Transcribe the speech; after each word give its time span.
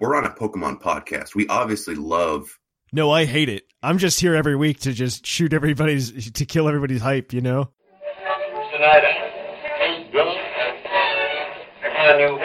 We're 0.00 0.16
on 0.16 0.24
a 0.24 0.30
Pokemon 0.30 0.80
podcast. 0.82 1.34
We 1.34 1.46
obviously 1.48 1.94
love 1.94 2.58
No, 2.92 3.10
I 3.10 3.24
hate 3.24 3.48
it. 3.48 3.64
I'm 3.82 3.98
just 3.98 4.20
here 4.20 4.34
every 4.34 4.56
week 4.56 4.80
to 4.80 4.92
just 4.92 5.24
shoot 5.26 5.52
everybody's 5.52 6.32
to 6.32 6.44
kill 6.44 6.68
everybody's 6.68 7.00
hype, 7.00 7.32
you 7.32 7.40
know? 7.40 7.70
Snyder. 8.76 9.12
Good. 10.12 10.36
Can 11.82 12.20
you? 12.20 12.38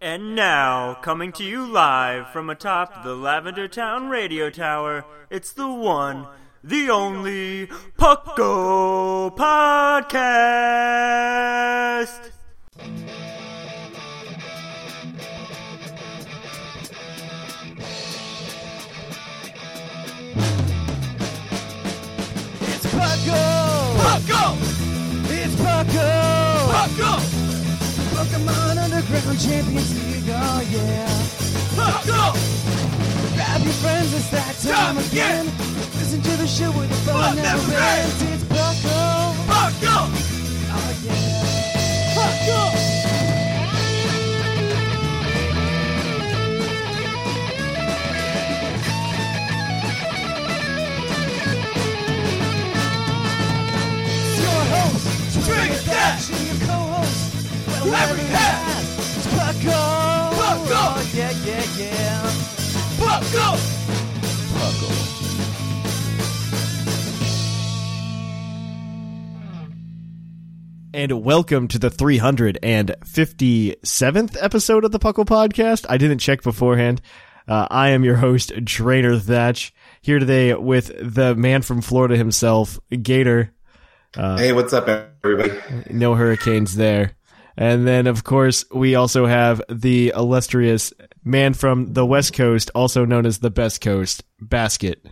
And 0.00 0.34
now, 0.34 0.94
coming 1.02 1.32
to 1.32 1.44
you 1.44 1.64
live 1.66 2.30
from 2.32 2.50
atop 2.50 3.04
the 3.04 3.14
Lavender 3.14 3.68
Town 3.68 4.08
Radio 4.08 4.50
Tower, 4.50 5.04
it's 5.30 5.52
the 5.52 5.68
one, 5.68 6.26
the 6.64 6.90
only 6.90 7.68
Pucko 7.98 9.36
Podcast! 9.36 11.12
It's 22.92 23.00
Pucko! 23.00 23.40
Pucko! 23.96 24.42
It's 25.30 25.54
Pucko! 25.54 26.08
Pucko! 26.72 27.12
Pokemon 28.12 28.76
Underground 28.76 29.40
Champions 29.40 29.90
League, 29.94 30.28
oh 30.28 30.60
yeah! 30.70 31.08
Pucko! 31.72 32.34
Grab 33.34 33.62
your 33.62 33.72
friends, 33.80 34.12
it's 34.12 34.28
that 34.30 34.56
time 34.60 34.98
again! 34.98 35.46
Listen 35.96 36.20
to 36.20 36.36
the 36.36 36.46
show 36.46 36.70
where 36.72 36.86
the 36.86 36.94
fun 36.96 37.36
never 37.36 37.72
ends! 37.72 38.22
It's 38.22 38.44
Pucko! 38.44 39.32
Pucko! 39.48 39.96
Oh 40.68 40.92
yeah! 41.02 42.14
Pucko! 42.14 43.11
Drink 55.44 55.84
Dash, 55.84 56.30
and 56.30 56.46
your 56.46 56.56
co-host, 56.68 57.66
well, 57.66 57.86
Larry 57.86 58.20
Hat. 58.20 58.84
It's 58.98 59.26
Pucko. 59.26 60.30
Pucko. 60.38 60.70
Oh, 60.70 61.10
yeah, 61.14 61.32
yeah, 61.44 61.64
yeah. 61.76 62.22
Pucko. 62.96 63.58
Pucko. 64.54 64.90
And 70.94 71.24
welcome 71.24 71.66
to 71.68 71.78
the 71.80 71.88
357th 71.90 74.36
episode 74.40 74.84
of 74.84 74.92
the 74.92 74.98
Puckle 75.00 75.24
Podcast. 75.24 75.86
I 75.88 75.96
didn't 75.96 76.18
check 76.18 76.42
beforehand. 76.42 77.00
Uh, 77.48 77.66
I 77.68 77.88
am 77.88 78.04
your 78.04 78.14
host, 78.16 78.52
Trainer 78.66 79.18
Thatch, 79.18 79.74
here 80.00 80.20
today 80.20 80.54
with 80.54 80.92
the 81.00 81.34
man 81.34 81.62
from 81.62 81.80
Florida 81.80 82.16
himself, 82.16 82.78
Gator. 82.90 83.52
Hey, 84.14 84.52
what's 84.52 84.72
up, 84.72 84.88
everybody? 84.88 85.52
No 85.90 86.14
hurricanes 86.14 86.74
there. 86.76 87.12
And 87.56 87.86
then, 87.86 88.06
of 88.06 88.24
course, 88.24 88.64
we 88.70 88.94
also 88.94 89.26
have 89.26 89.62
the 89.68 90.12
illustrious 90.14 90.92
man 91.24 91.54
from 91.54 91.92
the 91.92 92.04
West 92.04 92.34
Coast, 92.34 92.70
also 92.74 93.04
known 93.04 93.26
as 93.26 93.38
the 93.38 93.50
Best 93.50 93.80
Coast, 93.80 94.24
Basket, 94.40 95.06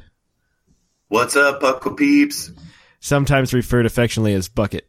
What's 1.08 1.34
up, 1.34 1.60
Buckle 1.60 1.94
peeps? 1.94 2.52
sometimes 3.00 3.52
referred 3.52 3.84
affectionately 3.84 4.32
as 4.34 4.48
Bucket. 4.48 4.88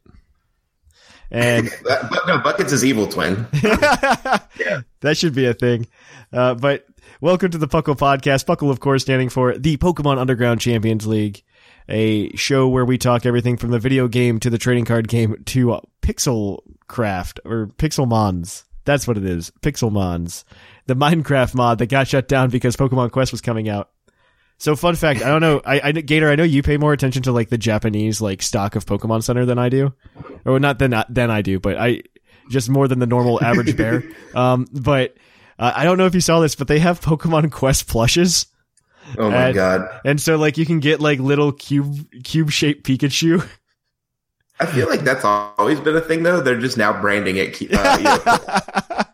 And 1.31 1.69
but 1.83 2.27
no, 2.27 2.37
Bucket's 2.39 2.71
his 2.71 2.85
evil 2.85 3.07
twin. 3.07 3.47
yeah. 3.63 4.81
that 4.99 5.17
should 5.17 5.33
be 5.33 5.47
a 5.47 5.53
thing. 5.55 5.87
Uh, 6.31 6.53
but 6.53 6.85
welcome 7.21 7.49
to 7.51 7.57
the 7.57 7.67
Puckle 7.67 7.97
Podcast. 7.97 8.45
Puckle, 8.45 8.69
of 8.69 8.79
course, 8.79 9.01
standing 9.01 9.29
for 9.29 9.57
the 9.57 9.77
Pokemon 9.77 10.19
Underground 10.19 10.61
Champions 10.61 11.07
League, 11.07 11.41
a 11.89 12.35
show 12.35 12.67
where 12.67 12.85
we 12.85 12.97
talk 12.97 13.25
everything 13.25 13.57
from 13.57 13.71
the 13.71 13.79
video 13.79 14.07
game 14.07 14.39
to 14.39 14.49
the 14.49 14.57
trading 14.57 14.85
card 14.85 15.07
game 15.07 15.43
to 15.45 15.73
uh, 15.73 15.81
Pixel 16.01 16.59
Craft 16.87 17.39
or 17.45 17.67
Pixelmons. 17.77 18.63
That's 18.85 19.07
what 19.07 19.17
it 19.17 19.25
is. 19.25 19.51
Pixelmons. 19.61 20.43
The 20.87 20.95
Minecraft 20.95 21.55
mod 21.55 21.77
that 21.79 21.87
got 21.87 22.07
shut 22.07 22.27
down 22.27 22.49
because 22.49 22.75
Pokemon 22.75 23.11
Quest 23.11 23.31
was 23.31 23.41
coming 23.41 23.69
out. 23.69 23.89
So 24.57 24.75
fun 24.75 24.95
fact, 24.95 25.23
I 25.23 25.29
don't 25.29 25.41
know, 25.41 25.59
I, 25.65 25.81
I 25.85 25.91
Gator, 25.91 26.29
I 26.29 26.35
know 26.35 26.43
you 26.43 26.61
pay 26.61 26.77
more 26.77 26.93
attention 26.93 27.23
to 27.23 27.31
like 27.31 27.49
the 27.49 27.57
Japanese 27.57 28.21
like 28.21 28.43
stock 28.43 28.75
of 28.75 28.85
Pokemon 28.85 29.23
Center 29.23 29.43
than 29.43 29.57
I 29.57 29.69
do, 29.69 29.93
or 30.45 30.59
not 30.59 30.77
than 30.77 30.93
than 31.09 31.31
I 31.31 31.41
do, 31.41 31.59
but 31.59 31.77
I 31.79 32.03
just 32.51 32.69
more 32.69 32.87
than 32.87 32.99
the 32.99 33.07
normal 33.07 33.43
average 33.43 33.75
bear. 33.75 34.03
Um, 34.35 34.65
but 34.71 35.17
uh, 35.59 35.73
I 35.75 35.83
don't 35.83 35.97
know 35.97 36.05
if 36.05 36.15
you 36.15 36.21
saw 36.21 36.39
this, 36.39 36.55
but 36.55 36.69
they 36.69 36.79
have 36.79 37.01
Pokemon 37.01 37.51
Quest 37.51 37.87
plushes, 37.87 38.45
Oh 39.17 39.29
my 39.29 39.47
And- 39.47 39.55
god. 39.55 39.89
and 40.05 40.21
so 40.21 40.37
like 40.37 40.57
you 40.57 40.65
can 40.65 40.79
get 40.79 40.99
like 41.01 41.19
little 41.19 41.51
cube 41.51 42.07
cube 42.23 42.51
shaped 42.51 42.85
Pikachu. 42.87 43.47
I 44.59 44.67
feel 44.67 44.87
like 44.87 45.01
that's 45.01 45.25
always 45.25 45.79
been 45.79 45.95
a 45.95 46.01
thing, 46.01 46.21
though. 46.21 46.39
They're 46.39 46.59
just 46.59 46.77
now 46.77 47.01
branding 47.01 47.35
it. 47.37 47.59
Uh, 47.73 47.97
know, 48.87 49.05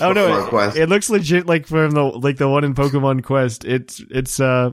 Oh 0.00 0.12
no, 0.12 0.58
it, 0.68 0.76
it 0.76 0.88
looks 0.88 1.10
legit 1.10 1.46
like 1.46 1.66
from 1.66 1.90
the 1.90 2.02
like 2.04 2.36
the 2.36 2.48
one 2.48 2.62
in 2.64 2.74
Pokemon 2.74 3.24
Quest. 3.24 3.64
It's 3.64 4.00
it's 4.10 4.38
uh, 4.40 4.70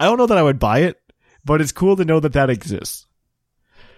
I 0.00 0.04
don't 0.04 0.18
know 0.18 0.26
that 0.26 0.38
I 0.38 0.42
would 0.42 0.58
buy 0.58 0.80
it, 0.80 1.00
but 1.44 1.60
it's 1.60 1.72
cool 1.72 1.96
to 1.96 2.04
know 2.04 2.18
that 2.20 2.32
that 2.32 2.50
exists. 2.50 3.06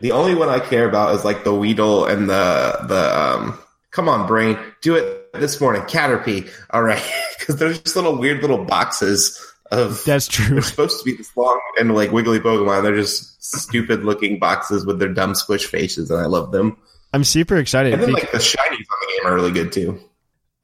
the 0.01 0.13
only 0.13 0.35
one 0.35 0.49
I 0.51 0.59
care 0.61 0.87
about 0.89 1.15
is 1.15 1.25
like 1.25 1.45
the 1.45 1.55
Weedle 1.55 2.05
and 2.07 2.29
the 2.29 2.79
the 2.87 3.19
um. 3.19 3.59
Come 3.91 4.09
on, 4.09 4.29
brain, 4.29 4.57
do 4.83 4.95
it 4.95 5.33
this 5.33 5.61
morning. 5.61 5.83
Caterpie, 5.83 6.49
all 6.71 6.83
right, 6.83 7.03
because 7.39 7.57
they're 7.57 7.73
just 7.73 7.97
little 7.97 8.17
weird 8.19 8.41
little 8.41 8.65
boxes 8.65 9.50
of. 9.71 10.03
That's 10.05 10.27
true. 10.29 10.55
They're 10.55 10.63
supposed 10.63 10.99
to 10.99 11.05
be 11.05 11.17
this 11.17 11.37
long 11.37 11.61
and 11.79 11.95
like 11.95 12.13
wiggly 12.13 12.41
Pokemon. 12.41 12.83
They're 12.83 12.97
just 12.97 13.43
stupid 13.43 14.05
looking 14.05 14.39
boxes 14.39 14.85
with 14.87 14.99
their 14.99 15.13
dumb 15.13 15.35
squish 15.35 15.67
faces, 15.67 16.11
and 16.11 16.21
I 16.21 16.27
love 16.27 16.53
them. 16.53 16.77
I'm 17.13 17.25
super 17.25 17.57
excited. 17.57 17.93
And 17.95 18.03
then 18.03 18.13
like 18.13 18.31
the 18.31 18.39
shinies 18.39 18.57
on 18.59 18.77
the 19.01 19.13
game 19.23 19.27
are 19.27 19.35
really 19.35 19.53
good 19.53 19.73
too. 19.73 20.01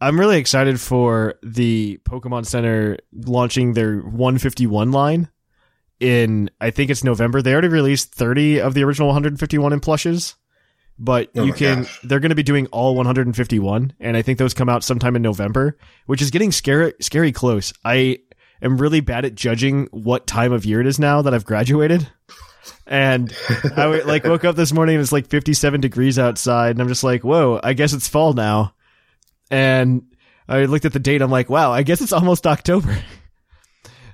I'm 0.01 0.21
really 0.21 0.39
excited 0.39 0.81
for 0.81 1.35
the 1.43 1.99
Pokemon 2.09 2.45
Center 2.47 2.99
launching 3.13 3.73
their 3.73 3.97
151 3.99 4.93
line 4.93 5.29
in 6.01 6.51
I 6.61 6.71
think 6.71 6.91
it's 6.91 7.03
November. 7.03 7.41
They 7.43 7.53
already 7.53 7.69
released 7.69 8.15
30 8.15 8.61
of 8.61 8.75
the 8.75 8.85
original 8.85 9.09
151 9.09 9.73
in 9.73 9.81
plushes, 9.81 10.35
but 10.99 11.31
Oh 11.35 11.45
you 11.45 11.55
can 11.55 11.83
gosh. 11.83 12.01
they're 12.05 12.21
going 12.21 12.29
to 12.31 12.35
be 12.37 12.43
doing 12.43 12.67
all 12.67 12.95
151 12.95 13.95
and 13.99 14.17
I 14.17 14.21
think 14.23 14.39
those 14.39 14.53
come 14.53 14.69
out 14.69 14.85
sometime 14.85 15.17
in 15.17 15.23
November, 15.23 15.79
which 16.05 16.21
is 16.21 16.31
getting 16.31 16.53
scary 16.53 16.93
scary 17.01 17.33
close. 17.33 17.73
I 17.83 18.19
am 18.63 18.79
really 18.79 19.01
bad 19.01 19.25
at 19.25 19.35
judging 19.35 19.89
what 19.91 20.27
time 20.27 20.53
of 20.53 20.65
year 20.65 20.81
it 20.81 20.87
is 20.87 20.99
now 20.99 21.23
that 21.23 21.35
I've 21.35 21.45
graduated. 21.45 22.09
And 22.87 23.33
I 23.77 23.87
like 24.03 24.25
woke 24.25 24.45
up 24.45 24.57
this 24.57 24.73
morning 24.73 24.97
and 24.97 25.03
it's 25.03 25.13
like 25.13 25.29
57 25.29 25.81
degrees 25.81 26.19
outside 26.19 26.71
and 26.71 26.81
I'm 26.81 26.89
just 26.89 27.05
like, 27.05 27.25
"Whoa, 27.25 27.61
I 27.63 27.73
guess 27.73 27.93
it's 27.93 28.09
fall 28.09 28.33
now." 28.33 28.75
And 29.51 30.03
I 30.49 30.65
looked 30.65 30.85
at 30.85 30.93
the 30.93 30.99
date. 30.99 31.23
I'm 31.23 31.31
like, 31.31 31.51
wow, 31.51 31.73
I 31.73 31.83
guess 31.83 32.01
it's 32.01 32.13
almost 32.13 32.47
October. 32.47 32.97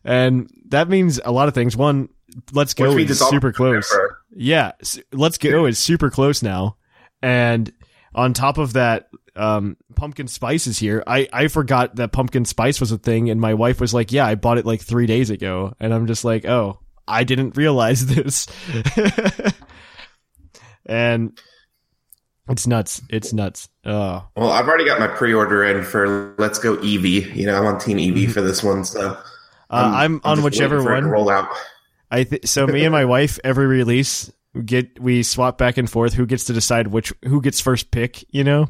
And 0.05 0.51
that 0.71 0.89
means 0.89 1.21
a 1.25 1.31
lot 1.31 1.47
of 1.47 1.55
things. 1.55 1.77
One, 1.77 2.09
let's 2.53 2.75
go 2.75 2.97
is 2.99 3.21
super 3.21 3.53
close. 3.53 3.89
Yeah, 4.35 4.73
let's 5.13 5.39
go 5.39 5.67
is 5.67 5.79
super 5.79 6.11
close 6.11 6.43
now. 6.43 6.77
And 7.23 7.73
on 8.13 8.33
top 8.33 8.59
of 8.59 8.73
that, 8.73 9.09
um, 9.37 9.77
pumpkin 9.97 10.29
spice 10.29 10.67
is 10.67 10.79
here. 10.79 11.03
I, 11.07 11.29
I 11.33 11.49
forgot 11.49 11.97
that 11.97 12.13
pumpkin 12.13 12.45
spice 12.45 12.81
was 12.81 12.93
a 12.93 12.99
thing, 12.99 13.31
and 13.31 13.41
my 13.41 13.55
wife 13.55 13.81
was 13.81 13.95
like, 13.95 14.13
"Yeah, 14.13 14.27
I 14.27 14.35
bought 14.35 14.59
it 14.59 14.67
like 14.67 14.81
three 14.81 15.07
days 15.07 15.31
ago," 15.31 15.75
and 15.81 15.93
I'm 15.95 16.07
just 16.07 16.25
like, 16.25 16.45
"Oh, 16.45 16.79
I 17.09 17.25
didn't 17.25 17.57
realize 17.57 18.05
this." 18.15 18.47
and 20.87 21.39
it's 22.49 22.67
nuts. 22.67 23.01
It's 23.09 23.33
nuts. 23.33 23.69
Oh, 23.85 24.27
Well, 24.37 24.51
I've 24.51 24.69
already 24.69 24.85
got 24.85 25.01
my 25.01 25.09
pre-order 25.09 25.65
in 25.65 25.85
for 25.85 26.35
Let's 26.39 26.59
Go 26.59 26.77
Eevee. 26.77 27.35
You 27.35 27.47
know, 27.47 27.57
I'm 27.57 27.67
on 27.67 27.79
Team 27.79 27.99
Eevee 27.99 28.25
Mm-hmm. 28.25 28.33
for 28.33 28.41
this 28.43 28.63
one, 28.63 28.85
so 28.85 29.11
uh, 29.11 29.17
I'm, 29.71 30.21
on 30.25 30.37
just 30.37 30.45
whichever 30.45 30.77
waiting 30.79 30.87
for 30.87 30.95
it 30.97 31.01
to 31.01 31.07
one. 31.07 31.11
roll 31.13 31.31
out. 31.31 31.49
I 32.11 32.25
th- 32.25 32.47
so 32.47 32.67
me 32.67 32.85
and 32.85 32.93
my 32.93 33.07
wife 33.07 33.39
every 33.43 33.67
release 33.67 34.31
get 34.67 35.01
we 35.01 35.23
swap 35.23 35.57
back 35.57 35.79
and 35.79 35.89
forth 35.89 36.13
who 36.13 36.27
gets 36.27 36.45
to 36.45 36.53
decide 36.53 36.89
which 36.89 37.11
who 37.25 37.41
gets 37.41 37.59
first 37.61 37.91
pick, 37.91 38.23
you 38.35 38.45
know. 38.45 38.69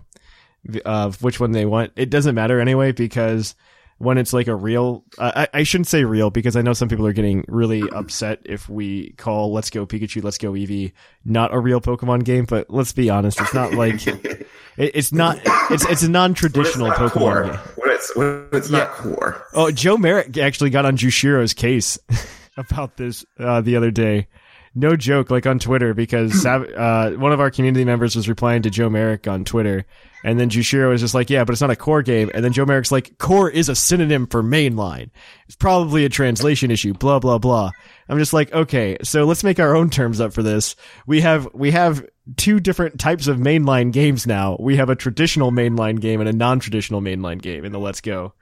Of 0.85 1.23
which 1.23 1.41
one 1.41 1.53
they 1.53 1.67
want. 1.67 1.93
It 1.97 2.11
doesn't 2.11 2.35
matter 2.35 2.61
anyway 2.61 2.93
because 2.93 3.55
when 3.99 4.19
it's 4.19 4.33
like 4.33 4.49
a 4.49 4.55
real, 4.55 5.05
uh, 5.17 5.47
I, 5.53 5.61
I 5.61 5.63
shouldn't 5.63 5.87
say 5.87 6.03
real 6.05 6.31
because 6.31 6.57
I 6.57 6.63
know 6.63 6.73
some 6.73 6.89
people 6.89 7.07
are 7.07 7.13
getting 7.13 7.45
really 7.47 7.83
upset 7.93 8.41
if 8.45 8.69
we 8.69 9.11
call 9.13 9.53
Let's 9.53 9.71
Go 9.71 9.87
Pikachu, 9.87 10.25
Let's 10.25 10.39
Go 10.39 10.53
Eevee 10.53 10.93
not 11.25 11.55
a 11.55 11.61
real 11.61 11.81
Pokemon 11.81 12.25
game. 12.25 12.45
But 12.45 12.69
let's 12.69 12.93
be 12.93 13.11
honest, 13.11 13.41
it's 13.41 13.55
not 13.55 13.75
like 13.75 14.05
it, 14.07 14.47
it's 14.77 15.13
not. 15.13 15.41
It's 15.71 15.85
it's 15.89 16.03
a 16.03 16.11
non-traditional 16.11 16.89
it's 16.91 16.99
Pokemon 16.99 17.11
core. 17.13 17.45
game. 17.45 17.55
When 17.77 17.91
it's 17.91 18.17
when 18.17 18.49
it's 18.53 18.71
not 18.71 18.91
core. 18.91 19.47
Oh, 19.55 19.71
Joe 19.71 19.97
Merrick 19.97 20.37
actually 20.37 20.71
got 20.71 20.85
on 20.85 20.97
Jushiro's 20.97 21.55
case 21.55 21.97
about 22.57 22.97
this 22.97 23.25
uh, 23.39 23.61
the 23.61 23.77
other 23.77 23.93
day. 23.93 24.27
No 24.75 24.97
joke, 24.97 25.31
like 25.31 25.47
on 25.47 25.59
Twitter, 25.59 25.93
because 25.93 26.47
uh, 26.47 27.15
one 27.17 27.33
of 27.33 27.41
our 27.41 27.51
community 27.51 27.85
members 27.85 28.17
was 28.17 28.29
replying 28.29 28.63
to 28.63 28.71
Joe 28.71 28.89
Merrick 28.89 29.29
on 29.29 29.45
Twitter, 29.45 29.85
and 30.25 30.41
then 30.41 30.49
Jushiro 30.49 30.91
was 30.91 31.01
just 31.01 31.15
like, 31.15 31.29
"Yeah, 31.29 31.45
but 31.45 31.53
it's 31.53 31.61
not 31.61 31.71
a 31.71 31.77
core 31.77 32.03
game." 32.03 32.31
And 32.33 32.45
then 32.45 32.53
Joe 32.53 32.65
Merrick's 32.65 32.93
like, 32.93 33.19
"Core 33.19 33.51
is 33.51 33.69
a 33.69 33.75
synonym 33.75 34.27
for 34.27 34.43
mainline. 34.43 35.11
It's 35.47 35.57
probably 35.57 36.05
a 36.05 36.09
translation 36.09 36.71
issue." 36.71 36.95
Blah 36.95 37.19
blah 37.19 37.39
blah. 37.39 37.71
I'm 38.09 38.19
just 38.19 38.33
like, 38.33 38.53
okay, 38.53 38.99
so 39.03 39.25
let's 39.25 39.45
make 39.45 39.61
our 39.61 39.75
own 39.75 39.89
terms 39.89 40.21
up 40.21 40.33
for 40.33 40.43
this. 40.43 40.77
We 41.07 41.21
have 41.23 41.49
we 41.55 41.71
have 41.71 42.05
two 42.37 42.61
different 42.61 43.01
types 43.01 43.27
of 43.27 43.39
mainline 43.39 43.93
games 43.93 44.27
now. 44.27 44.57
We 44.61 44.77
have 44.77 44.91
a 44.91 44.97
traditional 44.97 45.51
mainline 45.51 46.01
game 46.01 46.21
and 46.21 46.29
a 46.29 46.33
non-traditional 46.33 47.01
mainline 47.01 47.41
game 47.41 47.65
in 47.65 47.73
the 47.73 47.79
Let's 47.79 48.01
Go. 48.01 48.35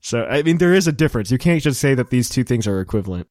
So 0.00 0.24
I 0.24 0.42
mean, 0.42 0.58
there 0.58 0.74
is 0.74 0.86
a 0.86 0.92
difference. 0.92 1.30
You 1.30 1.38
can't 1.38 1.62
just 1.62 1.80
say 1.80 1.94
that 1.94 2.10
these 2.10 2.28
two 2.28 2.44
things 2.44 2.66
are 2.66 2.80
equivalent. 2.80 3.28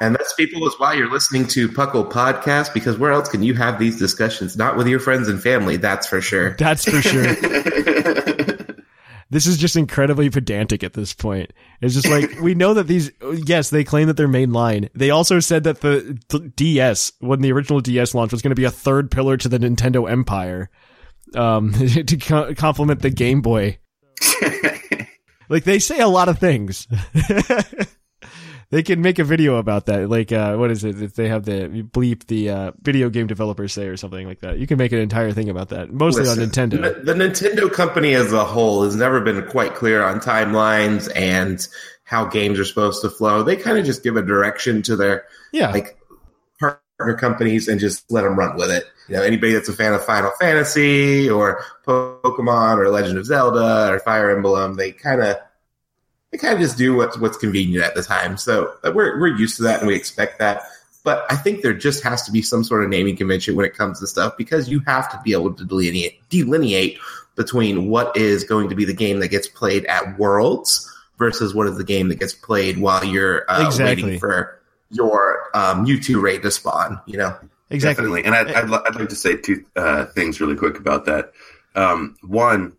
And 0.00 0.14
that's 0.14 0.32
people 0.34 0.66
is 0.66 0.74
why 0.78 0.94
you're 0.94 1.10
listening 1.10 1.46
to 1.48 1.68
Puckle 1.68 2.10
Podcast 2.10 2.74
because 2.74 2.98
where 2.98 3.12
else 3.12 3.28
can 3.28 3.42
you 3.42 3.54
have 3.54 3.78
these 3.78 3.98
discussions? 3.98 4.56
Not 4.56 4.76
with 4.76 4.86
your 4.86 5.00
friends 5.00 5.28
and 5.28 5.42
family, 5.42 5.76
that's 5.76 6.06
for 6.06 6.20
sure. 6.20 6.50
That's 6.58 6.84
for 6.84 7.02
sure. 7.02 7.34
this 9.30 9.46
is 9.46 9.56
just 9.56 9.76
incredibly 9.76 10.28
pedantic 10.28 10.84
at 10.84 10.92
this 10.92 11.14
point. 11.14 11.52
It's 11.80 11.94
just 11.94 12.08
like 12.08 12.38
we 12.40 12.54
know 12.54 12.74
that 12.74 12.86
these. 12.86 13.10
Yes, 13.44 13.70
they 13.70 13.82
claim 13.82 14.06
that 14.08 14.16
they're 14.16 14.28
mainline. 14.28 14.90
They 14.94 15.10
also 15.10 15.40
said 15.40 15.64
that 15.64 15.80
the, 15.80 16.20
DS, 16.54 17.12
when 17.18 17.40
the 17.40 17.50
original 17.52 17.80
DS 17.80 18.14
launch 18.14 18.30
was 18.30 18.42
going 18.42 18.50
to 18.50 18.56
be 18.56 18.64
a 18.64 18.70
third 18.70 19.10
pillar 19.10 19.36
to 19.38 19.48
the 19.48 19.58
Nintendo 19.58 20.10
empire, 20.10 20.70
um, 21.34 21.72
to 22.06 22.16
co- 22.18 22.54
complement 22.54 23.00
the 23.00 23.10
Game 23.10 23.40
Boy. 23.40 23.78
Like 25.52 25.64
they 25.64 25.78
say 25.78 26.00
a 26.00 26.08
lot 26.08 26.28
of 26.28 26.38
things. 26.38 26.88
they 28.70 28.82
can 28.82 29.02
make 29.02 29.18
a 29.18 29.24
video 29.24 29.56
about 29.56 29.86
that. 29.86 30.08
Like, 30.08 30.32
uh, 30.32 30.56
what 30.56 30.70
is 30.70 30.82
it? 30.82 31.00
If 31.02 31.14
they 31.14 31.28
have 31.28 31.44
the 31.44 31.68
bleep 31.82 32.26
the 32.26 32.50
uh, 32.50 32.72
video 32.80 33.10
game 33.10 33.26
developers 33.26 33.72
say 33.72 33.86
or 33.86 33.96
something 33.98 34.26
like 34.26 34.40
that, 34.40 34.58
you 34.58 34.66
can 34.66 34.78
make 34.78 34.92
an 34.92 34.98
entire 34.98 35.32
thing 35.32 35.50
about 35.50 35.68
that. 35.68 35.92
Mostly 35.92 36.22
Listen, 36.24 36.42
on 36.42 36.48
Nintendo. 36.48 37.04
The, 37.04 37.12
the 37.12 37.24
Nintendo 37.24 37.70
company 37.72 38.14
as 38.14 38.32
a 38.32 38.44
whole 38.44 38.82
has 38.84 38.96
never 38.96 39.20
been 39.20 39.46
quite 39.46 39.74
clear 39.74 40.02
on 40.02 40.20
timelines 40.20 41.10
and 41.14 41.66
how 42.04 42.24
games 42.24 42.58
are 42.58 42.64
supposed 42.64 43.02
to 43.02 43.10
flow. 43.10 43.42
They 43.42 43.56
kind 43.56 43.78
of 43.78 43.84
just 43.84 44.02
give 44.02 44.16
a 44.16 44.22
direction 44.22 44.82
to 44.82 44.96
their 44.96 45.24
Yeah. 45.52 45.70
like 45.70 45.98
partner 47.02 47.16
companies 47.18 47.66
and 47.68 47.80
just 47.80 48.10
let 48.10 48.22
them 48.22 48.38
run 48.38 48.56
with 48.56 48.70
it. 48.70 48.84
You 49.08 49.16
know, 49.16 49.22
anybody 49.22 49.52
that's 49.52 49.68
a 49.68 49.72
fan 49.72 49.92
of 49.92 50.04
Final 50.04 50.30
Fantasy 50.40 51.28
or 51.28 51.64
Pokemon 51.84 52.78
or 52.78 52.88
Legend 52.90 53.18
of 53.18 53.26
Zelda 53.26 53.92
or 53.92 53.98
Fire 53.98 54.30
Emblem, 54.30 54.76
they 54.76 54.92
kind 54.92 55.20
of 55.20 55.36
they 56.30 56.38
kind 56.38 56.54
of 56.54 56.60
just 56.60 56.78
do 56.78 56.94
what's 56.94 57.18
what's 57.18 57.36
convenient 57.36 57.84
at 57.84 57.94
the 57.94 58.02
time. 58.02 58.36
So 58.36 58.72
uh, 58.84 58.92
we're 58.94 59.20
we're 59.20 59.36
used 59.36 59.56
to 59.56 59.64
that 59.64 59.80
and 59.80 59.88
we 59.88 59.96
expect 59.96 60.38
that. 60.38 60.62
But 61.04 61.24
I 61.28 61.34
think 61.34 61.62
there 61.62 61.74
just 61.74 62.04
has 62.04 62.22
to 62.26 62.32
be 62.32 62.42
some 62.42 62.62
sort 62.62 62.84
of 62.84 62.88
naming 62.90 63.16
convention 63.16 63.56
when 63.56 63.66
it 63.66 63.74
comes 63.74 63.98
to 63.98 64.06
stuff 64.06 64.36
because 64.38 64.68
you 64.68 64.80
have 64.86 65.10
to 65.10 65.20
be 65.24 65.32
able 65.32 65.52
to 65.52 65.64
delineate 65.64 66.20
delineate 66.28 66.98
between 67.34 67.88
what 67.88 68.16
is 68.16 68.44
going 68.44 68.68
to 68.68 68.76
be 68.76 68.84
the 68.84 68.94
game 68.94 69.18
that 69.18 69.28
gets 69.28 69.48
played 69.48 69.84
at 69.86 70.16
Worlds 70.18 70.88
versus 71.18 71.54
what 71.54 71.66
is 71.66 71.76
the 71.76 71.84
game 71.84 72.08
that 72.08 72.20
gets 72.20 72.34
played 72.34 72.78
while 72.78 73.04
you're 73.04 73.44
uh, 73.50 73.66
Exactly. 73.66 74.04
waiting 74.04 74.20
for 74.20 74.61
your 74.92 75.48
um, 75.54 75.84
Mewtwo 75.84 76.20
raid 76.20 76.42
to 76.42 76.50
spawn. 76.50 77.00
You 77.06 77.18
know, 77.18 77.36
Exactly. 77.72 78.04
Definitely. 78.04 78.24
And 78.24 78.34
I'd, 78.34 78.54
I'd, 78.54 78.68
li- 78.68 78.80
I'd 78.86 78.94
like 78.96 79.08
to 79.08 79.16
say 79.16 79.36
two 79.36 79.64
uh, 79.76 80.04
things 80.06 80.40
really 80.40 80.56
quick 80.56 80.78
about 80.78 81.06
that. 81.06 81.32
Um, 81.74 82.16
one, 82.22 82.76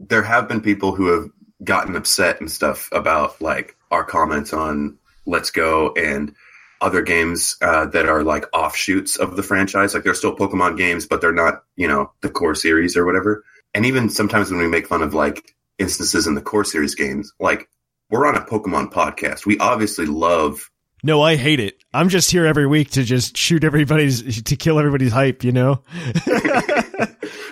there 0.00 0.22
have 0.22 0.48
been 0.48 0.60
people 0.60 0.94
who 0.94 1.06
have 1.12 1.30
gotten 1.62 1.94
upset 1.94 2.40
and 2.40 2.50
stuff 2.50 2.88
about 2.90 3.40
like 3.40 3.76
our 3.92 4.04
comments 4.04 4.52
on 4.52 4.98
Let's 5.24 5.52
Go 5.52 5.92
and 5.94 6.34
other 6.80 7.02
games 7.02 7.56
uh, 7.62 7.86
that 7.86 8.08
are 8.08 8.24
like 8.24 8.46
offshoots 8.52 9.16
of 9.16 9.36
the 9.36 9.42
franchise. 9.44 9.94
Like 9.94 10.02
they're 10.02 10.14
still 10.14 10.36
Pokemon 10.36 10.76
games, 10.76 11.06
but 11.06 11.20
they're 11.20 11.32
not, 11.32 11.62
you 11.76 11.86
know, 11.86 12.10
the 12.20 12.30
core 12.30 12.56
series 12.56 12.96
or 12.96 13.06
whatever. 13.06 13.44
And 13.72 13.86
even 13.86 14.08
sometimes 14.08 14.50
when 14.50 14.60
we 14.60 14.66
make 14.66 14.88
fun 14.88 15.02
of 15.02 15.14
like 15.14 15.54
instances 15.78 16.26
in 16.26 16.34
the 16.34 16.42
core 16.42 16.64
series 16.64 16.96
games, 16.96 17.32
like 17.38 17.68
we're 18.10 18.26
on 18.26 18.36
a 18.36 18.40
Pokemon 18.44 18.92
podcast. 18.92 19.46
We 19.46 19.58
obviously 19.58 20.06
love 20.06 20.70
No, 21.02 21.22
I 21.22 21.36
hate 21.36 21.60
it. 21.60 21.82
I'm 21.94 22.08
just 22.08 22.30
here 22.30 22.44
every 22.46 22.66
week 22.66 22.90
to 22.92 23.04
just 23.04 23.36
shoot 23.36 23.62
everybody's 23.64 24.42
to 24.42 24.56
kill 24.56 24.78
everybody's 24.78 25.12
hype, 25.12 25.44
you 25.44 25.52
know? 25.52 25.82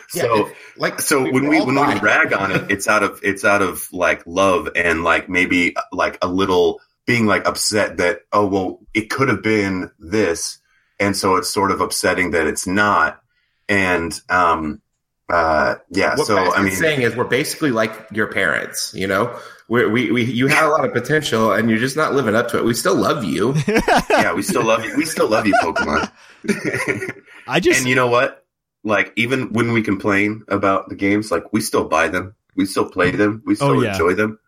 so 0.08 0.46
if- 0.46 0.56
like 0.78 1.00
so 1.00 1.22
when 1.22 1.48
we 1.48 1.58
when 1.60 1.68
we 1.74 1.74
buy- 1.74 2.00
rag 2.00 2.32
on 2.34 2.52
it, 2.52 2.70
it's 2.70 2.86
out 2.86 3.02
of 3.02 3.20
it's 3.22 3.44
out 3.44 3.62
of 3.62 3.90
like 3.92 4.22
love 4.26 4.68
and 4.76 5.04
like 5.04 5.28
maybe 5.28 5.74
like 5.90 6.18
a 6.20 6.26
little 6.28 6.80
being 7.06 7.24
like 7.26 7.46
upset 7.48 7.96
that 7.96 8.20
oh 8.32 8.46
well 8.46 8.80
it 8.92 9.08
could 9.08 9.28
have 9.28 9.42
been 9.42 9.90
this, 9.98 10.58
and 11.00 11.16
so 11.16 11.36
it's 11.36 11.48
sort 11.48 11.70
of 11.70 11.80
upsetting 11.80 12.32
that 12.32 12.46
it's 12.46 12.66
not, 12.66 13.20
and 13.68 14.20
um 14.28 14.82
uh 15.30 15.76
yeah 15.90 16.14
what 16.14 16.26
so 16.26 16.36
I 16.36 16.62
mean 16.62 16.72
saying 16.76 17.02
is 17.02 17.16
we're 17.16 17.24
basically 17.24 17.70
like 17.70 18.08
your 18.12 18.26
parents. 18.26 18.92
You 18.94 19.06
know, 19.06 19.38
we 19.68 19.86
we 19.86 20.10
we 20.12 20.24
you 20.24 20.46
had 20.46 20.64
a 20.64 20.68
lot 20.68 20.84
of 20.84 20.92
potential 20.92 21.52
and 21.52 21.68
you're 21.68 21.78
just 21.78 21.96
not 21.96 22.14
living 22.14 22.34
up 22.34 22.48
to 22.48 22.58
it. 22.58 22.64
We 22.64 22.74
still 22.74 22.94
love 22.94 23.24
you. 23.24 23.54
yeah 24.10 24.32
we 24.32 24.42
still 24.42 24.64
love 24.64 24.84
you 24.84 24.96
we 24.96 25.04
still 25.04 25.28
love 25.28 25.46
you 25.46 25.54
Pokemon. 25.62 26.10
I 27.48 27.60
just 27.60 27.80
and 27.80 27.88
you 27.88 27.94
know 27.94 28.06
what? 28.08 28.44
Like 28.84 29.12
even 29.16 29.52
when 29.52 29.72
we 29.72 29.82
complain 29.82 30.42
about 30.48 30.88
the 30.88 30.94
games, 30.94 31.30
like 31.30 31.52
we 31.52 31.60
still 31.60 31.84
buy 31.88 32.08
them, 32.08 32.34
we 32.54 32.66
still 32.66 32.88
play 32.88 33.10
them, 33.10 33.42
we 33.44 33.54
oh, 33.54 33.56
still 33.56 33.68
Oh, 33.70 33.82
yeah. 33.82 33.92
enjoy 33.92 34.14
them. 34.14 34.38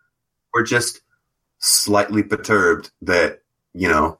We're 0.53 0.63
just 0.63 1.01
slightly 1.59 2.23
perturbed 2.23 2.89
that 3.01 3.41
you 3.73 3.89
know 3.89 4.19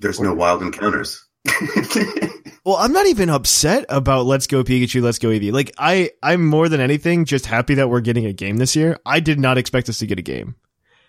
there's 0.00 0.20
no 0.20 0.34
wild 0.34 0.60
encounters. 0.62 1.24
Well, 2.64 2.76
I'm 2.76 2.94
not 2.94 3.06
even 3.06 3.28
upset 3.28 3.84
about 3.90 4.24
Let's 4.24 4.46
Go 4.46 4.64
Pikachu, 4.64 5.02
Let's 5.02 5.18
Go 5.18 5.28
Eevee. 5.28 5.52
Like 5.52 5.74
I 5.78 6.12
I'm 6.22 6.46
more 6.46 6.70
than 6.70 6.80
anything 6.80 7.26
just 7.26 7.44
happy 7.44 7.74
that 7.74 7.90
we're 7.90 8.00
getting 8.00 8.24
a 8.24 8.32
game 8.32 8.56
this 8.56 8.74
year. 8.74 8.98
I 9.04 9.20
did 9.20 9.38
not 9.38 9.58
expect 9.58 9.90
us 9.90 9.98
to 9.98 10.06
get 10.06 10.18
a 10.18 10.22
game 10.22 10.54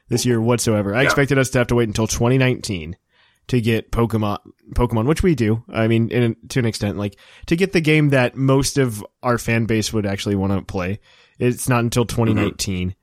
this 0.10 0.26
year 0.26 0.42
whatsoever. 0.42 0.94
I 0.94 1.04
Yeah. 1.04 1.06
expected 1.06 1.38
us 1.38 1.50
to 1.52 1.60
have 1.60 1.68
to 1.68 1.76
wait 1.76 1.88
until 1.88 2.08
2019 2.08 2.98
to 3.48 3.62
get 3.62 3.90
Pokemon 3.90 4.40
Pokemon, 4.74 5.06
which 5.06 5.24
we 5.24 5.34
do. 5.34 5.64
I 5.70 5.88
mean, 5.88 6.10
in, 6.10 6.36
to 6.50 6.60
an 6.60 6.66
extent 6.66 6.98
like 6.98 7.18
to 7.46 7.56
get 7.56 7.72
the 7.72 7.80
game 7.80 8.10
that 8.10 8.36
most 8.36 8.78
of 8.78 9.02
our 9.24 9.38
fan 9.38 9.66
base 9.66 9.94
would 9.94 10.06
actually 10.06 10.36
want 10.36 10.52
to 10.52 10.62
play. 10.62 11.00
It's 11.40 11.70
not 11.70 11.86
until 11.86 12.04
mm-hmm. 12.04 12.26
2019. 12.26 12.96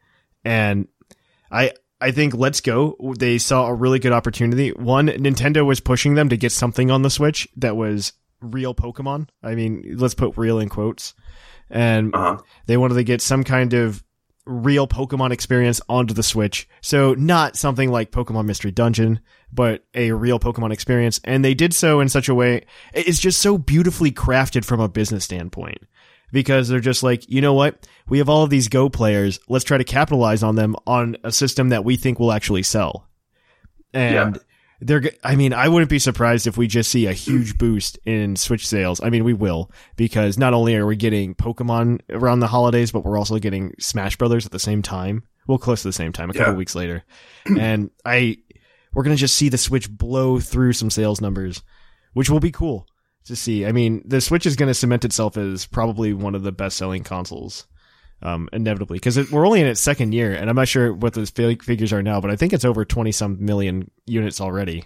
And 0.44 0.88
I 1.50 1.72
I 2.02 2.10
think 2.10 2.34
Let's 2.34 2.60
Go 2.60 2.96
they 3.18 3.38
saw 3.38 3.66
a 3.66 3.74
really 3.74 3.98
good 3.98 4.12
opportunity. 4.12 4.70
One, 4.70 5.06
Nintendo 5.08 5.64
was 5.64 5.80
pushing 5.80 6.14
them 6.14 6.28
to 6.28 6.36
get 6.36 6.52
something 6.52 6.90
on 6.90 7.02
the 7.02 7.10
Switch 7.10 7.48
that 7.56 7.76
was 7.76 8.12
real 8.40 8.74
Pokemon. 8.74 9.28
I 9.42 9.54
mean, 9.54 9.94
let's 9.98 10.14
put 10.14 10.36
real 10.36 10.58
in 10.58 10.68
quotes. 10.68 11.14
And 11.70 12.14
Uh-huh. 12.14 12.38
they 12.66 12.76
wanted 12.76 12.94
to 12.96 13.04
get 13.04 13.22
some 13.22 13.44
kind 13.44 13.72
of 13.72 14.02
real 14.44 14.88
Pokemon 14.88 15.30
experience 15.30 15.80
onto 15.88 16.12
the 16.12 16.22
Switch. 16.22 16.68
So 16.80 17.14
not 17.14 17.56
something 17.56 17.90
like 17.90 18.10
Pokemon 18.10 18.46
Mystery 18.46 18.72
Dungeon, 18.72 19.20
but 19.52 19.84
a 19.94 20.10
real 20.10 20.40
Pokemon 20.40 20.72
experience. 20.72 21.20
And 21.22 21.44
they 21.44 21.54
did 21.54 21.72
so 21.72 22.00
in 22.00 22.08
such 22.08 22.28
a 22.28 22.34
way, 22.34 22.64
it's 22.92 23.20
just 23.20 23.38
so 23.40 23.56
beautifully 23.56 24.10
crafted 24.10 24.64
from 24.64 24.80
a 24.80 24.88
business 24.88 25.24
standpoint. 25.24 25.78
Because 26.32 26.68
they're 26.68 26.80
just 26.80 27.02
like, 27.02 27.28
you 27.30 27.40
know 27.40 27.52
what? 27.54 27.86
We 28.08 28.18
have 28.18 28.28
all 28.28 28.42
of 28.42 28.50
these 28.50 28.68
Go 28.68 28.88
players. 28.88 29.38
Let's 29.48 29.64
try 29.64 29.76
to 29.78 29.84
capitalize 29.84 30.42
on 30.42 30.56
them 30.56 30.74
on 30.86 31.16
a 31.22 31.30
system 31.30 31.68
that 31.68 31.84
we 31.84 31.96
think 31.96 32.18
will 32.18 32.32
actually 32.32 32.62
sell. 32.62 33.06
And 33.92 34.38
they're, 34.80 35.02
I 35.22 35.36
mean, 35.36 35.52
I 35.52 35.68
wouldn't 35.68 35.90
be 35.90 35.98
surprised 35.98 36.46
if 36.46 36.56
we 36.56 36.66
just 36.66 36.90
see 36.90 37.06
a 37.06 37.12
huge 37.12 37.58
boost 37.58 37.98
in 38.06 38.36
Switch 38.36 38.66
sales. 38.66 39.00
I 39.02 39.10
mean, 39.10 39.24
we 39.24 39.34
will 39.34 39.70
because 39.96 40.38
not 40.38 40.54
only 40.54 40.74
are 40.76 40.86
we 40.86 40.96
getting 40.96 41.34
Pokemon 41.34 42.00
around 42.10 42.40
the 42.40 42.46
holidays, 42.48 42.90
but 42.90 43.04
we're 43.04 43.18
also 43.18 43.38
getting 43.38 43.74
Smash 43.78 44.16
Brothers 44.16 44.46
at 44.46 44.52
the 44.52 44.58
same 44.58 44.82
time. 44.82 45.24
Well, 45.46 45.58
close 45.58 45.82
to 45.82 45.88
the 45.88 45.92
same 45.92 46.12
time, 46.12 46.30
a 46.30 46.32
couple 46.32 46.54
Yeah. 46.54 46.58
weeks 46.58 46.74
later. 46.74 47.04
and 47.58 47.90
I, 48.04 48.38
we're 48.94 49.02
going 49.02 49.14
to 49.16 49.20
just 49.20 49.34
see 49.36 49.48
the 49.50 49.58
Switch 49.58 49.90
blow 49.90 50.40
through 50.40 50.72
some 50.72 50.90
sales 50.90 51.20
numbers, 51.20 51.62
which 52.14 52.30
will 52.30 52.40
be 52.40 52.50
cool 52.52 52.86
to 53.26 53.36
see. 53.36 53.64
I 53.66 53.72
mean, 53.72 54.02
the 54.04 54.20
Switch 54.20 54.46
is 54.46 54.56
going 54.56 54.68
to 54.68 54.74
cement 54.74 55.04
itself 55.04 55.36
as 55.36 55.66
probably 55.66 56.12
one 56.12 56.34
of 56.34 56.42
the 56.42 56.52
best 56.52 56.76
selling 56.76 57.02
consoles. 57.04 57.66
Um, 58.24 58.48
inevitably, 58.52 58.98
because 58.98 59.32
we're 59.32 59.44
only 59.44 59.60
in 59.60 59.66
its 59.66 59.80
second 59.80 60.12
year, 60.14 60.32
and 60.32 60.48
I'm 60.48 60.54
not 60.54 60.68
sure 60.68 60.92
what 60.94 61.12
those 61.12 61.30
figures 61.30 61.92
are 61.92 62.04
now, 62.04 62.20
but 62.20 62.30
I 62.30 62.36
think 62.36 62.52
it's 62.52 62.64
over 62.64 62.84
20 62.84 63.10
some 63.10 63.44
million 63.44 63.90
units 64.06 64.40
already. 64.40 64.84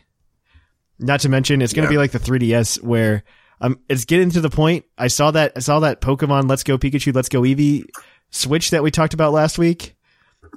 Not 0.99 1.21
to 1.21 1.29
mention, 1.29 1.61
it's 1.61 1.75
going 1.75 1.87
to 1.87 1.93
Yeah. 1.93 1.97
be 1.97 2.01
like 2.01 2.13
the 2.13 2.19
3DS, 2.19 2.83
where 2.83 3.25
um, 3.61 3.79
it's 3.91 4.07
getting 4.07 4.31
to 4.31 4.41
the 4.41 4.49
point. 4.49 4.87
I 4.97 5.09
saw 5.09 5.33
that 5.33 5.53
I 5.55 5.59
saw 5.61 5.81
that 5.81 6.01
Pokemon 6.01 6.49
Let's 6.49 6.63
Go 6.65 6.79
Pikachu, 6.79 7.15
Let's 7.15 7.29
Go 7.29 7.43
Eevee 7.43 7.85
Switch 8.31 8.71
that 8.71 8.83
we 8.83 8.91
talked 8.91 9.13
about 9.13 9.35
last 9.35 9.59
week, 9.59 9.97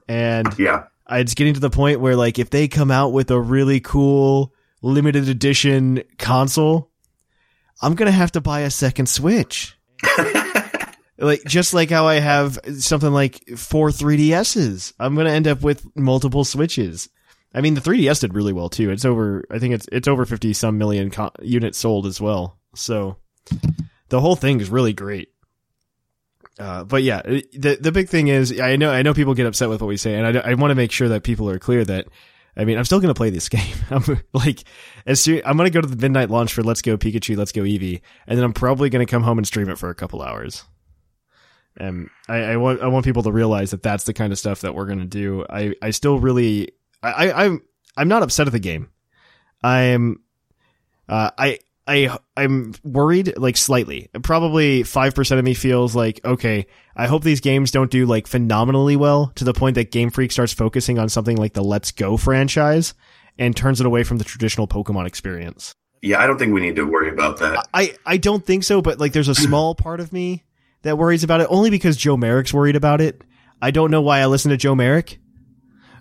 and 0.07 0.47
Yeah. 0.57 0.83
it's 1.09 1.33
getting 1.33 1.55
to 1.55 1.59
the 1.59 1.69
point 1.69 1.99
where 1.99 2.15
like 2.15 2.39
if 2.39 2.49
they 2.49 2.69
come 2.69 2.91
out 2.91 3.11
with 3.11 3.29
a 3.29 3.39
really 3.41 3.81
cool 3.81 4.53
limited 4.81 5.27
edition 5.27 6.03
console, 6.17 6.91
I'm 7.81 7.95
gonna 7.95 8.11
have 8.11 8.31
to 8.33 8.41
buy 8.41 8.61
a 8.61 8.69
second 8.69 9.07
Switch. 9.07 9.77
like 11.17 11.43
just 11.45 11.73
like 11.73 11.89
how 11.89 12.07
I 12.07 12.15
have 12.15 12.59
something 12.79 13.11
like 13.11 13.57
four 13.57 13.89
3DSs, 13.89 14.93
I'm 14.99 15.15
gonna 15.15 15.31
end 15.31 15.47
up 15.47 15.61
with 15.61 15.85
multiple 15.95 16.43
Switches. 16.43 17.09
I 17.53 17.61
mean, 17.61 17.73
the 17.73 17.81
3DS 17.81 18.21
did 18.21 18.35
really 18.35 18.53
well 18.53 18.69
too. 18.69 18.91
It's 18.91 19.05
over. 19.05 19.43
I 19.49 19.59
think 19.59 19.73
it's 19.73 19.87
it's 19.91 20.07
over 20.07 20.25
fifty 20.25 20.53
some 20.53 20.77
million 20.77 21.09
co- 21.09 21.31
units 21.41 21.77
sold 21.77 22.05
as 22.05 22.21
well. 22.21 22.59
So 22.75 23.17
the 24.09 24.21
whole 24.21 24.35
thing 24.35 24.59
is 24.59 24.69
really 24.69 24.93
great. 24.93 25.29
Uh, 26.59 26.83
but 26.83 27.03
yeah, 27.03 27.21
the 27.23 27.77
the 27.79 27.91
big 27.91 28.09
thing 28.09 28.27
is 28.27 28.59
I 28.59 28.75
know 28.75 28.91
I 28.91 29.01
know 29.01 29.13
people 29.13 29.33
get 29.33 29.47
upset 29.47 29.69
with 29.69 29.81
what 29.81 29.87
we 29.87 29.97
say, 29.97 30.15
and 30.15 30.37
I, 30.37 30.51
I 30.51 30.53
want 30.55 30.71
to 30.71 30.75
make 30.75 30.91
sure 30.91 31.07
that 31.09 31.23
people 31.23 31.49
are 31.49 31.57
clear 31.57 31.85
that 31.85 32.07
I 32.59 32.65
mean 32.65 32.77
I'm 32.77 32.83
still 32.83 32.99
going 32.99 33.13
to 33.13 33.17
play 33.17 33.29
this 33.29 33.47
game. 33.49 33.75
I'm 33.89 34.03
like 34.33 34.63
as 35.05 35.21
soon 35.21 35.41
I'm 35.45 35.55
going 35.57 35.71
to 35.71 35.73
go 35.73 35.81
to 35.81 35.87
the 35.87 35.95
midnight 35.95 36.29
launch 36.29 36.53
for 36.53 36.61
Let's 36.61 36.81
Go 36.81 36.97
Pikachu, 36.97 37.37
Let's 37.37 37.53
Go 37.53 37.61
Eevee, 37.61 38.01
and 38.27 38.37
then 38.37 38.43
I'm 38.43 38.53
probably 38.53 38.89
going 38.89 39.05
to 39.05 39.09
come 39.09 39.23
home 39.23 39.37
and 39.37 39.47
stream 39.47 39.69
it 39.69 39.77
for 39.77 39.89
a 39.89 39.95
couple 39.95 40.21
hours. 40.21 40.65
And 41.77 42.09
I, 42.27 42.37
I 42.39 42.57
want 42.57 42.81
I 42.81 42.87
want 42.87 43.05
people 43.05 43.23
to 43.23 43.31
realize 43.31 43.71
that 43.71 43.81
that's 43.81 44.03
the 44.03 44.13
kind 44.13 44.33
of 44.33 44.39
stuff 44.39 44.61
that 44.61 44.75
we're 44.75 44.85
going 44.87 44.99
to 44.99 45.05
do. 45.05 45.45
I 45.49 45.73
I 45.81 45.91
still 45.91 46.19
really 46.19 46.73
I, 47.01 47.29
I 47.29 47.45
I'm 47.45 47.61
I'm 47.95 48.09
not 48.09 48.23
upset 48.23 48.47
at 48.47 48.53
the 48.53 48.59
game. 48.59 48.89
I'm 49.63 50.21
uh, 51.07 51.31
I 51.37 51.59
I 51.89 52.19
I'm 52.37 52.75
worried 52.83 53.35
like 53.37 53.57
slightly. 53.57 54.09
Probably 54.21 54.83
5% 54.83 55.39
of 55.39 55.43
me 55.43 55.55
feels 55.55 55.95
like 55.95 56.21
okay, 56.23 56.67
I 56.95 57.07
hope 57.07 57.23
these 57.23 57.41
games 57.41 57.71
don't 57.71 57.89
do 57.89 58.05
like 58.05 58.27
phenomenally 58.27 58.95
well 58.95 59.31
to 59.35 59.43
the 59.43 59.53
point 59.53 59.73
that 59.75 59.91
Game 59.91 60.11
Freak 60.11 60.31
starts 60.31 60.53
focusing 60.53 60.99
on 60.99 61.09
something 61.09 61.35
like 61.35 61.53
the 61.53 61.63
Let's 61.63 61.91
Go 61.91 62.15
franchise 62.15 62.93
and 63.39 63.57
turns 63.57 63.79
it 63.79 63.87
away 63.87 64.03
from 64.03 64.19
the 64.19 64.23
traditional 64.23 64.67
Pokemon 64.67 65.07
experience. 65.07 65.73
Yeah, 66.03 66.21
I 66.21 66.27
don't 66.27 66.37
think 66.37 66.53
we 66.53 66.61
need 66.61 66.75
to 66.75 66.83
worry 66.83 67.09
about 67.09 67.39
that. 67.39 67.67
I 67.73 67.95
I 68.05 68.17
don't 68.17 68.45
think 68.45 68.63
so, 68.63 68.83
but 68.83 68.99
like 68.99 69.13
there's 69.13 69.27
a 69.27 69.35
small 69.35 69.73
part 69.83 69.99
of 69.99 70.13
me 70.13 70.45
that 70.83 70.97
worries 70.97 71.23
about 71.23 71.41
it 71.41 71.47
only 71.49 71.71
because 71.71 71.97
Joe 71.97 72.17
Merrick's 72.17 72.53
worried 72.53 72.75
about 72.75 73.01
it. 73.01 73.23
I 73.61 73.71
don't 73.71 73.89
know 73.89 74.01
why 74.01 74.19
I 74.19 74.27
listen 74.27 74.51
to 74.51 74.57
Joe 74.57 74.75
Merrick, 74.75 75.17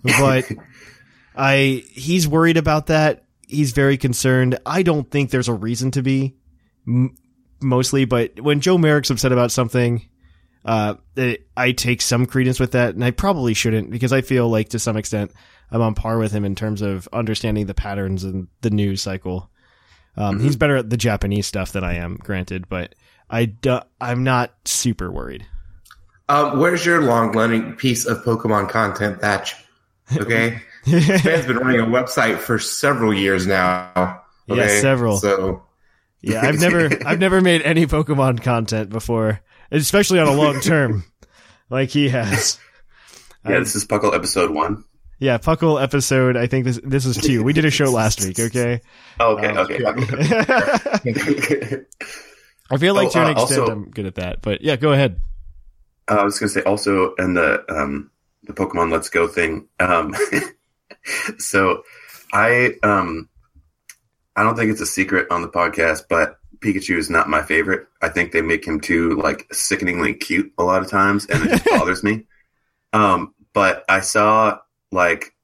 but 0.02 0.45
I 1.35 1.83
he's 1.92 2.28
worried 2.28 2.59
about 2.59 2.88
that. 2.88 3.25
He's 3.49 3.73
very 3.73 3.97
concerned. 3.97 4.59
I 4.64 4.83
don't 4.83 5.11
think 5.11 5.31
there's 5.31 5.49
a 5.49 5.55
reason 5.55 5.90
to 5.93 6.02
be 6.02 6.37
m- 6.87 7.17
mostly, 7.61 8.05
but 8.05 8.40
when 8.40 8.61
Joe 8.61 8.78
Merrick's 8.78 9.11
upset 9.11 9.33
about 9.33 9.50
something, 9.50 10.09
uh, 10.64 10.95
it, 11.17 11.49
I 11.57 11.73
take 11.73 12.02
some 12.02 12.26
credence 12.26 12.61
with 12.61 12.73
that, 12.73 12.95
and 12.95 13.05
I 13.05 13.11
probably 13.11 13.55
shouldn't 13.55 13.90
because 13.90 14.12
I 14.12 14.21
feel 14.21 14.49
like 14.49 14.71
to 14.71 14.78
some 14.78 14.97
extent 14.97 15.33
I'm 15.71 15.81
on 15.81 15.95
par 15.95 16.19
with 16.19 16.33
him 16.33 16.45
in 16.45 16.55
terms 16.55 16.83
of 16.83 17.09
understanding 17.12 17.67
the 17.67 17.75
patterns 17.75 18.25
and 18.25 18.49
the 18.61 18.71
news 18.71 19.02
cycle. 19.02 19.50
Um, 20.17 20.40
He's 20.40 20.57
better 20.57 20.76
at 20.76 20.90
the 20.90 20.97
Japanese 20.97 21.47
stuff 21.47 21.73
than 21.73 21.85
I 21.85 21.95
am, 21.95 22.17
granted, 22.17 22.69
but 22.69 22.95
I 23.31 23.45
do, 23.47 23.81
I'm 24.00 24.25
not 24.25 24.52
super 24.64 25.11
worried. 25.11 25.47
Um, 26.28 26.59
where's 26.59 26.85
your 26.85 27.02
long 27.02 27.33
running 27.33 27.75
piece 27.76 28.05
of 28.05 28.19
Pokemon 28.25 28.69
content, 28.69 29.21
Thatch? 29.21 29.55
Okay. 30.17 30.62
Fan's 31.23 31.47
been 31.47 31.57
running 31.59 31.80
a 31.80 31.87
website 31.87 32.38
for 32.38 32.59
several 32.59 33.12
years 33.14 33.47
now. 33.47 34.23
Yeah, 34.47 34.68
several. 34.80 35.16
So 35.18 35.62
Yeah, 36.23 36.40
I've 36.42 36.59
never 36.61 36.88
I've 37.07 37.18
never 37.18 37.40
made 37.40 37.62
any 37.62 37.87
Pokemon 37.87 38.42
content 38.42 38.90
before, 38.90 39.40
especially 39.71 40.18
on 40.21 40.28
a 40.28 40.33
long 40.35 40.61
term, 40.61 41.04
like 41.71 41.90
he 41.90 42.09
has. 42.09 42.59
Yeah, 43.47 43.61
this 43.61 43.76
is 43.76 43.85
Puckle 43.87 44.14
episode 44.14 44.50
one. 44.50 44.85
Yeah, 45.21 45.38
Puckle 45.38 45.83
episode. 45.83 46.37
I 46.37 46.47
think 46.47 46.64
this 46.64 46.80
this 46.85 47.04
is 47.04 47.16
two. 47.16 47.42
We 47.42 47.52
did 47.52 47.64
a 47.64 47.71
show 47.71 47.87
last 47.90 48.25
week. 48.25 48.38
Okay. 48.38 48.80
Oh, 49.21 49.37
okay, 49.37 49.49
Um, 49.49 49.59
okay. 49.59 49.85
okay. 51.07 51.80
I 52.71 52.76
feel 52.76 52.95
like 52.95 53.09
Oh, 53.09 53.11
to 53.11 53.18
an 53.21 53.26
uh, 53.26 53.30
extent 53.33 53.61
also- 53.61 53.73
I'm 53.73 53.90
good 53.90 54.07
at 54.07 54.16
that, 54.16 54.42
but 54.42 54.61
yeah, 54.62 54.76
go 54.76 54.92
ahead. 54.92 55.21
Uh, 56.11 56.16
I 56.21 56.23
was 56.25 56.38
going 56.38 56.49
to 56.49 56.54
say 56.54 56.62
also 56.62 57.14
in 57.16 57.35
the 57.35 57.64
um, 57.68 58.11
the 58.45 58.52
Pokemon 58.52 58.92
Let's 58.92 59.09
Go 59.11 59.26
thing. 59.28 59.68
Um, 59.80 60.14
so 61.38 61.83
I 62.33 62.75
um, 62.83 63.28
I 64.37 64.43
don't 64.43 64.57
think 64.57 64.71
it's 64.71 64.81
a 64.81 64.87
secret 64.87 65.28
on 65.31 65.43
the 65.43 65.49
podcast, 65.49 66.05
but 66.09 66.38
Pikachu 66.61 66.97
is 66.97 67.11
not 67.11 67.28
my 67.28 67.43
favorite. 67.43 67.87
I 68.02 68.09
think 68.09 68.33
they 68.33 68.43
make 68.43 68.64
him 68.64 68.81
too 68.81 69.17
like 69.21 69.47
sickeningly 69.52 70.14
cute 70.14 70.52
a 70.59 70.64
lot 70.64 70.83
of 70.83 70.90
times, 70.90 71.26
and 71.26 71.45
it 71.45 71.50
just 71.50 71.64
bothers 71.71 72.02
me. 72.02 72.25
Um, 72.93 73.35
but 73.52 73.85
I 73.88 74.00
saw 74.00 74.59
like 74.93 75.35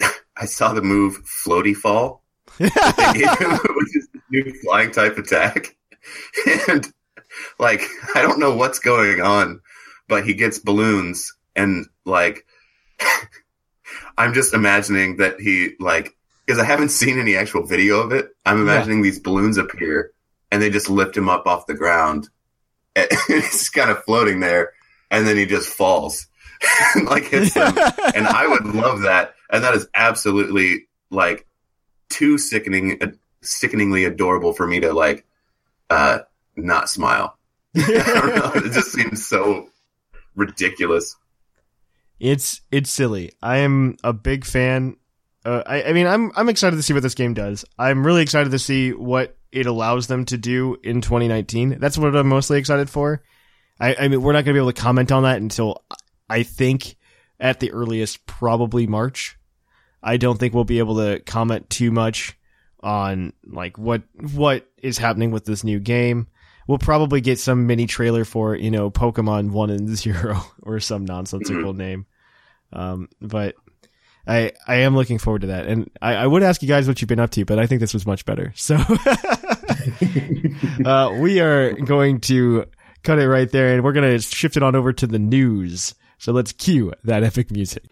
I 0.36 0.46
saw 0.46 0.72
the 0.72 0.82
move 0.82 1.22
Floaty 1.24 1.74
Fall. 1.74 2.22
Him, 2.58 2.70
which 2.70 3.96
is 3.96 4.08
the 4.12 4.20
new 4.30 4.52
flying 4.62 4.90
type 4.90 5.16
attack, 5.18 5.76
and 6.68 6.86
like 7.58 7.82
I 8.14 8.22
don't 8.22 8.40
know 8.40 8.54
what's 8.54 8.78
going 8.78 9.20
on, 9.20 9.60
but 10.08 10.26
he 10.26 10.34
gets 10.34 10.58
balloons 10.58 11.34
and 11.54 11.86
like 12.04 12.44
I'm 14.18 14.34
just 14.34 14.52
imagining 14.52 15.16
that 15.18 15.40
he 15.40 15.74
like 15.78 16.14
because 16.44 16.60
I 16.60 16.64
haven't 16.64 16.90
seen 16.90 17.18
any 17.18 17.36
actual 17.36 17.64
video 17.64 18.00
of 18.00 18.12
it. 18.12 18.30
I'm 18.44 18.60
imagining 18.60 19.02
these 19.02 19.20
balloons 19.20 19.58
appear 19.58 20.12
and 20.50 20.60
they 20.60 20.70
just 20.70 20.90
lift 20.90 21.16
him 21.16 21.28
up 21.28 21.46
off 21.46 21.66
the 21.66 21.74
ground. 21.74 22.28
And 22.96 23.08
he's 23.28 23.68
kind 23.68 23.90
of 23.90 24.02
floating 24.04 24.40
there, 24.40 24.72
and 25.10 25.26
then 25.26 25.36
he 25.36 25.46
just 25.46 25.68
falls 25.68 26.26
and 26.94 27.04
like 27.08 27.24
hits 27.24 27.54
them. 27.54 27.74
and 28.14 28.26
I 28.26 28.46
would 28.46 28.66
love 28.66 29.02
that. 29.02 29.34
And 29.50 29.62
that 29.64 29.74
is 29.74 29.88
absolutely 29.94 30.88
like 31.10 31.46
too 32.10 32.38
sickening, 32.38 33.00
sickeningly 33.42 34.04
adorable 34.04 34.52
for 34.52 34.66
me 34.66 34.80
to 34.80 34.92
like 34.92 35.24
uh 35.90 36.20
not 36.56 36.90
smile. 36.90 37.38
I 37.76 38.02
don't 38.04 38.34
know. 38.34 38.52
It 38.66 38.72
just 38.72 38.92
seems 38.92 39.26
so 39.26 39.68
ridiculous. 40.34 41.16
It's 42.20 42.60
it's 42.70 42.90
silly. 42.90 43.32
I 43.42 43.58
am 43.58 43.96
a 44.02 44.12
big 44.12 44.44
fan. 44.44 44.96
Uh, 45.44 45.62
I, 45.66 45.84
I 45.84 45.92
mean, 45.92 46.06
I'm 46.06 46.32
I'm 46.36 46.48
excited 46.48 46.76
to 46.76 46.82
see 46.82 46.92
what 46.92 47.02
this 47.02 47.14
game 47.14 47.34
does. 47.34 47.64
I'm 47.78 48.04
really 48.04 48.22
excited 48.22 48.50
to 48.50 48.58
see 48.58 48.92
what 48.92 49.36
it 49.52 49.66
allows 49.66 50.06
them 50.08 50.24
to 50.26 50.36
do 50.36 50.76
in 50.82 51.00
2019. 51.00 51.78
That's 51.78 51.96
what 51.96 52.14
I'm 52.14 52.28
mostly 52.28 52.58
excited 52.58 52.90
for. 52.90 53.22
I, 53.80 53.94
I 53.94 54.08
mean, 54.08 54.22
we're 54.22 54.32
not 54.32 54.44
going 54.44 54.54
to 54.54 54.54
be 54.54 54.58
able 54.58 54.72
to 54.72 54.80
comment 54.80 55.12
on 55.12 55.22
that 55.22 55.40
until 55.40 55.84
I 56.28 56.42
think 56.42 56.96
at 57.40 57.60
the 57.60 57.72
earliest, 57.72 58.26
probably 58.26 58.86
March. 58.86 59.38
I 60.02 60.16
don't 60.16 60.38
think 60.38 60.54
we'll 60.54 60.64
be 60.64 60.80
able 60.80 60.96
to 60.96 61.20
comment 61.20 61.70
too 61.70 61.90
much 61.90 62.36
on 62.80 63.32
like 63.44 63.76
what 63.78 64.02
what 64.34 64.68
is 64.78 64.98
happening 64.98 65.30
with 65.30 65.44
this 65.44 65.64
new 65.64 65.80
game. 65.80 66.28
We'll 66.68 66.78
probably 66.78 67.20
get 67.20 67.40
some 67.40 67.66
mini 67.66 67.86
trailer 67.86 68.24
for 68.24 68.54
you 68.54 68.70
know 68.70 68.90
Pokemon 68.90 69.50
One 69.50 69.70
and 69.70 69.88
Zero 69.96 70.40
or 70.62 70.78
some 70.78 71.04
nonsensical 71.04 71.72
name. 71.72 72.06
Um, 72.72 73.08
but 73.20 73.56
I 74.26 74.52
I 74.66 74.76
am 74.76 74.94
looking 74.94 75.18
forward 75.18 75.40
to 75.40 75.48
that, 75.48 75.66
and 75.66 75.90
I, 76.00 76.14
I 76.14 76.26
would 76.26 76.42
ask 76.42 76.62
you 76.62 76.68
guys 76.68 76.86
what 76.86 77.00
you've 77.00 77.08
been 77.08 77.18
up 77.18 77.30
to, 77.30 77.44
but 77.44 77.58
I 77.58 77.66
think 77.66 77.80
this 77.80 77.94
was 77.94 78.06
much 78.06 78.26
better. 78.26 78.52
So 78.54 78.76
uh, 80.84 81.16
we 81.18 81.40
are 81.40 81.72
going 81.72 82.20
to 82.22 82.66
cut 83.02 83.18
it 83.18 83.28
right 83.28 83.50
there, 83.50 83.74
and 83.74 83.82
we're 83.82 83.94
gonna 83.94 84.20
shift 84.20 84.58
it 84.58 84.62
on 84.62 84.76
over 84.76 84.92
to 84.92 85.06
the 85.06 85.18
news. 85.18 85.94
So 86.18 86.32
let's 86.32 86.52
cue 86.52 86.92
that 87.04 87.24
epic 87.24 87.50
music. 87.50 87.84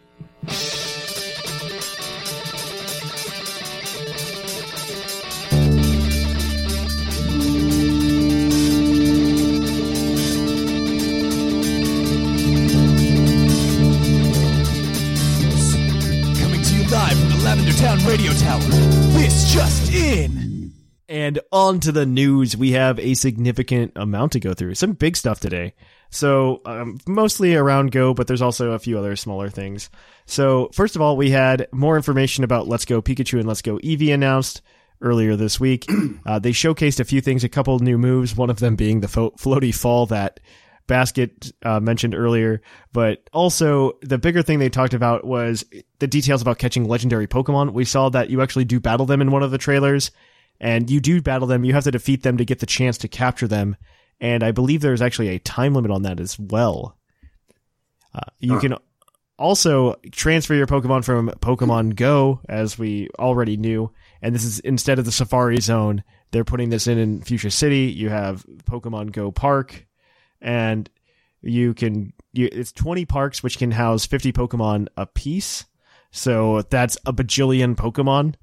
This 18.39 19.53
just 19.53 19.91
in. 19.93 20.71
And 21.09 21.39
on 21.51 21.79
to 21.81 21.91
the 21.91 22.05
news. 22.05 22.55
We 22.55 22.73
have 22.73 22.99
a 22.99 23.13
significant 23.13 23.93
amount 23.95 24.33
to 24.33 24.39
go 24.39 24.53
through. 24.53 24.75
Some 24.75 24.93
big 24.93 25.17
stuff 25.17 25.39
today. 25.39 25.73
So, 26.09 26.61
um, 26.65 26.99
mostly 27.07 27.55
around 27.55 27.91
Go, 27.91 28.13
but 28.13 28.27
there's 28.27 28.41
also 28.41 28.71
a 28.71 28.79
few 28.79 28.97
other 28.97 29.15
smaller 29.15 29.49
things. 29.49 29.89
So, 30.25 30.69
first 30.73 30.95
of 30.95 31.01
all, 31.01 31.17
we 31.17 31.31
had 31.31 31.67
more 31.71 31.97
information 31.97 32.43
about 32.43 32.67
Let's 32.67 32.85
Go 32.85 33.01
Pikachu 33.01 33.39
and 33.39 33.47
Let's 33.47 33.61
Go 33.61 33.77
Eevee 33.79 34.13
announced 34.13 34.61
earlier 35.01 35.35
this 35.35 35.59
week. 35.59 35.85
Uh, 36.25 36.39
they 36.39 36.51
showcased 36.51 36.99
a 36.99 37.05
few 37.05 37.21
things, 37.21 37.45
a 37.45 37.49
couple 37.49 37.79
new 37.79 37.97
moves, 37.97 38.35
one 38.35 38.49
of 38.49 38.59
them 38.59 38.75
being 38.75 38.99
the 38.99 39.07
fo- 39.07 39.31
floaty 39.31 39.73
fall 39.73 40.05
that 40.07 40.41
Basket 40.87 41.51
uh, 41.63 41.79
mentioned 41.79 42.15
earlier, 42.15 42.61
but 42.93 43.29
also 43.33 43.93
the 44.01 44.17
bigger 44.17 44.41
thing 44.41 44.59
they 44.59 44.69
talked 44.69 44.93
about 44.93 45.25
was 45.25 45.65
the 45.99 46.07
details 46.07 46.41
about 46.41 46.57
catching 46.57 46.85
legendary 46.85 47.27
Pokemon. 47.27 47.73
We 47.73 47.85
saw 47.85 48.09
that 48.09 48.29
you 48.29 48.41
actually 48.41 48.65
do 48.65 48.79
battle 48.79 49.05
them 49.05 49.21
in 49.21 49.31
one 49.31 49.43
of 49.43 49.51
the 49.51 49.57
trailers, 49.57 50.11
and 50.59 50.89
you 50.89 50.99
do 50.99 51.21
battle 51.21 51.47
them. 51.47 51.63
You 51.65 51.73
have 51.73 51.83
to 51.83 51.91
defeat 51.91 52.23
them 52.23 52.37
to 52.37 52.45
get 52.45 52.59
the 52.59 52.65
chance 52.65 52.97
to 52.99 53.07
capture 53.07 53.47
them, 53.47 53.75
and 54.19 54.43
I 54.43 54.51
believe 54.51 54.81
there's 54.81 55.01
actually 55.01 55.29
a 55.29 55.39
time 55.39 55.73
limit 55.73 55.91
on 55.91 56.03
that 56.03 56.19
as 56.19 56.39
well. 56.39 56.97
You 58.39 58.53
Huh. 58.55 58.59
can 58.61 58.75
also 59.37 59.95
transfer 60.11 60.55
your 60.55 60.65
Pokemon 60.67 61.05
from 61.05 61.29
Pokemon 61.39 61.95
Go, 61.95 62.41
as 62.49 62.79
we 62.79 63.09
already 63.19 63.57
knew, 63.57 63.91
and 64.21 64.33
this 64.33 64.43
is 64.43 64.59
instead 64.59 64.99
of 64.99 65.05
the 65.05 65.11
Safari 65.11 65.59
Zone, 65.61 66.03
they're 66.31 66.43
putting 66.43 66.69
this 66.69 66.87
in 66.87 66.97
in 66.97 67.21
Fuchsia 67.21 67.51
City. 67.51 67.93
You 67.95 68.09
have 68.09 68.45
Pokemon 68.65 69.11
Go 69.11 69.31
Park, 69.31 69.85
and 70.41 70.89
you 71.41 71.73
can 71.73 72.13
you, 72.33 72.49
it's 72.51 72.71
20 72.71 73.05
parks 73.05 73.41
which 73.41 73.57
can 73.57 73.71
house 73.71 74.05
50 74.05 74.31
Pokemon 74.33 74.87
a 74.97 75.05
piece. 75.05 75.65
So 76.11 76.61
that's 76.63 76.97
a 77.05 77.13
bajillion 77.13 77.75
Pokemon. 77.75 78.35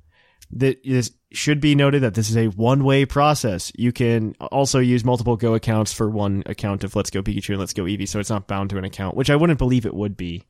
That 0.50 0.84
is 0.84 1.12
should 1.32 1.60
be 1.60 1.74
noted 1.74 2.02
that 2.02 2.14
this 2.14 2.30
is 2.30 2.36
a 2.36 2.46
one-way 2.46 3.06
process. 3.06 3.72
You 3.74 3.92
can 3.92 4.34
also 4.40 4.78
use 4.78 5.04
multiple 5.04 5.36
Go 5.36 5.54
accounts 5.54 5.92
for 5.92 6.08
one 6.08 6.44
account 6.46 6.84
of 6.84 6.94
Let's 6.94 7.10
Go 7.10 7.22
Pikachu 7.22 7.50
and 7.50 7.58
Let's 7.58 7.72
Go 7.72 7.84
Eevee, 7.84 8.06
so 8.06 8.20
it's 8.20 8.30
not 8.30 8.46
bound 8.46 8.70
to 8.70 8.78
an 8.78 8.84
account, 8.84 9.16
which 9.16 9.30
I 9.30 9.36
wouldn't 9.36 9.58
believe 9.58 9.84
it 9.84 9.94
would 9.94 10.16
be. 10.16 10.44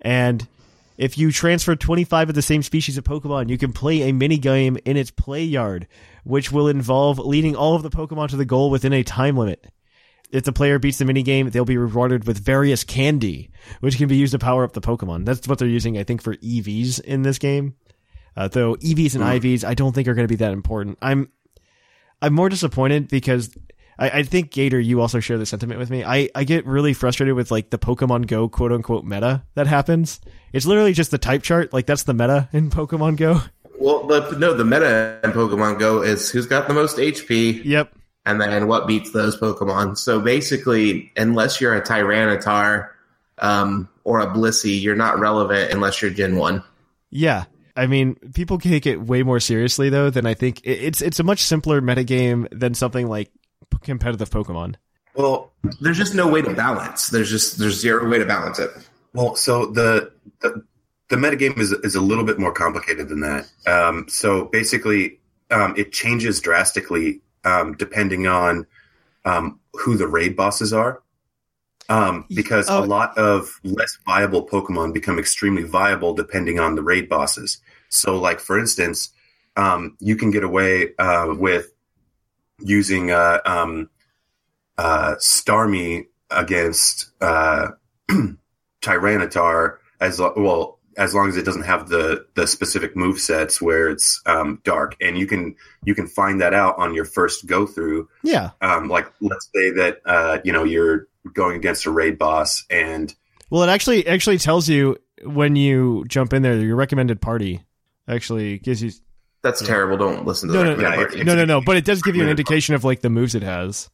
And 0.00 0.48
if 0.96 1.16
you 1.16 1.30
transfer 1.30 1.76
25 1.76 2.30
of 2.30 2.34
the 2.34 2.42
same 2.42 2.62
species 2.62 2.98
of 2.98 3.04
Pokemon, 3.04 3.50
you 3.50 3.58
can 3.58 3.72
play 3.72 4.02
a 4.02 4.12
mini 4.12 4.38
game 4.38 4.78
in 4.84 4.96
its 4.96 5.12
play 5.12 5.44
yard, 5.44 5.86
which 6.24 6.50
will 6.50 6.66
involve 6.66 7.18
leading 7.18 7.54
all 7.54 7.76
of 7.76 7.82
the 7.82 7.90
Pokemon 7.90 8.30
to 8.30 8.36
the 8.36 8.44
goal 8.44 8.70
within 8.70 8.92
a 8.92 9.04
time 9.04 9.36
limit. 9.36 9.64
If 10.30 10.44
the 10.44 10.52
player 10.52 10.78
beats 10.78 10.98
the 10.98 11.04
mini 11.04 11.22
game, 11.22 11.50
they'll 11.50 11.64
be 11.64 11.78
rewarded 11.78 12.26
with 12.26 12.38
various 12.38 12.84
candy, 12.84 13.50
which 13.80 13.96
can 13.96 14.08
be 14.08 14.16
used 14.16 14.32
to 14.32 14.38
power 14.38 14.62
up 14.64 14.74
the 14.74 14.80
Pokemon. 14.80 15.24
That's 15.24 15.48
what 15.48 15.58
they're 15.58 15.68
using, 15.68 15.96
I 15.96 16.04
think, 16.04 16.22
for 16.22 16.36
EVs 16.36 17.00
in 17.00 17.22
this 17.22 17.38
game. 17.38 17.76
Uh, 18.36 18.48
though 18.48 18.74
EVs 18.76 19.14
and 19.14 19.24
IVs, 19.24 19.64
I 19.64 19.74
don't 19.74 19.94
think 19.94 20.06
are 20.06 20.14
going 20.14 20.28
to 20.28 20.32
be 20.32 20.36
that 20.36 20.52
important. 20.52 20.98
I'm, 21.00 21.30
I'm 22.20 22.34
more 22.34 22.48
disappointed 22.48 23.08
because 23.08 23.56
I, 23.98 24.10
I 24.10 24.22
think 24.22 24.50
Gator, 24.50 24.78
you 24.78 25.00
also 25.00 25.20
share 25.20 25.38
the 25.38 25.46
sentiment 25.46 25.80
with 25.80 25.90
me. 25.90 26.04
I, 26.04 26.28
I 26.34 26.44
get 26.44 26.66
really 26.66 26.92
frustrated 26.92 27.34
with 27.34 27.50
like 27.50 27.70
the 27.70 27.78
Pokemon 27.78 28.26
Go 28.26 28.48
quote 28.48 28.72
unquote 28.72 29.04
meta 29.04 29.44
that 29.54 29.66
happens. 29.66 30.20
It's 30.52 30.66
literally 30.66 30.92
just 30.92 31.10
the 31.10 31.18
type 31.18 31.42
chart. 31.42 31.72
Like 31.72 31.86
that's 31.86 32.04
the 32.04 32.14
meta 32.14 32.48
in 32.52 32.70
Pokemon 32.70 33.16
Go. 33.16 33.40
Well, 33.80 34.06
the, 34.06 34.36
no, 34.38 34.54
the 34.54 34.64
meta 34.64 35.20
in 35.24 35.32
Pokemon 35.32 35.78
Go 35.78 36.02
is 36.02 36.30
who's 36.30 36.46
got 36.46 36.68
the 36.68 36.74
most 36.74 36.96
HP, 36.96 37.64
Yep. 37.64 37.94
And 38.28 38.38
then 38.38 38.66
what 38.66 38.86
beats 38.86 39.10
those 39.12 39.38
Pokemon. 39.38 39.96
So 39.96 40.20
basically, 40.20 41.10
unless 41.16 41.62
you're 41.62 41.74
a 41.74 41.80
Tyranitar 41.80 42.90
um, 43.38 43.88
or 44.04 44.20
a 44.20 44.26
Blissey, 44.26 44.80
you're 44.80 44.94
not 44.96 45.18
relevant 45.18 45.72
unless 45.72 46.02
you're 46.02 46.10
Gen 46.10 46.36
One. 46.36 46.62
Yeah. 47.08 47.44
I 47.74 47.86
mean, 47.86 48.16
people 48.34 48.58
take 48.58 48.84
it 48.84 49.00
way 49.00 49.22
more 49.22 49.40
seriously 49.40 49.88
though 49.88 50.10
than 50.10 50.26
I 50.26 50.34
think. 50.34 50.60
It's 50.64 51.00
it's 51.00 51.18
a 51.20 51.22
much 51.22 51.42
simpler 51.42 51.80
metagame 51.80 52.46
than 52.50 52.74
something 52.74 53.06
like 53.06 53.30
competitive 53.82 54.28
Pokemon. 54.28 54.74
Well, 55.14 55.52
There's 55.80 55.96
just 55.96 56.14
no 56.14 56.28
way 56.28 56.42
to 56.42 56.52
balance. 56.52 57.08
There's 57.08 57.30
just 57.30 57.58
there's 57.58 57.80
zero 57.80 58.06
way 58.08 58.18
to 58.18 58.26
balance 58.26 58.58
it. 58.58 58.70
Well, 59.14 59.36
so 59.36 59.66
the 59.66 60.12
the, 60.40 60.62
the 61.08 61.16
metagame 61.16 61.58
is 61.58 61.72
is 61.72 61.94
a 61.94 62.00
little 62.00 62.24
bit 62.24 62.38
more 62.38 62.52
complicated 62.52 63.08
than 63.08 63.20
that. 63.20 63.50
Um, 63.66 64.06
so 64.08 64.46
basically, 64.46 65.18
um, 65.50 65.74
it 65.78 65.92
changes 65.92 66.40
drastically 66.40 67.22
um, 67.48 67.66
depending 67.76 68.26
on 68.26 68.66
um, 69.24 69.60
who 69.72 69.96
the 69.96 70.06
raid 70.06 70.36
bosses 70.36 70.72
are. 70.72 71.02
Um, 71.90 72.26
because 72.28 72.68
Oh. 72.68 72.84
a 72.84 72.86
lot 72.96 73.16
of 73.16 73.58
less 73.64 73.96
viable 74.04 74.46
Pokemon 74.46 74.92
become 74.92 75.18
extremely 75.18 75.62
viable 75.62 76.12
depending 76.14 76.60
on 76.60 76.74
the 76.74 76.82
raid 76.82 77.08
bosses. 77.08 77.58
So, 77.88 78.18
like 78.18 78.40
for 78.40 78.58
instance, 78.58 79.10
um, 79.56 79.96
you 79.98 80.14
can 80.14 80.30
get 80.30 80.44
away 80.44 80.94
uh, 80.98 81.34
with 81.38 81.72
using 82.60 83.10
uh, 83.10 83.40
um, 83.46 83.88
uh, 84.76 85.14
Starmie 85.18 86.08
against 86.30 87.10
uh, 87.22 87.68
Tyranitar 88.82 89.78
as 90.00 90.20
well 90.20 90.77
as 90.98 91.14
long 91.14 91.28
as 91.28 91.36
it 91.38 91.44
doesn't 91.44 91.62
have 91.62 91.88
the 91.88 92.26
the 92.34 92.46
specific 92.46 92.94
move 92.96 93.18
sets 93.18 93.62
where 93.62 93.88
it's 93.88 94.20
um, 94.26 94.60
dark, 94.64 94.96
and 95.00 95.16
you 95.16 95.26
can 95.26 95.54
you 95.84 95.94
can 95.94 96.06
find 96.06 96.40
that 96.42 96.52
out 96.52 96.76
on 96.78 96.92
your 96.92 97.06
first 97.06 97.46
go 97.46 97.66
through. 97.66 98.08
Yeah. 98.22 98.50
Um, 98.60 98.88
like 98.88 99.10
let's 99.22 99.48
say 99.54 99.70
that 99.70 100.00
uh, 100.04 100.38
you 100.44 100.52
know 100.52 100.64
you're 100.64 101.08
going 101.32 101.56
against 101.56 101.86
a 101.86 101.90
raid 101.90 102.18
boss, 102.18 102.64
and 102.68 103.14
Well, 103.48 103.62
it 103.62 103.68
actually 103.68 104.06
actually 104.06 104.38
tells 104.38 104.68
you 104.68 104.96
when 105.24 105.56
you 105.56 106.04
jump 106.08 106.32
in 106.34 106.42
there 106.42 106.56
your 106.58 106.76
recommended 106.76 107.20
party. 107.20 107.62
Actually 108.08 108.58
gives 108.58 108.82
you 108.82 108.90
That's 109.42 109.64
terrible. 109.64 109.96
Don't 109.98 110.26
listen 110.26 110.48
to 110.48 110.54
no 110.54 110.60
the 110.64 110.70
no 110.70 110.76
no, 110.76 110.88
Yeah, 110.88 110.94
party. 110.96 111.24
no 111.24 111.34
no 111.36 111.44
no, 111.44 111.60
but 111.60 111.76
it 111.76 111.84
does 111.84 112.02
give 112.02 112.16
you 112.16 112.22
an 112.22 112.28
indication 112.30 112.74
of 112.74 112.84
like 112.84 113.00
the 113.02 113.10
moves 113.10 113.34
it 113.34 113.42
has. 113.42 113.88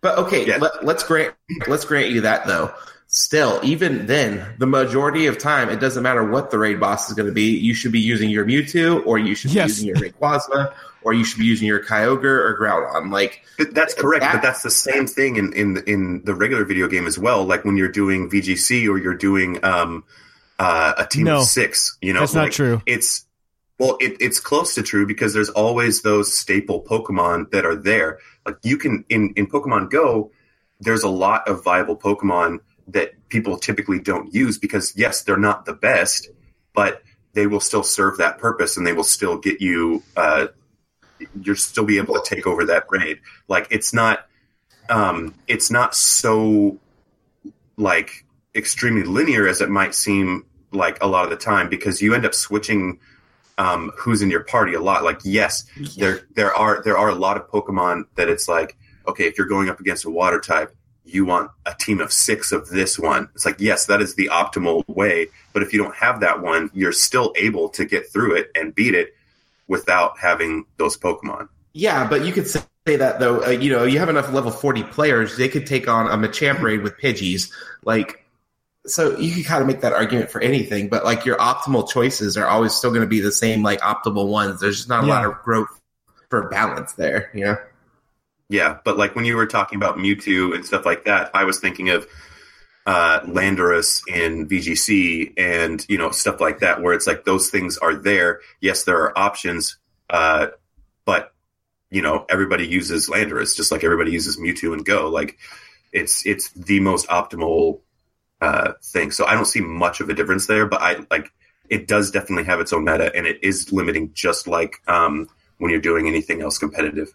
But 0.00 0.18
okay, 0.18 0.44
Yeah. 0.46 0.56
let, 0.56 0.84
let's 0.84 1.04
grant 1.04 1.34
let's 1.68 1.84
grant 1.84 2.10
you 2.10 2.22
that 2.22 2.46
though. 2.46 2.72
Still, 3.12 3.58
even 3.64 4.06
then, 4.06 4.54
the 4.58 4.66
majority 4.68 5.26
of 5.26 5.36
time, 5.36 5.68
it 5.68 5.80
doesn't 5.80 6.04
matter 6.04 6.24
what 6.24 6.52
the 6.52 6.58
raid 6.58 6.78
boss 6.78 7.08
is 7.08 7.16
going 7.16 7.26
to 7.26 7.32
be. 7.32 7.56
You 7.58 7.74
should 7.74 7.90
be 7.90 7.98
using 7.98 8.30
your 8.30 8.44
Mewtwo, 8.44 9.04
or 9.04 9.18
you 9.18 9.34
should 9.34 9.52
be 9.52 9.58
using 9.58 9.88
your 9.88 9.96
Rayquaza, 9.96 10.72
or 11.02 11.12
you 11.12 11.24
should 11.24 11.40
be 11.40 11.44
using 11.44 11.66
your 11.66 11.84
Kyogre 11.84 12.24
or 12.24 12.56
Groudon. 12.56 13.10
Like, 13.10 13.42
But 13.58 13.74
that's 13.74 13.94
correct, 13.94 14.22
That- 14.22 14.34
but 14.34 14.42
that's 14.42 14.62
the 14.62 14.70
same 14.70 15.08
thing 15.08 15.34
in, 15.36 15.52
in 15.54 15.82
in 15.88 16.22
the 16.24 16.36
regular 16.36 16.64
video 16.64 16.86
game 16.86 17.08
as 17.08 17.18
well. 17.18 17.44
Like 17.44 17.64
when 17.64 17.76
you're 17.76 17.88
doing 17.90 18.30
VGC 18.30 18.88
or 18.88 18.96
you're 18.96 19.16
doing 19.16 19.58
um, 19.64 20.04
uh, 20.60 20.92
a 20.98 21.04
team 21.04 21.24
No. 21.24 21.38
of 21.38 21.44
six. 21.46 21.98
You 22.00 22.12
know, 22.12 22.20
That's 22.20 22.34
not 22.34 22.52
true. 22.52 22.80
It's 22.86 23.26
well, 23.80 23.96
it, 24.00 24.18
it's 24.20 24.38
close 24.38 24.76
to 24.76 24.84
true 24.84 25.04
because 25.04 25.34
there's 25.34 25.48
always 25.48 26.02
those 26.02 26.32
staple 26.32 26.84
Pokemon 26.84 27.50
that 27.50 27.64
are 27.66 27.74
there. 27.74 28.18
Like 28.46 28.58
you 28.62 28.76
can 28.76 29.04
in 29.08 29.32
in 29.34 29.48
Pokemon 29.48 29.90
Go, 29.90 30.30
there's 30.78 31.02
a 31.02 31.08
lot 31.08 31.48
of 31.48 31.64
viable 31.64 31.96
Pokemon 31.96 32.58
that 32.92 33.28
people 33.28 33.56
typically 33.58 34.00
don't 34.00 34.32
use 34.34 34.58
because 34.58 34.94
yes, 34.96 35.22
they're 35.22 35.36
not 35.36 35.64
the 35.64 35.72
best, 35.72 36.28
but 36.74 37.02
they 37.32 37.46
will 37.46 37.60
still 37.60 37.82
serve 37.82 38.18
that 38.18 38.38
purpose 38.38 38.76
and 38.76 38.86
they 38.86 38.92
will 38.92 39.04
still 39.04 39.38
get 39.38 39.60
you. 39.60 40.02
Uh, 40.16 40.48
you'll 41.40 41.56
still 41.56 41.84
be 41.84 41.98
able 41.98 42.14
to 42.14 42.22
take 42.24 42.46
over 42.46 42.64
that 42.66 42.84
raid. 42.90 43.20
Like 43.48 43.68
it's 43.70 43.92
not, 43.92 44.26
um, 44.88 45.34
it's 45.46 45.70
not 45.70 45.94
so 45.94 46.78
like 47.76 48.24
extremely 48.54 49.04
linear 49.04 49.46
as 49.46 49.60
it 49.60 49.70
might 49.70 49.94
seem 49.94 50.44
like 50.72 51.02
a 51.02 51.06
lot 51.06 51.24
of 51.24 51.30
the 51.30 51.36
time 51.36 51.68
because 51.68 52.00
you 52.00 52.14
end 52.14 52.24
up 52.24 52.34
switching 52.34 52.98
um, 53.58 53.92
who's 53.96 54.22
in 54.22 54.30
your 54.30 54.44
party 54.44 54.74
a 54.74 54.80
lot. 54.80 55.04
Like 55.04 55.20
yes, 55.22 55.66
there 55.96 56.20
there 56.34 56.54
are 56.54 56.82
there 56.82 56.96
are 56.96 57.10
a 57.10 57.14
lot 57.14 57.36
of 57.36 57.48
Pokemon 57.48 58.04
that 58.14 58.28
it's 58.28 58.48
like 58.48 58.76
okay 59.06 59.24
if 59.24 59.36
you're 59.36 59.46
going 59.46 59.68
up 59.68 59.80
against 59.80 60.04
a 60.04 60.10
water 60.10 60.40
type. 60.40 60.74
You 61.12 61.24
want 61.24 61.50
a 61.66 61.74
team 61.78 62.00
of 62.00 62.12
six 62.12 62.52
of 62.52 62.68
this 62.68 62.98
one. 62.98 63.28
It's 63.34 63.44
like, 63.44 63.60
yes, 63.60 63.86
that 63.86 64.00
is 64.00 64.14
the 64.14 64.28
optimal 64.32 64.86
way. 64.88 65.28
But 65.52 65.62
if 65.62 65.72
you 65.72 65.82
don't 65.82 65.94
have 65.96 66.20
that 66.20 66.40
one, 66.42 66.70
you're 66.72 66.92
still 66.92 67.32
able 67.36 67.68
to 67.70 67.84
get 67.84 68.12
through 68.12 68.36
it 68.36 68.50
and 68.54 68.74
beat 68.74 68.94
it 68.94 69.14
without 69.68 70.18
having 70.18 70.64
those 70.76 70.96
Pokemon. 70.96 71.48
yeah, 71.72 72.06
but 72.08 72.24
you 72.24 72.32
could 72.32 72.48
say 72.48 72.62
that 72.86 73.20
though. 73.20 73.44
Uh, 73.44 73.50
you 73.50 73.70
know, 73.70 73.84
you 73.84 73.98
have 73.98 74.08
enough 74.08 74.32
level 74.32 74.50
forty 74.50 74.82
players, 74.82 75.36
they 75.36 75.48
could 75.48 75.66
take 75.66 75.86
on 75.88 76.06
a 76.06 76.16
Machamp 76.28 76.60
raid 76.60 76.82
with 76.82 76.96
Pidgeys. 76.98 77.52
Like, 77.84 78.24
so 78.86 79.16
you 79.18 79.32
could 79.34 79.44
kind 79.44 79.60
of 79.60 79.66
make 79.68 79.82
that 79.82 79.92
argument 79.92 80.30
for 80.30 80.40
anything. 80.40 80.88
But 80.88 81.04
like, 81.04 81.24
your 81.24 81.36
optimal 81.36 81.88
choices 81.88 82.36
are 82.36 82.46
always 82.46 82.72
still 82.74 82.90
going 82.90 83.02
to 83.02 83.06
be 83.06 83.20
the 83.20 83.30
same, 83.32 83.62
like 83.62 83.80
optimal 83.80 84.28
ones. 84.28 84.60
There's 84.60 84.76
just 84.78 84.88
not 84.88 85.04
a 85.04 85.06
Yeah. 85.06 85.12
lot 85.14 85.24
of 85.26 85.34
growth 85.42 85.68
for 86.30 86.48
balance 86.48 86.92
there. 86.94 87.30
You 87.34 87.44
know. 87.44 87.56
Yeah, 88.50 88.78
but 88.84 88.98
like 88.98 89.14
when 89.14 89.24
you 89.24 89.36
were 89.36 89.46
talking 89.46 89.76
about 89.76 89.96
Mewtwo 89.96 90.56
and 90.56 90.66
stuff 90.66 90.84
like 90.84 91.04
that, 91.04 91.30
I 91.34 91.44
was 91.44 91.60
thinking 91.60 91.90
of 91.90 92.08
uh, 92.84 93.20
Landorus 93.20 94.02
in 94.08 94.48
VGC 94.48 95.34
and 95.38 95.86
you 95.88 95.96
know 95.96 96.10
stuff 96.10 96.40
like 96.40 96.58
that, 96.58 96.82
where 96.82 96.92
it's 96.92 97.06
like 97.06 97.24
those 97.24 97.48
things 97.48 97.78
are 97.78 97.94
there. 97.94 98.40
Yes, 98.60 98.82
there 98.82 98.98
are 99.02 99.16
options, 99.16 99.78
uh, 100.10 100.48
but 101.04 101.32
you 101.90 102.02
know 102.02 102.26
everybody 102.28 102.66
uses 102.66 103.08
Landorus 103.08 103.54
just 103.54 103.70
like 103.70 103.84
everybody 103.84 104.10
uses 104.10 104.36
Mewtwo 104.36 104.72
and 104.72 104.84
Go. 104.84 105.08
Like 105.08 105.38
it's 105.92 106.26
it's 106.26 106.50
the 106.50 106.80
most 106.80 107.06
optimal 107.06 107.82
uh, 108.40 108.72
thing. 108.82 109.12
So 109.12 109.26
I 109.26 109.34
don't 109.34 109.44
see 109.44 109.60
much 109.60 110.00
of 110.00 110.08
a 110.08 110.14
difference 110.14 110.46
there, 110.48 110.66
but 110.66 110.82
I 110.82 111.06
like 111.08 111.30
it 111.68 111.86
does 111.86 112.10
definitely 112.10 112.46
have 112.46 112.58
its 112.58 112.72
own 112.72 112.82
meta, 112.82 113.14
and 113.14 113.28
it 113.28 113.44
is 113.44 113.72
limiting, 113.72 114.12
just 114.12 114.48
like 114.48 114.74
um, 114.88 115.28
when 115.58 115.70
you're 115.70 115.80
doing 115.80 116.08
anything 116.08 116.42
else 116.42 116.58
competitive. 116.58 117.12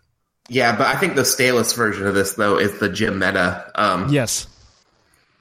Yeah, 0.50 0.76
but 0.76 0.88
I 0.88 0.96
think 0.96 1.16
the 1.16 1.26
stalest 1.26 1.76
version 1.76 2.08
of 2.08 2.14
this 2.14 2.34
though 2.34 2.58
is 2.58 2.78
the 2.80 2.90
gym 2.90 3.20
meta. 3.20 3.72
Um, 3.76 4.10
Yes. 4.10 4.48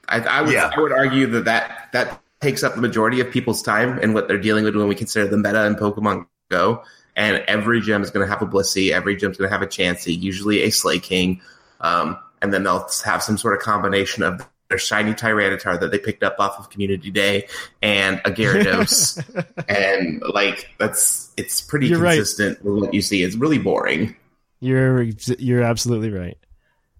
I, 0.07 0.19
I 0.19 0.41
would 0.41 0.53
Yeah. 0.53 0.71
I 0.75 0.79
would 0.79 0.91
argue 0.91 1.27
that, 1.27 1.45
that 1.45 1.89
that 1.93 2.21
takes 2.41 2.63
up 2.63 2.75
the 2.75 2.81
majority 2.81 3.19
of 3.19 3.31
people's 3.31 3.61
time 3.61 3.97
and 4.01 4.13
what 4.13 4.27
they're 4.27 4.37
dealing 4.37 4.63
with 4.65 4.75
when 4.75 4.87
we 4.87 4.95
consider 4.95 5.27
the 5.27 5.37
meta 5.37 5.65
in 5.65 5.75
Pokemon 5.75 6.27
Go. 6.49 6.83
And 7.15 7.43
every 7.47 7.81
gym 7.81 8.03
is 8.03 8.11
going 8.11 8.27
to 8.27 8.31
have 8.31 8.41
a 8.41 8.45
Blissey, 8.45 8.91
every 8.91 9.15
gym's 9.15 9.37
going 9.37 9.49
to 9.49 9.53
have 9.53 9.61
a 9.61 9.67
Chansey, 9.67 10.19
usually 10.19 10.63
a 10.63 10.69
Slaking, 10.69 11.39
um, 11.79 12.19
and 12.41 12.53
then 12.53 12.63
they'll 12.63 12.87
have 13.05 13.23
some 13.23 13.37
sort 13.37 13.53
of 13.55 13.61
combination 13.61 14.21
of 14.21 14.45
their 14.69 14.77
shiny 14.77 15.13
Tyranitar 15.13 15.79
that 15.79 15.91
they 15.91 15.97
picked 15.99 16.23
up 16.23 16.35
off 16.39 16.59
of 16.59 16.69
Community 16.69 17.09
Day 17.11 17.47
and 17.81 18.19
a 18.25 18.31
Gyarados, 18.31 19.23
and 19.69 20.21
like 20.33 20.69
that's 20.77 21.31
it's 21.37 21.61
pretty 21.61 21.87
You're 21.87 21.99
right. 21.99 22.15
consistent 22.15 22.63
with 22.65 22.83
what 22.83 22.93
you 22.93 23.01
see. 23.01 23.23
It's 23.23 23.35
really 23.35 23.59
boring. 23.59 24.15
You're 24.59 25.03
you're 25.03 25.63
absolutely 25.63 26.11
right. 26.11 26.37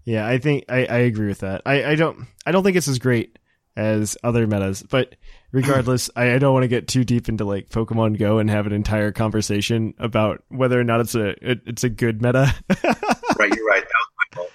Yeah, 0.04 0.28
I 0.28 0.38
think 0.38 0.66
I, 0.70 0.86
I 0.86 0.98
agree 1.00 1.28
with 1.28 1.40
that. 1.40 1.64
I, 1.66 1.84
I 1.84 1.96
don't 1.96 2.28
I 2.46 2.52
don't 2.52 2.64
think 2.64 2.78
it's 2.78 2.88
as 2.88 3.00
great 3.00 3.38
as 3.76 4.18
other 4.24 4.48
metas. 4.48 4.84
But 4.84 5.16
regardless, 5.52 6.10
I, 6.16 6.34
I 6.34 6.38
don't 6.38 6.54
want 6.54 6.64
to 6.64 6.68
get 6.68 6.88
too 6.88 7.04
deep 7.04 7.30
into 7.30 7.46
like 7.46 7.70
Pokemon 7.70 8.18
Go 8.18 8.40
and 8.40 8.50
have 8.50 8.68
an 8.68 8.74
entire 8.74 9.12
conversation 9.12 9.94
about 9.98 10.44
whether 10.50 10.80
or 10.80 10.84
not 10.84 11.02
it's 11.02 11.16
a 11.16 11.30
it, 11.52 11.62
it's 11.66 11.84
a 11.84 11.90
good 11.90 12.22
meta. 12.22 12.54
right, 12.84 13.54
you're 13.56 13.68
right. 13.68 13.84
That 13.84 14.02
was 14.02 14.12
my 14.18 14.36
fault. 14.36 14.52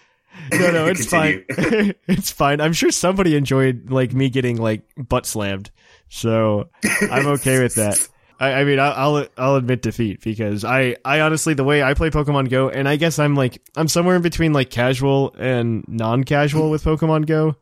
no, 0.52 0.70
no, 0.70 0.86
it's 0.86 1.06
fine. 1.06 1.44
It's 2.06 2.30
fine. 2.30 2.60
I'm 2.60 2.72
sure 2.72 2.90
somebody 2.90 3.36
enjoyed 3.36 3.90
like 3.90 4.12
me 4.12 4.30
getting 4.30 4.56
like 4.56 4.82
butt 4.96 5.26
slammed, 5.26 5.70
so 6.08 6.70
I'm 7.10 7.26
okay 7.26 7.62
with 7.62 7.74
that. 7.76 8.08
I, 8.40 8.52
I 8.54 8.64
mean, 8.64 8.80
I'll, 8.80 9.16
I'll 9.16 9.26
I'll 9.36 9.56
admit 9.56 9.82
defeat 9.82 10.22
because 10.22 10.64
I 10.64 10.96
I 11.04 11.20
honestly 11.20 11.52
the 11.54 11.62
way 11.64 11.82
I 11.82 11.92
play 11.94 12.08
Pokemon 12.10 12.48
Go, 12.48 12.70
and 12.70 12.88
I 12.88 12.96
guess 12.96 13.18
I'm 13.18 13.34
like 13.34 13.60
I'm 13.76 13.86
somewhere 13.86 14.16
in 14.16 14.22
between 14.22 14.52
like 14.54 14.70
casual 14.70 15.34
and 15.38 15.84
non-casual 15.86 16.70
with 16.70 16.82
Pokemon 16.82 17.26
Go, 17.26 17.56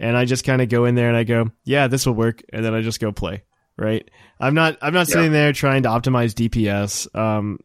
and 0.00 0.16
I 0.16 0.24
just 0.24 0.44
kind 0.44 0.62
of 0.62 0.68
go 0.70 0.86
in 0.86 0.94
there 0.94 1.08
and 1.08 1.16
I 1.16 1.24
go, 1.24 1.50
yeah, 1.64 1.86
this 1.86 2.06
will 2.06 2.14
work, 2.14 2.42
and 2.52 2.64
then 2.64 2.74
I 2.74 2.80
just 2.80 2.98
go 2.98 3.12
play. 3.12 3.42
Right? 3.76 4.10
I'm 4.40 4.54
not 4.54 4.78
I'm 4.82 4.94
not 4.94 5.08
Yeah. 5.08 5.14
sitting 5.14 5.32
there 5.32 5.52
trying 5.52 5.82
to 5.84 5.90
optimize 5.90 6.32
DPS, 6.34 7.14
um, 7.18 7.58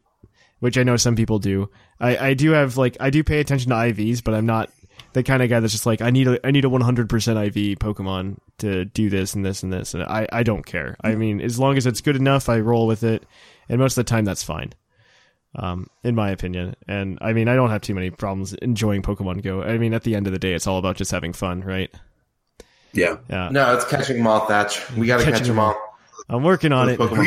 which 0.60 0.76
I 0.78 0.82
know 0.82 0.96
some 0.96 1.16
people 1.16 1.38
do. 1.38 1.70
I 2.00 2.16
I 2.28 2.34
do 2.34 2.50
have 2.52 2.76
like 2.76 2.96
I 3.00 3.10
do 3.10 3.24
pay 3.24 3.40
attention 3.40 3.70
to 3.70 3.76
IVs, 3.76 4.22
but 4.22 4.34
I'm 4.34 4.46
not 4.46 4.70
the 5.14 5.22
kind 5.22 5.42
of 5.42 5.48
guy 5.48 5.60
that's 5.60 5.72
just 5.72 5.86
like 5.86 6.02
I 6.02 6.10
need 6.10 6.28
a 6.28 6.46
I 6.46 6.50
need 6.50 6.64
a 6.64 6.68
100% 6.68 7.46
IV 7.46 7.78
Pokemon 7.78 8.38
to 8.58 8.84
do 8.84 9.10
this 9.10 9.34
and 9.34 9.44
this 9.44 9.62
and 9.62 9.72
this, 9.72 9.94
and 9.94 10.02
I 10.02 10.26
I 10.32 10.42
don't 10.42 10.64
care. 10.64 10.96
I 11.02 11.14
mean, 11.14 11.40
as 11.40 11.58
long 11.58 11.76
as 11.76 11.86
it's 11.86 12.00
good 12.00 12.16
enough, 12.16 12.48
I 12.48 12.60
roll 12.60 12.86
with 12.86 13.02
it, 13.02 13.24
and 13.68 13.78
most 13.78 13.96
of 13.98 14.04
the 14.04 14.10
time 14.10 14.24
that's 14.24 14.42
fine. 14.42 14.72
Um, 15.56 15.88
in 16.04 16.14
my 16.14 16.30
opinion, 16.30 16.76
and 16.86 17.18
I 17.22 17.32
mean, 17.32 17.48
I 17.48 17.56
don't 17.56 17.70
have 17.70 17.80
too 17.80 17.94
many 17.94 18.10
problems 18.10 18.52
enjoying 18.54 19.02
Pokemon 19.02 19.42
Go. 19.42 19.62
I 19.62 19.78
mean, 19.78 19.94
at 19.94 20.02
the 20.02 20.14
end 20.14 20.26
of 20.26 20.32
the 20.32 20.38
day, 20.38 20.52
it's 20.52 20.66
all 20.66 20.78
about 20.78 20.96
just 20.96 21.10
having 21.10 21.32
fun, 21.32 21.62
right? 21.62 21.90
Yeah. 22.92 23.16
Yeah, 23.30 23.48
No, 23.50 23.74
it's 23.74 23.84
catching 23.84 24.18
them 24.18 24.26
all, 24.26 24.46
Thatch. 24.46 24.90
We 24.92 25.06
got 25.06 25.18
to 25.18 25.24
Catching 25.24 25.38
catch 25.38 25.46
them 25.46 25.56
them 25.56 25.64
all. 25.64 25.76
I'm 26.30 26.42
working 26.42 26.72
on 26.72 26.90
it. 26.90 26.98
Pokemon. 26.98 27.18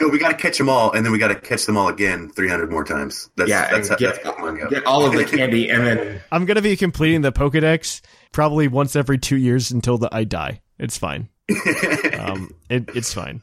We, 0.00 0.06
we, 0.06 0.10
we 0.12 0.18
got 0.18 0.30
to 0.30 0.36
catch 0.36 0.56
them 0.58 0.68
all, 0.68 0.92
and 0.92 1.04
then 1.04 1.12
we 1.12 1.18
got 1.18 1.28
to 1.28 1.34
catch 1.34 1.66
them 1.66 1.76
all 1.76 1.88
again 1.88 2.30
300 2.30 2.70
more 2.70 2.84
times. 2.84 3.28
That's, 3.36 3.50
Yeah, 3.50 3.68
that's, 3.70 3.90
and 3.90 3.98
that's 3.98 4.18
Pokemon 4.18 4.58
Go. 4.60 4.70
Get 4.70 4.86
all 4.86 5.04
of 5.04 5.12
the 5.12 5.24
candy 5.24 5.68
and 5.68 5.84
then 5.84 6.20
I'm 6.30 6.44
gonna 6.44 6.62
be 6.62 6.76
completing 6.76 7.22
the 7.22 7.32
Pokedex 7.32 8.02
probably 8.30 8.68
once 8.68 8.94
every 8.94 9.18
two 9.18 9.36
years 9.36 9.72
until 9.72 9.98
the, 9.98 10.08
I 10.14 10.24
die. 10.24 10.60
It's 10.78 10.98
fine. 10.98 11.28
um, 12.18 12.50
it, 12.68 12.90
it's 12.94 13.12
fine. 13.12 13.42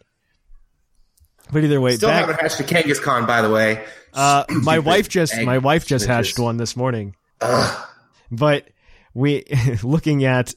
But 1.52 1.63
either 1.63 1.82
way, 1.82 1.96
still 1.98 2.10
back, 2.10 2.22
haven't 2.22 2.41
hatched 2.41 2.60
a 2.60 2.63
Kangaskhan, 2.63 3.28
by 3.28 3.41
the 3.41 3.50
way. 3.50 3.84
Uh, 4.13 4.46
my 4.50 4.80
wife 4.80 5.10
just 5.10 5.39
my 5.41 5.58
wife 5.58 5.86
just 5.86 6.06
hatched 6.06 6.39
one 6.39 6.58
this 6.58 6.76
morning. 6.76 7.15
Ugh. 7.41 7.88
But 8.32 8.69
we 9.13 9.43
looking 9.84 10.26
at 10.26 10.54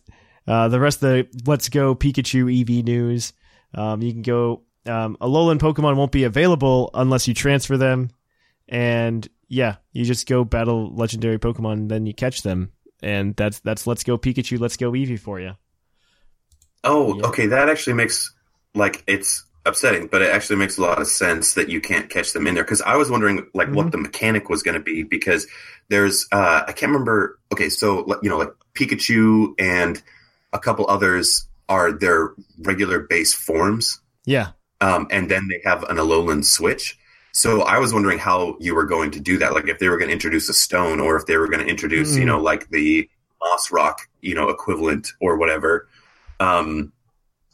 uh, 0.47 0.69
the 0.69 0.81
rest 0.81 1.03
of 1.03 1.11
the 1.11 1.29
Let's 1.47 1.69
Go 1.69 1.95
Pikachu 1.95 2.45
Eevee 2.45 2.85
news. 2.85 3.33
Um, 3.75 4.03
you 4.03 4.13
can 4.13 4.23
go. 4.23 4.63
Um, 4.87 5.17
Alolan 5.21 5.59
Pokemon 5.59 5.97
won't 5.97 6.13
be 6.13 6.25
available 6.25 6.91
unless 6.95 7.27
you 7.27 7.35
transfer 7.35 7.77
them, 7.77 8.11
and 8.69 9.29
yeah, 9.49 9.77
you 9.93 10.05
just 10.05 10.29
go 10.29 10.45
battle 10.45 10.95
legendary 10.95 11.39
Pokemon, 11.39 11.89
then 11.89 12.07
you 12.07 12.15
catch 12.15 12.43
them, 12.43 12.71
and 13.03 13.35
that's 13.35 13.61
that's 13.61 13.87
Let's 13.87 14.05
Go 14.05 14.17
Pikachu, 14.17 14.61
Let's 14.61 14.77
Go 14.77 14.93
Eevee 14.93 15.19
for 15.19 15.41
you. 15.41 15.57
Oh, 16.87 17.17
Yeah. 17.19 17.27
okay. 17.27 17.47
That 17.47 17.69
actually 17.69 17.95
makes 17.95 18.33
like 18.75 19.03
it's 19.07 19.45
upsetting, 19.67 20.07
but 20.07 20.23
it 20.23 20.31
actually 20.31 20.57
makes 20.57 20.79
a 20.79 20.83
lot 20.83 21.01
of 21.01 21.07
sense 21.09 21.55
that 21.55 21.69
you 21.69 21.81
can't 21.81 22.09
catch 22.09 22.33
them 22.33 22.47
in 22.47 22.55
there. 22.55 22.65
Because 22.65 22.83
I 22.83 22.97
was 22.97 23.11
wondering 23.11 23.47
like 23.53 23.67
Mm-hmm. 23.69 23.77
what 23.77 23.93
the 23.93 23.99
mechanic 23.99 24.49
was 24.49 24.63
going 24.63 24.77
to 24.77 24.81
be 24.83 25.03
because 25.03 25.47
there's 25.89 26.27
uh 26.33 26.63
I 26.67 26.73
can't 26.73 26.93
remember. 26.93 27.39
Okay, 27.53 27.69
so 27.69 28.07
you 28.23 28.31
know 28.31 28.39
like 28.39 28.53
Pikachu 28.75 29.55
and 29.59 30.01
a 30.53 30.59
couple 30.59 30.87
others 30.89 31.47
are 31.69 31.91
their 31.93 32.33
regular 32.63 33.01
base 33.01 33.35
forms, 33.35 34.01
Yeah, 34.25 34.49
um, 34.81 35.09
and 35.11 35.29
then 35.31 35.49
they 35.49 35.61
have 35.69 35.83
an 35.85 35.97
Alolan 35.97 36.45
switch. 36.45 36.97
So 37.33 37.63
I 37.63 37.79
was 37.79 37.93
wondering 37.93 38.19
how 38.19 38.57
you 38.61 38.75
were 38.75 38.85
going 38.87 39.11
to 39.13 39.21
do 39.21 39.37
that, 39.39 39.53
like 39.53 39.69
if 39.69 39.79
they 39.81 39.89
were 39.89 39.99
going 39.99 40.09
to 40.09 40.13
introduce 40.15 40.49
a 40.49 40.55
stone, 40.55 41.01
or 41.01 41.17
if 41.17 41.27
they 41.27 41.37
were 41.37 41.49
going 41.49 41.65
to 41.65 41.71
introduce, 41.71 42.17
you 42.17 42.23
Mm. 42.23 42.27
know, 42.27 42.41
like 42.41 42.69
the 42.71 43.09
Moss 43.43 43.71
Rock, 43.73 43.99
you 44.23 44.35
know, 44.35 44.49
equivalent 44.49 45.09
or 45.21 45.37
whatever. 45.37 45.89
Um, 46.41 46.93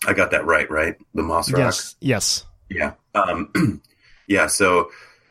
I 0.07 0.15
got 0.15 0.33
that 0.33 0.45
right, 0.45 0.71
right? 0.71 0.97
The 1.15 1.23
Moss 1.23 1.51
Rock. 1.51 1.59
yes, 1.59 1.97
yes. 2.01 2.45
Yeah. 2.69 2.95
Um, 3.15 3.83
yeah. 4.27 4.47
So 4.47 4.91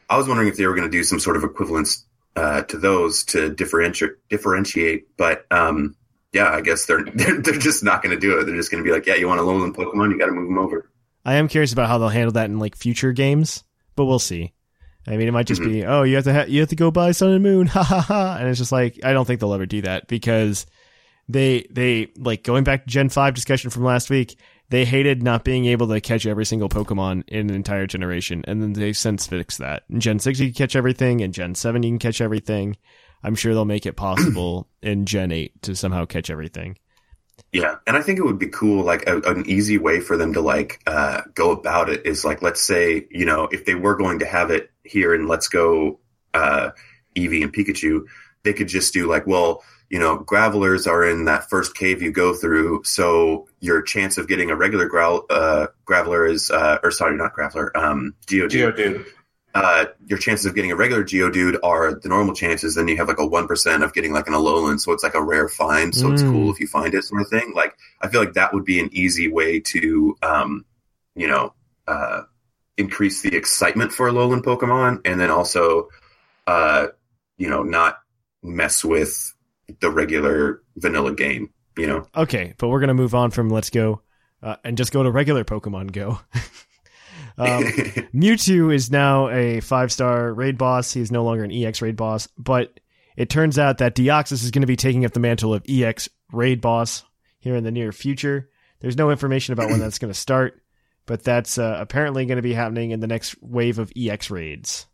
I 0.10 0.18
was 0.18 0.28
wondering 0.28 0.48
if 0.48 0.58
they 0.58 0.66
were 0.66 0.76
going 0.76 0.90
to 0.90 0.98
do 0.98 1.04
some 1.04 1.20
sort 1.20 1.36
of 1.36 1.44
equivalence 1.44 2.06
uh, 2.36 2.62
to 2.64 2.78
those 2.78 3.24
to 3.26 3.50
differentiate, 3.50 4.12
differentiate. 4.30 5.18
But 5.18 5.46
um, 5.52 5.96
yeah, 6.34 6.50
I 6.50 6.62
guess 6.62 6.86
they're 6.86 7.04
they're, 7.16 7.42
they're 7.42 7.60
just 7.60 7.84
not 7.84 8.02
going 8.02 8.16
to 8.16 8.20
do 8.20 8.40
it. 8.40 8.46
They're 8.46 8.56
just 8.56 8.72
going 8.72 8.84
to 8.84 8.88
be 8.88 8.94
like, 8.94 9.06
yeah, 9.06 9.16
you 9.16 9.28
want 9.28 9.40
to 9.40 9.44
a 9.44 9.46
Alolan 9.46 9.76
Pokemon, 9.76 10.12
you 10.12 10.20
got 10.20 10.28
to 10.28 10.32
move 10.32 10.48
them 10.48 10.58
over. 10.58 10.90
I 11.24 11.36
am 11.36 11.48
curious 11.48 11.74
about 11.74 11.88
how 11.88 11.98
they'll 11.98 12.10
handle 12.10 12.32
that 12.34 12.50
in 12.50 12.60
like 12.60 12.76
future 12.76 13.12
games, 13.12 13.64
but 13.96 14.06
we'll 14.06 14.20
see. 14.20 14.54
I 15.08 15.18
mean, 15.18 15.28
it 15.28 15.32
might 15.32 15.48
just 15.48 15.62
be, 15.62 15.84
oh, 15.84 16.04
you 16.04 16.16
have 16.16 16.26
to 16.26 16.34
ha- 16.34 16.46
you 16.48 16.60
have 16.60 16.70
to 16.70 16.76
go 16.76 16.92
buy 16.92 17.12
Sun 17.12 17.32
and 17.32 17.44
Moon, 17.44 17.68
ha 17.68 17.84
ha 17.84 18.02
ha, 18.02 18.38
and 18.40 18.48
it's 18.48 18.60
just 18.60 18.72
like 18.72 19.00
I 19.04 19.14
don't 19.14 19.26
think 19.26 19.40
they'll 19.40 19.54
ever 19.54 19.66
do 19.66 19.82
that 19.82 20.08
because 20.08 20.66
they 21.30 21.68
they 21.70 22.12
like 22.18 22.44
going 22.44 22.64
back 22.64 22.84
to 22.84 22.90
Gen 22.90 23.10
five 23.10 23.34
discussion 23.34 23.70
from 23.70 23.84
last 23.84 24.10
week. 24.10 24.38
They 24.70 24.86
hated 24.86 25.22
not 25.22 25.44
being 25.44 25.66
able 25.66 25.90
to 25.90 26.00
catch 26.00 26.26
every 26.26 26.46
single 26.46 26.70
Pokemon 26.70 27.24
in 27.28 27.50
an 27.50 27.56
entire 27.56 27.88
generation, 27.88 28.44
and 28.48 28.62
then 28.62 28.74
they've 28.74 28.96
since 28.96 29.28
fixed 29.28 29.58
that. 29.60 29.84
In 29.90 30.00
Gen 30.00 30.20
six, 30.20 30.40
you 30.40 30.48
can 30.48 30.54
catch 30.54 30.76
everything. 30.76 31.20
In 31.20 31.34
Gen 31.34 31.56
seven, 31.56 31.84
you 31.84 31.90
can 31.92 32.00
catch 32.00 32.22
everything. 32.22 32.78
I'm 33.24 33.36
sure 33.36 33.54
they'll 33.54 33.66
make 33.66 33.86
it 33.86 33.98
possible 33.98 34.68
in 34.82 35.06
Gen 35.06 35.32
eight 35.32 35.62
to 35.64 35.76
somehow 35.76 36.06
catch 36.06 36.30
everything. 36.30 36.78
Yeah, 37.52 37.76
and 37.86 37.98
I 37.98 38.02
think 38.02 38.18
it 38.18 38.24
would 38.24 38.40
be 38.40 38.48
cool. 38.48 38.84
Like 38.84 39.08
a, 39.08 39.20
an 39.22 39.46
easy 39.46 39.78
way 39.78 40.00
for 40.00 40.16
them 40.16 40.34
to 40.34 40.42
like 40.42 40.82
uh, 40.88 41.22
go 41.34 41.52
about 41.52 41.90
it 41.90 42.06
is 42.06 42.24
like, 42.24 42.42
let's 42.42 42.62
say, 42.62 43.08
you 43.12 43.26
know, 43.26 43.50
if 43.52 43.66
they 43.66 43.76
were 43.76 43.96
going 43.96 44.20
to 44.20 44.26
have 44.26 44.52
it 44.52 44.72
here 44.84 45.14
in 45.14 45.28
Let's 45.28 45.50
Go 45.50 46.00
uh, 46.34 46.70
Eevee 47.16 47.44
and 47.44 47.54
Pikachu, 47.54 48.06
they 48.44 48.54
could 48.54 48.70
just 48.70 48.94
do 48.94 49.08
like, 49.08 49.28
well, 49.28 49.64
you 49.92 50.00
know, 50.00 50.16
gravelers 50.18 50.88
are 50.88 51.04
in 51.04 51.26
that 51.26 51.50
first 51.50 51.76
cave 51.76 52.02
you 52.02 52.12
go 52.14 52.34
through, 52.34 52.82
so 52.86 53.46
your 53.60 53.82
chance 53.82 54.18
of 54.18 54.26
getting 54.32 54.50
a 54.50 54.56
regular 54.56 54.88
growl, 54.88 55.26
uh, 55.30 55.68
graveler 55.86 56.32
is, 56.32 56.50
uh, 56.50 56.78
or 56.82 56.92
sorry, 56.92 57.18
not 57.18 57.36
graveler, 57.36 57.76
um, 57.76 58.16
Geodude. 58.26 58.74
Geodude. 58.74 59.06
Uh, 59.54 59.86
your 60.08 60.18
chances 60.18 60.46
of 60.46 60.56
getting 60.56 60.72
a 60.72 60.78
regular 60.78 61.04
Geodude 61.04 61.58
are 61.62 61.94
the 61.94 62.08
normal 62.08 62.34
chances. 62.34 62.76
Then 62.76 62.88
you 62.88 62.96
have 62.96 63.10
like 63.10 63.20
a 63.20 63.26
one 63.26 63.48
percent 63.48 63.84
of 63.84 63.92
getting 63.94 64.14
like 64.14 64.28
an 64.28 64.34
Alolan, 64.34 64.80
so 64.80 64.94
it's 64.94 65.04
like 65.04 65.14
a 65.14 65.22
rare 65.22 65.50
find. 65.50 65.94
So 65.94 66.10
it's 66.10 66.24
Mm. 66.24 66.32
cool 66.32 66.52
if 66.54 66.62
you 66.62 66.68
find 66.68 66.94
it, 66.94 67.04
sort 67.04 67.22
of 67.22 67.28
thing. 67.28 67.52
Like 67.54 67.76
I 68.00 68.08
feel 68.08 68.22
like 68.22 68.36
that 68.36 68.54
would 68.54 68.64
be 68.64 68.80
an 68.80 68.90
easy 68.94 69.28
way 69.28 69.60
to, 69.60 70.16
um, 70.22 70.64
you 71.18 71.28
know, 71.28 71.54
uh, 71.86 72.22
increase 72.78 73.24
the 73.24 73.36
excitement 73.36 73.92
for 73.92 74.10
Alolan 74.10 74.42
Pokemon, 74.42 75.02
and 75.04 75.20
then 75.20 75.30
also, 75.30 75.90
uh, 76.48 76.88
you 77.38 77.50
know, 77.50 77.64
not 77.64 78.00
mess 78.42 78.86
with 78.86 79.34
the 79.80 79.90
regular 79.90 80.62
vanilla 80.76 81.14
game. 81.14 81.50
You 81.78 81.88
know, 81.88 82.08
Okay, 82.16 82.54
but 82.58 82.68
we're 82.68 82.82
gonna 82.82 82.94
move 82.94 83.16
on 83.16 83.32
from 83.32 83.50
Let's 83.50 83.70
Go 83.70 84.02
uh, 84.44 84.58
and 84.64 84.78
just 84.78 84.92
go 84.92 85.04
to 85.04 85.12
regular 85.12 85.44
Pokemon 85.44 85.92
Go. 85.92 86.20
um, 87.38 87.64
Mewtwo 88.14 88.74
is 88.74 88.92
now 88.92 89.30
a 89.30 89.60
five 89.62 89.92
star 89.92 90.34
raid 90.34 90.58
boss. 90.58 90.92
He's 90.92 91.12
no 91.12 91.24
longer 91.24 91.44
an 91.44 91.52
EX 91.52 91.82
raid 91.82 91.96
boss, 91.96 92.28
but 92.38 92.80
it 93.16 93.30
turns 93.30 93.60
out 93.60 93.80
that 93.80 93.96
Deoxys 93.96 94.44
is 94.44 94.52
going 94.52 94.62
to 94.62 94.68
be 94.68 94.76
taking 94.76 95.06
up 95.06 95.14
the 95.14 95.20
mantle 95.20 95.54
of 95.54 95.64
EX 95.68 96.10
raid 96.32 96.62
boss 96.62 97.04
here 97.40 97.56
in 97.56 97.64
the 97.64 97.72
near 97.72 97.92
future. 97.92 98.50
There's 98.80 98.98
no 98.98 99.12
information 99.12 99.54
about 99.54 99.70
when 99.70 99.80
that's 99.80 100.00
going 100.00 100.12
to 100.14 100.20
start, 100.20 100.62
but 101.06 101.24
that's 101.24 101.58
uh, 101.58 101.78
apparently 101.80 102.26
going 102.26 102.38
to 102.38 102.42
be 102.42 102.54
happening 102.54 102.92
in 102.92 103.00
the 103.00 103.08
next 103.08 103.36
wave 103.42 103.80
of 103.80 103.92
EX 103.96 104.32
raids. 104.32 104.88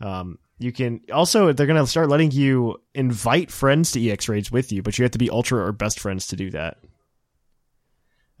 Um, 0.00 0.38
you 0.62 0.72
can 0.72 1.00
also 1.12 1.52
they're 1.52 1.66
going 1.66 1.80
to 1.82 1.86
start 1.86 2.08
letting 2.08 2.30
you 2.30 2.80
invite 2.94 3.50
friends 3.50 3.92
to 3.92 4.10
EX 4.10 4.28
raids 4.28 4.50
with 4.52 4.72
you, 4.72 4.82
but 4.82 4.98
you 4.98 5.02
have 5.04 5.12
to 5.12 5.18
be 5.18 5.28
ultra 5.30 5.64
or 5.66 5.72
best 5.72 5.98
friends 6.00 6.28
to 6.28 6.36
do 6.36 6.50
that. 6.50 6.78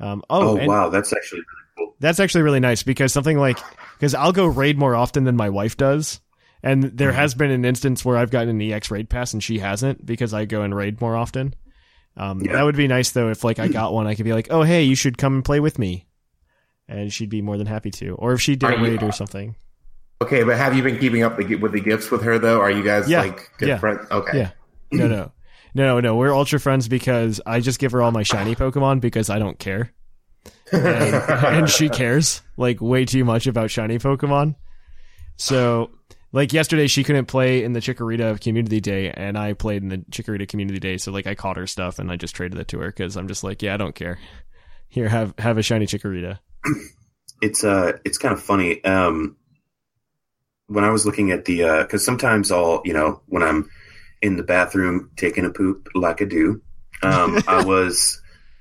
Um, 0.00 0.22
oh, 0.30 0.58
oh, 0.58 0.66
wow, 0.66 0.88
that's 0.88 1.12
actually 1.12 1.40
really 1.40 1.46
cool. 1.78 1.94
that's 2.00 2.18
actually 2.20 2.42
really 2.42 2.60
nice 2.60 2.82
because 2.82 3.12
something 3.12 3.38
like 3.38 3.58
because 3.98 4.14
I'll 4.14 4.32
go 4.32 4.46
raid 4.46 4.76
more 4.78 4.96
often 4.96 5.24
than 5.24 5.36
my 5.36 5.48
wife 5.50 5.76
does, 5.76 6.20
and 6.62 6.82
there 6.84 7.12
has 7.12 7.34
been 7.34 7.50
an 7.50 7.64
instance 7.64 8.04
where 8.04 8.16
I've 8.16 8.30
gotten 8.30 8.48
an 8.48 8.60
EX 8.72 8.90
raid 8.90 9.08
pass 9.08 9.32
and 9.32 9.42
she 9.42 9.58
hasn't 9.58 10.04
because 10.04 10.34
I 10.34 10.44
go 10.44 10.62
and 10.62 10.74
raid 10.74 11.00
more 11.00 11.16
often. 11.16 11.54
Um, 12.16 12.40
Yeah. 12.40 12.52
That 12.52 12.62
would 12.64 12.76
be 12.76 12.88
nice 12.88 13.10
though 13.12 13.28
if 13.30 13.44
like 13.44 13.58
I 13.58 13.68
got 13.68 13.92
one, 13.92 14.06
I 14.06 14.14
could 14.14 14.24
be 14.24 14.32
like, 14.32 14.48
oh 14.50 14.62
hey, 14.62 14.82
you 14.82 14.94
should 14.96 15.18
come 15.18 15.34
and 15.34 15.44
play 15.44 15.60
with 15.60 15.78
me, 15.78 16.06
and 16.88 17.12
she'd 17.12 17.30
be 17.30 17.42
more 17.42 17.56
than 17.56 17.66
happy 17.68 17.90
to. 17.92 18.10
Or 18.16 18.32
if 18.32 18.40
she 18.40 18.56
did 18.56 18.70
Are 18.70 18.72
a 18.74 18.78
you- 18.78 18.84
raid 18.84 19.02
or 19.02 19.12
something. 19.12 19.54
Okay, 20.22 20.42
but 20.44 20.56
have 20.56 20.76
you 20.76 20.82
been 20.82 20.98
keeping 20.98 21.22
up 21.22 21.36
the, 21.36 21.54
with 21.56 21.72
the 21.72 21.80
gifts 21.80 22.10
with 22.10 22.22
her 22.22 22.38
though? 22.38 22.60
Are 22.60 22.70
you 22.70 22.82
guys 22.82 23.08
Yeah, 23.08 23.20
like 23.22 23.50
good 23.58 23.68
yeah. 23.68 23.78
friends? 23.78 24.00
Okay. 24.10 24.38
Yeah. 24.38 24.50
No, 24.90 25.06
no, 25.08 25.16
no, 25.16 25.32
no, 25.74 26.00
no. 26.00 26.16
We're 26.16 26.34
ultra 26.34 26.58
friends 26.60 26.88
because 26.88 27.40
I 27.46 27.60
just 27.60 27.78
give 27.78 27.92
her 27.92 28.02
all 28.02 28.10
my 28.12 28.22
shiny 28.22 28.54
Pokemon 28.54 29.00
because 29.00 29.30
I 29.30 29.38
don't 29.38 29.58
care. 29.58 29.92
and, 30.72 30.82
and 31.56 31.70
she 31.70 31.88
cares 31.88 32.42
like 32.56 32.80
way 32.80 33.04
too 33.04 33.24
much 33.24 33.46
about 33.46 33.70
shiny 33.70 33.98
Pokemon. 33.98 34.56
So 35.36 35.90
Like 36.32 36.52
yesterday, 36.52 36.86
she 36.86 37.04
couldn't 37.04 37.26
play 37.26 37.62
in 37.62 37.72
the 37.74 37.80
Chikorita 37.80 38.40
Community 38.40 38.80
Day, 38.80 39.10
and 39.10 39.36
I 39.36 39.52
played 39.52 39.82
in 39.82 39.88
the 39.90 39.98
Chikorita 39.98 40.48
Community 40.48 40.78
Day. 40.80 40.96
So 40.96 41.12
like, 41.12 41.26
I 41.26 41.34
caught 41.34 41.56
her 41.58 41.66
stuff, 41.66 41.98
and 41.98 42.10
I 42.10 42.16
just 42.16 42.34
traded 42.34 42.58
it 42.58 42.68
to 42.68 42.78
her 42.78 42.86
because 42.88 43.16
I'm 43.16 43.28
just 43.28 43.44
like, 43.44 43.60
yeah, 43.62 43.74
I 43.74 43.76
don't 43.76 43.94
care. 43.94 44.18
Here, 44.88 45.08
have 45.08 45.34
have 45.38 45.58
a 45.58 45.62
shiny 45.62 45.86
Chikorita. 45.86 46.38
it's 47.42 47.64
uh 47.64 47.92
it's 48.04 48.18
kind 48.18 48.32
of 48.32 48.42
funny 48.42 48.82
um 48.84 49.36
when 50.72 50.84
i 50.84 50.90
was 50.90 51.06
looking 51.06 51.30
at 51.30 51.44
the 51.44 51.64
uh 51.64 51.82
because 51.82 52.04
sometimes 52.04 52.50
i'll 52.50 52.82
you 52.84 52.92
know 52.92 53.20
when 53.26 53.42
i'm 53.42 53.68
in 54.20 54.36
the 54.36 54.42
bathroom 54.42 55.10
taking 55.16 55.44
a 55.44 55.50
poop 55.50 55.88
like 55.94 56.22
i 56.22 56.24
do 56.24 56.60
um 57.02 57.38
i 57.48 57.62
was 57.64 58.20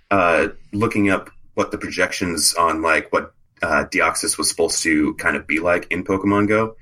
uh 0.10 0.47
looking 0.74 1.10
up 1.10 1.30
what 1.54 1.71
the 1.71 1.78
projections 1.78 2.54
on 2.56 2.82
like 2.82 3.12
what 3.12 3.34
uh 3.62 3.86
deoxys 3.86 4.38
was 4.38 4.50
supposed 4.50 4.82
to 4.84 5.13
kind 5.15 5.36
of 5.36 5.45
be 5.47 5.60
like 5.60 5.88
in 5.91 6.04
pokemon 6.04 6.47
go. 6.47 6.76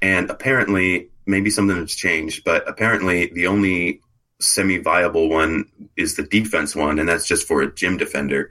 And 0.00 0.30
apparently 0.30 1.10
maybe 1.26 1.50
something 1.50 1.76
has 1.76 1.94
changed 1.94 2.44
but 2.44 2.68
apparently 2.68 3.26
the 3.26 3.46
only 3.46 4.00
semi-viable 4.40 5.28
one 5.28 5.66
is 5.96 6.16
the 6.16 6.24
defense 6.24 6.74
one 6.74 6.98
and 6.98 7.08
that's 7.08 7.28
just 7.28 7.46
for 7.46 7.62
a 7.62 7.72
gym 7.72 7.96
defender. 7.98 8.50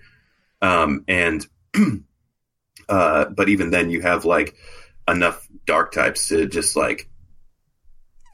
Um 0.62 1.04
and 1.08 1.46
uh, 2.90 3.26
but 3.26 3.50
even 3.50 3.72
then, 3.72 3.90
you 3.90 4.02
have 4.02 4.26
like 4.26 4.56
enough 5.08 5.48
dark 5.66 5.92
types 5.92 6.28
to 6.30 6.48
just 6.48 6.76
like 6.76 7.10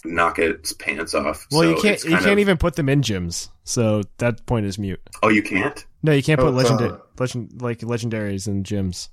knock 0.06 0.40
its 0.40 0.74
pants 0.74 1.14
off. 1.14 1.46
Well, 1.52 1.62
So 1.62 1.70
you 1.70 1.76
can't 1.82 2.04
you 2.04 2.10
kind 2.12 2.24
can't 2.24 2.34
of- 2.34 2.40
even 2.40 2.58
put 2.58 2.76
them 2.76 2.90
in 2.90 3.02
gyms, 3.02 3.50
so 3.64 4.04
that 4.18 4.46
point 4.46 4.66
is 4.66 4.78
mute. 4.80 5.02
Oh, 5.24 5.30
you 5.30 5.44
can't. 5.44 5.86
No, 6.04 6.12
you 6.12 6.24
can't 6.24 6.40
put 6.40 6.48
Oh, 6.48 6.52
legendary 6.52 6.92
uh, 6.92 6.98
legend 7.20 7.62
like 7.62 7.80
legendaries 7.80 8.48
in 8.48 8.64
gyms. 8.64 9.10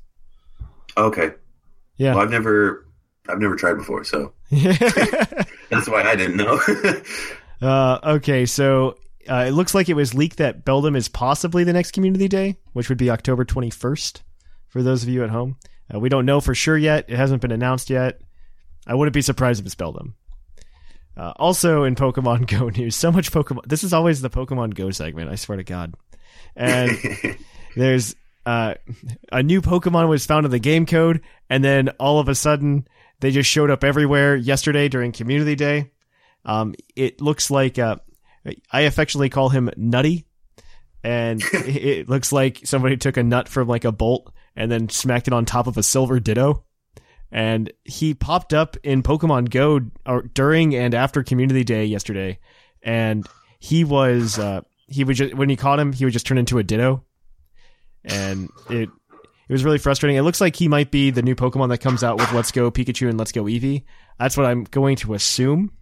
Okay. 0.97 1.31
Yeah. 1.97 2.15
Well, 2.15 2.23
I've 2.25 2.31
never, 2.31 2.87
I've 3.29 3.39
never 3.41 3.57
tried 3.57 3.75
before, 3.75 4.05
so 4.05 4.33
that's 4.51 5.89
why 5.89 6.03
I 6.03 6.15
didn't 6.17 6.37
know. 6.37 6.61
uh, 7.63 7.99
okay, 8.17 8.47
so 8.47 8.97
uh, 9.29 9.45
it 9.49 9.53
looks 9.53 9.75
like 9.75 9.89
it 9.89 9.95
was 9.95 10.15
leaked 10.15 10.37
that 10.39 10.65
Beldum 10.65 10.97
is 10.97 11.09
possibly 11.09 11.65
the 11.65 11.73
next 11.73 11.93
Community 11.93 12.29
Day, 12.29 12.57
which 12.75 12.89
would 12.89 12.99
be 12.99 13.11
October 13.11 13.45
21st 13.45 14.21
for 14.69 14.83
those 14.83 15.03
of 15.03 15.09
you 15.09 15.25
at 15.25 15.31
home. 15.31 15.57
Uh, 15.93 15.99
we 15.99 16.09
don't 16.09 16.27
know 16.27 16.41
for 16.41 16.55
sure 16.55 16.79
yet. 16.79 17.07
It 17.09 17.17
hasn't 17.17 17.43
been 17.43 17.53
announced 17.53 17.91
yet. 17.91 18.21
I 18.87 18.95
wouldn't 18.95 19.15
be 19.15 19.23
surprised 19.23 19.61
if 19.61 19.67
it's 19.67 19.75
Beldum. 19.75 20.15
Uh, 21.17 21.33
also 21.37 21.85
in 21.85 21.95
Pokemon 21.95 22.47
Go 22.59 22.69
news, 22.69 22.97
so 22.97 23.13
much 23.13 23.31
Pokemon. 23.31 23.67
This 23.67 23.85
is 23.85 23.93
always 23.93 24.21
the 24.21 24.31
Pokemon 24.31 24.75
Go 24.75 24.91
segment. 24.91 25.31
I 25.31 25.37
swear 25.37 25.57
to 25.57 25.65
God. 25.65 25.95
And 26.57 26.99
there's 27.77 28.15
uh, 28.47 28.75
a 29.33 29.43
new 29.43 29.63
Pokemon 29.63 30.09
was 30.09 30.27
found 30.27 30.45
in 30.45 30.51
the 30.51 30.59
game 30.59 30.87
code, 30.87 31.23
and 31.49 31.65
then 31.65 31.91
all 32.01 32.19
of 32.19 32.29
a 32.29 32.35
sudden 32.35 32.87
they 33.21 33.31
just 33.31 33.49
showed 33.49 33.71
up 33.71 33.85
everywhere 33.85 34.37
yesterday 34.37 34.89
during 34.89 35.13
Community 35.13 35.55
Day. 35.55 35.91
Um, 36.45 36.75
it 36.95 37.21
looks 37.21 37.51
like 37.51 37.79
uh, 37.79 37.97
I 38.71 38.83
affectionately 38.83 39.31
call 39.31 39.49
him 39.49 39.71
Nutty, 39.77 40.27
and 41.03 41.41
it 41.43 41.55
it 41.85 42.09
looks 42.09 42.33
like 42.33 42.61
somebody 42.65 42.97
took 42.97 43.17
a 43.17 43.23
nut 43.23 43.49
from 43.49 43.69
like 43.69 43.85
a 43.85 43.93
bolt 43.93 44.34
and 44.57 44.71
then 44.71 44.89
smacked 44.89 45.29
it 45.29 45.35
on 45.35 45.45
top 45.45 45.67
of 45.67 45.77
a 45.77 45.83
silver 45.83 46.21
Ditto. 46.21 46.65
And 47.31 47.73
he 47.85 48.15
popped 48.15 48.55
up 48.55 48.77
in 48.85 49.03
Pokemon 49.03 49.51
Go 49.51 49.81
during 50.35 50.75
and 50.77 50.95
after 50.95 51.25
Community 51.25 51.65
Day 51.65 51.85
yesterday, 51.85 52.39
and 52.83 53.27
he 53.59 53.83
was 53.83 54.39
uh, 54.39 54.61
he 54.87 55.03
would 55.03 55.17
just 55.17 55.35
when 55.35 55.49
you 55.49 55.57
caught 55.57 55.81
him, 55.81 55.93
he 55.93 56.05
would 56.05 56.13
just 56.13 56.27
turn 56.27 56.39
into 56.39 56.59
a 56.59 56.63
Ditto, 56.63 57.03
and 58.05 58.49
it 58.71 58.89
it 59.49 59.53
was 59.53 59.65
really 59.65 59.79
frustrating. 59.79 60.17
It 60.17 60.23
looks 60.23 60.41
like 60.41 60.55
he 60.55 60.69
might 60.69 60.91
be 60.91 61.11
the 61.11 61.23
new 61.23 61.35
Pokemon 61.35 61.71
that 61.71 61.79
comes 61.79 62.05
out 62.05 62.19
with 62.19 62.33
Let's 62.33 62.53
Go 62.53 62.71
Pikachu 62.71 63.09
and 63.09 63.19
Let's 63.19 63.33
Go 63.33 63.45
Eevee. 63.45 63.85
That's 64.19 64.37
what 64.37 64.47
I'm 64.47 64.65
going 64.65 64.97
to 64.97 65.15
assume, 65.15 65.73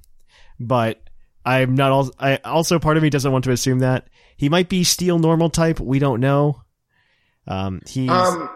but 0.59 1.03
I'm 1.45 1.75
not. 1.75 1.93
All, 1.93 2.11
I 2.19 2.37
also 2.45 2.79
part 2.79 2.97
of 2.97 3.03
me 3.03 3.11
doesn't 3.11 3.31
want 3.31 3.45
to 3.45 3.53
assume 3.53 3.81
that 3.81 4.09
he 4.37 4.49
might 4.49 4.71
be 4.71 4.85
Steel 4.85 5.19
Normal 5.19 5.51
type. 5.51 5.81
We 5.81 5.99
don't 5.99 6.21
know. 6.21 6.63
Um, 7.47 7.83
he's 7.87 8.09
Um, 8.11 8.49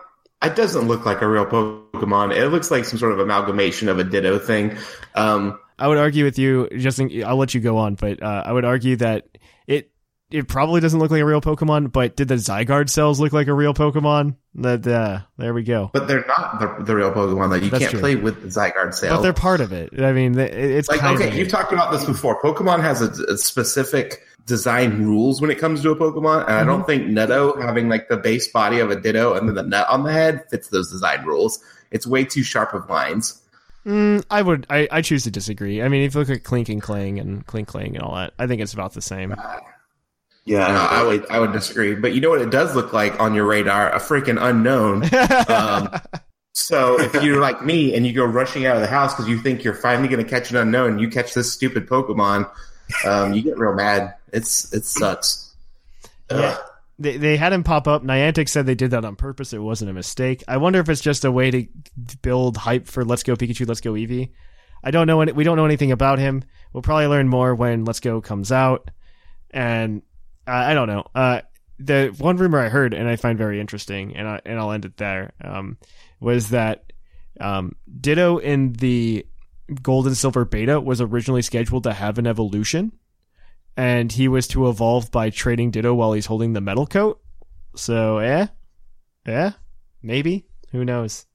it 0.46 0.56
doesn't 0.56 0.88
look 0.88 1.04
like 1.06 1.22
a 1.22 1.28
real 1.28 1.46
Pokemon. 1.46 2.34
It 2.36 2.48
looks 2.48 2.70
like 2.70 2.84
some 2.84 2.98
sort 2.98 3.12
of 3.12 3.18
amalgamation 3.20 3.88
of 3.88 3.98
a 3.98 4.04
Ditto 4.04 4.38
thing. 4.38 4.76
Um, 5.14 5.58
I 5.78 5.88
would 5.88 5.98
argue 5.98 6.24
with 6.24 6.38
you. 6.38 6.68
Just 6.76 6.98
in, 6.98 7.24
I'll 7.24 7.36
let 7.36 7.54
you 7.54 7.60
go 7.60 7.78
on, 7.78 7.94
but 7.96 8.22
uh, 8.22 8.42
I 8.46 8.52
would 8.52 8.64
argue 8.64 8.96
that 8.96 9.26
it 9.66 9.90
it 10.30 10.48
probably 10.48 10.80
doesn't 10.80 10.98
look 10.98 11.10
like 11.10 11.20
a 11.20 11.24
real 11.24 11.40
Pokemon. 11.40 11.92
But 11.92 12.16
did 12.16 12.28
the 12.28 12.34
Zygarde 12.36 12.88
cells 12.90 13.20
look 13.20 13.32
like 13.32 13.46
a 13.46 13.52
real 13.52 13.74
Pokemon? 13.74 14.36
That 14.56 14.86
uh, 14.86 15.20
there 15.36 15.52
we 15.52 15.62
go. 15.64 15.90
but 15.92 16.08
they're 16.08 16.24
not 16.26 16.60
the, 16.78 16.84
the 16.84 16.96
real 16.96 17.12
Pokemon. 17.12 17.50
That 17.50 17.62
you 17.62 17.70
That's 17.70 17.80
can't 17.84 17.90
true. 17.92 18.00
play 18.00 18.16
with 18.16 18.42
the 18.42 18.48
Zygarde 18.48 18.94
cells. 18.94 19.18
But 19.18 19.22
they're 19.22 19.32
part 19.34 19.60
of 19.60 19.72
it. 19.72 20.00
I 20.00 20.12
mean, 20.12 20.38
it- 20.38 20.54
it's 20.54 20.88
like 20.88 21.02
okay, 21.02 21.36
you've 21.36 21.48
talked 21.48 21.72
about 21.72 21.92
this 21.92 22.04
before. 22.04 22.40
Pokemon 22.40 22.80
has 22.80 23.02
a, 23.02 23.10
a 23.32 23.36
specific 23.36 24.22
design 24.46 25.04
rules 25.04 25.40
when 25.40 25.50
it 25.50 25.58
comes 25.58 25.82
to 25.82 25.90
a 25.90 25.96
Pokemon, 25.96 26.42
and 26.44 26.50
I 26.52 26.60
Mm-hmm. 26.60 26.68
don't 26.68 26.86
think 26.86 27.02
Nutto 27.08 27.60
having 27.60 27.88
like 27.88 28.08
the 28.08 28.16
base 28.16 28.48
body 28.48 28.78
of 28.80 28.90
a 28.90 28.96
Ditto 29.00 29.34
and 29.34 29.48
then 29.48 29.54
the 29.56 29.62
nut 29.62 29.86
on 29.88 30.04
the 30.04 30.12
head 30.12 30.44
fits 30.50 30.68
those 30.68 30.90
design 30.90 31.24
rules. 31.24 31.62
It's 31.90 32.06
way 32.06 32.24
too 32.24 32.42
sharp 32.42 32.72
of 32.72 32.88
lines. 32.88 33.42
Mm, 33.84 34.24
I 34.30 34.42
would. 34.42 34.66
I, 34.70 34.88
I 34.90 35.00
choose 35.02 35.22
to 35.24 35.30
disagree. 35.30 35.80
I 35.82 35.88
mean, 35.88 36.02
if 36.02 36.14
you 36.14 36.20
look 36.20 36.30
at 36.30 36.42
Klink 36.42 36.68
and 36.68 36.82
Klang 36.82 37.18
and 37.20 37.46
Klinklang 37.46 37.94
and 37.94 38.02
all 38.02 38.14
that, 38.16 38.32
I 38.38 38.46
think 38.48 38.60
it's 38.60 38.72
about 38.74 38.94
the 38.94 39.00
same. 39.02 39.34
yeah, 40.44 40.66
No, 40.68 40.74
I 40.90 41.02
would 41.04 41.30
I 41.30 41.38
would 41.40 41.52
disagree. 41.52 41.94
But 41.94 42.12
you 42.14 42.20
know 42.20 42.30
what 42.30 42.40
it 42.40 42.50
does 42.50 42.74
look 42.74 42.92
like 42.92 43.18
on 43.20 43.34
your 43.34 43.46
radar? 43.46 43.90
A 43.94 43.98
freaking 44.00 44.38
unknown. 44.40 45.04
um, 45.48 46.00
so 46.52 47.00
if 47.00 47.14
you're 47.22 47.40
like 47.40 47.62
me 47.64 47.94
and 47.94 48.04
you 48.06 48.12
go 48.12 48.24
rushing 48.24 48.66
out 48.66 48.74
of 48.76 48.82
the 48.82 48.88
house 48.88 49.14
because 49.14 49.28
you 49.28 49.38
think 49.38 49.62
you're 49.62 49.74
finally 49.74 50.08
going 50.08 50.22
to 50.24 50.28
catch 50.28 50.50
an 50.50 50.56
unknown, 50.56 50.98
you 50.98 51.08
catch 51.08 51.34
this 51.34 51.52
stupid 51.52 51.88
Pokemon, 51.88 52.50
um, 53.06 53.32
you 53.32 53.42
get 53.42 53.58
real 53.58 53.74
mad. 53.74 54.14
It's 54.32 54.72
it 54.72 54.84
sucks. 54.84 55.54
Ugh. 56.30 56.58
They, 56.98 57.18
they 57.18 57.36
had 57.36 57.52
him 57.52 57.62
pop 57.62 57.86
up. 57.86 58.02
Niantic 58.02 58.48
said 58.48 58.64
they 58.64 58.74
did 58.74 58.92
that 58.92 59.04
on 59.04 59.16
purpose. 59.16 59.52
It 59.52 59.58
wasn't 59.58 59.90
a 59.90 59.94
mistake. 59.94 60.42
I 60.48 60.56
wonder 60.56 60.80
if 60.80 60.88
it's 60.88 61.02
just 61.02 61.24
a 61.24 61.32
way 61.32 61.50
to 61.50 61.66
build 62.22 62.56
hype 62.56 62.86
for 62.86 63.04
Let's 63.04 63.22
Go 63.22 63.36
Pikachu, 63.36 63.68
Let's 63.68 63.82
Go 63.82 63.92
Eevee. 63.92 64.30
I 64.82 64.90
don't 64.90 65.06
know. 65.06 65.20
Any, 65.20 65.32
we 65.32 65.44
don't 65.44 65.56
know 65.56 65.66
anything 65.66 65.92
about 65.92 66.18
him. 66.18 66.42
We'll 66.72 66.82
probably 66.82 67.06
learn 67.08 67.28
more 67.28 67.54
when 67.54 67.84
Let's 67.84 68.00
Go 68.00 68.20
comes 68.22 68.50
out. 68.50 68.90
And 69.50 70.02
uh, 70.46 70.52
I 70.52 70.74
don't 70.74 70.88
know. 70.88 71.04
Uh, 71.14 71.40
the 71.78 72.14
one 72.16 72.38
rumor 72.38 72.60
I 72.60 72.70
heard, 72.70 72.94
and 72.94 73.06
I 73.06 73.16
find 73.16 73.36
very 73.36 73.60
interesting, 73.60 74.16
and 74.16 74.26
I, 74.26 74.40
and 74.46 74.58
I'll 74.58 74.72
end 74.72 74.86
it 74.86 74.96
there, 74.96 75.32
um, 75.42 75.76
was 76.18 76.50
that 76.50 76.92
um, 77.40 77.76
Ditto 78.00 78.38
in 78.38 78.72
the 78.72 79.26
Gold 79.82 80.06
and 80.06 80.16
Silver 80.16 80.44
beta 80.44 80.80
was 80.80 81.00
originally 81.00 81.42
scheduled 81.42 81.84
to 81.84 81.92
have 81.92 82.18
an 82.18 82.26
evolution 82.26 82.92
and 83.76 84.10
he 84.10 84.28
was 84.28 84.48
to 84.48 84.68
evolve 84.68 85.10
by 85.10 85.30
trading 85.30 85.70
Ditto 85.70 85.94
while 85.94 86.12
he's 86.12 86.26
holding 86.26 86.52
the 86.52 86.60
metal 86.60 86.86
coat. 86.86 87.20
So, 87.74 88.18
eh, 88.18 88.46
eh, 89.26 89.50
maybe. 90.02 90.46
Who 90.72 90.84
knows? 90.84 91.26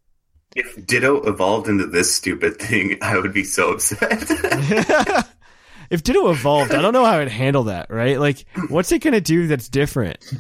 if 0.56 0.86
Ditto 0.86 1.22
evolved 1.24 1.68
into 1.68 1.88
this 1.88 2.14
stupid 2.14 2.58
thing, 2.58 2.98
I 3.02 3.18
would 3.18 3.34
be 3.34 3.44
so 3.44 3.72
upset. 3.74 4.26
if 5.90 6.04
Ditto 6.04 6.30
evolved, 6.30 6.74
I 6.74 6.82
don't 6.82 6.94
know 6.94 7.06
how 7.06 7.20
I'd 7.20 7.30
handle 7.30 7.64
that. 7.66 7.90
Right? 7.90 8.20
Like, 8.20 8.46
what's 8.70 8.92
it 8.92 9.00
gonna 9.00 9.22
do 9.22 9.48
that's 9.48 9.70
different? 9.70 10.34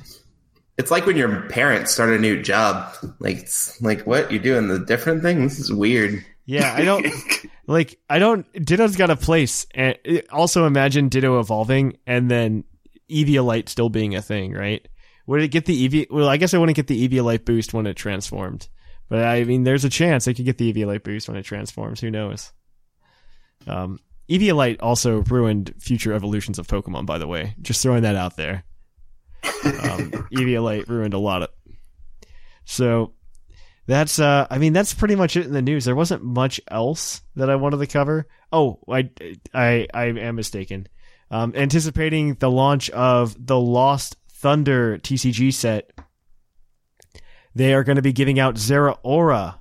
It's 0.77 0.91
like 0.91 1.05
when 1.05 1.17
your 1.17 1.41
parents 1.49 1.91
start 1.91 2.09
a 2.09 2.17
new 2.17 2.41
job. 2.41 2.93
Like 3.19 3.37
it's 3.37 3.81
like 3.81 4.05
what 4.07 4.31
you're 4.31 4.41
doing 4.41 4.67
the 4.67 4.79
different 4.79 5.21
thing. 5.21 5.41
This 5.43 5.59
is 5.59 5.71
weird. 5.71 6.25
Yeah, 6.51 6.73
I 6.73 6.83
don't 6.83 7.07
like. 7.67 7.97
I 8.09 8.19
don't. 8.19 8.45
Ditto's 8.53 8.97
got 8.97 9.09
a 9.09 9.15
place, 9.15 9.65
and 9.73 9.97
also 10.33 10.65
imagine 10.65 11.07
Ditto 11.07 11.39
evolving 11.39 11.97
and 12.05 12.29
then 12.29 12.65
Eviolite 13.09 13.69
still 13.69 13.87
being 13.87 14.15
a 14.15 14.21
thing, 14.21 14.51
right? 14.51 14.85
Would 15.27 15.43
it 15.43 15.47
get 15.47 15.63
the 15.63 15.87
Evi? 15.87 16.11
Well, 16.11 16.27
I 16.27 16.35
guess 16.35 16.53
I 16.53 16.57
wouldn't 16.57 16.75
get 16.75 16.87
the 16.87 17.07
Eviolite 17.07 17.45
boost 17.45 17.73
when 17.73 17.87
it 17.87 17.93
transformed, 17.93 18.67
but 19.07 19.23
I 19.23 19.45
mean, 19.45 19.63
there's 19.63 19.85
a 19.85 19.89
chance 19.89 20.27
I 20.27 20.33
could 20.33 20.43
get 20.43 20.57
the 20.57 20.73
Eviolite 20.73 21.03
boost 21.03 21.29
when 21.29 21.37
it 21.37 21.43
transforms. 21.43 22.01
Who 22.01 22.11
knows? 22.11 22.51
Um, 23.65 23.99
Eviolite 24.29 24.77
also 24.81 25.21
ruined 25.21 25.73
future 25.79 26.11
evolutions 26.11 26.59
of 26.59 26.67
Pokemon. 26.67 27.05
By 27.05 27.17
the 27.17 27.27
way, 27.27 27.55
just 27.61 27.81
throwing 27.81 28.03
that 28.03 28.17
out 28.17 28.35
there. 28.35 28.63
Um, 29.63 30.11
Eviolite 30.33 30.89
ruined 30.89 31.13
a 31.13 31.19
lot 31.19 31.43
of. 31.43 31.49
So 32.65 33.13
that's 33.91 34.19
uh 34.19 34.47
I 34.49 34.57
mean 34.57 34.73
that's 34.73 34.93
pretty 34.93 35.15
much 35.15 35.35
it 35.35 35.45
in 35.45 35.53
the 35.53 35.61
news. 35.61 35.85
There 35.85 35.95
wasn't 35.95 36.23
much 36.23 36.61
else 36.69 37.21
that 37.35 37.49
I 37.49 37.55
wanted 37.55 37.77
to 37.77 37.87
cover. 37.87 38.27
Oh, 38.51 38.79
I 38.87 39.09
I 39.53 39.87
I 39.93 40.05
am 40.05 40.35
mistaken. 40.35 40.87
Um 41.29 41.53
anticipating 41.55 42.35
the 42.35 42.49
launch 42.49 42.89
of 42.91 43.35
the 43.45 43.59
Lost 43.59 44.17
Thunder 44.29 44.97
TCG 44.97 45.53
set. 45.53 45.91
They 47.53 47.73
are 47.73 47.83
going 47.83 47.97
to 47.97 48.01
be 48.01 48.13
giving 48.13 48.39
out 48.39 48.55
Zeraora 48.55 49.55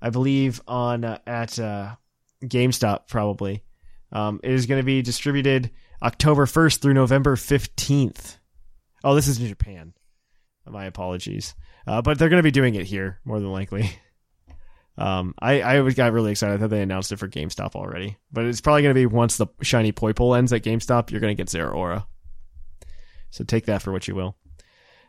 I 0.00 0.10
believe 0.10 0.60
on 0.66 1.04
uh, 1.04 1.18
at 1.24 1.56
uh, 1.60 1.94
GameStop 2.42 3.06
probably. 3.08 3.62
Um 4.10 4.40
it 4.42 4.50
is 4.50 4.66
going 4.66 4.80
to 4.80 4.86
be 4.86 5.02
distributed 5.02 5.70
October 6.02 6.46
1st 6.46 6.80
through 6.80 6.94
November 6.94 7.36
15th. 7.36 8.38
Oh, 9.04 9.14
this 9.14 9.28
is 9.28 9.40
in 9.40 9.46
Japan. 9.46 9.94
My 10.66 10.84
apologies. 10.84 11.54
Uh, 11.86 12.02
but 12.02 12.18
they're 12.18 12.28
going 12.28 12.38
to 12.38 12.44
be 12.44 12.50
doing 12.50 12.74
it 12.74 12.86
here 12.86 13.20
more 13.24 13.40
than 13.40 13.52
likely. 13.52 13.90
Um, 14.98 15.34
I 15.40 15.62
I 15.62 15.90
got 15.90 16.12
really 16.12 16.32
excited. 16.32 16.54
I 16.54 16.58
thought 16.58 16.70
they 16.70 16.82
announced 16.82 17.12
it 17.12 17.18
for 17.18 17.28
GameStop 17.28 17.74
already, 17.74 18.18
but 18.30 18.44
it's 18.44 18.60
probably 18.60 18.82
going 18.82 18.94
to 18.94 19.00
be 19.00 19.06
once 19.06 19.38
the 19.38 19.46
shiny 19.62 19.90
Poipole 19.90 20.36
ends 20.36 20.52
at 20.52 20.62
GameStop, 20.62 21.10
you're 21.10 21.20
going 21.20 21.34
to 21.34 21.42
get 21.42 21.48
Zeraora. 21.48 22.04
So 23.30 23.44
take 23.44 23.66
that 23.66 23.80
for 23.80 23.90
what 23.90 24.06
you 24.06 24.14
will. 24.14 24.36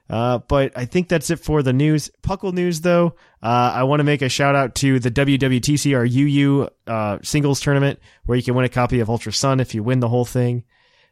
Uh, 0.10 0.40
but 0.40 0.78
I 0.78 0.86
think 0.86 1.08
that's 1.08 1.30
it 1.30 1.40
for 1.40 1.64
the 1.64 1.74
news. 1.74 2.12
Puckle 2.22 2.54
news, 2.54 2.82
though. 2.82 3.16
Uh, 3.42 3.72
I 3.76 3.84
want 3.84 4.00
to 4.00 4.04
make 4.04 4.22
a 4.22 4.30
shout 4.30 4.56
out 4.56 4.76
to 4.76 5.00
the 5.00 5.12
WWTC, 5.12 5.96
our 5.96 6.06
UU 6.06 6.70
uh, 6.88 7.20
singles 7.24 7.62
tournament, 7.62 8.00
where 8.26 8.38
you 8.38 8.44
can 8.44 8.56
win 8.56 8.66
a 8.66 8.70
copy 8.70 9.00
of 9.00 9.10
Ultra 9.10 9.34
Sun 9.34 9.60
if 9.60 9.74
you 9.74 9.84
win 9.84 10.00
the 10.00 10.10
whole 10.10 10.26
thing. 10.26 10.66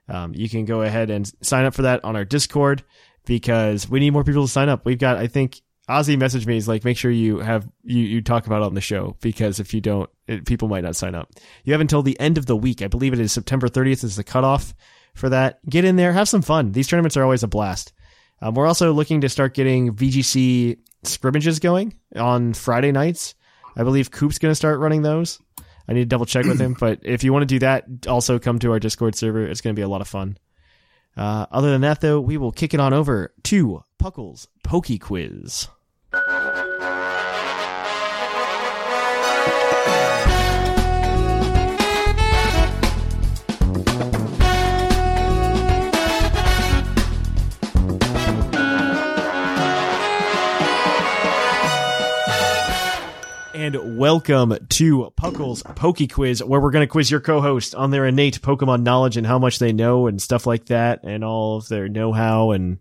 Um, 0.09 0.33
you 0.35 0.49
can 0.49 0.65
go 0.65 0.81
ahead 0.81 1.09
and 1.09 1.31
sign 1.41 1.65
up 1.65 1.73
for 1.73 1.83
that 1.83 2.03
on 2.03 2.15
our 2.15 2.25
Discord 2.25 2.83
because 3.25 3.89
we 3.89 3.99
need 3.99 4.11
more 4.11 4.23
people 4.23 4.45
to 4.45 4.51
sign 4.51 4.69
up. 4.69 4.85
We've 4.85 4.97
got, 4.97 5.17
I 5.17 5.27
think, 5.27 5.61
Ozzy 5.89 6.17
messaged 6.17 6.45
me. 6.45 6.53
He's 6.53 6.67
like, 6.67 6.85
make 6.85 6.97
sure 6.97 7.11
you 7.11 7.39
have 7.39 7.67
you 7.83 7.99
you 7.99 8.21
talk 8.21 8.45
about 8.45 8.61
it 8.61 8.65
on 8.65 8.75
the 8.75 8.81
show 8.81 9.17
because 9.21 9.59
if 9.59 9.73
you 9.73 9.81
don't, 9.81 10.09
it, 10.27 10.45
people 10.45 10.67
might 10.67 10.83
not 10.83 10.95
sign 10.95 11.15
up. 11.15 11.29
You 11.63 11.73
have 11.73 11.81
until 11.81 12.01
the 12.01 12.19
end 12.19 12.37
of 12.37 12.45
the 12.45 12.55
week. 12.55 12.81
I 12.81 12.87
believe 12.87 13.13
it 13.13 13.19
is 13.19 13.31
September 13.31 13.67
30th 13.67 14.03
is 14.03 14.15
the 14.15 14.23
cutoff 14.23 14.73
for 15.13 15.29
that. 15.29 15.59
Get 15.69 15.83
in 15.83 15.97
there, 15.97 16.13
have 16.13 16.29
some 16.29 16.41
fun. 16.41 16.71
These 16.71 16.87
tournaments 16.87 17.17
are 17.17 17.23
always 17.23 17.43
a 17.43 17.47
blast. 17.47 17.93
Um, 18.41 18.55
we're 18.55 18.67
also 18.67 18.93
looking 18.93 19.21
to 19.21 19.29
start 19.29 19.53
getting 19.53 19.93
VGC 19.93 20.77
scrimmages 21.03 21.59
going 21.59 21.95
on 22.15 22.53
Friday 22.53 22.91
nights. 22.91 23.35
I 23.75 23.83
believe 23.83 24.11
Coop's 24.11 24.39
going 24.39 24.51
to 24.51 24.55
start 24.55 24.79
running 24.79 25.01
those. 25.01 25.39
I 25.87 25.93
need 25.93 26.01
to 26.01 26.05
double 26.05 26.25
check 26.25 26.45
with 26.45 26.59
him, 26.59 26.75
but 26.79 26.99
if 27.03 27.23
you 27.23 27.33
want 27.33 27.43
to 27.43 27.47
do 27.47 27.59
that, 27.59 27.85
also 28.07 28.39
come 28.39 28.59
to 28.59 28.71
our 28.71 28.79
Discord 28.79 29.15
server. 29.15 29.45
It's 29.45 29.61
going 29.61 29.75
to 29.75 29.79
be 29.79 29.83
a 29.83 29.89
lot 29.89 30.01
of 30.01 30.07
fun. 30.07 30.37
Uh, 31.17 31.45
other 31.51 31.71
than 31.71 31.81
that, 31.81 32.01
though, 32.01 32.19
we 32.19 32.37
will 32.37 32.51
kick 32.51 32.73
it 32.73 32.79
on 32.79 32.93
over 32.93 33.33
to 33.43 33.83
Puckle's 33.99 34.47
Pokey 34.63 34.97
Quiz. 34.97 35.67
And 53.61 53.99
welcome 53.99 54.57
to 54.69 55.13
Puckle's 55.15 55.61
Pokey 55.61 56.07
Quiz, 56.07 56.43
where 56.43 56.59
we're 56.59 56.71
going 56.71 56.81
to 56.81 56.91
quiz 56.91 57.11
your 57.11 57.19
co-host 57.19 57.75
on 57.75 57.91
their 57.91 58.07
innate 58.07 58.41
Pokemon 58.41 58.81
knowledge 58.81 59.17
and 59.17 59.27
how 59.27 59.37
much 59.37 59.59
they 59.59 59.71
know 59.71 60.07
and 60.07 60.19
stuff 60.19 60.47
like 60.47 60.65
that, 60.65 61.03
and 61.03 61.23
all 61.23 61.57
of 61.57 61.67
their 61.67 61.87
know-how 61.87 62.49
and 62.49 62.79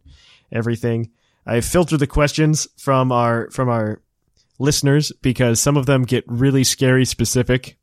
everything. 0.51 1.11
I 1.45 1.61
filtered 1.61 2.01
the 2.01 2.07
questions 2.07 2.66
from 2.79 3.12
our 3.12 3.51
from 3.51 3.69
our 3.69 4.01
listeners 4.59 5.12
because 5.21 5.61
some 5.61 5.77
of 5.77 5.85
them 5.85 6.05
get 6.05 6.25
really 6.27 6.64
scary 6.64 7.05
specific, 7.05 7.77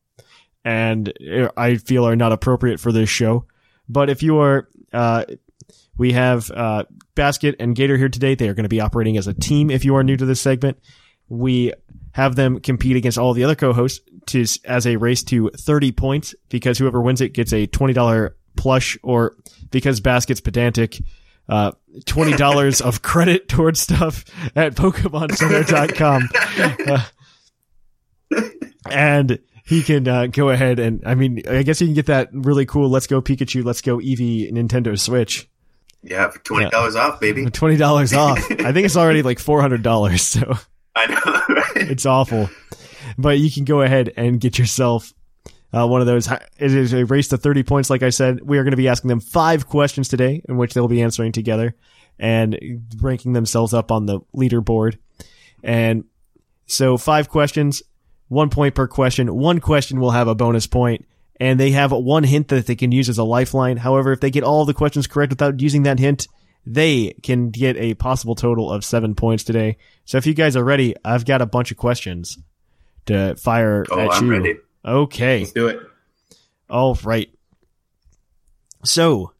and 0.65 1.13
I 1.55 1.75
feel 1.75 2.03
are 2.03 2.15
not 2.15 2.31
appropriate 2.31 2.79
for 2.79 2.91
this 2.91 3.11
show. 3.11 3.45
But 3.87 4.09
if 4.09 4.23
you 4.23 4.39
are, 4.39 4.69
uh, 4.91 5.25
we 5.99 6.13
have 6.13 6.49
uh, 6.49 6.85
Basket 7.13 7.57
and 7.59 7.75
Gator 7.75 7.97
here 7.97 8.09
today. 8.09 8.33
They 8.33 8.49
are 8.49 8.55
going 8.55 8.63
to 8.63 8.69
be 8.69 8.81
operating 8.81 9.17
as 9.17 9.27
a 9.27 9.35
team. 9.35 9.69
If 9.69 9.85
you 9.85 9.95
are 9.97 10.03
new 10.03 10.17
to 10.17 10.25
this 10.25 10.41
segment, 10.41 10.79
we 11.29 11.73
have 12.17 12.35
them 12.35 12.59
compete 12.59 12.95
against 12.95 13.19
all 13.19 13.31
the 13.33 13.43
other 13.43 13.53
co-hosts 13.53 13.99
to 14.25 14.43
as 14.65 14.87
a 14.87 14.95
race 14.95 15.21
to 15.21 15.51
30 15.51 15.91
points 15.91 16.33
because 16.49 16.79
whoever 16.79 16.99
wins 16.99 17.21
it 17.21 17.31
gets 17.31 17.53
a 17.53 17.67
$20 17.67 18.31
plush 18.55 18.97
or 19.03 19.35
because 19.69 19.99
basket's 19.99 20.41
pedantic 20.41 20.97
uh, 21.47 21.73
$20 22.05 22.81
of 22.81 23.03
credit 23.03 23.47
towards 23.47 23.79
stuff 23.79 24.25
at 24.55 24.73
pokemoncenter.com 24.73 26.27
uh, 26.87 27.05
and 28.89 29.37
he 29.63 29.83
can 29.83 30.07
uh, 30.07 30.25
go 30.25 30.49
ahead 30.49 30.79
and 30.79 31.03
i 31.05 31.13
mean 31.13 31.43
i 31.47 31.61
guess 31.61 31.77
he 31.77 31.85
can 31.85 31.93
get 31.93 32.07
that 32.07 32.29
really 32.33 32.65
cool 32.65 32.89
let's 32.89 33.05
go 33.05 33.21
pikachu 33.21 33.63
let's 33.63 33.81
go 33.81 33.99
eevee 33.99 34.51
nintendo 34.51 34.99
switch. 34.99 35.47
Yeah, 36.01 36.29
for 36.29 36.39
twenty 36.39 36.69
dollars 36.69 36.95
off, 36.95 37.19
baby. 37.19 37.45
$20 37.45 38.17
off. 38.17 38.37
I 38.51 38.71
think 38.71 38.85
it's 38.85 38.95
already 38.95 39.23
like 39.23 39.39
$400 39.39 40.19
so 40.19 40.57
I 40.97 41.05
know. 41.07 41.55
Right? 41.55 41.71
it's 41.91 42.05
awful. 42.05 42.49
But 43.17 43.39
you 43.39 43.51
can 43.51 43.63
go 43.65 43.81
ahead 43.81 44.13
and 44.17 44.39
get 44.39 44.57
yourself 44.57 45.13
uh, 45.73 45.87
one 45.87 46.01
of 46.01 46.07
those. 46.07 46.27
It 46.29 46.73
is 46.73 46.93
a 46.93 47.05
race 47.05 47.29
to 47.29 47.37
30 47.37 47.63
points. 47.63 47.89
Like 47.89 48.03
I 48.03 48.09
said, 48.09 48.41
we 48.41 48.57
are 48.57 48.63
going 48.63 48.71
to 48.71 48.77
be 48.77 48.87
asking 48.87 49.09
them 49.09 49.19
five 49.19 49.67
questions 49.67 50.07
today 50.07 50.41
in 50.47 50.57
which 50.57 50.73
they'll 50.73 50.87
be 50.87 51.01
answering 51.01 51.31
together 51.31 51.75
and 52.19 52.57
ranking 52.99 53.33
themselves 53.33 53.73
up 53.73 53.91
on 53.91 54.05
the 54.05 54.19
leaderboard. 54.35 54.97
And 55.63 56.05
so 56.65 56.97
five 56.97 57.29
questions, 57.29 57.83
one 58.27 58.49
point 58.49 58.75
per 58.75 58.87
question. 58.87 59.33
One 59.35 59.59
question 59.59 59.99
will 59.99 60.11
have 60.11 60.27
a 60.27 60.35
bonus 60.35 60.67
point 60.67 61.05
and 61.39 61.59
they 61.59 61.71
have 61.71 61.91
one 61.91 62.23
hint 62.23 62.47
that 62.47 62.65
they 62.65 62.75
can 62.75 62.91
use 62.91 63.09
as 63.09 63.17
a 63.17 63.23
lifeline. 63.23 63.77
However, 63.77 64.11
if 64.11 64.19
they 64.19 64.31
get 64.31 64.43
all 64.43 64.65
the 64.65 64.73
questions 64.73 65.07
correct 65.07 65.31
without 65.31 65.61
using 65.61 65.83
that 65.83 65.99
hint, 65.99 66.27
they 66.73 67.13
can 67.23 67.49
get 67.49 67.77
a 67.77 67.93
possible 67.95 68.35
total 68.35 68.71
of 68.71 68.83
seven 68.83 69.15
points 69.15 69.43
today. 69.43 69.77
So 70.05 70.17
if 70.17 70.25
you 70.27 70.33
guys 70.33 70.55
are 70.55 70.63
ready, 70.63 70.95
I've 71.05 71.25
got 71.25 71.41
a 71.41 71.45
bunch 71.45 71.71
of 71.71 71.77
questions 71.77 72.37
to 73.05 73.35
fire 73.35 73.85
Oh, 73.89 73.99
at 73.99 74.11
I'm 74.13 74.25
you. 74.25 74.31
ready. 74.31 74.55
Okay. 74.85 75.39
Let's 75.39 75.51
do 75.53 75.67
it. 75.67 75.79
All 76.69 76.97
right. 77.03 77.29
So, 78.83 79.31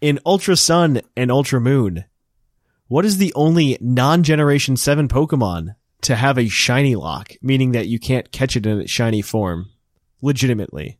in 0.00 0.18
Ultra 0.26 0.56
Sun 0.56 1.02
and 1.16 1.30
Ultra 1.30 1.60
Moon, 1.60 2.04
what 2.88 3.04
is 3.04 3.18
the 3.18 3.32
only 3.34 3.76
non-Generation 3.80 4.76
7 4.76 5.08
Pokemon 5.08 5.74
to 6.02 6.16
have 6.16 6.38
a 6.38 6.48
shiny 6.48 6.96
lock, 6.96 7.32
meaning 7.42 7.72
that 7.72 7.88
you 7.88 7.98
can't 7.98 8.32
catch 8.32 8.56
it 8.56 8.66
in 8.66 8.80
its 8.80 8.90
shiny 8.90 9.20
form 9.22 9.68
legitimately? 10.22 10.98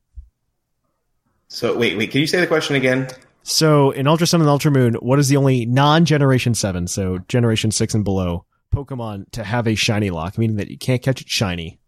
So 1.49 1.77
wait, 1.77 1.97
wait. 1.97 2.11
Can 2.11 2.21
you 2.21 2.27
say 2.27 2.41
the 2.41 2.47
question 2.47 2.77
again? 2.77 3.09
So, 3.51 3.93
in 3.93 4.07
Ultra 4.07 4.27
Sun 4.27 4.43
and 4.43 4.51
Ultra 4.51 4.71
Moon, 4.71 4.93
what 4.97 5.19
is 5.19 5.29
the 5.29 5.39
only 5.39 5.65
non-Generation 5.65 6.53
7, 6.53 6.87
so 6.87 7.17
Generation 7.29 7.71
6 7.71 7.95
and 7.95 8.05
below, 8.05 8.45
Pokemon 8.75 9.31
to 9.31 9.43
have 9.43 9.67
a 9.67 9.75
shiny 9.75 10.11
lock, 10.11 10.37
meaning 10.37 10.57
that 10.57 10.71
you 10.71 10.77
can't 10.77 11.03
catch 11.03 11.23
it 11.23 11.31
shiny? 11.31 11.81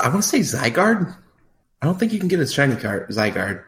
I 0.00 0.08
want 0.08 0.22
to 0.22 0.28
say 0.28 0.38
Zygarde. 0.38 1.16
I 1.82 1.86
don't 1.86 1.98
think 1.98 2.12
you 2.12 2.20
can 2.20 2.28
get 2.28 2.38
a 2.38 2.46
shiny 2.46 2.76
card 2.76 3.08
Zygarde. 3.08 3.64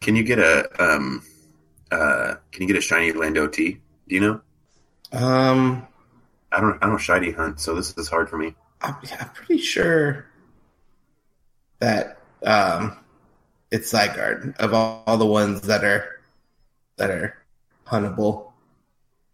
Can 0.00 0.14
you 0.14 0.22
get 0.22 0.38
a 0.38 0.68
um 0.78 1.24
uh 1.90 2.34
can 2.52 2.62
you 2.62 2.68
get 2.68 2.76
a 2.76 2.80
shiny 2.80 3.10
Lando 3.10 3.48
T? 3.48 3.80
Do 4.08 4.14
you 4.14 4.20
know? 4.20 4.40
Um, 5.10 5.88
I 6.52 6.60
don't 6.60 6.78
I 6.84 6.86
don't 6.86 6.98
shiny 6.98 7.32
hunt, 7.32 7.58
so 7.58 7.74
this 7.74 7.98
is 7.98 8.08
hard 8.08 8.30
for 8.30 8.38
me. 8.38 8.54
I'm, 8.80 8.94
I'm 9.18 9.30
pretty 9.30 9.60
sure 9.60 10.26
that 11.80 12.20
um, 12.44 12.96
it's 13.74 13.92
Zygarde 13.92 14.56
of 14.58 14.72
all, 14.72 15.02
all 15.06 15.16
the 15.18 15.26
ones 15.26 15.62
that 15.62 15.82
are 15.82 16.20
that 16.96 17.10
are 17.10 17.36
huntable. 17.86 18.52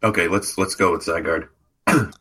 Okay, 0.03 0.29
let's 0.29 0.57
let's 0.57 0.75
go 0.75 0.93
with 0.93 1.03
Zygarde. 1.05 1.49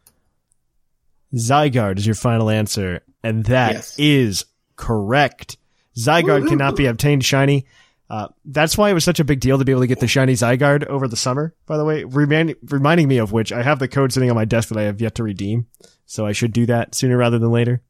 Zygarde 1.33 1.97
is 1.99 2.05
your 2.05 2.15
final 2.15 2.49
answer, 2.49 3.01
and 3.23 3.45
that 3.45 3.75
is 3.97 4.39
Yes. 4.41 4.45
correct. 4.75 5.57
Zygarde 5.97 6.47
cannot 6.47 6.75
be 6.75 6.85
obtained 6.87 7.23
shiny. 7.23 7.65
Uh, 8.09 8.27
that's 8.43 8.77
why 8.77 8.89
it 8.89 8.93
was 8.93 9.03
such 9.03 9.19
a 9.19 9.23
big 9.23 9.39
deal 9.39 9.59
to 9.59 9.65
be 9.65 9.71
able 9.71 9.81
to 9.81 9.87
get 9.87 9.99
the 9.99 10.07
shiny 10.07 10.33
Zygarde 10.33 10.85
over 10.87 11.07
the 11.07 11.15
summer, 11.15 11.53
by 11.67 11.77
the 11.77 11.85
way. 11.85 12.03
Remind, 12.03 12.55
reminding 12.63 13.07
me 13.07 13.19
of 13.19 13.31
which, 13.31 13.51
I 13.51 13.61
have 13.61 13.77
the 13.79 13.87
code 13.87 14.11
sitting 14.11 14.29
on 14.31 14.35
my 14.35 14.45
desk 14.45 14.69
that 14.69 14.77
I 14.79 14.83
have 14.83 14.99
yet 14.99 15.15
to 15.15 15.23
redeem, 15.23 15.67
so 16.05 16.25
I 16.25 16.31
should 16.31 16.51
do 16.51 16.65
that 16.65 16.95
sooner 16.95 17.15
rather 17.17 17.37
than 17.37 17.51
later. 17.51 17.83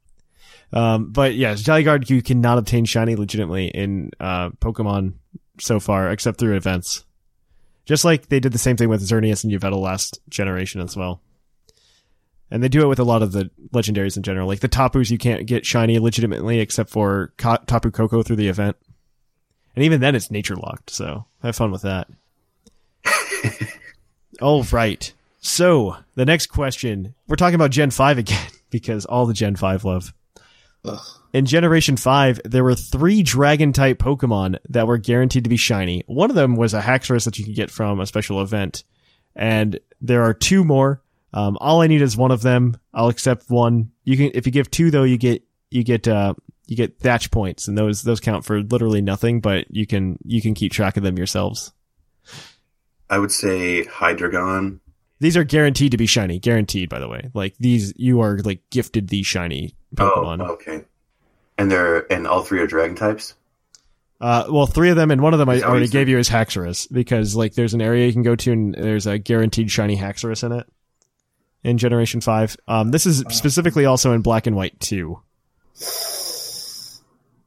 Um, 0.71 1.11
but 1.11 1.35
yes, 1.35 1.63
Zygarde 1.63 2.09
you 2.09 2.21
cannot 2.21 2.57
obtain 2.57 2.85
shiny 2.85 3.15
legitimately 3.15 3.67
in 3.67 4.11
uh, 4.19 4.49
Pokemon 4.51 5.13
so 5.59 5.79
far, 5.79 6.11
except 6.11 6.39
through 6.39 6.55
events. 6.55 7.05
Just 7.85 8.05
like 8.05 8.29
they 8.29 8.39
did 8.39 8.51
the 8.51 8.59
same 8.59 8.77
thing 8.77 8.89
with 8.89 9.01
Xerneas 9.01 9.43
and 9.43 9.51
Yveltal 9.51 9.81
last 9.81 10.19
generation 10.29 10.81
as 10.81 10.95
well. 10.95 11.21
And 12.51 12.63
they 12.63 12.67
do 12.67 12.81
it 12.81 12.87
with 12.87 12.99
a 12.99 13.03
lot 13.03 13.21
of 13.21 13.31
the 13.31 13.49
legendaries 13.73 14.17
in 14.17 14.23
general. 14.23 14.47
Like 14.47 14.59
the 14.59 14.67
Tapus, 14.67 15.09
you 15.11 15.17
can't 15.17 15.45
get 15.45 15.65
shiny 15.65 15.99
legitimately 15.99 16.59
except 16.59 16.89
for 16.89 17.33
Tapu 17.37 17.91
Koko 17.91 18.23
through 18.23 18.37
the 18.37 18.47
event. 18.47 18.75
And 19.75 19.85
even 19.85 20.01
then, 20.01 20.15
it's 20.15 20.31
nature 20.31 20.55
locked. 20.55 20.89
So 20.89 21.25
have 21.43 21.55
fun 21.55 21.71
with 21.71 21.83
that. 21.83 22.07
all 24.41 24.63
right. 24.63 25.13
So 25.41 25.97
the 26.15 26.25
next 26.25 26.47
question, 26.47 27.13
we're 27.27 27.35
talking 27.35 27.55
about 27.55 27.71
Gen 27.71 27.91
5 27.91 28.17
again 28.17 28.47
because 28.69 29.05
all 29.05 29.25
the 29.25 29.33
Gen 29.33 29.55
5 29.55 29.85
love. 29.85 30.13
Ugh. 30.89 31.19
In 31.31 31.45
Generation 31.45 31.95
5, 31.95 32.41
there 32.45 32.63
were 32.63 32.75
three 32.75 33.21
dragon 33.21 33.71
type 33.71 33.99
Pokemon 33.99 34.57
that 34.69 34.87
were 34.87 34.97
guaranteed 34.97 35.43
to 35.43 35.49
be 35.49 35.57
shiny. 35.57 36.03
One 36.07 36.31
of 36.31 36.35
them 36.35 36.55
was 36.55 36.73
a 36.73 36.81
Haxorus 36.81 37.25
that 37.25 37.37
you 37.37 37.45
could 37.45 37.55
get 37.55 37.69
from 37.69 37.99
a 37.99 38.07
special 38.07 38.41
event. 38.41 38.83
And 39.35 39.79
there 40.01 40.23
are 40.23 40.33
two 40.33 40.63
more. 40.63 41.03
Um, 41.31 41.57
all 41.61 41.81
I 41.81 41.87
need 41.87 42.01
is 42.01 42.17
one 42.17 42.31
of 42.31 42.41
them. 42.41 42.77
I'll 42.93 43.09
accept 43.09 43.49
one. 43.49 43.91
You 44.03 44.17
can, 44.17 44.31
if 44.33 44.47
you 44.47 44.51
give 44.51 44.71
two 44.71 44.89
though, 44.89 45.03
you 45.03 45.17
get, 45.17 45.43
you 45.69 45.83
get, 45.83 46.07
uh, 46.07 46.33
you 46.65 46.75
get 46.75 46.99
thatch 46.99 47.29
points 47.29 47.67
and 47.67 47.77
those, 47.77 48.01
those 48.01 48.19
count 48.19 48.43
for 48.43 48.61
literally 48.63 49.01
nothing, 49.01 49.39
but 49.39 49.65
you 49.69 49.85
can, 49.85 50.17
you 50.25 50.41
can 50.41 50.55
keep 50.55 50.71
track 50.71 50.97
of 50.97 51.03
them 51.03 51.17
yourselves. 51.17 51.71
I 53.07 53.19
would 53.19 53.31
say 53.31 53.85
Hydreigon 53.85 54.79
These 55.19 55.37
are 55.37 55.43
guaranteed 55.43 55.91
to 55.91 55.97
be 55.97 56.07
shiny. 56.07 56.39
Guaranteed, 56.39 56.89
by 56.89 56.99
the 56.99 57.07
way. 57.07 57.29
Like 57.35 57.55
these, 57.59 57.93
you 57.97 58.21
are 58.21 58.39
like 58.39 58.61
gifted 58.71 59.09
these 59.09 59.27
shiny 59.27 59.75
Pokemon. 59.95 60.47
Oh, 60.47 60.53
okay. 60.53 60.85
And 61.57 61.69
they're 61.71 62.11
and 62.11 62.27
all 62.27 62.43
three 62.43 62.59
are 62.59 62.67
dragon 62.67 62.95
types. 62.95 63.35
Uh, 64.21 64.45
well, 64.49 64.65
three 64.65 64.89
of 64.89 64.97
them, 64.97 65.11
and 65.11 65.21
one 65.21 65.33
of 65.33 65.39
them 65.39 65.47
I 65.47 65.53
Is 65.53 65.61
that 65.61 65.67
what 65.67 65.71
already 65.71 65.87
gave 65.87 66.09
you 66.09 66.17
is 66.17 66.29
Haxorus 66.29 66.91
because 66.91 67.35
like 67.35 67.53
there's 67.53 67.73
an 67.73 67.81
area 67.81 68.05
you 68.05 68.13
can 68.13 68.23
go 68.23 68.35
to 68.35 68.51
and 68.51 68.73
there's 68.73 69.07
a 69.07 69.17
guaranteed 69.17 69.71
shiny 69.71 69.95
Haxorus 69.95 70.43
in 70.43 70.51
it 70.51 70.67
in 71.63 71.77
Generation 71.77 72.19
Five. 72.19 72.57
Um, 72.67 72.91
this 72.91 73.05
is 73.05 73.23
specifically 73.29 73.85
also 73.85 74.11
in 74.11 74.21
Black 74.21 74.45
and 74.45 74.55
White 74.55 74.77
too. 74.79 75.21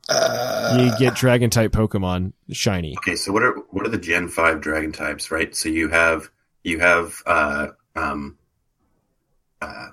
you 0.08 0.92
get 0.98 1.14
Dragon 1.14 1.50
type 1.50 1.72
Pokemon 1.72 2.32
shiny. 2.50 2.96
Okay, 2.98 3.16
so 3.16 3.32
what 3.32 3.42
are 3.42 3.54
what 3.70 3.86
are 3.86 3.90
the 3.90 3.98
Gen 3.98 4.28
five 4.28 4.60
dragon 4.62 4.92
types? 4.92 5.30
Right. 5.30 5.54
So 5.54 5.68
you 5.68 5.88
have 5.88 6.30
you 6.64 6.78
have 6.80 7.22
uh 7.26 7.68
um 7.96 8.38
uh 9.60 9.88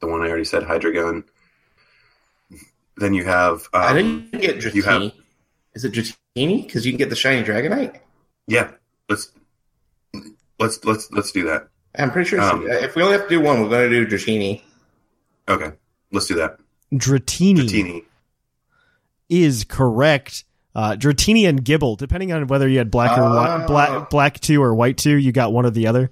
the 0.00 0.06
one 0.06 0.20
I 0.20 0.28
already 0.28 0.44
said, 0.44 0.62
Hydreigon. 0.62 1.24
Then 3.00 3.14
you 3.14 3.24
have 3.24 3.62
um, 3.72 3.82
I 3.82 3.92
didn't 3.94 4.30
get 4.32 4.58
Dratini. 4.58 4.74
you 4.74 4.82
have- 4.82 5.12
Is 5.74 5.84
it 5.84 5.92
Dratini? 5.92 6.64
Because 6.66 6.86
you 6.86 6.92
can 6.92 6.98
get 6.98 7.10
the 7.10 7.16
shiny 7.16 7.42
Dragonite. 7.42 7.98
yeah. 8.46 8.70
Let's 9.08 9.32
let's 10.60 10.84
let's 10.84 11.10
let's 11.10 11.32
do 11.32 11.44
that. 11.44 11.68
I'm 11.98 12.12
pretty 12.12 12.28
sure. 12.28 12.40
Um, 12.40 12.64
if 12.68 12.94
we 12.94 13.02
only 13.02 13.16
have 13.18 13.24
to 13.26 13.28
do 13.28 13.40
one, 13.40 13.60
we're 13.62 13.68
going 13.68 13.90
to 13.90 14.06
do 14.06 14.16
Dratini. 14.16 14.62
Okay, 15.48 15.72
let's 16.12 16.26
do 16.28 16.34
that. 16.36 16.58
Dratini, 16.94 17.56
Dratini. 17.56 18.04
is 19.28 19.64
correct. 19.64 20.44
Uh, 20.74 20.92
Dratini 20.92 21.48
and 21.48 21.64
Gible, 21.64 21.96
depending 21.98 22.32
on 22.32 22.46
whether 22.46 22.68
you 22.68 22.78
had 22.78 22.90
black 22.92 23.18
or 23.18 23.22
white, 23.28 23.62
Oh. 23.64 23.66
black, 23.66 24.10
black 24.10 24.40
two 24.40 24.62
or 24.62 24.72
white 24.72 24.96
two, 24.98 25.16
you 25.16 25.32
got 25.32 25.52
one 25.52 25.66
or 25.66 25.70
the 25.70 25.88
other. 25.88 26.10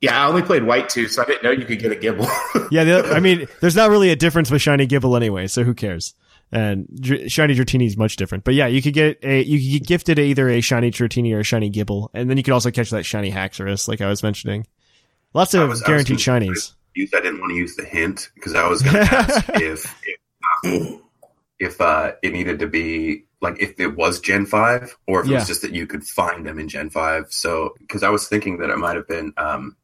Yeah, 0.00 0.20
I 0.22 0.28
only 0.28 0.42
played 0.42 0.62
White 0.64 0.88
too, 0.88 1.08
so 1.08 1.22
I 1.22 1.24
didn't 1.24 1.42
know 1.42 1.50
you 1.50 1.64
could 1.64 1.80
get 1.80 1.90
a 1.92 1.96
Gible. 1.96 2.28
Yeah, 2.70 2.84
the, 2.84 3.12
I 3.14 3.20
mean, 3.20 3.46
there's 3.60 3.74
not 3.76 3.88
really 3.90 4.10
a 4.10 4.16
difference 4.16 4.50
with 4.50 4.60
shiny 4.62 4.86
Gible 4.86 5.16
anyway, 5.16 5.46
so 5.46 5.64
who 5.64 5.72
cares? 5.74 6.14
And 6.52 6.86
Dr- 7.00 7.30
shiny 7.30 7.54
Dratini 7.54 7.86
is 7.86 7.96
much 7.96 8.16
different. 8.16 8.44
But 8.44 8.54
yeah, 8.54 8.66
you 8.66 8.80
could 8.82 8.94
get 8.94 9.18
a 9.22 9.42
you 9.42 9.58
could 9.58 9.80
get 9.80 9.88
gifted 9.88 10.18
either 10.18 10.48
a 10.48 10.60
shiny 10.60 10.90
Dratini 10.90 11.34
or 11.34 11.40
a 11.40 11.44
shiny 11.44 11.68
Gibble, 11.70 12.10
and 12.14 12.28
then 12.30 12.36
you 12.36 12.42
could 12.42 12.52
also 12.54 12.70
catch 12.70 12.90
that 12.90 13.04
shiny 13.04 13.30
Haxorus, 13.32 13.88
like 13.88 14.00
I 14.00 14.08
was 14.08 14.22
mentioning. 14.22 14.66
Lots 15.34 15.52
of 15.54 15.60
was- 15.60 15.68
I 15.68 15.70
was 15.70 15.82
guaranteed 15.82 16.20
thinking- 16.20 16.52
shinies. 16.52 16.72
Use 16.94 17.10
I 17.14 17.20
didn't 17.20 17.40
want 17.40 17.50
to 17.50 17.56
use 17.56 17.76
the 17.76 17.84
hint 17.84 18.30
because 18.34 18.54
I 18.54 18.66
was 18.68 18.82
going 18.82 18.94
to 19.06 19.14
ask 19.14 19.48
if 19.54 19.94
if, 20.04 20.18
um, 20.64 21.02
if 21.58 21.80
uh, 21.80 22.12
it 22.22 22.32
needed 22.32 22.58
to 22.60 22.66
be 22.66 23.24
like 23.40 23.60
if 23.62 23.78
it 23.78 23.94
was 23.96 24.20
Gen 24.20 24.46
five 24.46 24.96
or 25.06 25.20
if 25.20 25.28
it 25.28 25.34
was 25.34 25.46
just 25.46 25.62
that 25.62 25.72
you 25.74 25.86
could 25.86 26.02
find 26.04 26.44
them 26.46 26.58
in 26.58 26.68
Gen 26.68 26.90
five. 26.90 27.26
So 27.30 27.74
because 27.78 28.02
I 28.02 28.08
was 28.10 28.26
thinking 28.26 28.58
that 28.58 28.70
it 28.70 28.78
might 28.78 28.96
have 28.96 29.06
been 29.06 29.32
um, 29.36 29.76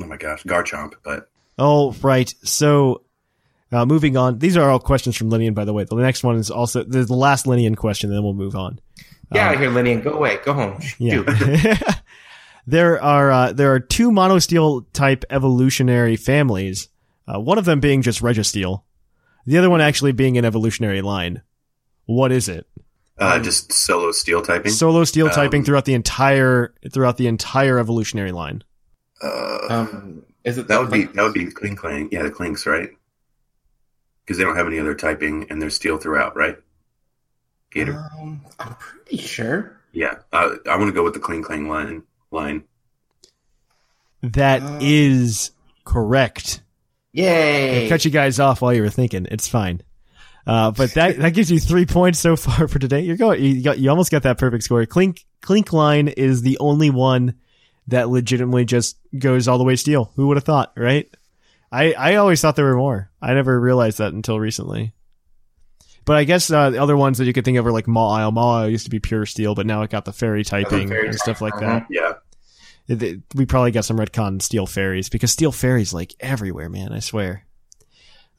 oh 0.00 0.06
my 0.06 0.16
gosh 0.16 0.42
Garchomp, 0.44 0.92
but 1.02 1.28
Oh, 1.58 1.92
right. 2.02 2.32
So, 2.42 3.02
uh, 3.72 3.86
moving 3.86 4.16
on. 4.16 4.38
These 4.38 4.56
are 4.58 4.68
all 4.68 4.78
questions 4.78 5.16
from 5.16 5.30
Linian, 5.30 5.54
by 5.54 5.64
the 5.64 5.72
way. 5.72 5.84
The 5.84 5.96
next 5.96 6.22
one 6.22 6.36
is 6.36 6.50
also 6.50 6.82
the, 6.84 7.04
the 7.04 7.14
last 7.14 7.46
Linian 7.46 7.76
question, 7.76 8.10
then 8.10 8.22
we'll 8.22 8.34
move 8.34 8.54
on. 8.54 8.78
Get 9.32 9.42
out 9.42 9.54
of 9.54 9.60
here, 9.60 9.70
Lenny, 9.70 9.92
and 9.92 10.02
go 10.04 10.12
away. 10.12 10.38
Go 10.44 10.52
home. 10.52 10.80
Yeah. 10.98 11.22
There 12.68 13.00
are 13.00 13.30
uh, 13.30 13.52
there 13.52 13.72
are 13.74 13.78
two 13.80 14.10
monosteel 14.10 14.86
type 14.92 15.24
evolutionary 15.30 16.16
families. 16.16 16.88
Uh, 17.28 17.38
one 17.38 17.58
of 17.58 17.64
them 17.64 17.78
being 17.78 18.02
just 18.02 18.20
Registeel, 18.22 18.82
the 19.46 19.56
other 19.58 19.70
one 19.70 19.80
actually 19.80 20.10
being 20.10 20.36
an 20.36 20.44
evolutionary 20.44 21.00
line. 21.00 21.42
What 22.06 22.32
is 22.32 22.48
it? 22.48 22.66
uh, 23.18 23.38
just 23.38 23.72
solo 23.72 24.10
steel 24.10 24.42
typing. 24.42 24.72
Solo 24.72 25.04
steel 25.04 25.30
typing 25.30 25.60
Um, 25.60 25.64
throughout 25.64 25.84
the 25.84 25.94
entire 25.94 26.74
throughout 26.92 27.18
the 27.18 27.28
entire 27.28 27.78
evolutionary 27.78 28.32
line. 28.32 28.64
Uh, 29.22 29.58
Um, 29.70 30.22
is 30.44 30.58
it 30.58 30.68
that 30.68 30.80
would 30.80 30.90
be 30.90 31.04
that 31.04 31.22
would 31.22 31.34
be 31.34 31.46
Klinklang. 31.46 32.08
Yeah, 32.12 32.22
the 32.22 32.30
Klinks, 32.30 32.66
right? 32.66 32.90
Because 34.24 34.38
they 34.38 34.44
don't 34.44 34.56
have 34.56 34.66
any 34.66 34.78
other 34.78 34.94
typing 34.94 35.46
and 35.50 35.60
they're 35.62 35.70
steel 35.70 35.98
throughout, 35.98 36.36
right? 36.36 36.56
Gator. 37.70 38.08
Um, 38.18 38.40
I'm 38.58 38.74
pretty 38.74 39.16
sure. 39.18 39.80
Yeah, 39.92 40.16
uh, 40.32 40.56
I 40.68 40.76
want 40.76 40.88
to 40.88 40.92
go 40.92 41.02
with 41.04 41.14
the 41.14 41.20
Klinklang 41.20 41.68
line. 41.68 42.02
Line. 42.30 42.64
That 44.22 44.62
Uh, 44.62 44.78
is 44.82 45.52
correct. 45.84 46.62
Yay! 47.12 47.88
cut 47.88 48.04
you 48.04 48.10
guys 48.10 48.38
off 48.40 48.60
while 48.60 48.74
you 48.74 48.82
were 48.82 48.90
thinking. 48.90 49.26
It's 49.30 49.48
fine. 49.48 49.80
Uh, 50.46 50.70
but 50.70 50.92
that, 50.94 51.16
that 51.18 51.30
gives 51.34 51.50
you 51.50 51.58
three 51.58 51.86
points 51.86 52.18
so 52.18 52.36
far 52.36 52.68
for 52.68 52.78
today. 52.78 53.00
You're 53.00 53.16
going, 53.16 53.42
you 53.42 53.62
got, 53.62 53.78
you 53.78 53.88
almost 53.90 54.10
got 54.10 54.22
that 54.24 54.38
perfect 54.38 54.64
score. 54.64 54.84
Klink, 54.86 55.24
Klink 55.40 55.72
line 55.72 56.08
is 56.08 56.42
the 56.42 56.58
only 56.58 56.90
one 56.90 57.34
that 57.88 58.08
legitimately 58.08 58.64
just 58.64 58.98
goes 59.18 59.48
all 59.48 59.58
the 59.58 59.64
way 59.64 59.76
steel. 59.76 60.12
Who 60.16 60.26
would 60.28 60.36
have 60.36 60.44
thought, 60.44 60.72
right? 60.76 61.08
I, 61.70 61.92
I 61.92 62.14
always 62.16 62.40
thought 62.40 62.56
there 62.56 62.64
were 62.64 62.76
more. 62.76 63.10
I 63.20 63.34
never 63.34 63.58
realized 63.60 63.98
that 63.98 64.12
until 64.12 64.38
recently. 64.40 64.92
But 66.04 66.16
I 66.16 66.24
guess, 66.24 66.50
uh, 66.50 66.70
the 66.70 66.78
other 66.80 66.96
ones 66.96 67.18
that 67.18 67.24
you 67.26 67.32
could 67.32 67.44
think 67.44 67.58
of 67.58 67.66
are 67.66 67.72
like 67.72 67.86
Mawile. 67.86 68.32
Maw 68.32 68.60
Isle 68.62 68.70
used 68.70 68.84
to 68.84 68.90
be 68.90 69.00
pure 69.00 69.26
steel, 69.26 69.54
but 69.56 69.66
now 69.66 69.82
it 69.82 69.90
got 69.90 70.04
the 70.04 70.12
fairy 70.12 70.44
typing 70.44 70.88
fairy 70.88 71.08
and 71.08 71.16
stuff 71.18 71.40
like 71.40 71.58
that. 71.58 71.86
Yeah. 71.90 72.12
It- 72.86 73.02
it- 73.02 73.20
we 73.34 73.44
probably 73.46 73.72
got 73.72 73.84
some 73.84 73.98
retcon 73.98 74.40
steel 74.40 74.66
fairies 74.66 75.08
because 75.08 75.32
steel 75.32 75.50
fairies 75.50 75.92
like 75.92 76.14
everywhere, 76.20 76.68
man. 76.68 76.92
I 76.92 77.00
swear. 77.00 77.44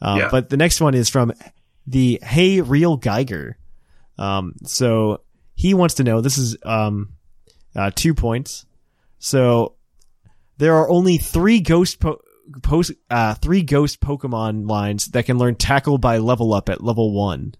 Um, 0.01 0.19
Yeah. 0.19 0.29
But 0.31 0.49
the 0.49 0.55
next 0.57 0.79
one 0.79 0.93
is 0.93 1.09
from 1.09 1.33
the 1.85 2.19
Hey 2.23 2.61
Real 2.61 2.95
Geiger. 2.95 3.57
Um, 4.17 4.53
so 4.63 5.19
he 5.53 5.73
wants 5.73 5.95
to 5.95 6.03
know. 6.05 6.21
This 6.21 6.37
is 6.37 6.55
um, 6.63 7.13
uh, 7.75 7.91
two 7.93 8.13
points. 8.13 8.65
So 9.19 9.75
there 10.57 10.75
are 10.75 10.89
only 10.89 11.17
three 11.17 11.59
ghost 11.59 11.99
po- 11.99 12.21
post 12.61 12.91
uh, 13.09 13.35
three 13.35 13.63
ghost 13.63 13.99
Pokemon 13.99 14.69
lines 14.69 15.07
that 15.07 15.25
can 15.25 15.37
learn 15.37 15.55
Tackle 15.55 15.97
by 15.97 16.17
level 16.17 16.53
up 16.53 16.69
at 16.69 16.83
level 16.83 17.13
one. 17.13 17.55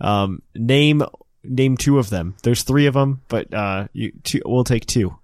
Um, 0.00 0.42
name 0.54 1.02
name 1.44 1.76
two 1.76 1.98
of 1.98 2.10
them. 2.10 2.36
There's 2.42 2.62
three 2.62 2.86
of 2.86 2.94
them, 2.94 3.22
but 3.28 3.52
uh, 3.52 3.88
you 3.92 4.12
two, 4.22 4.40
we'll 4.44 4.64
take 4.64 4.86
two. 4.86 5.16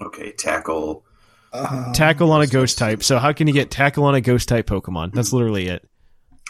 Okay. 0.00 0.32
Tackle. 0.32 1.04
Um, 1.52 1.92
tackle 1.92 2.30
on 2.30 2.42
a 2.42 2.46
ghost 2.46 2.78
type. 2.78 3.02
So 3.02 3.18
how 3.18 3.32
can 3.32 3.48
you 3.48 3.52
get 3.52 3.70
tackle 3.70 4.04
on 4.04 4.14
a 4.14 4.20
ghost 4.20 4.48
type 4.48 4.66
Pokemon? 4.66 5.12
That's 5.12 5.32
literally 5.32 5.66
it. 5.66 5.86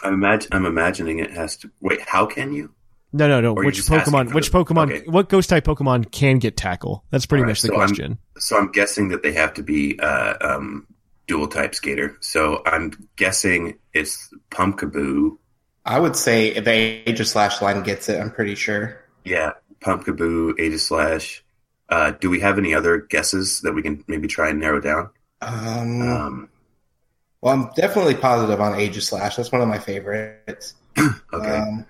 I'm 0.03 0.13
imagine. 0.13 0.49
I'm 0.51 0.65
imagining 0.65 1.19
it 1.19 1.31
has 1.31 1.57
to. 1.57 1.71
Wait. 1.79 2.01
How 2.01 2.25
can 2.25 2.53
you? 2.53 2.73
No, 3.13 3.27
no, 3.27 3.41
no. 3.41 3.53
Or 3.55 3.65
Which 3.65 3.81
Pokemon? 3.81 4.33
Which 4.33 4.51
the- 4.51 4.57
Pokemon? 4.57 4.91
okay. 4.91 5.03
What 5.07 5.27
ghost 5.29 5.49
type 5.49 5.65
Pokemon 5.65 6.11
can 6.11 6.39
get 6.39 6.55
tackle? 6.55 7.03
That's 7.11 7.25
pretty 7.25 7.41
All 7.41 7.45
right, 7.47 7.51
much 7.51 7.61
the 7.61 7.67
so 7.69 7.73
I'm- 7.75 7.87
question. 7.87 8.17
So 8.39 8.57
I'm 8.57 8.71
guessing 8.71 9.09
that 9.09 9.21
they 9.23 9.33
have 9.33 9.53
to 9.55 9.63
be 9.63 9.99
uh, 9.99 10.33
um, 10.41 10.87
dual 11.27 11.47
type 11.47 11.75
skater. 11.75 12.17
So 12.21 12.61
I'm 12.65 12.91
guessing 13.17 13.77
it's 13.93 14.33
Pumpkaboo. 14.49 15.37
I 15.85 15.99
would 15.99 16.15
say 16.15 16.49
if 16.49 16.63
the 16.65 17.03
Aegislash 17.05 17.61
line 17.61 17.83
gets 17.83 18.07
it, 18.09 18.19
I'm 18.19 18.31
pretty 18.31 18.55
sure. 18.55 18.99
Yeah, 19.25 19.51
Pumpkaboo, 19.81 20.53
Aegislash. 20.59 21.41
Uh, 21.89 22.11
do 22.11 22.29
we 22.29 22.39
have 22.39 22.57
any 22.57 22.73
other 22.73 22.97
guesses 22.99 23.59
that 23.61 23.73
we 23.73 23.81
can 23.81 24.03
maybe 24.07 24.27
try 24.27 24.49
and 24.49 24.59
narrow 24.59 24.79
down? 24.79 25.09
Um, 25.41 26.01
Um, 26.01 26.49
well, 27.41 27.53
I'm 27.53 27.69
definitely 27.75 28.15
positive 28.15 28.61
on 28.61 28.73
Aegislash. 28.73 29.35
That's 29.35 29.51
one 29.51 29.61
of 29.61 29.67
my 29.67 29.79
favorites. 29.79 30.75
okay. 31.33 31.57
Um, 31.57 31.85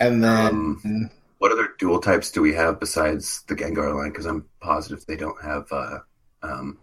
and 0.00 0.22
then 0.22 0.46
Um, 0.46 1.10
what 1.38 1.52
other 1.52 1.68
dual 1.78 2.00
types 2.00 2.30
do 2.30 2.40
we 2.42 2.54
have 2.54 2.80
besides 2.80 3.42
the 3.48 3.54
Gengar 3.54 3.94
line? 3.94 4.10
Because 4.10 4.26
I'm 4.26 4.46
positive 4.60 5.04
they 5.06 5.16
don't 5.16 5.42
have 5.42 5.70
uh, 5.70 5.98
um, 6.42 6.78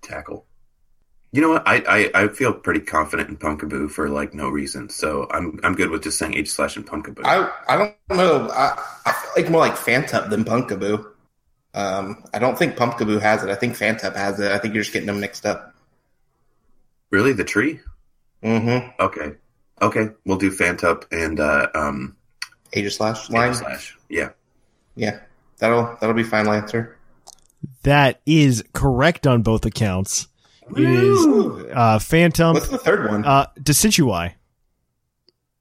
tackle. 0.00 0.46
You 1.34 1.40
know 1.40 1.48
what? 1.48 1.66
I, 1.66 2.10
I, 2.14 2.24
I 2.24 2.28
feel 2.28 2.52
pretty 2.52 2.80
confident 2.80 3.30
in 3.30 3.38
Pumpkaboo 3.38 3.90
for 3.90 4.08
like 4.10 4.34
no 4.34 4.48
reason. 4.50 4.90
So 4.90 5.26
I'm 5.30 5.58
I'm 5.62 5.74
good 5.74 5.88
with 5.90 6.02
just 6.02 6.18
saying 6.18 6.32
Aegislash 6.32 6.76
and 6.76 6.86
Pumpkaboo. 6.86 7.22
I 7.24 7.50
I 7.68 7.76
don't 7.76 7.94
know. 8.10 8.50
I, 8.50 8.82
I 9.06 9.12
feel 9.12 9.30
like 9.42 9.50
more 9.50 9.60
like 9.60 9.74
Phantump 9.76 10.28
than 10.28 10.44
Pumpkaboo. 10.44 11.06
Um, 11.74 12.22
I 12.34 12.38
don't 12.38 12.58
think 12.58 12.76
Pumpkaboo 12.76 13.20
has 13.22 13.42
it. 13.44 13.48
I 13.48 13.54
think 13.54 13.76
Phantump 13.78 14.14
has 14.14 14.40
it. 14.40 14.52
I 14.52 14.58
think 14.58 14.74
you're 14.74 14.82
just 14.82 14.92
getting 14.92 15.06
them 15.06 15.20
mixed 15.20 15.46
up. 15.46 15.74
really, 17.10 17.32
the 17.32 17.44
tree? 17.44 17.80
Mm-hmm. 18.42 18.90
Okay. 19.00 19.32
Okay, 19.80 20.10
we'll 20.26 20.36
do 20.38 20.50
Phantump 20.50 21.04
and 21.10 21.40
uh, 21.40 21.68
um, 21.74 22.16
Aegislash 22.72 23.30
line. 23.30 23.52
Aegislash. 23.52 23.92
Yeah. 24.08 24.30
Yeah, 24.94 25.20
that'll 25.58 25.96
that'll 26.00 26.14
be 26.14 26.22
final 26.22 26.52
answer. 26.52 26.98
That 27.84 28.20
is 28.26 28.62
correct 28.74 29.26
on 29.26 29.42
both 29.42 29.64
accounts. 29.64 30.28
It 30.76 30.84
is 30.84 31.18
uh, 31.72 31.98
Phantump 31.98 32.54
What's 32.54 32.68
the 32.68 32.78
third 32.78 33.10
one? 33.10 33.24
uh, 33.24 33.46
Decidueye. 33.58 34.34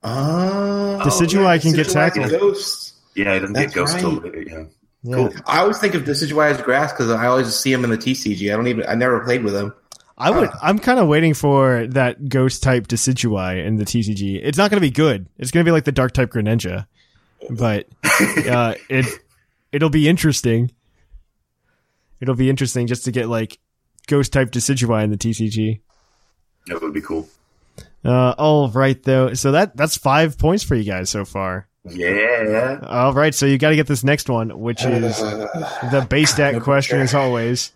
Oh, 0.04 1.02
Decidueye 1.04 1.62
can 1.62 1.74
get 1.74 1.88
Decidueye 1.88 1.94
tackled. 1.94 2.30
Ghosts. 2.32 2.94
Yeah, 3.16 3.34
it 3.34 3.40
doesn't 3.40 3.54
That's 3.54 3.74
get 3.74 3.76
Ghost 3.80 4.00
till 4.00 4.12
later. 4.12 4.42
Yeah. 4.42 4.64
Yeah. 5.04 5.16
Cool. 5.16 5.34
I 5.48 5.60
always 5.60 5.80
think 5.80 5.96
of 5.96 6.04
Decidueye 6.04 6.52
as 6.52 6.62
grass 6.62 6.92
because 6.92 7.10
I 7.10 7.26
always 7.28 7.56
see 7.56 7.72
him 7.72 7.84
in 7.84 7.90
the 7.90 7.98
TCG. 7.98 8.52
I 8.54 8.56
don't 8.56 8.68
even. 8.68 8.86
I 8.88 8.96
never 8.96 9.22
played 9.22 9.44
with 9.44 9.56
him. 9.56 9.74
I 10.18 10.30
would. 10.30 10.50
I'm 10.62 10.78
kind 10.78 11.00
of 11.00 11.08
waiting 11.08 11.34
for 11.34 11.88
that 11.88 12.30
ghost 12.30 12.62
type 12.62 12.88
Decidueye 12.88 13.66
in 13.66 13.78
the 13.78 13.86
TCG. 13.86 14.40
It's 14.44 14.58
not 14.58 14.70
going 14.70 14.78
to 14.78 14.86
be 14.88 14.92
good. 14.92 15.28
It's 15.38 15.50
going 15.52 15.64
to 15.66 15.68
be 15.68 15.72
like 15.72 15.86
the 15.86 15.92
dark 15.92 16.12
type 16.14 16.32
Greninja, 16.32 16.86
but 17.50 17.88
uh, 18.48 18.76
it 18.90 19.06
it'll 19.72 19.90
be 19.90 20.08
interesting. 20.08 20.72
It'll 22.20 22.36
be 22.36 22.50
interesting 22.50 22.88
just 22.88 23.06
to 23.06 23.12
get 23.12 23.28
like 23.28 23.60
ghost 24.08 24.34
type 24.34 24.52
Decidueye 24.52 25.04
in 25.04 25.10
the 25.10 25.18
TCG. 25.18 25.82
That 26.68 26.82
would 26.82 26.94
be 26.94 27.02
cool. 27.02 27.28
Uh, 28.04 28.34
all 28.38 28.70
right 28.70 29.02
though. 29.04 29.34
So 29.34 29.52
that 29.52 29.76
that's 29.76 29.98
five 29.98 30.38
points 30.38 30.64
for 30.64 30.76
you 30.76 30.84
guys 30.84 31.10
so 31.10 31.26
far. 31.26 31.68
Yeah. 31.84 32.80
All 32.84 33.14
right, 33.14 33.34
so 33.34 33.48
you 33.48 33.58
got 33.58 33.70
to 33.70 33.76
get 33.76 33.88
this 33.88 34.04
next 34.04 34.30
one, 34.30 34.60
which 34.60 34.86
is 34.86 35.18
the 35.18 36.06
base 36.10 36.32
stat 36.32 36.62
question 36.64 37.00
as 37.00 37.16
always. 37.16 37.72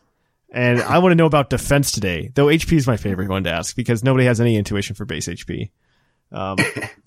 And 0.51 0.81
I 0.81 0.99
want 0.99 1.11
to 1.11 1.15
know 1.15 1.25
about 1.25 1.49
defense 1.49 1.91
today, 1.91 2.31
though 2.33 2.45
HP 2.45 2.73
is 2.73 2.87
my 2.87 2.97
favorite 2.97 3.29
one 3.29 3.43
to 3.43 3.51
ask 3.51 3.75
because 3.75 4.03
nobody 4.03 4.25
has 4.25 4.39
any 4.39 4.55
intuition 4.57 4.95
for 4.95 5.05
base 5.05 5.27
HP. 5.27 5.71
Um, 6.31 6.57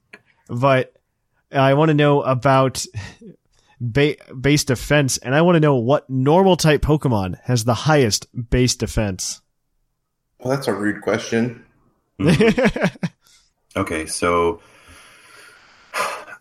but 0.48 0.92
I 1.52 1.74
want 1.74 1.88
to 1.88 1.94
know 1.94 2.22
about 2.22 2.84
ba- 3.80 4.16
base 4.34 4.64
defense, 4.64 5.18
and 5.18 5.34
I 5.34 5.42
want 5.42 5.56
to 5.56 5.60
know 5.60 5.76
what 5.76 6.08
normal 6.10 6.56
type 6.56 6.82
Pokemon 6.82 7.40
has 7.44 7.64
the 7.64 7.74
highest 7.74 8.26
base 8.50 8.76
defense. 8.76 9.40
Well, 10.38 10.54
that's 10.54 10.68
a 10.68 10.74
rude 10.74 11.02
question. 11.02 11.64
Okay, 13.76 14.06
so 14.06 14.60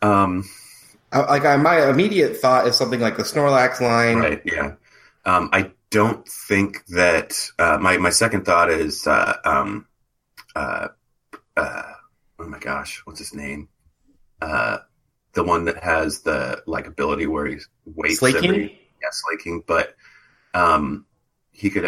um 0.01 0.43
I, 1.11 1.19
like 1.19 1.45
I, 1.45 1.55
my 1.57 1.89
immediate 1.89 2.37
thought 2.37 2.67
is 2.67 2.75
something 2.75 2.99
like 2.99 3.17
the 3.17 3.23
Snorlax 3.23 3.79
line. 3.79 4.17
right, 4.17 4.41
yeah. 4.43 4.73
Um 5.25 5.49
I 5.53 5.71
don't 5.91 6.27
think 6.27 6.83
that 6.87 7.51
uh 7.59 7.77
my 7.79 7.97
my 7.97 8.09
second 8.09 8.45
thought 8.45 8.71
is 8.71 9.05
uh 9.05 9.37
um 9.45 9.85
uh 10.55 10.87
uh 11.55 11.83
oh 12.39 12.47
my 12.47 12.59
gosh, 12.59 13.01
what's 13.05 13.19
his 13.19 13.35
name? 13.35 13.69
The 15.37 15.43
one 15.43 15.65
that 15.65 15.83
has 15.83 16.21
the 16.21 16.63
like 16.65 16.87
ability 16.87 17.27
where 17.27 17.45
he 17.45 17.57
waits 17.85 18.17
Slaking? 18.17 18.49
every 18.49 18.81
yeah, 19.01 19.09
slaking, 19.11 19.63
but 19.67 19.93
um 20.55 21.05
he 21.51 21.69
could 21.69 21.85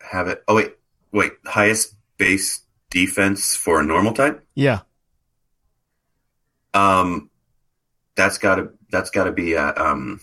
have 0.00 0.26
it 0.26 0.42
oh 0.48 0.56
wait, 0.56 0.72
wait, 1.12 1.32
highest 1.46 1.94
base 2.18 2.62
defense 2.90 3.54
for 3.54 3.78
a 3.80 3.84
normal 3.84 4.12
type? 4.12 4.44
yeah, 4.56 4.80
Um, 6.74 7.30
that's 8.16 8.38
gotta 8.38 8.70
that's 8.90 9.10
gotta 9.10 9.30
be 9.32 9.56
uh, 9.56 9.72
um, 9.80 10.20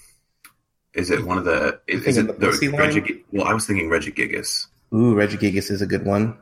is 0.93 1.09
it 1.09 1.25
one 1.25 1.37
of 1.37 1.45
the 1.45 1.79
is, 1.87 2.03
is 2.05 2.17
it 2.17 2.27
the 2.27 2.33
the 2.33 2.47
Pussy? 2.47 2.67
Regi- 2.67 3.23
well 3.31 3.47
I 3.47 3.53
was 3.53 3.65
thinking 3.65 3.89
Regigigas. 3.89 4.67
Ooh, 4.93 5.15
Regigigas 5.15 5.71
is 5.71 5.81
a 5.81 5.87
good 5.87 6.03
one. 6.05 6.37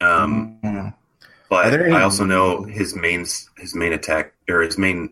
Um, 0.00 0.58
Mm. 0.64 0.94
Are 0.94 0.94
but 1.50 1.74
any- 1.74 1.92
I 1.94 2.02
also 2.02 2.24
know 2.24 2.62
his 2.64 2.96
main 2.96 3.26
his 3.58 3.74
main 3.74 3.92
attack 3.92 4.32
or 4.48 4.62
his 4.62 4.78
main 4.78 5.10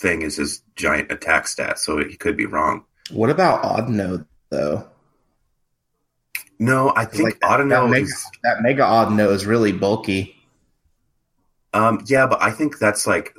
thing 0.00 0.22
is 0.22 0.36
his 0.36 0.62
giant 0.76 1.12
attack 1.12 1.46
stat, 1.46 1.78
so 1.78 1.98
he 1.98 2.16
could 2.16 2.36
be 2.36 2.46
wrong. 2.46 2.84
What 3.10 3.30
about 3.30 3.62
Audino 3.62 4.26
though? 4.50 4.86
No, 6.58 6.92
I 6.94 7.04
think 7.06 7.24
Like 7.24 7.40
that, 7.40 7.56
that, 7.68 7.88
mega, 7.88 8.02
is 8.04 8.26
that 8.42 8.62
mega 8.62 8.82
Audino 8.82 9.30
is 9.32 9.46
really 9.46 9.72
bulky. 9.72 10.36
um 11.72 12.02
yeah, 12.06 12.26
but 12.26 12.42
I 12.42 12.50
think 12.50 12.78
that's 12.78 13.06
like 13.06 13.34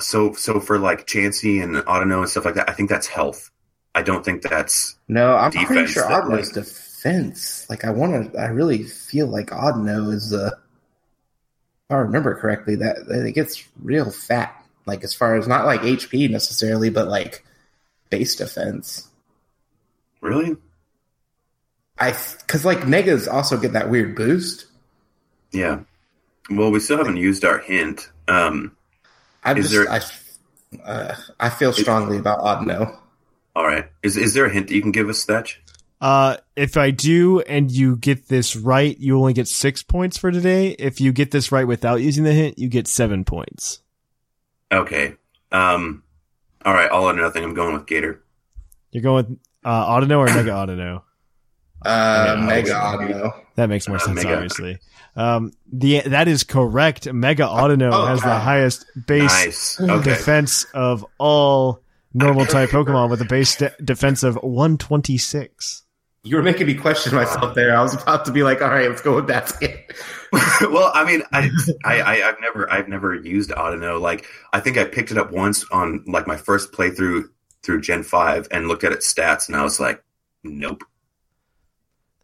so 0.00 0.32
so 0.34 0.60
for 0.60 0.78
like 0.78 1.06
Chansey 1.06 1.62
and 1.62 1.76
Audino 1.86 2.20
and 2.20 2.28
stuff 2.28 2.44
like 2.44 2.54
that. 2.54 2.68
I 2.70 2.72
think 2.72 2.88
that's 2.90 3.06
health. 3.06 3.50
I 3.94 4.02
don't 4.02 4.24
think 4.24 4.42
that's 4.42 4.96
No, 5.08 5.36
I'm 5.36 5.50
pretty 5.52 5.86
sure 5.86 6.06
that, 6.08 6.24
Audino's 6.24 6.54
like- 6.56 6.64
defense. 6.64 7.66
Like 7.68 7.84
I 7.84 7.90
want 7.90 8.32
to, 8.32 8.38
I 8.38 8.46
really 8.46 8.84
feel 8.84 9.26
like 9.26 9.48
Audino 9.50 10.12
is 10.12 10.32
uh 10.32 10.50
if 10.54 11.90
I 11.90 11.96
remember 11.96 12.34
correctly, 12.36 12.76
that, 12.76 13.06
that 13.08 13.26
it 13.26 13.32
gets 13.32 13.64
real 13.82 14.10
fat. 14.10 14.61
Like 14.86 15.04
as 15.04 15.14
far 15.14 15.36
as 15.36 15.46
not 15.46 15.64
like 15.66 15.82
HP 15.82 16.30
necessarily, 16.30 16.90
but 16.90 17.08
like 17.08 17.44
base 18.10 18.36
defense. 18.36 19.08
really 20.20 20.56
I 21.98 22.16
because 22.40 22.64
like 22.64 22.86
megas 22.86 23.28
also 23.28 23.56
get 23.56 23.72
that 23.74 23.90
weird 23.90 24.16
boost. 24.16 24.66
yeah. 25.52 25.80
Well, 26.50 26.72
we 26.72 26.80
still 26.80 26.96
haven't 26.98 27.18
used 27.18 27.44
our 27.44 27.58
hint. 27.58 28.10
Um, 28.26 28.76
I 29.44 29.54
just 29.54 29.70
there- 29.70 29.88
I 29.88 30.00
uh, 30.84 31.14
I 31.38 31.50
feel 31.50 31.72
strongly 31.72 32.18
about 32.18 32.40
Audino. 32.40 32.98
all 33.54 33.64
right, 33.66 33.88
is 34.02 34.16
is 34.16 34.34
there 34.34 34.46
a 34.46 34.50
hint 34.52 34.68
that 34.68 34.74
you 34.74 34.82
can 34.82 34.90
give 34.90 35.08
us, 35.08 35.24
Thatch? 35.24 35.60
Uh, 36.00 36.38
if 36.56 36.76
I 36.76 36.90
do 36.90 37.40
and 37.42 37.70
you 37.70 37.94
get 37.96 38.26
this 38.26 38.56
right, 38.56 38.98
you 38.98 39.16
only 39.16 39.34
get 39.34 39.46
six 39.46 39.84
points 39.84 40.18
for 40.18 40.32
today. 40.32 40.70
If 40.70 41.00
you 41.00 41.12
get 41.12 41.30
this 41.30 41.52
right 41.52 41.66
without 41.66 42.00
using 42.00 42.24
the 42.24 42.32
hint, 42.32 42.58
you 42.58 42.68
get 42.68 42.88
seven 42.88 43.24
points. 43.24 43.81
Okay. 44.72 45.14
Um. 45.52 46.02
All 46.64 46.72
right. 46.72 46.90
All 46.90 47.04
or 47.08 47.12
nothing. 47.12 47.44
I'm 47.44 47.54
going 47.54 47.74
with 47.74 47.86
Gator. 47.86 48.22
You're 48.90 49.02
going 49.02 49.26
with 49.28 49.38
uh, 49.64 49.86
Audino 49.86 50.18
or 50.18 50.26
Mega 50.26 50.50
Audino? 50.50 51.02
Uh, 51.84 52.36
Yeah, 52.38 52.44
mega 52.46 52.76
obviously. 52.76 53.14
Audino. 53.20 53.32
That 53.56 53.68
makes 53.68 53.88
more 53.88 53.96
Uh, 53.96 54.00
sense, 54.00 54.14
Mega. 54.22 54.34
obviously. 54.34 54.78
Um, 55.16 55.52
the 55.72 56.00
that 56.02 56.28
is 56.28 56.44
correct. 56.44 57.12
Mega 57.12 57.42
Audino 57.42 57.90
Oh, 57.92 58.06
has 58.06 58.20
the 58.22 58.38
highest 58.38 58.86
base 59.08 59.80
Nice. 59.80 59.80
Okay. 59.80 60.10
defense 60.10 60.64
of 60.74 61.04
all 61.18 61.82
normal 62.14 62.46
type 62.46 62.70
Pokemon 62.70 63.10
with 63.10 63.20
a 63.20 63.24
base 63.24 63.56
de- 63.56 63.74
defense 63.84 64.22
of 64.22 64.36
126. 64.36 65.82
You 66.24 66.36
were 66.36 66.42
making 66.42 66.68
me 66.68 66.74
question 66.74 67.14
myself 67.16 67.54
there. 67.56 67.76
I 67.76 67.82
was 67.82 68.00
about 68.00 68.26
to 68.26 68.32
be 68.32 68.44
like, 68.44 68.62
all 68.62 68.68
right, 68.68 68.88
let's 68.88 69.02
go 69.02 69.16
with 69.16 69.26
basket. 69.26 69.92
well, 70.60 70.92
I 70.94 71.04
mean, 71.04 71.22
I, 71.32 71.50
I, 71.84 72.00
I, 72.00 72.28
I've 72.28 72.40
never, 72.40 72.72
I've 72.72 72.88
never 72.88 73.14
used 73.14 73.50
Audino. 73.50 74.00
Like, 74.00 74.26
I 74.52 74.60
think 74.60 74.78
I 74.78 74.84
picked 74.84 75.10
it 75.10 75.18
up 75.18 75.32
once 75.32 75.64
on 75.72 76.04
like 76.06 76.28
my 76.28 76.36
first 76.36 76.70
playthrough 76.70 77.24
through 77.64 77.80
Gen 77.80 78.04
Five 78.04 78.46
and 78.52 78.68
looked 78.68 78.84
at 78.84 78.92
its 78.92 79.12
stats, 79.12 79.48
and 79.48 79.56
I 79.56 79.64
was 79.64 79.80
like, 79.80 80.02
nope. 80.44 80.84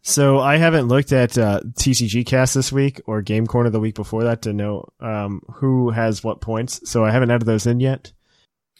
So 0.01 0.39
I 0.39 0.57
haven't 0.57 0.87
looked 0.87 1.11
at 1.11 1.37
uh, 1.37 1.59
TCG 1.73 2.25
Cast 2.25 2.55
this 2.55 2.71
week 2.71 3.01
or 3.05 3.21
Game 3.21 3.45
Corner 3.45 3.69
the 3.69 3.81
week 3.81 3.95
before 3.95 4.23
that 4.23 4.43
to 4.43 4.53
know 4.53 4.87
um, 5.01 5.41
who 5.55 5.89
has 5.89 6.23
what 6.23 6.39
points. 6.39 6.89
So 6.89 7.03
I 7.03 7.11
haven't 7.11 7.31
added 7.31 7.45
those 7.45 7.67
in 7.67 7.79
yet. 7.79 8.13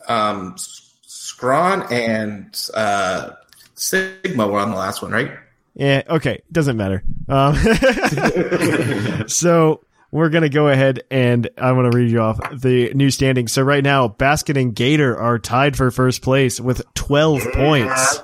Um, 0.07 0.53
S- 0.55 0.95
Scrawn 1.01 1.85
and 1.91 2.57
uh, 2.73 3.31
Sigma 3.79 4.47
were 4.47 4.59
on 4.59 4.71
the 4.71 4.77
last 4.77 5.01
one, 5.01 5.11
right? 5.11 5.31
Yeah, 5.73 6.03
okay, 6.09 6.41
doesn't 6.51 6.75
matter. 6.75 7.03
Um, 7.29 7.55
so 9.27 9.85
we're 10.11 10.29
gonna 10.29 10.49
go 10.49 10.67
ahead 10.67 11.03
and 11.09 11.49
I'm 11.57 11.75
gonna 11.75 11.91
read 11.91 12.11
you 12.11 12.19
off 12.19 12.39
the 12.53 12.93
new 12.93 13.09
standings. 13.09 13.53
So 13.53 13.61
right 13.61 13.83
now, 13.83 14.09
Basket 14.09 14.57
and 14.57 14.75
Gator 14.75 15.17
are 15.17 15.39
tied 15.39 15.77
for 15.77 15.89
first 15.91 16.21
place 16.21 16.59
with 16.59 16.81
12 16.95 17.41
points. 17.53 18.21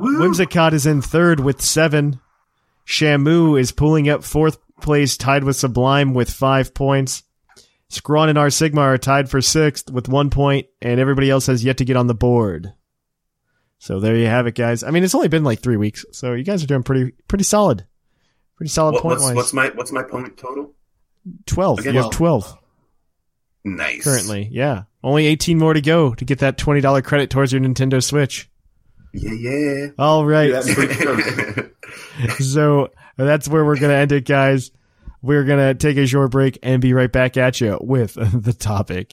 Whimsicott 0.00 0.72
is 0.72 0.86
in 0.86 1.02
third 1.02 1.40
with 1.40 1.60
seven. 1.60 2.20
Shamu 2.86 3.60
is 3.60 3.72
pulling 3.72 4.08
up 4.08 4.24
fourth 4.24 4.58
place, 4.80 5.16
tied 5.16 5.44
with 5.44 5.56
Sublime 5.56 6.14
with 6.14 6.30
five 6.30 6.72
points. 6.72 7.22
Scrawn 7.88 8.28
and 8.28 8.38
R 8.38 8.50
Sigma 8.50 8.80
are 8.80 8.98
tied 8.98 9.28
for 9.28 9.40
sixth 9.40 9.90
with 9.90 10.08
one 10.08 10.30
point, 10.30 10.66
and 10.80 11.00
everybody 11.00 11.30
else 11.30 11.46
has 11.46 11.64
yet 11.64 11.78
to 11.78 11.84
get 11.84 11.96
on 11.96 12.06
the 12.06 12.14
board. 12.14 12.72
So 13.78 14.00
there 14.00 14.16
you 14.16 14.26
have 14.26 14.46
it, 14.46 14.54
guys. 14.54 14.82
I 14.82 14.90
mean, 14.90 15.04
it's 15.04 15.14
only 15.14 15.28
been 15.28 15.44
like 15.44 15.60
three 15.60 15.76
weeks, 15.76 16.04
so 16.12 16.32
you 16.32 16.44
guys 16.44 16.62
are 16.64 16.66
doing 16.66 16.82
pretty 16.82 17.12
pretty 17.28 17.44
solid, 17.44 17.86
pretty 18.56 18.70
solid 18.70 18.94
What, 18.94 19.02
point 19.02 19.12
what's, 19.20 19.22
wise. 19.24 19.34
what's 19.36 19.52
my, 19.52 19.68
what's 19.74 19.92
my 19.92 20.02
point 20.02 20.36
total? 20.36 20.72
Twelve. 21.46 21.80
Okay, 21.80 21.92
you 21.92 22.00
have 22.02 22.10
twelve 22.10 22.56
Nice. 23.64 24.02
currently. 24.04 24.48
Yeah, 24.50 24.84
only 25.04 25.26
eighteen 25.26 25.58
more 25.58 25.74
to 25.74 25.80
go 25.80 26.14
to 26.14 26.24
get 26.24 26.38
that 26.38 26.56
twenty 26.58 26.80
dollar 26.80 27.02
credit 27.02 27.30
towards 27.30 27.52
your 27.52 27.60
Nintendo 27.60 28.02
Switch. 28.02 28.48
Yeah, 29.12 29.32
yeah. 29.32 29.86
All 29.98 30.24
right. 30.26 30.52
That's 30.52 30.68
so 32.52 32.90
that's 33.16 33.48
where 33.48 33.64
we're 33.64 33.78
going 33.78 33.90
to 33.90 33.96
end 33.96 34.12
it, 34.12 34.24
guys. 34.26 34.70
We're 35.22 35.44
going 35.44 35.58
to 35.58 35.74
take 35.74 35.96
a 35.96 36.06
short 36.06 36.30
break 36.30 36.58
and 36.62 36.82
be 36.82 36.92
right 36.92 37.10
back 37.10 37.36
at 37.36 37.60
you 37.60 37.78
with 37.80 38.14
the 38.42 38.52
topic. 38.52 39.12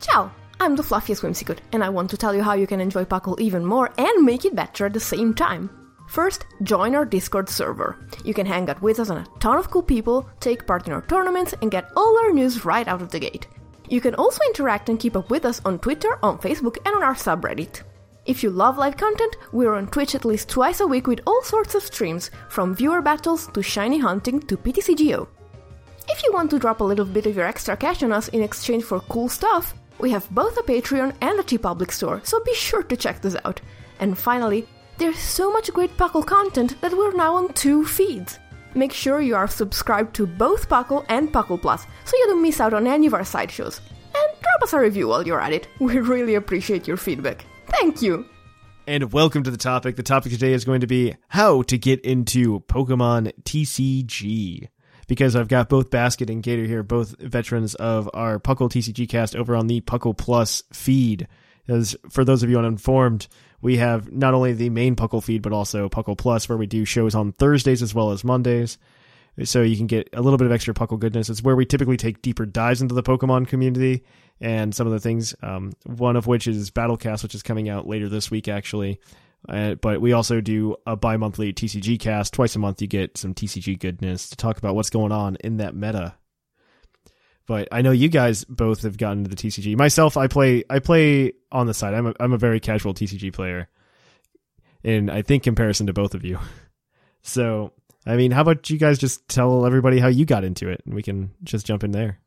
Ciao! 0.00 0.30
I'm 0.60 0.76
the 0.76 0.82
fluffiest 0.82 1.22
whimsicott, 1.22 1.58
and 1.72 1.82
I 1.82 1.88
want 1.88 2.10
to 2.10 2.16
tell 2.16 2.34
you 2.34 2.42
how 2.42 2.54
you 2.54 2.66
can 2.66 2.80
enjoy 2.80 3.04
Puckle 3.04 3.40
even 3.40 3.64
more 3.64 3.92
and 3.98 4.24
make 4.24 4.44
it 4.44 4.54
better 4.54 4.86
at 4.86 4.92
the 4.92 5.00
same 5.00 5.34
time. 5.34 5.70
First, 6.08 6.46
join 6.62 6.94
our 6.94 7.04
Discord 7.04 7.48
server. 7.48 7.96
You 8.24 8.34
can 8.34 8.46
hang 8.46 8.68
out 8.68 8.80
with 8.80 9.00
us 9.00 9.10
and 9.10 9.20
a 9.20 9.26
ton 9.40 9.58
of 9.58 9.70
cool 9.70 9.82
people, 9.82 10.28
take 10.40 10.66
part 10.66 10.86
in 10.86 10.92
our 10.92 11.02
tournaments, 11.02 11.54
and 11.60 11.70
get 11.70 11.90
all 11.96 12.18
our 12.18 12.32
news 12.32 12.64
right 12.64 12.86
out 12.86 13.02
of 13.02 13.10
the 13.10 13.18
gate. 13.18 13.46
You 13.88 14.00
can 14.00 14.14
also 14.14 14.40
interact 14.46 14.88
and 14.88 14.98
keep 14.98 15.16
up 15.16 15.30
with 15.30 15.44
us 15.44 15.60
on 15.64 15.78
Twitter, 15.78 16.18
on 16.22 16.38
Facebook, 16.38 16.76
and 16.86 16.94
on 16.94 17.02
our 17.02 17.14
subreddit. 17.14 17.82
If 18.26 18.42
you 18.42 18.50
love 18.50 18.78
live 18.78 18.96
content, 18.96 19.36
we're 19.52 19.74
on 19.74 19.88
Twitch 19.88 20.14
at 20.14 20.24
least 20.24 20.48
twice 20.48 20.80
a 20.80 20.86
week 20.86 21.06
with 21.06 21.20
all 21.26 21.42
sorts 21.42 21.74
of 21.74 21.82
streams, 21.82 22.30
from 22.48 22.74
viewer 22.74 23.02
battles 23.02 23.48
to 23.48 23.62
shiny 23.62 23.98
hunting 23.98 24.40
to 24.40 24.56
PTCGO. 24.56 25.26
If 26.08 26.22
you 26.22 26.32
want 26.32 26.50
to 26.50 26.58
drop 26.58 26.80
a 26.80 26.84
little 26.84 27.04
bit 27.04 27.26
of 27.26 27.36
your 27.36 27.46
extra 27.46 27.76
cash 27.76 28.02
on 28.02 28.12
us 28.12 28.28
in 28.28 28.42
exchange 28.42 28.84
for 28.84 29.00
cool 29.00 29.28
stuff, 29.28 29.74
we 29.98 30.10
have 30.10 30.28
both 30.30 30.56
a 30.56 30.62
Patreon 30.62 31.14
and 31.20 31.38
a 31.38 31.42
TeePublic 31.42 31.90
store, 31.90 32.20
so 32.24 32.40
be 32.44 32.54
sure 32.54 32.82
to 32.82 32.96
check 32.96 33.20
this 33.20 33.36
out. 33.44 33.60
And 34.00 34.18
finally, 34.18 34.66
there's 34.98 35.18
so 35.18 35.52
much 35.52 35.72
great 35.72 35.96
Puckle 35.96 36.26
content 36.26 36.80
that 36.80 36.96
we're 36.96 37.12
now 37.12 37.36
on 37.36 37.52
two 37.52 37.84
feeds. 37.84 38.38
Make 38.74 38.92
sure 38.92 39.20
you 39.20 39.36
are 39.36 39.48
subscribed 39.48 40.14
to 40.16 40.26
both 40.26 40.68
Puckle 40.68 41.04
and 41.08 41.32
Puckle 41.32 41.60
Plus, 41.60 41.86
so 42.04 42.16
you 42.16 42.26
don't 42.26 42.42
miss 42.42 42.60
out 42.60 42.74
on 42.74 42.86
any 42.86 43.06
of 43.06 43.14
our 43.14 43.24
sideshows. 43.24 43.80
And 44.14 44.40
drop 44.40 44.62
us 44.62 44.72
a 44.72 44.80
review 44.80 45.08
while 45.08 45.26
you're 45.26 45.40
at 45.40 45.52
it. 45.52 45.68
We 45.78 45.98
really 45.98 46.34
appreciate 46.34 46.86
your 46.88 46.96
feedback. 46.96 47.44
Thank 47.68 48.02
you! 48.02 48.26
And 48.86 49.12
welcome 49.12 49.42
to 49.44 49.50
the 49.50 49.56
topic. 49.56 49.96
The 49.96 50.02
topic 50.02 50.32
today 50.32 50.52
is 50.52 50.64
going 50.64 50.82
to 50.82 50.86
be 50.86 51.14
how 51.28 51.62
to 51.62 51.78
get 51.78 52.00
into 52.00 52.60
Pokemon 52.60 53.32
TCG. 53.44 54.68
Because 55.06 55.36
I've 55.36 55.48
got 55.48 55.68
both 55.68 55.90
Basket 55.90 56.30
and 56.30 56.42
Gator 56.42 56.64
here, 56.64 56.82
both 56.82 57.18
veterans 57.20 57.74
of 57.74 58.08
our 58.14 58.38
Puckle 58.38 58.70
TCG 58.70 59.08
cast 59.08 59.36
over 59.36 59.54
on 59.54 59.66
the 59.66 59.80
Puckle 59.82 60.16
Plus 60.16 60.62
feed. 60.72 61.28
As 61.68 61.96
for 62.10 62.24
those 62.24 62.42
of 62.42 62.50
you 62.50 62.58
uninformed, 62.58 63.28
we 63.60 63.78
have 63.78 64.12
not 64.12 64.34
only 64.34 64.52
the 64.52 64.70
main 64.70 64.96
Puckle 64.96 65.22
feed, 65.22 65.42
but 65.42 65.52
also 65.52 65.88
Puckle 65.88 66.16
Plus, 66.16 66.48
where 66.48 66.58
we 66.58 66.66
do 66.66 66.84
shows 66.84 67.14
on 67.14 67.32
Thursdays 67.32 67.82
as 67.82 67.94
well 67.94 68.10
as 68.10 68.24
Mondays. 68.24 68.78
So 69.42 69.62
you 69.62 69.76
can 69.76 69.86
get 69.86 70.08
a 70.12 70.22
little 70.22 70.38
bit 70.38 70.46
of 70.46 70.52
extra 70.52 70.74
Puckle 70.74 70.98
goodness. 70.98 71.28
It's 71.28 71.42
where 71.42 71.56
we 71.56 71.66
typically 71.66 71.96
take 71.96 72.22
deeper 72.22 72.46
dives 72.46 72.82
into 72.82 72.94
the 72.94 73.02
Pokemon 73.02 73.48
community 73.48 74.04
and 74.40 74.74
some 74.74 74.86
of 74.86 74.92
the 74.92 75.00
things. 75.00 75.34
Um, 75.42 75.72
one 75.84 76.16
of 76.16 76.26
which 76.26 76.46
is 76.46 76.70
Battlecast, 76.70 77.22
which 77.22 77.34
is 77.34 77.42
coming 77.42 77.68
out 77.68 77.86
later 77.88 78.08
this 78.08 78.30
week, 78.30 78.46
actually. 78.46 79.00
Uh, 79.48 79.74
but 79.74 80.00
we 80.00 80.12
also 80.12 80.40
do 80.40 80.76
a 80.86 80.96
bi-monthly 80.96 81.52
TCG 81.52 82.00
cast. 82.00 82.32
Twice 82.32 82.56
a 82.56 82.58
month, 82.58 82.80
you 82.80 82.88
get 82.88 83.18
some 83.18 83.34
TCG 83.34 83.78
goodness 83.78 84.30
to 84.30 84.36
talk 84.36 84.56
about 84.58 84.74
what's 84.74 84.90
going 84.90 85.12
on 85.12 85.36
in 85.36 85.58
that 85.58 85.74
meta. 85.74 86.14
But 87.46 87.68
I 87.70 87.82
know 87.82 87.90
you 87.90 88.08
guys 88.08 88.44
both 88.44 88.82
have 88.82 88.96
gotten 88.96 89.24
to 89.24 89.30
the 89.30 89.36
TCG. 89.36 89.76
Myself, 89.76 90.16
I 90.16 90.28
play 90.28 90.64
I 90.70 90.78
play 90.78 91.34
on 91.52 91.66
the 91.66 91.74
side. 91.74 91.92
I'm 91.92 92.06
a, 92.06 92.14
I'm 92.18 92.32
a 92.32 92.38
very 92.38 92.58
casual 92.58 92.94
TCG 92.94 93.32
player, 93.34 93.68
in 94.82 95.10
I 95.10 95.22
think 95.22 95.42
comparison 95.42 95.86
to 95.88 95.92
both 95.92 96.14
of 96.14 96.24
you. 96.24 96.38
So 97.26 97.72
I 98.06 98.16
mean, 98.16 98.32
how 98.32 98.42
about 98.42 98.68
you 98.68 98.76
guys 98.76 98.98
just 98.98 99.26
tell 99.30 99.64
everybody 99.64 99.98
how 99.98 100.08
you 100.08 100.26
got 100.26 100.44
into 100.44 100.68
it, 100.68 100.82
and 100.84 100.94
we 100.94 101.02
can 101.02 101.30
just 101.42 101.64
jump 101.64 101.82
in 101.82 101.90
there. 101.90 102.20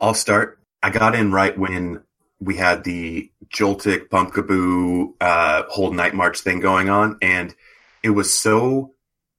I'll 0.00 0.14
start. 0.14 0.60
I 0.80 0.90
got 0.90 1.16
in 1.16 1.32
right 1.32 1.58
when 1.58 2.04
we 2.38 2.56
had 2.56 2.84
the 2.84 3.32
Joltik 3.50 4.08
Pumpkaboo 4.08 5.14
uh, 5.20 5.64
whole 5.68 5.92
night 5.92 6.14
march 6.14 6.40
thing 6.40 6.60
going 6.60 6.88
on, 6.88 7.18
and 7.22 7.54
it 8.02 8.10
was 8.10 8.32
so 8.32 8.94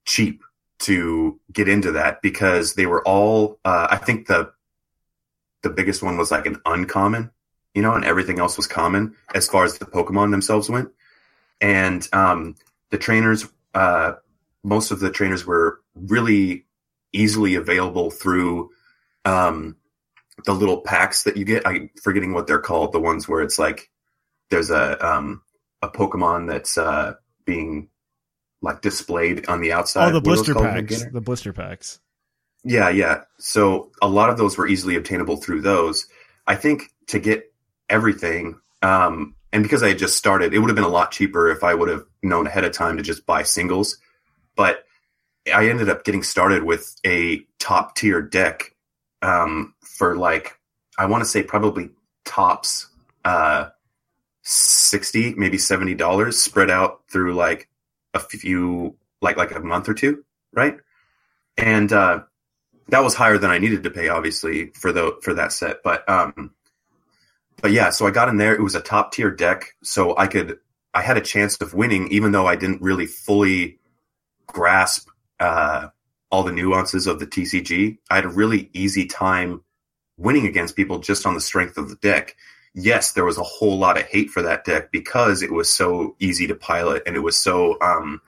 cheap 0.05 0.43
to 0.79 1.39
get 1.51 1.67
into 1.67 1.93
that 1.93 2.21
because 2.21 2.73
they 2.73 2.85
were 2.85 3.05
all. 3.07 3.59
Uh, 3.63 3.87
I 3.89 3.97
think 3.97 4.27
the 4.27 4.51
the 5.63 5.69
biggest 5.69 6.03
one 6.03 6.17
was 6.17 6.31
like 6.31 6.45
an 6.45 6.61
uncommon, 6.65 7.31
you 7.73 7.81
know, 7.81 7.93
and 7.93 8.05
everything 8.05 8.39
else 8.39 8.55
was 8.55 8.67
common 8.67 9.15
as 9.33 9.47
far 9.47 9.65
as 9.65 9.77
the 9.77 9.85
Pokemon 9.85 10.31
themselves 10.31 10.69
went. 10.69 10.89
And 11.59 12.07
um, 12.13 12.55
the 12.91 12.97
trainers, 12.97 13.47
uh, 13.73 14.13
most 14.63 14.91
of 14.91 14.99
the 14.99 15.09
trainers 15.09 15.45
were 15.45 15.79
really 15.95 16.65
easily 17.13 17.55
available 17.55 18.11
through 18.11 18.69
um, 19.23 19.77
the 20.45 20.53
little 20.53 20.81
packs 20.81 21.23
that 21.23 21.37
you 21.37 21.45
get. 21.45 21.65
I'm 21.65 21.89
forgetting 22.03 22.33
what 22.33 22.45
they're 22.45 22.59
called. 22.59 22.91
The 22.91 22.99
ones 22.99 23.27
where 23.27 23.41
it's 23.41 23.57
like 23.57 23.89
there's 24.49 24.69
a 24.69 25.05
um, 25.05 25.41
a 25.81 25.89
Pokemon 25.89 26.47
that's 26.47 26.77
uh, 26.77 27.15
being 27.45 27.89
like 28.61 28.81
displayed 28.81 29.47
on 29.47 29.61
the 29.61 29.71
outside. 29.71 30.09
Oh, 30.09 30.19
the 30.19 30.29
What 30.29 30.33
are 30.33 30.35
those 30.35 30.45
blister 30.45 30.55
packs. 30.55 31.05
The 31.11 31.21
blister 31.21 31.53
packs. 31.53 31.99
Yeah, 32.63 32.89
yeah. 32.89 33.21
So 33.37 33.91
a 34.01 34.07
lot 34.07 34.29
of 34.29 34.37
those 34.37 34.57
were 34.57 34.67
easily 34.67 34.95
obtainable 34.95 35.37
through 35.37 35.61
those. 35.61 36.07
I 36.47 36.55
think 36.55 36.93
to 37.07 37.19
get 37.19 37.53
everything, 37.89 38.59
um, 38.81 39.35
and 39.53 39.63
because 39.63 39.83
I 39.83 39.89
had 39.89 39.99
just 39.99 40.17
started, 40.17 40.53
it 40.53 40.59
would 40.59 40.69
have 40.69 40.75
been 40.75 40.83
a 40.83 40.89
lot 40.89 41.11
cheaper 41.11 41.49
if 41.49 41.63
I 41.63 41.73
would 41.73 41.89
have 41.89 42.05
known 42.23 42.47
ahead 42.47 42.65
of 42.65 42.73
time 42.73 42.97
to 42.97 43.03
just 43.03 43.25
buy 43.25 43.43
singles. 43.43 43.97
But 44.55 44.83
I 45.53 45.69
ended 45.69 45.89
up 45.89 46.03
getting 46.03 46.23
started 46.23 46.63
with 46.63 46.95
a 47.05 47.45
top 47.59 47.95
tier 47.95 48.21
deck 48.21 48.73
um, 49.21 49.75
for 49.81 50.15
like 50.15 50.59
I 50.97 51.05
want 51.05 51.23
to 51.23 51.29
say 51.29 51.43
probably 51.43 51.89
tops 52.25 52.87
uh, 53.23 53.69
sixty, 54.45 55.33
maybe 55.35 55.57
seventy 55.57 55.95
dollars, 55.95 56.39
spread 56.39 56.71
out 56.71 57.01
through 57.11 57.35
like 57.35 57.69
a 58.13 58.19
few, 58.19 58.95
like 59.21 59.37
like 59.37 59.53
a 59.53 59.59
month 59.59 59.89
or 59.89 59.93
two, 59.93 60.23
right? 60.53 60.77
And 61.57 61.91
uh, 61.91 62.23
that 62.89 63.03
was 63.03 63.15
higher 63.15 63.37
than 63.37 63.51
I 63.51 63.57
needed 63.57 63.83
to 63.83 63.89
pay, 63.89 64.07
obviously, 64.07 64.67
for 64.75 64.91
the 64.91 65.17
for 65.21 65.33
that 65.33 65.51
set. 65.51 65.83
But 65.83 66.07
um, 66.09 66.51
but 67.61 67.71
yeah, 67.71 67.89
so 67.89 68.07
I 68.07 68.11
got 68.11 68.29
in 68.29 68.37
there. 68.37 68.55
It 68.55 68.61
was 68.61 68.75
a 68.75 68.81
top 68.81 69.11
tier 69.11 69.31
deck, 69.31 69.75
so 69.83 70.17
I 70.17 70.27
could 70.27 70.59
I 70.93 71.01
had 71.01 71.17
a 71.17 71.21
chance 71.21 71.57
of 71.57 71.73
winning, 71.73 72.07
even 72.11 72.31
though 72.31 72.47
I 72.47 72.55
didn't 72.55 72.81
really 72.81 73.05
fully 73.05 73.79
grasp 74.47 75.09
uh, 75.39 75.89
all 76.31 76.43
the 76.43 76.51
nuances 76.51 77.07
of 77.07 77.19
the 77.19 77.27
TCG. 77.27 77.97
I 78.09 78.15
had 78.15 78.25
a 78.25 78.29
really 78.29 78.69
easy 78.73 79.05
time 79.05 79.61
winning 80.17 80.47
against 80.47 80.75
people 80.75 80.99
just 80.99 81.25
on 81.25 81.33
the 81.33 81.41
strength 81.41 81.77
of 81.77 81.89
the 81.89 81.95
deck. 81.95 82.35
Yes, 82.77 83.13
there 83.13 83.25
was 83.25 83.37
a 83.37 83.43
whole 83.43 83.77
lot 83.77 83.97
of 83.97 84.03
hate 84.03 84.29
for 84.29 84.41
that 84.43 84.65
deck 84.65 84.91
because 84.91 85.41
it 85.41 85.51
was 85.51 85.69
so 85.69 86.15
easy 86.19 86.45
to 86.47 86.55
pilot 86.55 87.03
and 87.05 87.15
it 87.15 87.21
was 87.21 87.37
so 87.37 87.77
um, 87.81 88.21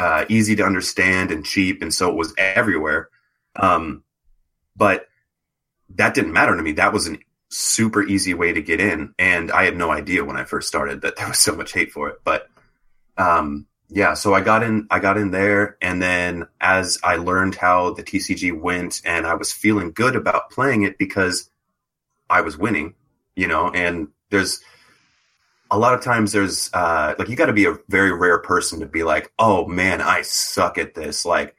uh, 0.00 0.24
easy 0.30 0.56
to 0.56 0.64
understand 0.64 1.30
and 1.30 1.44
cheap, 1.44 1.82
and 1.82 1.92
so 1.92 2.08
it 2.08 2.16
was 2.16 2.32
everywhere. 2.38 3.10
Um, 3.54 4.02
but 4.74 5.06
that 5.96 6.14
didn't 6.14 6.32
matter 6.32 6.56
to 6.56 6.62
me. 6.62 6.72
That 6.72 6.94
was 6.94 7.06
an 7.06 7.18
super 7.50 8.02
easy 8.02 8.32
way 8.32 8.52
to 8.54 8.62
get 8.62 8.80
in, 8.80 9.14
and 9.18 9.52
I 9.52 9.64
had 9.64 9.76
no 9.76 9.90
idea 9.90 10.24
when 10.24 10.38
I 10.38 10.44
first 10.44 10.68
started 10.68 11.02
that 11.02 11.16
there 11.16 11.28
was 11.28 11.38
so 11.38 11.54
much 11.54 11.72
hate 11.72 11.92
for 11.92 12.08
it. 12.08 12.20
But 12.24 12.48
um, 13.18 13.66
yeah, 13.90 14.14
so 14.14 14.32
I 14.32 14.40
got 14.40 14.62
in. 14.62 14.86
I 14.90 15.00
got 15.00 15.18
in 15.18 15.32
there, 15.32 15.76
and 15.82 16.02
then 16.02 16.46
as 16.62 16.98
I 17.04 17.16
learned 17.16 17.56
how 17.56 17.92
the 17.92 18.02
TCG 18.02 18.58
went, 18.58 19.02
and 19.04 19.26
I 19.26 19.34
was 19.34 19.52
feeling 19.52 19.92
good 19.92 20.16
about 20.16 20.50
playing 20.50 20.84
it 20.84 20.96
because 20.96 21.50
I 22.30 22.40
was 22.40 22.56
winning, 22.56 22.94
you 23.36 23.46
know. 23.46 23.70
And 23.70 24.08
there's 24.30 24.60
a 25.70 25.78
lot 25.78 25.94
of 25.94 26.02
times 26.02 26.32
there's 26.32 26.70
uh, 26.72 27.14
like 27.18 27.28
you 27.28 27.36
got 27.36 27.46
to 27.46 27.52
be 27.52 27.66
a 27.66 27.76
very 27.88 28.12
rare 28.12 28.38
person 28.38 28.80
to 28.80 28.86
be 28.86 29.02
like, 29.02 29.32
oh 29.38 29.66
man, 29.66 30.00
I 30.00 30.22
suck 30.22 30.78
at 30.78 30.94
this. 30.94 31.24
Like 31.24 31.54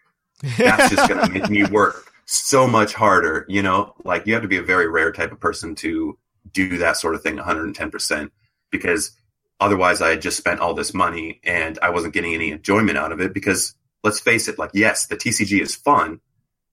that's 0.58 0.94
just 0.94 1.08
going 1.10 1.26
to 1.26 1.32
make 1.32 1.50
me 1.50 1.64
work 1.72 2.12
so 2.26 2.68
much 2.68 2.94
harder, 2.94 3.46
you 3.48 3.62
know? 3.62 3.96
Like 4.04 4.26
you 4.26 4.34
have 4.34 4.42
to 4.42 4.48
be 4.48 4.58
a 4.58 4.64
very 4.64 4.88
rare 4.88 5.12
type 5.12 5.32
of 5.32 5.40
person 5.40 5.76
to 5.76 6.18
do 6.52 6.78
that 6.80 6.98
sort 6.98 7.16
of 7.16 7.22
thing 7.22 7.38
110% 7.38 8.32
because 8.70 9.12
otherwise 9.60 10.02
I 10.02 10.10
had 10.12 10.22
just 10.22 10.38
spent 10.38 10.60
all 10.60 10.74
this 10.74 10.94
money 10.94 11.40
and 11.44 11.78
I 11.82 11.90
wasn't 11.90 12.14
getting 12.14 12.34
any 12.34 12.52
enjoyment 12.52 12.98
out 12.98 13.12
of 13.12 13.22
it 13.22 13.34
because 13.34 13.76
let's 14.04 14.20
face 14.20 14.48
it, 14.48 14.58
like, 14.58 14.72
yes, 14.74 15.08
the 15.08 15.16
TCG 15.16 15.62
is 15.62 15.76
fun, 15.76 16.20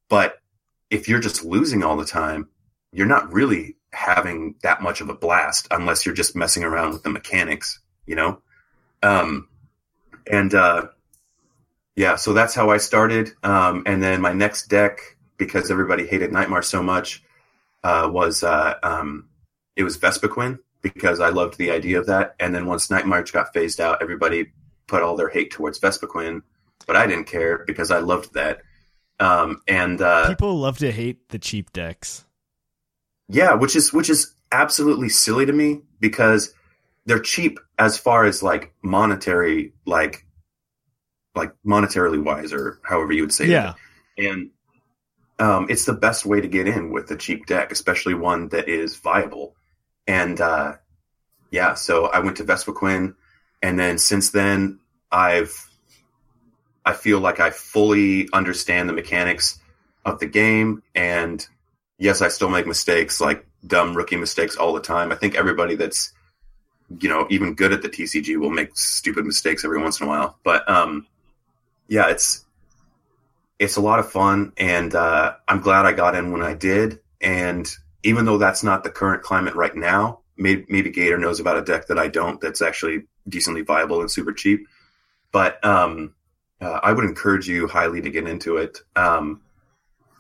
but 0.08 0.38
if 0.90 1.08
you're 1.08 1.20
just 1.20 1.44
losing 1.44 1.84
all 1.84 1.96
the 1.96 2.04
time, 2.04 2.48
you're 2.92 3.06
not 3.06 3.32
really 3.32 3.76
having 3.92 4.54
that 4.62 4.82
much 4.82 5.00
of 5.00 5.08
a 5.08 5.14
blast 5.14 5.68
unless 5.70 6.04
you're 6.04 6.14
just 6.14 6.36
messing 6.36 6.64
around 6.64 6.92
with 6.92 7.02
the 7.02 7.10
mechanics, 7.10 7.80
you 8.06 8.14
know? 8.14 8.40
Um, 9.02 9.48
and, 10.30 10.54
uh, 10.54 10.88
yeah, 11.96 12.14
so 12.14 12.32
that's 12.32 12.54
how 12.54 12.70
I 12.70 12.76
started. 12.76 13.32
Um, 13.42 13.82
and 13.84 14.00
then 14.00 14.20
my 14.20 14.32
next 14.32 14.68
deck, 14.68 15.16
because 15.36 15.70
everybody 15.70 16.06
hated 16.06 16.32
Night 16.32 16.48
March 16.48 16.64
so 16.66 16.80
much, 16.80 17.24
uh, 17.82 18.08
was 18.12 18.44
uh, 18.44 18.74
um, 18.82 19.28
it 19.74 19.82
was 19.82 19.98
Vespiquen 19.98 20.58
because 20.80 21.20
I 21.20 21.30
loved 21.30 21.58
the 21.58 21.70
idea 21.70 21.98
of 21.98 22.06
that. 22.06 22.34
And 22.38 22.54
then 22.54 22.66
once 22.66 22.90
Night 22.90 23.06
March 23.06 23.32
got 23.32 23.52
phased 23.52 23.80
out, 23.80 24.02
everybody 24.02 24.52
put 24.86 25.02
all 25.02 25.16
their 25.16 25.28
hate 25.28 25.50
towards 25.50 25.80
Vespiquen, 25.80 26.42
but 26.86 26.96
I 26.96 27.06
didn't 27.06 27.26
care 27.26 27.64
because 27.66 27.90
I 27.90 27.98
loved 27.98 28.34
that. 28.34 28.60
Um, 29.20 29.62
and 29.66 30.00
uh, 30.00 30.28
People 30.28 30.56
love 30.56 30.78
to 30.78 30.92
hate 30.92 31.28
the 31.30 31.38
cheap 31.38 31.72
decks. 31.72 32.24
Yeah, 33.28 33.54
which 33.54 33.76
is 33.76 33.92
which 33.92 34.10
is 34.10 34.34
absolutely 34.50 35.08
silly 35.08 35.46
to 35.46 35.52
me 35.52 35.82
because 36.00 36.54
they're 37.04 37.18
cheap 37.18 37.58
as 37.78 37.98
far 37.98 38.24
as 38.24 38.42
like 38.42 38.72
monetary, 38.82 39.72
like 39.86 40.26
like 41.34 41.52
monetarily 41.66 42.22
wise, 42.22 42.52
or 42.52 42.80
however 42.82 43.12
you 43.12 43.22
would 43.22 43.32
say 43.32 43.44
it. 43.44 43.50
Yeah. 43.50 43.74
that. 44.16 44.26
And 44.26 44.50
um, 45.38 45.66
it's 45.70 45.84
the 45.84 45.92
best 45.92 46.26
way 46.26 46.40
to 46.40 46.48
get 46.48 46.66
in 46.66 46.90
with 46.90 47.10
a 47.10 47.16
cheap 47.16 47.46
deck, 47.46 47.70
especially 47.70 48.14
one 48.14 48.48
that 48.48 48.68
is 48.68 48.96
viable. 48.96 49.54
And 50.06 50.40
uh, 50.40 50.74
yeah, 51.50 51.74
so 51.74 52.06
I 52.06 52.20
went 52.20 52.38
to 52.38 52.44
Vespiquen, 52.44 53.14
and 53.62 53.78
then 53.78 53.98
since 53.98 54.30
then 54.30 54.80
I've 55.10 55.68
I 56.84 56.94
feel 56.94 57.20
like 57.20 57.40
I 57.40 57.50
fully 57.50 58.28
understand 58.32 58.88
the 58.88 58.94
mechanics 58.94 59.58
of 60.04 60.18
the 60.18 60.26
game, 60.26 60.82
and 60.94 61.46
yes, 61.98 62.22
I 62.22 62.28
still 62.28 62.48
make 62.48 62.66
mistakes, 62.66 63.20
like 63.20 63.46
dumb 63.66 63.96
rookie 63.96 64.16
mistakes 64.16 64.56
all 64.56 64.72
the 64.72 64.80
time. 64.80 65.12
I 65.12 65.16
think 65.16 65.34
everybody 65.34 65.74
that's 65.74 66.12
you 67.00 67.08
know 67.08 67.26
even 67.30 67.54
good 67.54 67.72
at 67.72 67.82
the 67.82 67.88
TCG 67.88 68.38
will 68.38 68.50
make 68.50 68.76
stupid 68.76 69.26
mistakes 69.26 69.64
every 69.64 69.80
once 69.80 70.00
in 70.00 70.06
a 70.06 70.08
while, 70.08 70.38
but 70.42 70.68
um, 70.70 71.06
yeah, 71.88 72.08
it's 72.08 72.44
it's 73.58 73.76
a 73.76 73.80
lot 73.80 73.98
of 73.98 74.10
fun, 74.10 74.52
and 74.56 74.94
uh, 74.94 75.34
I'm 75.48 75.60
glad 75.60 75.86
I 75.86 75.92
got 75.92 76.14
in 76.14 76.30
when 76.32 76.42
I 76.42 76.54
did. 76.54 77.00
And 77.20 77.68
even 78.04 78.24
though 78.24 78.38
that's 78.38 78.62
not 78.62 78.84
the 78.84 78.90
current 78.90 79.22
climate 79.22 79.56
right 79.56 79.74
now, 79.74 80.20
maybe, 80.36 80.64
maybe 80.68 80.90
Gator 80.90 81.18
knows 81.18 81.40
about 81.40 81.58
a 81.58 81.62
deck 81.62 81.88
that 81.88 81.98
I 81.98 82.08
don't. 82.08 82.40
That's 82.40 82.62
actually 82.62 83.04
decently 83.28 83.62
viable 83.62 84.00
and 84.00 84.10
super 84.10 84.32
cheap. 84.32 84.68
But 85.32 85.62
um, 85.64 86.14
uh, 86.60 86.80
I 86.82 86.92
would 86.92 87.04
encourage 87.04 87.48
you 87.48 87.66
highly 87.66 88.00
to 88.00 88.10
get 88.10 88.28
into 88.28 88.58
it. 88.58 88.78
Um, 88.94 89.42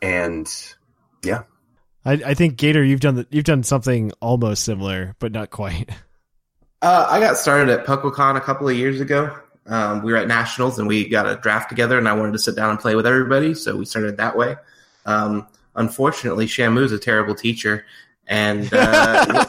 and 0.02 0.52
yeah, 1.22 1.44
I, 2.08 2.12
I 2.24 2.34
think 2.34 2.56
Gator, 2.56 2.82
you've 2.82 3.00
done 3.00 3.16
the, 3.16 3.26
you've 3.30 3.44
done 3.44 3.62
something 3.62 4.12
almost 4.20 4.64
similar, 4.64 5.14
but 5.18 5.32
not 5.32 5.50
quite. 5.50 5.90
Uh, 6.80 7.08
I 7.10 7.18
got 7.18 7.36
started 7.36 7.70
at 7.70 7.84
PuckleCon 7.84 8.36
a 8.36 8.40
couple 8.40 8.68
of 8.68 8.76
years 8.76 9.00
ago. 9.00 9.36
Um, 9.66 10.00
we 10.00 10.12
were 10.12 10.18
at 10.18 10.28
nationals 10.28 10.78
and 10.78 10.86
we 10.86 11.08
got 11.08 11.26
a 11.26 11.34
draft 11.34 11.68
together, 11.68 11.98
and 11.98 12.08
I 12.08 12.12
wanted 12.12 12.34
to 12.34 12.38
sit 12.38 12.54
down 12.54 12.70
and 12.70 12.78
play 12.78 12.94
with 12.94 13.04
everybody, 13.04 13.52
so 13.54 13.76
we 13.76 13.84
started 13.84 14.16
that 14.18 14.36
way. 14.36 14.54
Um, 15.04 15.48
unfortunately, 15.74 16.46
Shamu's 16.46 16.92
a 16.92 16.98
terrible 17.00 17.34
teacher, 17.34 17.84
and 18.28 18.72
uh, 18.72 19.44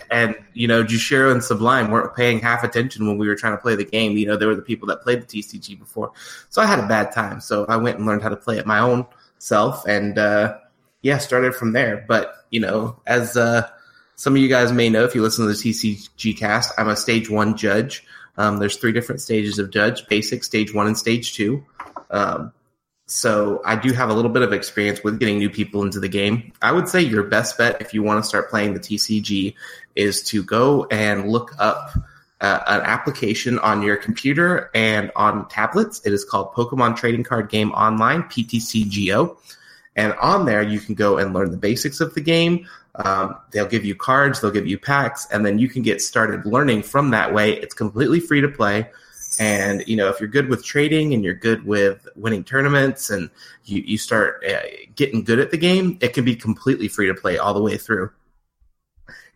and 0.10 0.34
you 0.54 0.66
know 0.66 0.82
Jushiro 0.82 1.30
and 1.30 1.44
Sublime 1.44 1.92
weren't 1.92 2.16
paying 2.16 2.40
half 2.40 2.64
attention 2.64 3.06
when 3.06 3.16
we 3.16 3.28
were 3.28 3.36
trying 3.36 3.56
to 3.56 3.62
play 3.62 3.76
the 3.76 3.84
game. 3.84 4.16
You 4.16 4.26
know, 4.26 4.36
they 4.36 4.46
were 4.46 4.56
the 4.56 4.62
people 4.62 4.88
that 4.88 5.02
played 5.02 5.22
the 5.22 5.26
TCG 5.26 5.78
before, 5.78 6.10
so 6.48 6.60
I 6.60 6.66
had 6.66 6.80
a 6.80 6.88
bad 6.88 7.12
time. 7.12 7.40
So 7.40 7.64
I 7.66 7.76
went 7.76 7.98
and 7.98 8.06
learned 8.06 8.22
how 8.22 8.30
to 8.30 8.36
play 8.36 8.58
it 8.58 8.66
my 8.66 8.80
own 8.80 9.06
self, 9.38 9.86
and 9.86 10.18
uh, 10.18 10.58
yeah, 11.04 11.18
started 11.18 11.54
from 11.54 11.72
there. 11.72 12.04
But 12.08 12.34
you 12.50 12.60
know, 12.60 12.98
as 13.06 13.36
uh, 13.36 13.68
some 14.16 14.34
of 14.34 14.42
you 14.42 14.48
guys 14.48 14.72
may 14.72 14.88
know, 14.88 15.04
if 15.04 15.14
you 15.14 15.22
listen 15.22 15.46
to 15.46 15.52
the 15.52 15.54
TCG 15.54 16.36
cast, 16.36 16.72
I'm 16.78 16.88
a 16.88 16.96
stage 16.96 17.28
one 17.30 17.56
judge. 17.56 18.04
Um, 18.36 18.58
there's 18.58 18.76
three 18.76 18.92
different 18.92 19.20
stages 19.20 19.58
of 19.58 19.70
judge: 19.70 20.08
basic, 20.08 20.42
stage 20.42 20.74
one, 20.74 20.86
and 20.86 20.98
stage 20.98 21.34
two. 21.34 21.64
Um, 22.10 22.52
so 23.06 23.60
I 23.66 23.76
do 23.76 23.92
have 23.92 24.08
a 24.08 24.14
little 24.14 24.30
bit 24.30 24.42
of 24.42 24.54
experience 24.54 25.04
with 25.04 25.20
getting 25.20 25.36
new 25.36 25.50
people 25.50 25.82
into 25.82 26.00
the 26.00 26.08
game. 26.08 26.52
I 26.62 26.72
would 26.72 26.88
say 26.88 27.02
your 27.02 27.24
best 27.24 27.58
bet 27.58 27.82
if 27.82 27.92
you 27.92 28.02
want 28.02 28.24
to 28.24 28.26
start 28.26 28.48
playing 28.48 28.72
the 28.72 28.80
TCG 28.80 29.54
is 29.94 30.22
to 30.24 30.42
go 30.42 30.86
and 30.90 31.30
look 31.30 31.52
up 31.58 31.90
uh, 32.40 32.60
an 32.66 32.80
application 32.80 33.58
on 33.58 33.82
your 33.82 33.96
computer 33.96 34.70
and 34.74 35.12
on 35.16 35.46
tablets. 35.48 36.00
It 36.06 36.14
is 36.14 36.24
called 36.24 36.54
Pokemon 36.54 36.96
Trading 36.96 37.24
Card 37.24 37.50
Game 37.50 37.72
Online 37.72 38.22
(PTCGO), 38.22 39.36
and 39.96 40.12
on 40.14 40.46
there 40.46 40.62
you 40.62 40.80
can 40.80 40.94
go 40.94 41.18
and 41.18 41.32
learn 41.32 41.50
the 41.50 41.56
basics 41.56 42.00
of 42.00 42.14
the 42.14 42.20
game. 42.20 42.66
Um, 42.96 43.36
they'll 43.50 43.66
give 43.66 43.84
you 43.84 43.94
cards, 43.94 44.40
they'll 44.40 44.50
give 44.50 44.66
you 44.66 44.78
packs, 44.78 45.26
and 45.32 45.44
then 45.44 45.58
you 45.58 45.68
can 45.68 45.82
get 45.82 46.00
started 46.00 46.46
learning 46.46 46.82
from 46.82 47.10
that 47.10 47.34
way. 47.34 47.52
It's 47.52 47.74
completely 47.74 48.20
free 48.20 48.40
to 48.40 48.48
play. 48.48 48.88
And 49.40 49.82
you 49.88 49.96
know, 49.96 50.08
if 50.08 50.20
you're 50.20 50.28
good 50.28 50.48
with 50.48 50.64
trading 50.64 51.12
and 51.12 51.24
you're 51.24 51.34
good 51.34 51.66
with 51.66 52.06
winning 52.14 52.44
tournaments, 52.44 53.10
and 53.10 53.30
you 53.64 53.82
you 53.84 53.98
start 53.98 54.44
uh, 54.48 54.60
getting 54.94 55.24
good 55.24 55.40
at 55.40 55.50
the 55.50 55.56
game, 55.56 55.98
it 56.00 56.14
can 56.14 56.24
be 56.24 56.36
completely 56.36 56.88
free 56.88 57.08
to 57.08 57.14
play 57.14 57.36
all 57.36 57.54
the 57.54 57.62
way 57.62 57.76
through. 57.76 58.10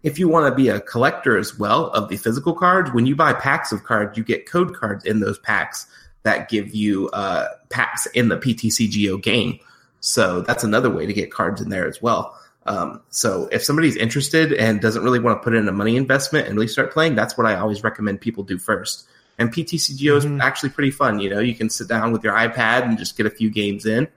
If 0.05 0.21
you 0.21 0.29
want 0.29 0.51
to 0.51 0.55
be 0.55 0.69
a 0.69 0.81
collector 0.81 1.37
as 1.37 1.59
well 1.59 1.87
of 1.89 2.09
the 2.09 2.17
physical 2.17 2.55
cards, 2.55 2.93
when 2.93 3.07
you 3.07 3.17
buy 3.17 3.33
packs 3.33 3.73
of 3.73 3.83
cards, 3.83 4.17
you 4.17 4.23
get 4.23 4.47
code 4.47 4.77
cards 4.77 5.05
in 5.05 5.19
those 5.19 5.41
packs 5.41 5.87
that 6.23 6.49
give 6.49 6.73
you 6.73 7.09
uh, 7.09 7.49
packs 7.69 8.07
in 8.07 8.29
the 8.29 8.37
PTCGO 8.37 9.21
game. 9.21 9.59
So 10.01 10.43
that's 10.43 10.65
another 10.65 10.91
way 10.91 11.07
to 11.07 11.13
get 11.13 11.31
cards 11.31 11.61
in 11.61 11.71
there 11.71 11.87
as 11.87 12.01
well. 12.01 12.39
Um, 12.67 13.01
so 13.11 13.49
if 13.51 13.65
somebody's 13.65 13.97
interested 13.97 14.53
and 14.53 14.81
doesn't 14.81 15.03
really 15.03 15.19
want 15.19 15.41
to 15.41 15.45
put 15.45 15.55
in 15.55 15.67
a 15.69 15.73
money 15.73 15.97
investment 15.97 16.47
and 16.47 16.57
really 16.57 16.69
start 16.69 16.93
playing, 16.93 17.15
that's 17.15 17.37
what 17.39 17.47
I 17.47 17.55
always 17.57 17.83
recommend 17.83 18.21
people 18.21 18.45
do 18.45 18.59
first. 18.59 19.07
And 19.39 19.53
PTCGO 19.53 20.17
is 20.17 20.27
Mhm. 20.27 20.41
actually 20.41 20.71
pretty 20.71 20.91
fun. 20.91 21.19
You 21.21 21.31
know, 21.31 21.41
you 21.41 21.55
can 21.55 21.71
sit 21.71 21.89
down 21.89 22.13
with 22.13 22.23
your 22.25 22.35
iPad 22.35 22.83
and 22.83 22.99
just 22.99 23.17
get 23.17 23.25
a 23.25 23.31
few 23.31 23.51
games 23.51 23.87
in. 23.87 24.09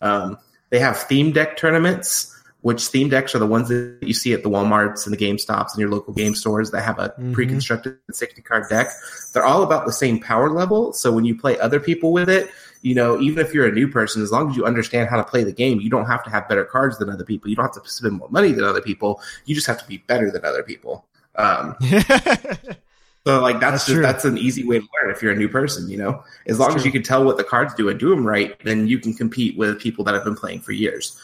Um, 0.00 0.38
they 0.70 0.78
have 0.78 0.96
theme 0.96 1.32
deck 1.32 1.56
tournaments, 1.56 2.34
which 2.62 2.86
theme 2.86 3.08
decks 3.08 3.34
are 3.34 3.38
the 3.38 3.46
ones 3.46 3.68
that 3.68 3.98
you 4.00 4.14
see 4.14 4.32
at 4.32 4.42
the 4.42 4.50
WalMarts 4.50 5.04
and 5.06 5.12
the 5.12 5.18
GameStops 5.18 5.72
and 5.72 5.78
your 5.78 5.90
local 5.90 6.12
game 6.14 6.34
stores 6.34 6.70
that 6.70 6.82
have 6.82 6.98
a 6.98 7.12
Mhm. 7.20 7.32
pre-constructed 7.32 7.96
60 8.10 8.40
card 8.42 8.64
deck. 8.70 8.88
They're 9.32 9.44
all 9.44 9.62
about 9.62 9.86
the 9.86 9.92
same 9.92 10.18
power 10.18 10.50
level. 10.50 10.92
So 10.92 11.12
when 11.12 11.24
you 11.24 11.36
play 11.36 11.58
other 11.58 11.80
people 11.80 12.12
with 12.12 12.28
it, 12.28 12.50
you 12.82 12.94
know, 12.94 13.20
even 13.20 13.44
if 13.44 13.52
you're 13.52 13.66
a 13.66 13.72
new 13.72 13.88
person, 13.88 14.22
as 14.22 14.30
long 14.30 14.50
as 14.50 14.56
you 14.56 14.64
understand 14.64 15.08
how 15.08 15.16
to 15.16 15.24
play 15.24 15.44
the 15.44 15.52
game, 15.52 15.80
you 15.80 15.90
don't 15.90 16.06
have 16.06 16.22
to 16.24 16.30
have 16.30 16.48
better 16.48 16.64
cards 16.64 16.98
than 16.98 17.10
other 17.10 17.24
people. 17.24 17.50
You 17.50 17.56
don't 17.56 17.64
have 17.64 17.82
to 17.82 17.90
spend 17.90 18.14
more 18.14 18.28
money 18.30 18.52
than 18.52 18.64
other 18.64 18.80
people. 18.80 19.20
You 19.44 19.54
just 19.54 19.66
have 19.66 19.78
to 19.78 19.86
be 19.86 19.98
better 19.98 20.30
than 20.30 20.44
other 20.44 20.62
people. 20.62 21.06
Um, 21.36 21.76
so 21.80 23.40
like 23.40 23.60
that's 23.60 23.72
That's 23.72 23.86
just, 23.86 23.92
true. 23.92 24.02
that's 24.02 24.24
an 24.24 24.38
easy 24.38 24.64
way 24.64 24.78
to 24.78 24.86
learn 25.02 25.12
if 25.14 25.22
you're 25.22 25.32
a 25.32 25.36
new 25.36 25.48
person, 25.48 25.88
you 25.88 25.96
know. 25.96 26.22
As 26.46 26.58
long 26.58 26.74
as 26.74 26.84
you 26.84 26.92
can 26.92 27.02
tell 27.02 27.24
what 27.24 27.36
the 27.36 27.44
cards 27.44 27.74
do 27.74 27.88
and 27.88 27.98
do 27.98 28.10
them 28.10 28.26
right, 28.26 28.58
then 28.64 28.88
you 28.88 28.98
can 28.98 29.14
compete 29.14 29.56
with 29.56 29.80
people 29.80 30.04
that 30.04 30.14
have 30.14 30.24
been 30.24 30.36
playing 30.36 30.60
for 30.60 30.72
years. 30.72 31.20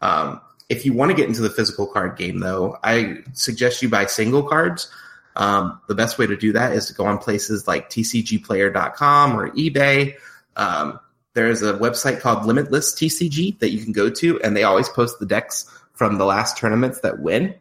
Um, 0.00 0.40
if 0.68 0.84
you 0.84 0.92
want 0.92 1.10
to 1.10 1.16
get 1.16 1.28
into 1.28 1.42
the 1.42 1.50
physical 1.50 1.86
card 1.86 2.16
game, 2.16 2.40
though, 2.40 2.78
I 2.82 3.18
suggest 3.32 3.82
you 3.82 3.88
buy 3.88 4.06
single 4.06 4.42
cards. 4.42 4.90
Um, 5.36 5.80
the 5.88 5.94
best 5.94 6.18
way 6.18 6.26
to 6.26 6.36
do 6.36 6.52
that 6.52 6.72
is 6.72 6.86
to 6.86 6.94
go 6.94 7.06
on 7.06 7.18
places 7.18 7.66
like 7.66 7.90
tcgplayer.com 7.90 9.38
or 9.38 9.50
eBay. 9.50 10.14
Um, 10.56 11.00
there's 11.34 11.62
a 11.62 11.74
website 11.74 12.20
called 12.20 12.46
Limitless 12.46 12.94
TCG 12.94 13.58
that 13.58 13.70
you 13.70 13.82
can 13.82 13.92
go 13.92 14.08
to, 14.08 14.40
and 14.42 14.56
they 14.56 14.62
always 14.62 14.88
post 14.88 15.18
the 15.18 15.26
decks 15.26 15.70
from 15.94 16.18
the 16.18 16.24
last 16.24 16.56
tournaments 16.56 17.00
that 17.00 17.18
win. 17.18 17.54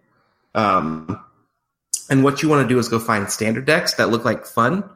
Um, 0.55 1.23
and 2.09 2.23
what 2.23 2.43
you 2.43 2.49
want 2.49 2.67
to 2.67 2.73
do 2.73 2.79
is 2.79 2.89
go 2.89 2.99
find 2.99 3.29
standard 3.29 3.65
decks 3.65 3.95
that 3.95 4.09
look 4.09 4.25
like 4.25 4.45
fun. 4.45 4.89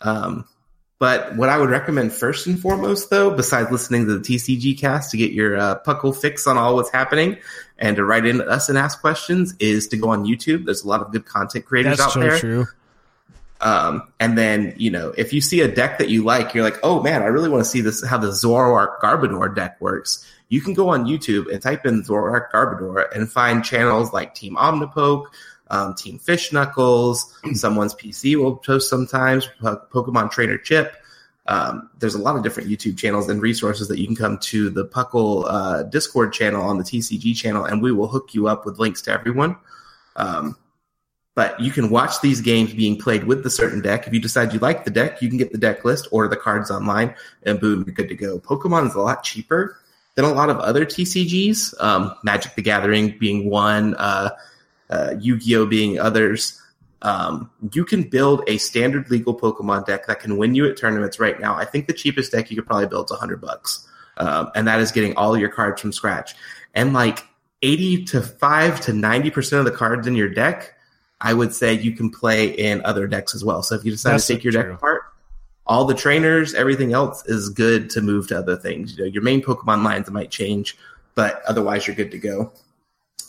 Um, 0.00 0.46
but 1.00 1.34
what 1.34 1.48
I 1.48 1.58
would 1.58 1.70
recommend 1.70 2.12
first 2.12 2.46
and 2.46 2.60
foremost, 2.60 3.08
though, 3.08 3.30
besides 3.30 3.70
listening 3.70 4.06
to 4.06 4.18
the 4.18 4.20
TCG 4.20 4.78
cast 4.78 5.10
to 5.12 5.16
get 5.16 5.32
your 5.32 5.56
uh, 5.56 5.80
puckle 5.84 6.14
fix 6.14 6.46
on 6.46 6.58
all 6.58 6.74
what's 6.76 6.90
happening 6.90 7.38
and 7.78 7.96
to 7.96 8.04
write 8.04 8.26
in 8.26 8.38
to 8.38 8.46
us 8.46 8.68
and 8.68 8.76
ask 8.76 9.00
questions, 9.00 9.54
is 9.58 9.88
to 9.88 9.96
go 9.96 10.10
on 10.10 10.26
YouTube. 10.26 10.66
There's 10.66 10.84
a 10.84 10.88
lot 10.88 11.00
of 11.00 11.10
good 11.10 11.24
content 11.24 11.64
creators 11.64 11.96
That's 11.96 12.08
out 12.08 12.12
so 12.12 12.20
there. 12.20 12.38
true. 12.38 12.66
Um, 13.60 14.10
and 14.18 14.38
then, 14.38 14.74
you 14.76 14.90
know, 14.90 15.12
if 15.18 15.32
you 15.32 15.40
see 15.40 15.60
a 15.60 15.68
deck 15.68 15.98
that 15.98 16.08
you 16.08 16.24
like, 16.24 16.54
you're 16.54 16.64
like, 16.64 16.78
oh 16.82 17.02
man, 17.02 17.22
I 17.22 17.26
really 17.26 17.48
want 17.48 17.62
to 17.62 17.68
see 17.68 17.82
this, 17.82 18.04
how 18.04 18.18
the 18.18 18.28
Zoroark 18.28 19.00
Garbodor 19.00 19.54
deck 19.54 19.80
works. 19.80 20.26
You 20.48 20.60
can 20.60 20.74
go 20.74 20.88
on 20.88 21.04
YouTube 21.04 21.52
and 21.52 21.62
type 21.62 21.84
in 21.86 22.02
Zoroark 22.02 22.50
Garbodor 22.50 23.14
and 23.14 23.30
find 23.30 23.64
channels 23.64 24.12
like 24.12 24.34
Team 24.34 24.56
Omnipoke, 24.56 25.26
um, 25.68 25.94
Team 25.94 26.18
Fish 26.18 26.52
Knuckles, 26.52 27.38
someone's 27.52 27.94
PC 27.94 28.36
will 28.36 28.56
post 28.56 28.88
sometimes, 28.88 29.48
Pokemon 29.62 30.30
Trainer 30.30 30.58
Chip. 30.58 30.96
Um, 31.46 31.90
there's 31.98 32.14
a 32.14 32.18
lot 32.18 32.36
of 32.36 32.42
different 32.42 32.68
YouTube 32.68 32.96
channels 32.96 33.28
and 33.28 33.42
resources 33.42 33.88
that 33.88 33.98
you 33.98 34.06
can 34.06 34.16
come 34.16 34.38
to 34.38 34.70
the 34.70 34.84
Puckle 34.84 35.44
uh, 35.48 35.82
Discord 35.84 36.32
channel 36.32 36.62
on 36.62 36.78
the 36.78 36.84
TCG 36.84 37.36
channel, 37.36 37.64
and 37.64 37.82
we 37.82 37.92
will 37.92 38.08
hook 38.08 38.34
you 38.34 38.46
up 38.46 38.64
with 38.64 38.78
links 38.78 39.02
to 39.02 39.12
everyone. 39.12 39.56
Um, 40.16 40.56
but 41.34 41.58
you 41.60 41.70
can 41.70 41.90
watch 41.90 42.20
these 42.20 42.40
games 42.40 42.74
being 42.74 42.98
played 42.98 43.24
with 43.24 43.42
the 43.42 43.50
certain 43.50 43.80
deck. 43.80 44.06
If 44.06 44.12
you 44.12 44.20
decide 44.20 44.52
you 44.52 44.58
like 44.58 44.84
the 44.84 44.90
deck, 44.90 45.22
you 45.22 45.28
can 45.28 45.38
get 45.38 45.52
the 45.52 45.58
deck 45.58 45.84
list, 45.84 46.08
order 46.10 46.28
the 46.28 46.36
cards 46.36 46.70
online, 46.70 47.14
and 47.44 47.60
boom, 47.60 47.84
you're 47.86 47.94
good 47.94 48.08
to 48.08 48.14
go. 48.14 48.38
Pokemon 48.38 48.88
is 48.88 48.94
a 48.94 49.00
lot 49.00 49.22
cheaper 49.22 49.78
than 50.16 50.24
a 50.24 50.32
lot 50.32 50.50
of 50.50 50.58
other 50.58 50.84
TCGs. 50.84 51.80
Um, 51.80 52.14
Magic 52.22 52.54
the 52.54 52.62
Gathering 52.62 53.16
being 53.18 53.48
one, 53.48 53.94
uh, 53.94 54.30
uh, 54.90 55.14
Yu-Gi-Oh 55.18 55.66
being 55.66 55.98
others. 55.98 56.60
Um, 57.02 57.50
you 57.72 57.84
can 57.84 58.02
build 58.02 58.42
a 58.46 58.58
standard 58.58 59.10
legal 59.10 59.34
Pokemon 59.34 59.86
deck 59.86 60.06
that 60.06 60.20
can 60.20 60.36
win 60.36 60.54
you 60.54 60.68
at 60.68 60.76
tournaments 60.76 61.18
right 61.18 61.40
now. 61.40 61.54
I 61.54 61.64
think 61.64 61.86
the 61.86 61.94
cheapest 61.94 62.32
deck 62.32 62.50
you 62.50 62.56
could 62.56 62.66
probably 62.66 62.88
build 62.88 63.10
is 63.10 63.16
hundred 63.16 63.40
bucks, 63.40 63.88
um, 64.18 64.50
and 64.54 64.68
that 64.68 64.80
is 64.80 64.92
getting 64.92 65.16
all 65.16 65.36
your 65.36 65.48
cards 65.48 65.80
from 65.80 65.92
scratch. 65.92 66.34
And 66.74 66.92
like 66.92 67.24
eighty 67.62 68.04
to 68.06 68.20
five 68.20 68.80
to 68.82 68.92
ninety 68.92 69.30
percent 69.30 69.60
of 69.60 69.72
the 69.72 69.78
cards 69.78 70.06
in 70.06 70.14
your 70.14 70.28
deck, 70.28 70.74
I 71.20 71.34
would 71.34 71.54
say 71.54 71.74
you 71.74 71.92
can 71.92 72.10
play 72.10 72.48
in 72.48 72.84
other 72.84 73.06
decks 73.06 73.34
as 73.34 73.44
well. 73.44 73.62
So 73.62 73.74
if 73.74 73.84
you 73.84 73.90
decide 73.90 74.12
That's 74.12 74.26
to 74.26 74.34
take 74.34 74.44
your 74.44 74.52
true. 74.52 74.62
deck 74.62 74.72
apart, 74.72 75.02
all 75.66 75.84
the 75.84 75.94
trainers, 75.94 76.54
everything 76.54 76.92
else 76.92 77.24
is 77.26 77.50
good 77.50 77.90
to 77.90 78.00
move 78.00 78.28
to 78.28 78.38
other 78.38 78.56
things. 78.56 78.96
You 78.96 79.04
know, 79.04 79.10
your 79.10 79.22
main 79.22 79.42
Pokemon 79.42 79.84
lines 79.84 80.10
might 80.10 80.30
change, 80.30 80.76
but 81.14 81.42
otherwise 81.46 81.86
you're 81.86 81.96
good 81.96 82.10
to 82.12 82.18
go. 82.18 82.52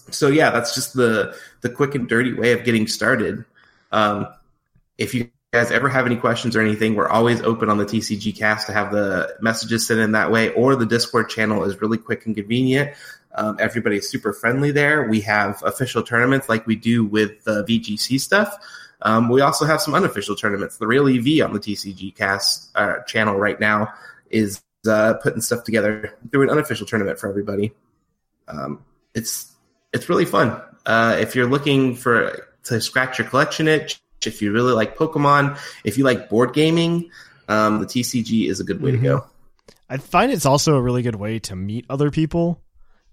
So 0.10 0.28
yeah, 0.28 0.50
that's 0.50 0.74
just 0.74 0.94
the 0.94 1.36
the 1.62 1.70
quick 1.70 1.96
and 1.96 2.08
dirty 2.08 2.34
way 2.34 2.54
of 2.54 2.64
getting 2.64 2.88
started. 2.88 3.46
Um, 3.92 4.28
if 4.98 5.14
you 5.14 5.30
guys 5.52 5.72
ever 5.72 5.90
have 5.90 6.06
any 6.06 6.16
questions 6.16 6.56
or 6.56 6.62
anything, 6.62 6.96
we're 6.96 7.10
always 7.10 7.42
open 7.42 7.70
on 7.70 7.78
the 7.78 7.86
TCG 7.86 8.38
cast 8.38 8.68
to 8.68 8.74
have 8.74 8.92
the 8.92 9.36
messages 9.42 9.86
sent 9.86 10.00
in 10.00 10.14
that 10.14 10.32
way, 10.32 10.50
or 10.54 10.76
the 10.76 10.86
Discord 10.86 11.30
channel 11.30 11.64
is 11.64 11.82
really 11.82 11.98
quick 11.98 12.26
and 12.26 12.36
convenient. 12.36 12.96
Um, 13.36 13.58
everybody's 13.60 14.10
super 14.10 14.34
friendly 14.34 14.72
there. 14.72 15.08
We 15.08 15.22
have 15.22 15.62
official 15.66 16.04
tournaments 16.04 16.50
like 16.50 16.68
we 16.68 16.76
do 16.76 17.06
with 17.06 17.44
the 17.44 17.64
VGC 17.64 18.20
stuff. 18.20 18.58
Um, 19.04 19.30
we 19.30 19.42
also 19.42 19.66
have 19.66 19.82
some 19.82 19.96
unofficial 19.96 20.36
tournaments. 20.36 20.78
The 20.78 20.88
Real 20.88 21.08
EV 21.08 21.44
on 21.46 21.54
the 21.54 21.60
TCG 21.60 22.16
cast 22.16 22.70
uh, 22.76 23.00
channel 23.08 23.36
right 23.36 23.60
now 23.60 23.94
is 24.30 24.62
uh, 24.88 25.16
putting 25.16 25.42
stuff 25.42 25.64
together 25.64 26.14
through 26.32 26.44
an 26.44 26.50
unofficial 26.50 26.86
tournament 26.86 27.20
for 27.20 27.30
everybody. 27.30 27.72
Um, 28.48 28.84
it's 29.16 29.52
it's 29.94 30.10
really 30.10 30.26
fun. 30.26 30.62
Uh, 30.86 31.18
if 31.20 31.36
you're 31.36 31.48
looking 31.48 31.96
for 31.96 32.48
to 32.66 32.82
scratch 32.82 33.18
your 33.20 33.28
collection 33.28 33.68
itch, 33.68 34.02
if 34.26 34.42
you 34.42 34.52
really 34.52 34.74
like 34.74 34.96
Pokemon, 34.98 35.58
if 35.84 35.98
you 35.98 36.04
like 36.04 36.30
board 36.30 36.54
gaming, 36.54 37.10
um, 37.48 37.80
the 37.80 37.86
TCG 37.86 38.50
is 38.50 38.60
a 38.60 38.64
good 38.64 38.82
way 38.82 38.92
Mhm. 38.92 38.96
to 38.98 39.02
go. 39.04 39.26
I 39.90 39.98
find 39.98 40.32
it's 40.32 40.46
also 40.46 40.76
a 40.76 40.82
really 40.82 41.02
good 41.02 41.16
way 41.16 41.40
to 41.40 41.56
meet 41.56 41.86
other 41.90 42.12
people 42.12 42.62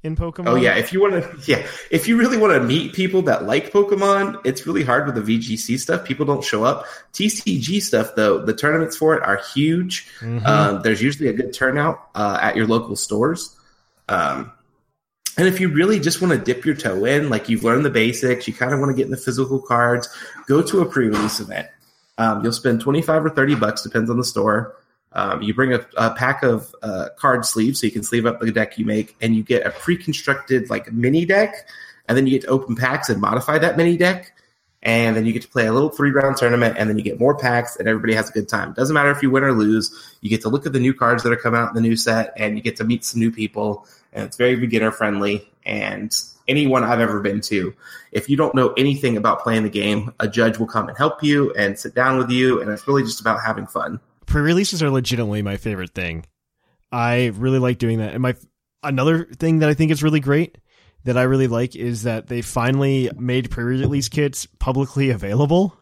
in 0.03 0.14
Pokemon. 0.16 0.46
Oh 0.49 0.55
yeah, 0.55 0.76
if 0.76 0.92
you 0.92 1.01
want 1.01 1.14
to, 1.14 1.38
yeah, 1.51 1.66
if 1.90 2.07
you 2.07 2.16
really 2.16 2.36
want 2.36 2.53
to 2.55 2.61
meet 2.61 2.92
people 2.92 3.22
that 3.22 3.44
like 3.44 3.72
Pokemon, 3.72 4.40
it's 4.44 4.66
really 4.66 4.84
hard 4.84 5.07
with 5.07 5.14
the 5.14 5.38
VGC 5.38 5.78
stuff. 5.78 6.05
People 6.05 6.24
don't 6.24 6.44
show 6.44 6.62
up. 6.64 6.84
TCG 7.12 7.82
stuff 7.82 8.14
though, 8.14 8.38
the 8.44 8.55
tournaments 8.55 8.96
for 8.96 9.14
it 9.16 9.22
are 9.22 9.40
huge. 9.55 10.07
Mhm. 10.20 10.46
Um, 10.46 10.82
there's 10.82 11.03
usually 11.03 11.28
a 11.28 11.32
good 11.32 11.53
turnout 11.53 12.09
uh, 12.14 12.38
at 12.40 12.57
your 12.57 12.66
local 12.66 12.96
stores. 12.96 13.57
Um, 14.09 14.53
And 15.36 15.46
if 15.46 15.61
you 15.61 15.68
really 15.68 16.01
just 16.01 16.20
want 16.20 16.32
to 16.32 16.38
dip 16.38 16.64
your 16.64 16.74
toe 16.74 17.05
in, 17.05 17.30
like 17.30 17.49
you've 17.49 17.62
learned 17.62 17.84
the 17.84 17.90
basics, 17.90 18.49
you 18.49 18.55
kind 18.55 18.72
of 18.74 18.80
want 18.80 18.90
to 18.90 18.96
get 18.96 19.05
in 19.05 19.12
the 19.12 19.16
physical 19.16 19.61
cards, 19.61 20.09
go 20.49 20.62
to 20.62 20.80
a 20.80 20.84
pre-release 20.84 21.38
event. 21.38 21.68
Um, 22.18 22.42
you'll 22.42 22.53
spend 22.53 22.80
25 22.80 23.26
or 23.26 23.30
30 23.30 23.55
bucks, 23.55 23.82
depends 23.82 24.11
on 24.11 24.16
the 24.16 24.24
store. 24.24 24.74
Um, 25.18 25.42
you 25.42 25.52
bring 25.52 25.72
a, 25.72 25.84
a 25.96 26.14
pack 26.14 26.44
of 26.44 26.72
uh, 26.80 27.08
card 27.16 27.44
sleeves 27.44 27.80
so 27.80 27.86
you 27.86 27.92
can 27.92 28.04
sleeve 28.04 28.24
up 28.24 28.38
the 28.38 28.52
deck 28.52 28.78
you 28.78 28.86
make, 28.86 29.16
and 29.20 29.34
you 29.34 29.42
get 29.42 29.66
a 29.66 29.70
pre-constructed 29.70 30.70
like 30.70 30.92
mini 30.92 31.24
deck, 31.24 31.68
and 32.06 32.16
then 32.16 32.24
you 32.28 32.38
get 32.38 32.42
to 32.42 32.48
open 32.48 32.76
packs 32.76 33.08
and 33.08 33.20
modify 33.20 33.58
that 33.58 33.76
mini 33.76 33.96
deck, 33.96 34.32
and 34.80 35.16
then 35.16 35.26
you 35.26 35.32
get 35.32 35.42
to 35.42 35.48
play 35.48 35.66
a 35.66 35.72
little 35.72 35.88
three-round 35.88 36.36
tournament, 36.36 36.76
and 36.78 36.88
then 36.88 36.96
you 36.96 37.02
get 37.02 37.18
more 37.18 37.36
packs, 37.36 37.74
and 37.76 37.88
everybody 37.88 38.14
has 38.14 38.30
a 38.30 38.32
good 38.32 38.48
time. 38.48 38.72
Doesn't 38.74 38.94
matter 38.94 39.10
if 39.10 39.20
you 39.20 39.30
win 39.30 39.42
or 39.42 39.52
lose. 39.52 39.90
You 40.20 40.30
get 40.30 40.42
to 40.42 40.48
look 40.48 40.66
at 40.66 40.72
the 40.72 40.78
new 40.78 40.94
cards 40.94 41.24
that 41.24 41.32
are 41.32 41.36
coming 41.36 41.60
out 41.60 41.70
in 41.70 41.74
the 41.74 41.88
new 41.88 41.96
set, 41.96 42.32
and 42.36 42.56
you 42.56 42.62
get 42.62 42.76
to 42.76 42.84
meet 42.84 43.04
some 43.04 43.18
new 43.18 43.32
people, 43.32 43.88
and 44.12 44.24
it's 44.24 44.36
very 44.36 44.54
beginner 44.54 44.92
friendly. 44.92 45.50
And 45.66 46.14
anyone 46.46 46.84
I've 46.84 47.00
ever 47.00 47.18
been 47.18 47.40
to, 47.40 47.74
if 48.12 48.30
you 48.30 48.36
don't 48.36 48.54
know 48.54 48.72
anything 48.74 49.16
about 49.16 49.42
playing 49.42 49.64
the 49.64 49.68
game, 49.70 50.14
a 50.20 50.28
judge 50.28 50.58
will 50.58 50.68
come 50.68 50.88
and 50.88 50.96
help 50.96 51.24
you 51.24 51.52
and 51.54 51.76
sit 51.76 51.92
down 51.92 52.18
with 52.18 52.30
you, 52.30 52.60
and 52.60 52.70
it's 52.70 52.86
really 52.86 53.02
just 53.02 53.20
about 53.20 53.40
having 53.44 53.66
fun 53.66 53.98
pre-releases 54.28 54.82
are 54.82 54.90
legitimately 54.90 55.42
my 55.42 55.56
favorite 55.56 55.94
thing. 55.94 56.24
I 56.92 57.26
really 57.34 57.58
like 57.58 57.78
doing 57.78 57.98
that. 57.98 58.12
And 58.12 58.22
my 58.22 58.34
another 58.82 59.24
thing 59.24 59.58
that 59.58 59.68
I 59.68 59.74
think 59.74 59.90
is 59.90 60.02
really 60.02 60.20
great 60.20 60.58
that 61.04 61.18
I 61.18 61.22
really 61.22 61.48
like 61.48 61.74
is 61.74 62.02
that 62.04 62.26
they 62.28 62.42
finally 62.42 63.10
made 63.16 63.50
pre-release 63.50 64.08
kits 64.08 64.46
publicly 64.58 65.10
available 65.10 65.76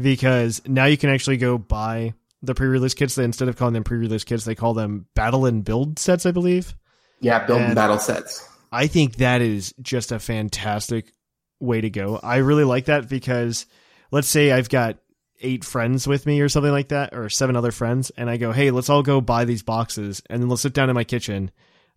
because 0.00 0.62
now 0.66 0.84
you 0.84 0.96
can 0.96 1.10
actually 1.10 1.36
go 1.36 1.58
buy 1.58 2.14
the 2.42 2.54
pre-release 2.54 2.94
kits. 2.94 3.18
Instead 3.18 3.48
of 3.48 3.56
calling 3.56 3.74
them 3.74 3.84
pre-release 3.84 4.24
kits, 4.24 4.44
they 4.44 4.54
call 4.54 4.74
them 4.74 5.06
battle 5.14 5.46
and 5.46 5.64
build 5.64 5.98
sets, 5.98 6.26
I 6.26 6.30
believe. 6.30 6.74
Yeah, 7.20 7.46
build 7.46 7.58
and, 7.58 7.66
and 7.68 7.74
battle 7.74 7.98
sets. 7.98 8.48
I 8.70 8.86
think 8.86 9.16
that 9.16 9.40
is 9.40 9.74
just 9.80 10.12
a 10.12 10.18
fantastic 10.18 11.12
way 11.60 11.80
to 11.80 11.90
go. 11.90 12.20
I 12.22 12.36
really 12.38 12.64
like 12.64 12.86
that 12.86 13.08
because 13.08 13.66
let's 14.10 14.28
say 14.28 14.52
I've 14.52 14.68
got 14.68 14.98
eight 15.46 15.64
friends 15.64 16.06
with 16.06 16.26
me 16.26 16.40
or 16.40 16.48
something 16.48 16.72
like 16.72 16.88
that, 16.88 17.14
or 17.14 17.28
seven 17.28 17.56
other 17.56 17.72
friends, 17.72 18.10
and 18.16 18.28
I 18.28 18.36
go, 18.36 18.52
hey, 18.52 18.70
let's 18.70 18.90
all 18.90 19.02
go 19.02 19.20
buy 19.20 19.44
these 19.44 19.62
boxes, 19.62 20.22
and 20.28 20.42
then 20.42 20.48
let's 20.48 20.62
sit 20.62 20.74
down 20.74 20.90
in 20.90 20.94
my 20.94 21.04
kitchen 21.04 21.50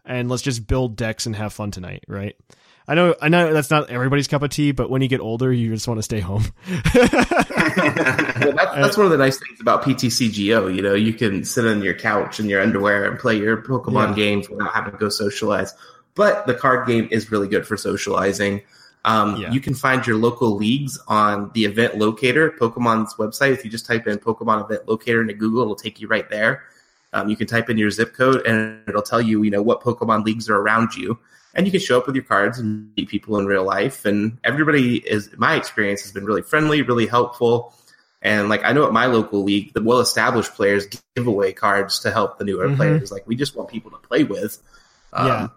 and 0.06 0.30
let's 0.30 0.44
just 0.44 0.68
build 0.68 0.96
decks 0.96 1.26
and 1.26 1.36
have 1.36 1.54
fun 1.54 1.72
tonight, 1.72 2.04
right? 2.08 2.36
I 2.88 2.96
know, 2.96 3.16
I 3.22 3.30
know 3.30 3.54
that's 3.54 3.70
not 3.70 3.92
everybody's 3.92 4.28
cup 4.28 4.42
of 4.42 4.50
tea, 4.50 4.72
but 4.72 4.90
when 4.90 5.04
you 5.04 5.08
get 5.08 5.20
older, 5.20 5.54
you 5.54 5.72
just 5.72 5.88
want 5.88 6.00
to 6.00 6.04
stay 6.04 6.20
home. 6.20 6.44
well, 6.96 7.08
that's, 7.14 8.76
that's 8.76 8.98
one 8.98 9.06
of 9.06 9.12
the 9.12 9.18
nice 9.20 9.38
things 9.38 9.62
about 9.62 9.84
PTCGO. 9.84 10.76
You 10.76 10.82
know, 10.82 10.96
you 10.96 11.14
can 11.14 11.44
sit 11.44 11.68
on 11.68 11.84
your 11.84 11.94
couch 11.94 12.40
in 12.40 12.50
your 12.50 12.62
underwear 12.64 13.06
and 13.06 13.20
play 13.20 13.38
your 13.38 13.62
Pokemon 13.62 14.10
yeah. 14.10 14.16
games 14.16 14.50
without 14.50 14.74
having 14.74 14.94
to 14.94 14.98
go 14.98 15.10
socialize. 15.10 15.76
But 16.16 16.48
the 16.48 16.56
card 16.56 16.88
game 16.88 17.08
is 17.12 17.32
really 17.32 17.48
good 17.48 17.68
for 17.68 17.78
socializing. 17.78 18.62
Um, 19.10 19.42
yeah. 19.42 19.52
You 19.52 19.60
can 19.60 19.74
find 19.74 20.06
your 20.06 20.18
local 20.18 20.56
leagues 20.56 21.00
on 21.08 21.50
the 21.56 21.66
event 21.66 21.98
locator, 21.98 22.52
Pokemon's 22.52 23.16
website. 23.16 23.54
If 23.54 23.66
you 23.66 23.72
just 23.72 23.88
type 23.88 24.06
in 24.06 24.20
Pokemon 24.20 24.64
event 24.64 24.88
locator 24.88 25.20
into 25.22 25.34
Google, 25.34 25.64
it'll 25.64 25.76
take 25.76 26.00
you 26.00 26.08
right 26.08 26.30
there. 26.30 26.64
Um, 27.12 27.28
you 27.28 27.36
can 27.36 27.48
type 27.48 27.72
in 27.72 27.78
your 27.80 27.90
zip 27.90 28.14
code 28.14 28.46
and 28.46 28.84
it'll 28.88 29.02
tell 29.02 29.20
you, 29.20 29.42
you 29.42 29.50
know, 29.50 29.64
what 29.64 29.82
Pokemon 29.82 30.26
leagues 30.26 30.48
are 30.48 30.58
around 30.58 30.94
you. 30.94 31.18
And 31.56 31.66
you 31.66 31.72
can 31.72 31.82
show 31.82 31.98
up 31.98 32.06
with 32.06 32.16
your 32.16 32.24
cards 32.24 32.60
and 32.60 32.92
meet 32.96 33.10
people 33.10 33.40
in 33.40 33.48
real 33.48 33.64
life. 33.64 34.06
And 34.06 34.38
everybody 34.44 34.98
is, 34.98 35.32
my 35.38 35.56
experience 35.56 36.04
has 36.04 36.12
been 36.12 36.26
really 36.26 36.44
friendly, 36.44 36.84
really 36.84 37.08
helpful. 37.08 37.74
And 38.22 38.48
like 38.48 38.64
I 38.64 38.74
know 38.74 38.86
at 38.86 38.94
my 38.94 39.08
local 39.08 39.44
league, 39.44 39.74
the 39.74 39.82
well-established 39.82 40.54
players 40.54 40.86
give 41.16 41.26
away 41.26 41.52
cards 41.52 42.00
to 42.02 42.12
help 42.12 42.38
the 42.38 42.46
newer 42.46 42.68
mm-hmm. 42.68 42.76
players. 42.76 43.12
Like 43.12 43.26
we 43.26 43.36
just 43.36 43.56
want 43.56 43.70
people 43.70 43.90
to 43.90 43.98
play 43.98 44.24
with. 44.24 44.62
Um, 45.14 45.28
yeah. 45.28 45.48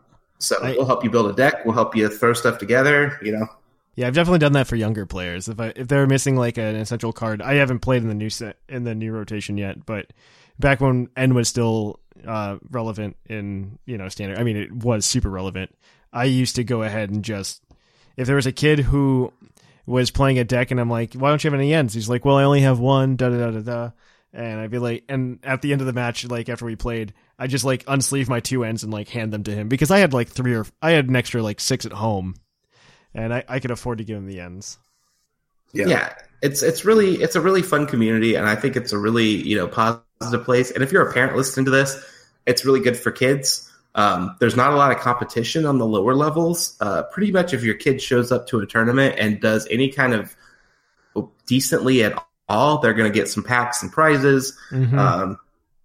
So 0.43 0.57
I, 0.63 0.73
we'll 0.73 0.87
help 0.87 1.05
you 1.05 1.11
build 1.11 1.31
a 1.31 1.33
deck. 1.33 1.65
We'll 1.65 1.75
help 1.75 1.95
you 1.95 2.09
throw 2.09 2.33
stuff 2.33 2.59
together. 2.59 3.19
You 3.23 3.33
know. 3.33 3.47
Yeah, 3.95 4.07
I've 4.07 4.15
definitely 4.15 4.39
done 4.39 4.53
that 4.53 4.67
for 4.67 4.77
younger 4.77 5.07
players. 5.07 5.49
If 5.49 5.61
I 5.61 5.73
if 5.77 5.89
they're 5.89 6.07
missing 6.07 6.37
like 6.37 6.59
an 6.59 6.77
essential 6.77 7.13
card, 7.13 7.43
I 7.43 7.55
haven't 7.55 7.81
played 7.81 8.03
in 8.03 8.09
the 8.09 8.15
new 8.15 8.31
set 8.31 8.57
in 8.69 8.85
the 8.85 8.95
new 8.95 9.13
rotation 9.13 9.57
yet, 9.59 9.85
but 9.85 10.13
back 10.59 10.81
when 10.81 11.09
N 11.17 11.35
was 11.35 11.49
still 11.49 12.01
uh, 12.27 12.57
relevant 12.71 13.17
in 13.29 13.79
you 13.85 13.99
know 13.99 14.09
standard, 14.09 14.39
I 14.39 14.43
mean 14.43 14.57
it 14.57 14.73
was 14.73 15.05
super 15.05 15.31
relevant. 15.31 15.75
I 16.13 16.25
used 16.25 16.57
to 16.57 16.65
go 16.65 16.83
ahead 16.83 17.11
and 17.11 17.25
just 17.25 17.63
if 18.17 18.27
there 18.27 18.37
was 18.37 18.47
a 18.47 18.53
kid 18.53 18.81
who 18.81 19.33
was 19.87 20.11
playing 20.11 20.39
a 20.39 20.45
deck 20.45 20.71
and 20.71 20.81
I'm 20.81 20.91
like, 20.91 21.15
why 21.15 21.29
don't 21.29 21.43
you 21.43 21.51
have 21.51 21.59
any 21.59 21.77
Ns? 21.77 21.95
He's 21.95 22.09
like, 22.09 22.25
well, 22.25 22.37
I 22.37 22.45
only 22.45 22.61
have 22.61 22.79
one. 22.79 23.17
Da 23.17 23.29
da 23.29 23.39
da 23.39 23.51
da 23.51 23.61
da. 23.61 23.91
And 24.35 24.61
I'd 24.61 24.71
be 24.71 24.79
like, 24.79 25.05
and 25.09 25.41
at 25.43 25.61
the 25.61 25.73
end 25.73 25.83
of 25.83 25.87
the 25.87 25.93
match, 25.93 26.25
like 26.25 26.49
after 26.49 26.65
we 26.65 26.75
played, 26.75 27.13
I 27.39 27.47
just 27.47 27.65
like 27.65 27.85
unsleeve 27.85 28.29
my 28.29 28.41
two 28.41 28.65
Ns 28.65 28.83
and 28.83 28.93
like 28.93 29.09
hand 29.09 29.33
them 29.33 29.45
to 29.45 29.51
him 29.51 29.69
because 29.69 29.91
I 29.91 29.99
had 29.99 30.15
like 30.15 30.29
three 30.29 30.55
or 30.55 30.65
I 30.81 30.93
had 30.93 31.09
an 31.09 31.17
extra 31.17 31.43
like 31.43 31.61
six 31.61 31.85
at 31.85 31.93
home, 31.93 32.37
and 33.15 33.35
I, 33.35 33.45
I 33.47 33.61
could 33.61 33.71
afford 33.71 33.99
to 33.99 34.05
give 34.05 34.17
him 34.17 34.27
the 34.27 34.41
Ns. 34.43 34.79
Yeah. 35.75 35.87
yeah, 35.87 36.15
it's 36.41 36.63
it's 36.63 36.85
really 36.85 37.17
it's 37.17 37.37
a 37.37 37.41
really 37.41 37.63
fun 37.63 37.87
community, 37.87 38.35
and 38.35 38.47
I 38.47 38.55
think 38.55 38.77
it's 38.77 38.93
a 38.93 38.99
really 38.99 39.27
you 39.27 39.57
know 39.57 39.69
positive 39.69 40.45
place. 40.45 40.71
And 40.71 40.83
if 40.83 40.93
you're 40.93 41.07
a 41.07 41.13
parent 41.13 41.37
listening 41.37 41.67
to 41.67 41.71
this, 41.71 42.03
it's 42.47 42.65
really 42.65 42.81
good 42.81 42.97
for 42.97 43.11
kids. 43.11 43.71
Um, 43.95 44.37
there's 44.41 44.57
not 44.57 44.73
a 44.73 44.77
lot 44.77 44.93
of 44.93 44.99
competition 44.99 45.67
on 45.67 45.79
the 45.79 45.87
lower 45.87 46.15
levels. 46.15 46.77
Uh, 46.81 47.03
pretty 47.05 47.33
much, 47.33 47.53
if 47.53 47.63
your 47.63 47.75
kid 47.75 48.01
shows 48.01 48.33
up 48.33 48.47
to 48.49 48.61
a 48.61 48.67
tournament 48.67 49.17
and 49.19 49.41
does 49.41 49.67
any 49.71 49.91
kind 49.91 50.15
of 50.15 50.35
decently 51.47 52.03
at 52.03 52.25
all, 52.53 52.79
they're 52.79 52.95
going 52.95 53.11
to 53.11 53.19
get 53.19 53.29
some 53.29 53.43
packs 53.43 53.83
and 53.83 53.91
prizes. 53.91 54.57
Mm-hmm. 54.71 54.99
Um, 54.99 55.39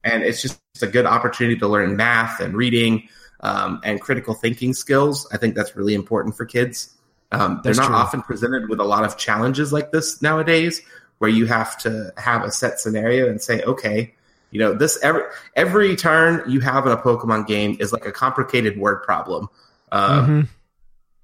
and 0.04 0.24
it's 0.24 0.42
just 0.42 0.60
a 0.82 0.88
good 0.88 1.06
opportunity 1.06 1.58
to 1.60 1.68
learn 1.68 1.96
math 1.96 2.40
and 2.40 2.56
reading 2.56 3.08
um, 3.40 3.82
and 3.84 4.00
critical 4.00 4.34
thinking 4.34 4.74
skills. 4.74 5.28
I 5.32 5.38
think 5.38 5.56
that's 5.56 5.76
really 5.76 5.96
important 5.96 6.36
for 6.36 6.46
kids. 6.46 6.94
Um, 7.32 7.62
they're 7.64 7.74
not 7.74 7.88
true. 7.88 7.96
often 7.96 8.22
presented 8.22 8.70
with 8.70 8.80
a 8.80 8.86
lot 8.86 9.04
of 9.04 9.18
challenges 9.18 9.74
like 9.74 9.92
this 9.92 10.22
nowadays, 10.22 10.82
where 11.18 11.30
you 11.30 11.46
have 11.46 11.78
to 11.80 12.14
have 12.18 12.44
a 12.44 12.52
set 12.52 12.80
scenario 12.80 13.30
and 13.30 13.42
say, 13.42 13.62
okay, 13.64 14.14
you 14.52 14.60
know, 14.60 14.74
this 14.74 14.98
every 15.04 15.24
every 15.56 15.96
turn 15.96 16.50
you 16.50 16.62
have 16.62 16.86
in 16.86 16.92
a 16.94 16.98
Pokemon 16.98 17.48
game 17.48 17.76
is 17.80 17.92
like 17.92 18.06
a 18.06 18.14
complicated 18.14 18.78
word 18.78 19.04
problem, 19.04 19.50
um, 19.92 20.26
mm-hmm. 20.26 20.42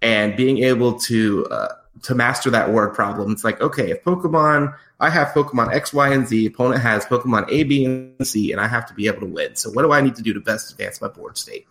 and 0.01 0.35
being 0.35 0.57
able 0.57 0.99
to 0.99 1.45
uh, 1.45 1.69
to 2.03 2.15
master 2.15 2.49
that 2.49 2.71
word 2.71 2.93
problem, 2.93 3.31
it's 3.31 3.43
like, 3.43 3.61
okay, 3.61 3.91
if 3.91 4.03
Pokemon 4.03 4.75
I 5.03 5.09
have 5.09 5.27
Pokemon 5.29 5.73
X, 5.73 5.93
Y, 5.93 6.13
and 6.13 6.25
Z. 6.25 6.45
Opponent 6.45 6.81
has 6.81 7.05
Pokemon 7.05 7.49
A, 7.49 7.63
B, 7.63 7.83
and 7.83 8.25
C, 8.25 8.53
and 8.53 8.61
I 8.61 8.67
have 8.67 8.85
to 8.85 8.93
be 8.93 9.07
able 9.07 9.19
to 9.19 9.25
win. 9.25 9.55
So 9.57 9.69
what 9.69 9.81
do 9.81 9.91
I 9.91 9.99
need 9.99 10.15
to 10.15 10.21
do 10.21 10.33
to 10.33 10.39
best 10.39 10.71
advance 10.71 11.01
my 11.01 11.09
board 11.09 11.37
state? 11.37 11.67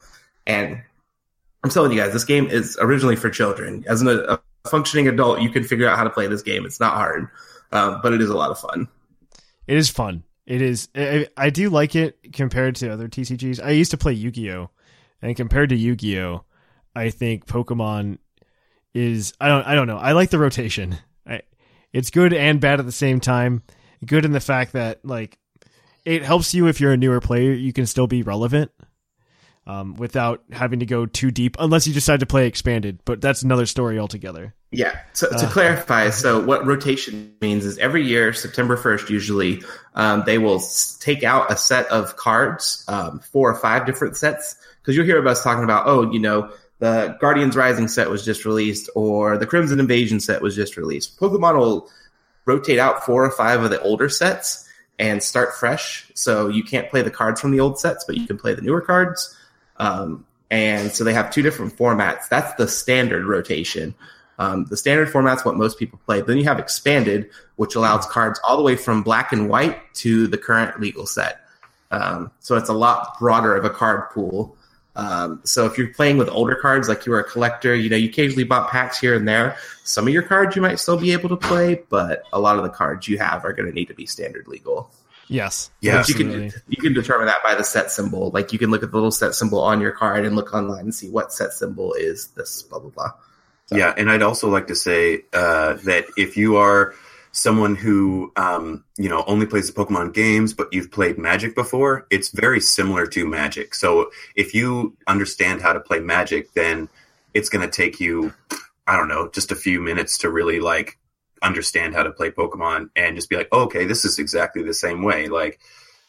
And 0.46 0.82
I'm 1.64 1.70
telling 1.70 1.92
you 1.92 1.98
guys, 1.98 2.12
this 2.12 2.24
game 2.24 2.46
is 2.46 2.76
originally 2.78 3.16
for 3.16 3.30
children. 3.30 3.84
As 3.88 4.02
an, 4.02 4.08
a 4.08 4.38
functioning 4.68 5.08
adult, 5.08 5.40
you 5.40 5.48
can 5.48 5.64
figure 5.64 5.88
out 5.88 5.96
how 5.96 6.04
to 6.04 6.10
play 6.10 6.26
this 6.26 6.42
game. 6.42 6.66
It's 6.66 6.78
not 6.78 6.92
hard, 6.92 7.28
um, 7.72 8.00
but 8.02 8.12
it 8.12 8.20
is 8.20 8.28
a 8.28 8.36
lot 8.36 8.50
of 8.50 8.58
fun. 8.58 8.86
It 9.66 9.78
is 9.78 9.88
fun. 9.88 10.24
It 10.44 10.60
is. 10.60 10.90
I, 10.94 11.26
I 11.34 11.48
do 11.48 11.70
like 11.70 11.96
it 11.96 12.34
compared 12.34 12.76
to 12.76 12.92
other 12.92 13.08
TCGs. 13.08 13.64
I 13.64 13.70
used 13.70 13.92
to 13.92 13.96
play 13.96 14.12
Yu 14.12 14.30
Gi 14.30 14.52
Oh, 14.52 14.70
and 15.22 15.34
compared 15.36 15.70
to 15.70 15.76
Yu 15.76 15.96
Gi 15.96 16.20
Oh, 16.20 16.44
I 16.94 17.08
think 17.08 17.46
Pokemon 17.46 18.18
is. 18.92 19.32
I 19.40 19.48
don't. 19.48 19.66
I 19.66 19.74
don't 19.74 19.86
know. 19.86 19.96
I 19.96 20.12
like 20.12 20.28
the 20.28 20.38
rotation 20.38 20.98
it's 21.93 22.11
good 22.11 22.32
and 22.32 22.61
bad 22.61 22.80
at 22.80 22.86
the 22.86 22.93
same 22.93 23.20
time. 23.20 23.62
Good 24.05 24.24
in 24.24 24.32
the 24.32 24.40
fact 24.40 24.72
that 24.72 25.05
like 25.05 25.38
it 26.05 26.22
helps 26.22 26.55
you 26.55 26.66
if 26.66 26.80
you're 26.80 26.93
a 26.93 26.97
newer 26.97 27.20
player, 27.20 27.53
you 27.53 27.72
can 27.72 27.86
still 27.86 28.07
be 28.07 28.22
relevant. 28.22 28.70
Um, 29.64 29.95
without 29.95 30.43
having 30.51 30.80
to 30.80 30.86
go 30.86 31.07
too 31.07 31.30
deep, 31.30 31.57
unless 31.61 31.86
you 31.86 31.95
decide 31.95 32.18
to 32.18 32.26
play 32.26 32.49
expanded, 32.49 32.99
but 33.05 33.20
that's 33.20 33.43
another 33.43 33.64
story 33.64 33.97
altogether. 33.97 34.57
Yeah. 34.72 34.99
So 35.12 35.28
to 35.28 35.47
uh, 35.47 35.51
clarify, 35.51 36.11
so 36.11 36.45
what 36.45 36.66
rotation 36.66 37.32
means 37.40 37.64
is 37.64 37.78
every 37.78 38.05
year, 38.05 38.32
September 38.32 38.76
1st, 38.76 39.09
usually, 39.09 39.62
um, 39.95 40.24
they 40.26 40.38
will 40.38 40.61
take 40.99 41.22
out 41.22 41.53
a 41.53 41.57
set 41.57 41.86
of 41.93 42.16
cards, 42.16 42.84
um, 42.88 43.20
four 43.20 43.53
or 43.53 43.55
five 43.55 43.86
different 43.86 44.16
sets. 44.16 44.57
Cause 44.82 44.97
you'll 44.97 45.05
hear 45.05 45.20
about 45.20 45.30
us 45.30 45.45
talking 45.45 45.62
about, 45.62 45.86
oh, 45.86 46.11
you 46.11 46.18
know, 46.18 46.51
the 46.82 47.16
Guardians 47.20 47.54
Rising 47.54 47.86
set 47.86 48.10
was 48.10 48.24
just 48.24 48.44
released 48.44 48.90
or 48.96 49.38
the 49.38 49.46
Crimson 49.46 49.78
Invasion 49.78 50.18
set 50.18 50.42
was 50.42 50.56
just 50.56 50.76
released. 50.76 51.16
Pokemon 51.16 51.56
will 51.56 51.88
rotate 52.44 52.80
out 52.80 53.06
four 53.06 53.24
or 53.24 53.30
five 53.30 53.62
of 53.62 53.70
the 53.70 53.80
older 53.82 54.08
sets 54.08 54.68
and 54.98 55.22
start 55.22 55.54
fresh. 55.54 56.10
So 56.14 56.48
you 56.48 56.64
can't 56.64 56.90
play 56.90 57.02
the 57.02 57.10
cards 57.10 57.40
from 57.40 57.52
the 57.52 57.60
old 57.60 57.78
sets, 57.78 58.04
but 58.04 58.16
you 58.16 58.26
can 58.26 58.36
play 58.36 58.54
the 58.54 58.62
newer 58.62 58.80
cards. 58.80 59.32
Um, 59.76 60.26
and 60.50 60.90
so 60.90 61.04
they 61.04 61.14
have 61.14 61.30
two 61.30 61.40
different 61.40 61.76
formats. 61.76 62.26
That's 62.28 62.52
the 62.54 62.66
standard 62.66 63.26
rotation. 63.26 63.94
Um, 64.40 64.64
the 64.64 64.76
standard 64.76 65.08
format's 65.08 65.44
what 65.44 65.54
most 65.54 65.78
people 65.78 66.00
play. 66.04 66.20
Then 66.20 66.36
you 66.36 66.44
have 66.46 66.58
expanded, 66.58 67.30
which 67.54 67.76
allows 67.76 68.06
cards 68.06 68.40
all 68.42 68.56
the 68.56 68.64
way 68.64 68.74
from 68.74 69.04
black 69.04 69.32
and 69.32 69.48
white 69.48 69.78
to 69.94 70.26
the 70.26 70.36
current 70.36 70.80
legal 70.80 71.06
set. 71.06 71.42
Um, 71.92 72.32
so 72.40 72.56
it's 72.56 72.70
a 72.70 72.74
lot 72.74 73.20
broader 73.20 73.54
of 73.54 73.64
a 73.64 73.70
card 73.70 74.10
pool. 74.10 74.56
Um, 74.95 75.40
so 75.45 75.64
if 75.66 75.78
you're 75.78 75.88
playing 75.95 76.18
with 76.18 76.28
older 76.28 76.55
cards, 76.55 76.88
like 76.88 77.07
you 77.07 77.12
were 77.12 77.20
a 77.20 77.24
collector, 77.24 77.74
you 77.74 77.88
know, 77.88 77.97
you 77.97 78.09
occasionally 78.11 78.45
bought 78.45 78.70
packs 78.70 79.01
here 79.01 79.14
and 79.14 79.26
there. 79.26 79.57
Some 79.84 80.07
of 80.07 80.12
your 80.12 80.22
cards 80.22 80.55
you 80.55 80.61
might 80.62 80.78
still 80.78 80.99
be 80.99 81.12
able 81.12 81.30
to 81.30 81.36
play, 81.36 81.82
but 81.88 82.24
a 82.32 82.38
lot 82.38 82.57
of 82.59 82.62
the 82.62 82.68
cards 82.70 83.09
you 83.09 83.18
have 83.18 83.45
are 83.45 83.53
going 83.55 83.66
to 83.68 83.74
need 83.74 83.86
to 83.88 83.95
be 83.95 84.05
standard 84.07 84.47
legal. 84.49 84.90
Yes. 85.28 85.70
Yeah. 85.80 86.05
You 86.07 86.14
can 86.14 86.53
you 86.68 86.76
can 86.76 86.93
determine 86.93 87.26
that 87.26 87.43
by 87.43 87.55
the 87.55 87.64
set 87.64 87.90
symbol. 87.90 88.30
Like 88.34 88.53
you 88.53 88.59
can 88.59 88.70
look 88.70 88.82
at 88.82 88.90
the 88.90 88.97
little 88.97 89.11
set 89.11 89.34
symbol 89.34 89.61
on 89.61 89.80
your 89.80 89.93
card 89.93 90.26
and 90.26 90.36
look 90.36 90.53
online 90.53 90.80
and 90.80 90.95
see 90.95 91.09
what 91.09 91.32
set 91.32 91.53
symbol 91.53 91.95
is 91.95 92.26
this 92.36 92.62
blah 92.62 92.78
blah 92.80 92.90
blah. 92.90 93.11
So- 93.66 93.76
Yeah, 93.76 93.95
and 93.97 94.11
I'd 94.11 94.20
also 94.20 94.51
like 94.51 94.66
to 94.66 94.74
say 94.74 95.24
uh, 95.32 95.74
that 95.84 96.05
if 96.18 96.36
you 96.36 96.57
are 96.57 96.95
someone 97.32 97.74
who 97.74 98.30
um, 98.36 98.84
you 98.96 99.08
know 99.08 99.24
only 99.26 99.46
plays 99.46 99.70
the 99.70 99.84
Pokemon 99.84 100.14
games, 100.14 100.54
but 100.54 100.68
you've 100.72 100.90
played 100.90 101.18
Magic 101.18 101.54
before, 101.54 102.06
it's 102.10 102.28
very 102.28 102.60
similar 102.60 103.06
to 103.06 103.26
Magic. 103.26 103.74
So 103.74 104.10
if 104.36 104.54
you 104.54 104.96
understand 105.06 105.62
how 105.62 105.72
to 105.72 105.80
play 105.80 105.98
Magic, 105.98 106.52
then 106.52 106.88
it's 107.34 107.48
going 107.48 107.68
to 107.68 107.74
take 107.74 107.98
you, 107.98 108.32
I 108.86 108.96
don't 108.96 109.08
know, 109.08 109.30
just 109.30 109.50
a 109.50 109.56
few 109.56 109.80
minutes 109.80 110.18
to 110.18 110.30
really 110.30 110.60
like 110.60 110.98
understand 111.42 111.94
how 111.94 112.02
to 112.02 112.12
play 112.12 112.30
Pokemon 112.30 112.90
and 112.94 113.16
just 113.16 113.30
be 113.30 113.36
like, 113.36 113.48
oh, 113.50 113.62
okay, 113.62 113.86
this 113.86 114.04
is 114.04 114.18
exactly 114.18 114.62
the 114.62 114.74
same 114.74 115.02
way. 115.02 115.28
Like, 115.28 115.58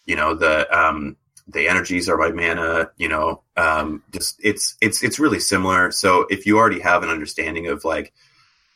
you 0.06 0.16
know, 0.16 0.36
the 0.36 0.68
um, 0.78 1.16
the 1.48 1.68
energies 1.68 2.10
are 2.10 2.18
by 2.18 2.32
mana. 2.32 2.92
You 2.98 3.08
know, 3.08 3.44
um, 3.56 4.04
just 4.12 4.40
it's 4.44 4.76
it's 4.82 5.02
it's 5.02 5.20
really 5.20 5.40
similar. 5.40 5.92
So 5.92 6.28
if 6.30 6.46
you 6.46 6.58
already 6.58 6.82
have 6.82 7.04
an 7.04 7.10
understanding 7.10 7.68
of 7.68 7.86
like 7.86 8.14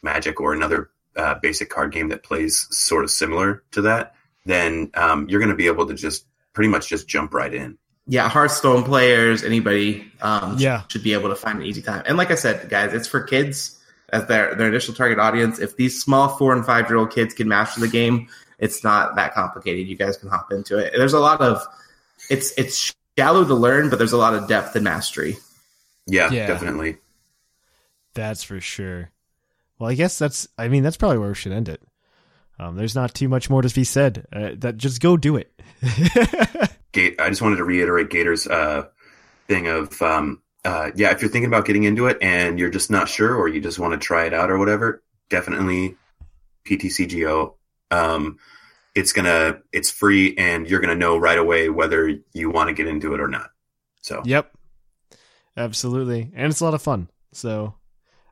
Magic 0.02 0.40
or 0.40 0.54
another 0.54 0.90
uh, 1.18 1.36
basic 1.42 1.70
card 1.70 1.92
game 1.92 2.10
that 2.10 2.24
plays 2.24 2.68
sort 2.72 3.04
of 3.04 3.12
similar 3.12 3.64
to 3.72 3.82
that, 3.84 4.14
then 4.46 4.92
um, 4.94 5.28
you're 5.30 5.40
going 5.40 5.50
to 5.52 5.56
be 5.58 5.68
able 5.68 5.88
to 5.88 5.94
just 5.94 6.26
pretty 6.54 6.70
much 6.70 6.88
just 6.88 7.08
jump 7.08 7.34
right 7.34 7.54
in. 7.54 7.78
yeah, 8.08 8.30
Hearthstone 8.30 8.84
players, 8.84 9.44
anybody, 9.44 10.10
um, 10.22 10.56
Yeah. 10.58 10.84
should 10.88 11.04
be 11.04 11.14
able 11.14 11.30
to 11.30 11.36
find 11.36 11.60
an 11.60 11.66
easy 11.66 11.82
time. 11.82 12.04
And 12.08 12.18
like 12.18 12.32
I 12.32 12.36
said, 12.36 12.70
guys, 12.70 12.94
it's 12.94 13.08
for 13.08 13.22
kids 13.22 13.74
as 14.10 14.26
their 14.28 14.56
their 14.56 14.70
initial 14.70 14.94
target 14.94 15.20
audience. 15.20 15.60
If 15.60 15.76
these 15.76 16.02
small 16.02 16.30
four 16.38 16.54
and 16.54 16.66
five 16.66 16.88
year 16.90 16.98
old 16.98 17.12
kids 17.12 17.34
can 17.34 17.50
master 17.50 17.82
the 17.82 17.90
game, 17.90 18.30
it's 18.60 18.82
not 18.84 19.16
that 19.18 19.34
complicated. 19.34 19.88
You 19.88 19.98
guys 19.98 20.16
can 20.16 20.30
hop 20.30 20.52
into 20.54 20.78
it. 20.78 20.94
There's 20.96 21.14
a 21.14 21.20
lot 21.20 21.42
of 21.42 21.62
it's 22.30 22.54
it's 22.58 22.94
shallow 23.18 23.44
to 23.44 23.54
learn, 23.54 23.90
but 23.90 23.98
there's 24.00 24.14
a 24.14 24.18
lot 24.18 24.34
of 24.34 24.48
depth 24.48 24.76
and 24.76 24.86
mastery. 24.86 25.36
Yeah, 26.06 26.32
Yeah. 26.32 26.48
definitely. 26.48 26.98
That's 28.14 28.44
for 28.44 28.62
sure. 28.62 29.12
Well, 29.80 29.90
I 29.90 29.94
guess 29.94 30.18
that's. 30.18 30.48
I 30.58 30.68
mean, 30.68 30.84
that's 30.84 30.98
probably 30.98 31.18
where 31.20 31.30
we 31.30 31.36
should 31.36 31.52
end 31.52 31.70
it. 31.70 31.82
Um, 32.60 32.76
there's 32.76 32.96
not 32.96 33.14
too 33.14 33.30
much 33.30 33.50
more 33.50 33.62
to 33.62 33.74
be 33.74 33.84
said. 33.84 34.26
Uh, 34.34 34.52
that 34.58 34.78
just 34.78 35.02
go 35.02 35.18
do 35.18 35.36
it. 35.36 35.52
Gate, 36.92 37.20
I 37.20 37.30
just 37.30 37.42
wanted 37.42 37.58
to 37.58 37.64
reiterate 37.64 38.10
Gator's 38.10 38.48
uh, 38.48 38.88
thing 39.48 39.68
of 39.68 40.02
um, 40.02 40.42
uh, 40.66 40.92
yeah, 40.96 41.12
if 41.12 41.22
you're 41.22 41.30
thinking 41.30 41.48
about 41.48 41.66
getting 41.66 41.84
into 41.84 42.08
it 42.08 42.18
and 42.22 42.60
you're 42.60 42.70
just 42.70 42.90
not 42.90 43.08
sure 43.08 43.36
or 43.36 43.48
you 43.48 43.62
just 43.62 43.80
want 43.80 43.94
to 43.94 44.00
try 44.00 44.26
it 44.26 44.34
out 44.34 44.50
or 44.50 44.58
whatever, 44.58 45.04
definitely 45.30 45.96
PTCGO. 46.66 47.54
Um, 47.92 48.40
it's 48.96 49.14
gonna 49.14 49.60
it's 49.72 49.92
free 49.92 50.36
and 50.38 50.68
you're 50.68 50.80
gonna 50.80 50.96
know 50.96 51.18
right 51.18 51.38
away 51.38 51.70
whether 51.70 52.12
you 52.34 52.50
want 52.50 52.70
to 52.70 52.74
get 52.74 52.88
into 52.88 53.14
it 53.14 53.22
or 53.22 53.28
not. 53.28 53.52
So 54.02 54.24
Yep. 54.26 54.52
Absolutely. 55.56 56.32
And 56.36 56.52
it's 56.52 56.60
a 56.60 56.66
lot 56.66 56.74
of 56.74 56.82
fun. 56.82 57.10
So, 57.32 57.76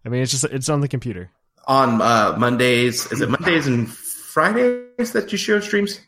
I 0.06 0.10
mean, 0.10 0.22
it's 0.22 0.32
just, 0.32 0.44
it's 0.46 0.70
on 0.70 0.82
the 0.82 0.88
computer. 0.88 1.32
On 1.68 2.02
uh, 2.02 2.36
Mondays, 2.38 3.12
is 3.12 3.22
it 3.22 3.30
Mondays 3.30 3.66
and 3.66 3.90
Fridays 3.90 5.14
that 5.14 5.32
you 5.32 5.38
share 5.38 5.62
streams? 5.62 6.00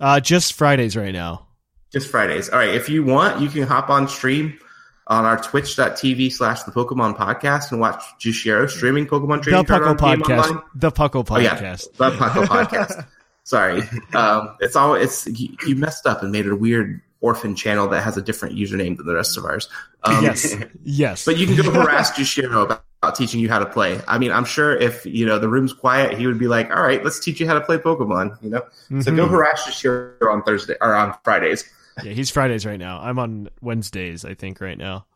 Uh, 0.00 0.20
just 0.20 0.54
Fridays 0.54 0.96
right 0.96 1.12
now. 1.12 1.46
Just 1.92 2.08
Fridays. 2.08 2.48
All 2.48 2.58
right. 2.58 2.74
If 2.74 2.88
you 2.88 3.04
want, 3.04 3.42
you 3.42 3.48
can 3.48 3.64
hop 3.64 3.90
on 3.90 4.08
stream 4.08 4.58
on 5.06 5.26
our 5.26 5.36
twitch.tv 5.36 6.32
slash 6.32 6.62
the 6.62 6.72
Pokemon 6.72 7.16
podcast 7.18 7.70
and 7.70 7.80
watch 7.80 8.02
Jushiro 8.18 8.70
streaming 8.70 9.06
Pokemon 9.06 9.44
The 9.44 9.50
trading 9.50 9.64
card 9.66 9.82
Puckle 9.82 10.22
Podcast. 10.22 10.44
Online. 10.44 10.62
The 10.74 10.90
Puckle 10.90 11.26
podcast. 11.26 11.36
Oh, 11.36 11.38
yeah. 11.38 11.58
Podcast. 11.58 11.92
The 11.96 12.10
Puckle 12.10 12.44
podcast. 12.44 13.06
Sorry. 13.44 13.82
Um, 14.14 14.56
it's 14.60 14.76
all, 14.76 14.94
it's, 14.94 15.26
you, 15.26 15.54
you 15.66 15.76
messed 15.76 16.06
up 16.06 16.22
and 16.22 16.32
made 16.32 16.46
a 16.46 16.56
weird 16.56 17.02
orphan 17.20 17.54
channel 17.54 17.88
that 17.88 18.02
has 18.02 18.16
a 18.16 18.22
different 18.22 18.56
username 18.56 18.96
than 18.96 19.04
the 19.04 19.14
rest 19.14 19.36
of 19.36 19.44
ours. 19.44 19.68
Um, 20.04 20.24
yes. 20.24 20.56
Yes. 20.84 21.24
But 21.26 21.36
you 21.36 21.46
can 21.46 21.56
go 21.56 21.70
harass 21.70 22.12
Jushiro 22.12 22.64
about 22.64 22.84
teaching 23.10 23.40
you 23.40 23.48
how 23.48 23.58
to 23.58 23.66
play. 23.66 24.00
I 24.06 24.18
mean, 24.18 24.30
I'm 24.30 24.44
sure 24.44 24.76
if, 24.76 25.04
you 25.04 25.26
know, 25.26 25.38
the 25.38 25.48
room's 25.48 25.72
quiet, 25.72 26.16
he 26.16 26.26
would 26.26 26.38
be 26.38 26.46
like, 26.46 26.70
all 26.70 26.82
right, 26.82 27.02
let's 27.02 27.18
teach 27.18 27.40
you 27.40 27.46
how 27.48 27.54
to 27.54 27.60
play 27.60 27.76
Pokemon, 27.78 28.40
you 28.42 28.50
know? 28.50 28.62
So 29.02 29.14
go 29.14 29.26
Mhm. 29.26 29.30
harass 29.30 29.64
Jushiro 29.66 30.30
on 30.32 30.42
Thursday 30.44 30.76
or 30.80 30.94
on 30.94 31.14
Fridays. 31.24 31.68
Yeah, 32.04 32.12
he's 32.12 32.30
Fridays 32.30 32.64
right 32.64 32.78
now. 32.78 33.00
I'm 33.00 33.18
on 33.18 33.48
Wednesdays, 33.60 34.24
I 34.24 34.34
think, 34.34 34.60
right 34.60 34.78
now. 34.78 35.06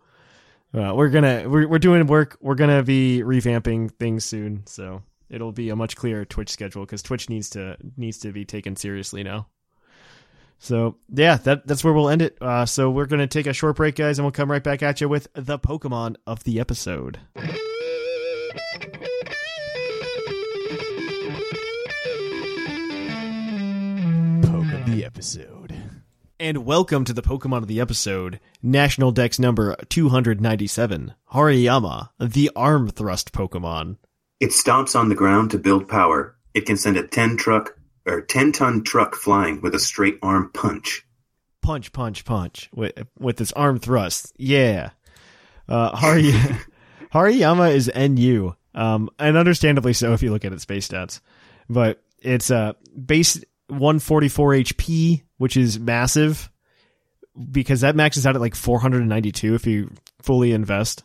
Uh, 0.74 0.92
we're 0.94 1.08
gonna 1.08 1.44
we're 1.48 1.66
we're 1.68 1.78
doing 1.78 2.06
work. 2.06 2.36
We're 2.40 2.54
gonna 2.56 2.82
be 2.82 3.22
revamping 3.24 3.92
things 3.92 4.24
soon, 4.24 4.64
so 4.66 5.02
it'll 5.30 5.52
be 5.52 5.70
a 5.70 5.76
much 5.76 5.96
clearer 5.96 6.24
Twitch 6.26 6.50
schedule 6.50 6.84
because 6.84 7.02
Twitch 7.02 7.30
needs 7.30 7.48
to 7.50 7.76
needs 7.96 8.18
to 8.18 8.32
be 8.32 8.44
taken 8.44 8.76
seriously 8.76 9.22
now. 9.22 9.46
So 10.58 10.96
yeah, 11.08 11.36
that 11.44 11.66
that's 11.66 11.82
where 11.82 11.94
we'll 11.94 12.10
end 12.10 12.20
it. 12.20 12.36
Uh, 12.42 12.66
so 12.66 12.90
we're 12.90 13.06
gonna 13.06 13.26
take 13.28 13.46
a 13.46 13.52
short 13.54 13.76
break, 13.76 13.94
guys, 13.94 14.18
and 14.18 14.26
we'll 14.26 14.32
come 14.32 14.50
right 14.50 14.62
back 14.62 14.82
at 14.82 15.00
you 15.00 15.08
with 15.08 15.28
the 15.34 15.58
Pokemon 15.58 16.16
of 16.26 16.44
the 16.44 16.60
episode. 16.60 17.20
Episode. 25.16 25.74
And 26.38 26.66
welcome 26.66 27.06
to 27.06 27.14
the 27.14 27.22
Pokemon 27.22 27.62
of 27.62 27.68
the 27.68 27.80
episode, 27.80 28.38
National 28.62 29.12
Dex 29.12 29.38
number 29.38 29.74
297, 29.88 31.14
Hariyama, 31.32 32.10
the 32.20 32.50
arm 32.54 32.90
thrust 32.90 33.32
Pokemon. 33.32 33.96
It 34.40 34.50
stomps 34.50 34.94
on 34.94 35.08
the 35.08 35.14
ground 35.14 35.52
to 35.52 35.58
build 35.58 35.88
power. 35.88 36.36
It 36.52 36.66
can 36.66 36.76
send 36.76 36.98
a 36.98 37.06
ten 37.06 37.38
truck 37.38 37.78
or 38.04 38.20
ten 38.20 38.52
ton 38.52 38.84
truck 38.84 39.14
flying 39.14 39.62
with 39.62 39.74
a 39.74 39.78
straight 39.78 40.18
arm 40.22 40.50
punch. 40.52 41.06
Punch, 41.62 41.94
punch, 41.94 42.26
punch 42.26 42.68
with, 42.74 42.92
with 43.18 43.38
this 43.38 43.52
arm 43.52 43.78
thrust. 43.78 44.34
Yeah. 44.36 44.90
Uh, 45.66 45.96
Hari, 45.96 46.32
Hariyama 47.14 47.74
is 47.74 47.90
NU, 47.96 48.52
um, 48.74 49.08
and 49.18 49.38
understandably 49.38 49.94
so 49.94 50.12
if 50.12 50.22
you 50.22 50.30
look 50.30 50.44
at 50.44 50.52
its 50.52 50.66
base 50.66 50.86
stats. 50.86 51.20
But 51.70 52.02
it's 52.20 52.50
uh, 52.50 52.74
base 53.02 53.42
144 53.68 54.50
HP, 54.52 55.22
which 55.38 55.56
is 55.56 55.78
massive 55.78 56.50
because 57.50 57.80
that 57.82 57.96
maxes 57.96 58.26
out 58.26 58.34
at 58.34 58.40
like 58.40 58.54
492 58.54 59.54
if 59.54 59.66
you 59.66 59.90
fully 60.22 60.52
invest. 60.52 61.02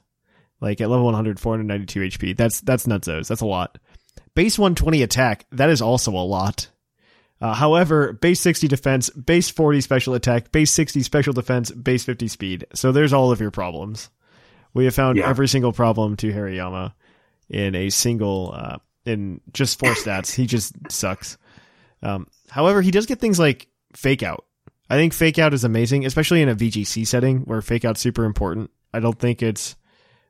Like 0.59 0.80
at 0.80 0.89
level 0.89 1.05
100, 1.05 1.39
492 1.39 1.99
HP. 2.01 2.38
That's 2.38 2.62
that's 2.62 2.86
nutsos. 2.86 3.28
That's 3.28 3.41
a 3.41 3.47
lot. 3.47 3.80
Base 4.36 4.59
120 4.59 5.01
attack. 5.01 5.45
That 5.51 5.70
is 5.72 5.82
also 5.82 6.12
a 6.12 6.22
lot. 6.24 6.70
Uh, 7.41 7.55
however, 7.55 8.14
base 8.14 8.39
60 8.41 8.68
defense, 8.68 9.09
base 9.09 9.49
40 9.49 9.82
special 9.82 10.14
attack, 10.14 10.51
base 10.51 10.70
60 10.72 11.01
special 11.01 11.34
defense, 11.34 11.72
base 11.72 12.03
50 12.03 12.28
speed. 12.28 12.66
So 12.76 12.91
there's 12.91 13.14
all 13.14 13.32
of 13.32 13.41
your 13.41 13.49
problems. 13.49 14.12
We 14.76 14.86
have 14.86 14.93
found 14.93 15.18
Yeah. 15.18 15.28
every 15.28 15.47
single 15.47 15.74
problem 15.74 16.16
to 16.18 16.32
Hariyama 16.32 16.93
in 17.49 17.74
a 17.74 17.89
single, 17.89 18.53
uh, 18.55 18.78
in 19.05 19.41
just 19.51 19.80
four 19.80 19.93
stats. 19.95 20.36
He 20.36 20.45
just 20.45 20.76
sucks. 20.91 21.39
Um, 22.04 22.28
however, 22.49 22.82
he 22.82 22.91
does 22.91 23.06
get 23.06 23.20
things 23.20 23.39
like 23.39 23.68
fake 23.95 24.24
out. 24.24 24.45
I 24.89 24.95
think 24.95 25.14
fake 25.14 25.39
out 25.39 25.54
is 25.54 25.64
amazing, 25.64 26.06
especially 26.06 26.41
in 26.41 26.49
a 26.49 26.56
VGC 26.56 27.08
setting 27.08 27.41
where 27.41 27.62
fake 27.62 27.86
out's 27.86 28.02
super 28.02 28.26
important. 28.26 28.72
I 28.93 28.99
don't 28.99 29.18
think 29.18 29.41
it's 29.41 29.76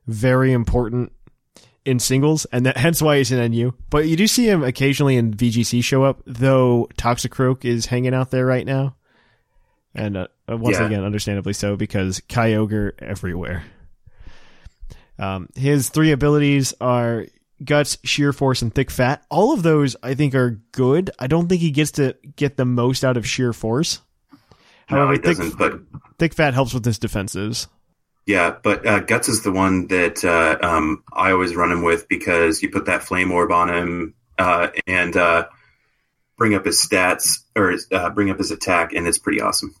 very 0.06 0.52
important 0.52 1.12
in 1.84 1.98
singles, 1.98 2.44
and 2.52 2.66
that, 2.66 2.76
hence 2.86 3.02
why 3.02 3.18
he's 3.18 3.32
in 3.32 3.50
NU. 3.50 3.72
But 3.90 4.06
you 4.06 4.16
do 4.16 4.26
see 4.28 4.48
him 4.48 4.62
occasionally 4.62 5.16
in 5.16 5.34
VGC 5.34 5.82
show 5.82 6.04
up, 6.04 6.22
though 6.26 6.88
Toxicroak 6.96 7.64
is 7.64 7.86
hanging 7.86 8.14
out 8.14 8.30
there 8.30 8.46
right 8.46 8.64
now. 8.66 8.94
And 9.94 10.16
uh, 10.16 10.28
uh, 10.50 10.56
once 10.56 10.78
Yeah. 10.78 10.86
again, 10.86 11.04
understandably 11.04 11.52
so, 11.52 11.76
because 11.76 12.20
Kyogre 12.20 12.92
everywhere. 13.00 13.64
Um, 15.18 15.48
his 15.54 15.88
three 15.90 16.12
abilities 16.12 16.72
are 16.80 17.26
Guts, 17.64 17.98
Sheer 18.04 18.32
Force, 18.32 18.62
and 18.62 18.74
Thick 18.74 18.90
Fat. 18.90 19.24
All 19.30 19.52
of 19.52 19.62
those 19.62 19.96
I 20.02 20.14
think 20.14 20.34
are 20.34 20.60
good. 20.72 21.10
I 21.18 21.26
don't 21.26 21.48
think 21.48 21.60
he 21.60 21.70
gets 21.70 21.92
to 21.92 22.16
get 22.36 22.56
the 22.56 22.64
most 22.64 23.04
out 23.04 23.16
of 23.16 23.26
Sheer 23.26 23.52
Force. 23.52 24.00
No, 24.90 24.96
However, 24.98 25.12
he 25.12 25.18
Thick, 25.18 25.36
doesn't. 25.38 25.58
But 25.58 25.80
Thick 26.18 26.34
Fat 26.34 26.54
helps 26.54 26.74
with 26.74 26.84
his 26.84 26.98
defenses. 26.98 27.68
yeah, 28.26 28.56
but 28.62 28.86
uh, 28.86 29.00
Guts 29.00 29.28
is 29.28 29.42
the 29.42 29.52
one 29.52 29.86
that 29.88 30.24
uh, 30.24 30.58
um, 30.66 31.02
I 31.12 31.32
always 31.32 31.54
run 31.56 31.72
him 31.72 31.82
with 31.82 32.08
because 32.08 32.62
you 32.62 32.70
put 32.70 32.86
that 32.86 33.02
flame 33.02 33.32
orb 33.32 33.52
on 33.52 33.68
him 33.72 34.14
uh, 34.38 34.68
and 34.86 35.16
uh, 35.16 35.46
bring 36.36 36.54
up 36.54 36.64
his 36.66 36.76
stats 36.78 37.40
or 37.56 37.74
uh, 37.92 38.10
bring 38.10 38.30
up 38.30 38.38
his 38.38 38.50
attack, 38.50 38.92
and 38.92 39.06
it's 39.06 39.18
pretty 39.18 39.40
awesome. 39.40 39.74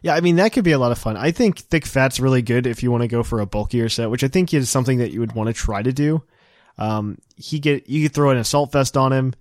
Yeah, 0.00 0.14
I 0.14 0.20
mean 0.20 0.36
that 0.36 0.52
could 0.52 0.64
be 0.64 0.72
a 0.72 0.78
lot 0.80 0.90
of 0.90 0.98
fun. 0.98 1.16
I 1.16 1.30
think 1.30 1.58
thick 1.60 1.86
fat's 1.86 2.18
really 2.18 2.42
good 2.42 2.66
if 2.66 2.82
you 2.82 2.90
want 2.90 3.02
to 3.02 3.08
go 3.08 3.22
for 3.22 3.38
a 3.38 3.46
bulkier 3.46 3.88
set, 3.88 4.10
which 4.10 4.24
I 4.24 4.28
think 4.28 4.52
is 4.52 4.68
something 4.68 4.98
that 4.98 5.12
you 5.12 5.20
would 5.20 5.32
want 5.32 5.46
to 5.46 5.52
try 5.52 5.80
to 5.80 5.92
do. 5.92 6.24
Um, 6.78 7.18
he 7.36 7.58
get 7.58 7.88
you 7.88 8.02
could 8.06 8.14
throw 8.14 8.30
an 8.30 8.38
assault 8.38 8.72
vest 8.72 8.96
on 8.96 9.12
him, 9.12 9.34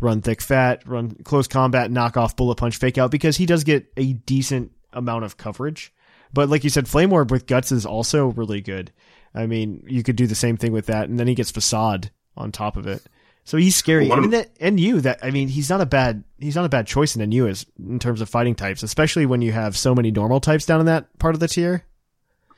run 0.00 0.22
thick 0.22 0.40
fat, 0.40 0.86
run 0.86 1.10
close 1.24 1.48
combat, 1.48 1.90
knock 1.90 2.16
off 2.16 2.36
bullet 2.36 2.56
punch, 2.56 2.76
fake 2.76 2.98
out 2.98 3.10
because 3.10 3.36
he 3.36 3.46
does 3.46 3.64
get 3.64 3.92
a 3.96 4.12
decent 4.12 4.72
amount 4.92 5.24
of 5.24 5.36
coverage. 5.36 5.92
But 6.32 6.48
like 6.48 6.62
you 6.64 6.70
said, 6.70 6.88
flame 6.88 7.12
orb 7.12 7.30
with 7.30 7.46
guts 7.46 7.72
is 7.72 7.86
also 7.86 8.28
really 8.28 8.60
good. 8.60 8.92
I 9.34 9.46
mean, 9.46 9.82
you 9.86 10.02
could 10.02 10.16
do 10.16 10.26
the 10.26 10.34
same 10.34 10.56
thing 10.56 10.72
with 10.72 10.86
that, 10.86 11.08
and 11.08 11.18
then 11.18 11.26
he 11.28 11.34
gets 11.34 11.50
facade 11.50 12.10
on 12.36 12.52
top 12.52 12.76
of 12.76 12.86
it. 12.86 13.02
So 13.44 13.56
he's 13.56 13.76
scary. 13.76 14.08
Well, 14.08 14.18
of- 14.18 14.24
and, 14.24 14.32
that, 14.34 14.50
and 14.60 14.78
you 14.78 15.00
that 15.00 15.20
I 15.22 15.30
mean 15.30 15.48
he's 15.48 15.70
not 15.70 15.80
a 15.80 15.86
bad 15.86 16.22
he's 16.38 16.54
not 16.54 16.66
a 16.66 16.68
bad 16.68 16.86
choice 16.86 17.16
in 17.16 17.28
NU 17.28 17.46
as 17.48 17.64
in 17.78 17.98
terms 17.98 18.20
of 18.20 18.28
fighting 18.28 18.54
types, 18.54 18.82
especially 18.82 19.24
when 19.26 19.40
you 19.42 19.52
have 19.52 19.76
so 19.76 19.94
many 19.94 20.10
normal 20.10 20.38
types 20.40 20.66
down 20.66 20.80
in 20.80 20.86
that 20.86 21.18
part 21.18 21.34
of 21.34 21.40
the 21.40 21.48
tier 21.48 21.84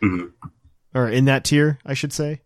Mhm. 0.02 0.32
or 0.94 1.08
in 1.08 1.26
that 1.26 1.44
tier, 1.44 1.78
I 1.86 1.94
should 1.94 2.12
say. 2.12 2.40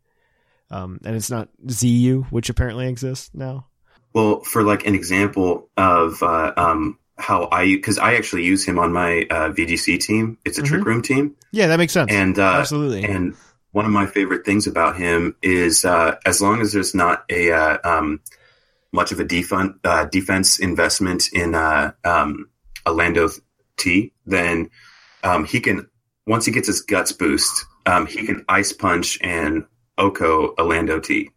Um, 0.75 0.99
and 1.05 1.15
it's 1.15 1.31
not 1.31 1.49
ZU, 1.71 2.25
which 2.31 2.49
apparently 2.51 2.89
exists 2.89 3.31
now. 3.33 3.67
Well, 4.13 4.41
for 4.41 4.63
like 4.63 4.87
an 4.87 4.95
example 4.95 5.69
of 5.77 6.21
uh, 6.23 6.53
um, 6.57 6.99
how 7.17 7.49
I, 7.53 7.67
because 7.67 7.99
I 7.99 8.15
actually 8.15 8.45
use 8.45 8.65
him 8.65 8.79
on 8.79 8.93
my 8.93 9.27
uh, 9.31 9.51
VGC 9.51 9.99
team. 10.01 10.39
It's 10.45 10.59
a 10.59 10.63
Mhm. 10.63 10.67
trick 10.67 10.85
room 10.85 11.03
team, 11.03 11.37
Yeah, 11.53 11.69
that 11.69 11.79
makes 11.79 11.93
sense. 11.93 12.11
and 12.13 12.37
uh, 12.39 12.57
Absolutely. 12.61 13.05
And 13.05 13.35
one 13.71 13.85
of 13.85 13.93
my 13.93 14.07
favorite 14.07 14.45
things 14.45 14.67
about 14.67 14.97
him 14.97 15.37
is 15.43 15.85
uh, 15.85 16.17
as 16.27 16.41
long 16.41 16.61
as 16.61 16.73
there's 16.73 16.95
not 16.95 17.25
a 17.31 17.53
uh, 17.53 17.79
um, 17.85 18.21
much 18.93 19.13
of 19.13 19.21
a 19.21 19.25
defense 19.25 19.75
uh, 19.85 20.07
defense 20.07 20.59
investment 20.59 21.29
in 21.33 21.55
uh, 21.55 21.93
um, 22.05 22.49
a 22.87 22.93
Lando 22.93 23.29
T, 23.77 24.13
then 24.27 24.71
um, 25.23 25.45
he 25.45 25.61
can 25.61 25.89
once 26.27 26.47
he 26.47 26.53
gets 26.53 26.67
his 26.69 26.83
guts 26.83 27.13
boost, 27.13 27.65
um, 27.87 28.07
he 28.07 28.25
can 28.27 28.45
ice 28.49 28.73
punch 28.73 29.19
and 29.23 29.65
Oko 29.99 30.55
a 30.59 30.65
Lando 30.65 31.01
T. 31.01 31.31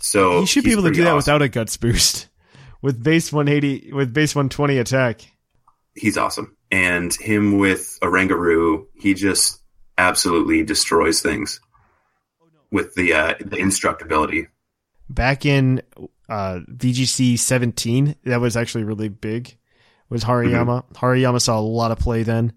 So 0.00 0.40
you 0.40 0.46
should 0.46 0.64
be 0.64 0.72
able 0.72 0.84
to 0.84 0.90
do 0.90 1.02
that 1.02 1.14
awesome. 1.14 1.16
without 1.16 1.42
a 1.42 1.48
guts 1.48 1.76
boost. 1.76 2.28
With 2.80 3.02
base 3.02 3.32
180 3.32 3.92
with 3.92 4.14
base 4.14 4.36
120 4.36 4.78
attack. 4.78 5.22
he's 5.96 6.16
awesome. 6.16 6.56
And 6.70 7.12
him 7.12 7.58
with 7.58 7.98
Oranguru, 8.00 8.86
he 8.94 9.14
just 9.14 9.60
absolutely 9.96 10.62
destroys 10.62 11.20
things 11.20 11.60
with 12.70 12.94
the 12.94 13.14
uh, 13.14 13.34
the 13.40 13.56
instructability. 13.56 14.46
back 15.10 15.44
in 15.44 15.82
uh, 16.28 16.60
VGC 16.70 17.36
17, 17.36 18.14
that 18.26 18.40
was 18.40 18.56
actually 18.56 18.84
really 18.84 19.08
big. 19.08 19.56
Was 20.08 20.22
Hariyama? 20.22 20.84
Mm-hmm. 20.84 21.04
Hariyama 21.04 21.40
saw 21.40 21.58
a 21.58 21.60
lot 21.60 21.90
of 21.90 21.98
play 21.98 22.22
then 22.22 22.52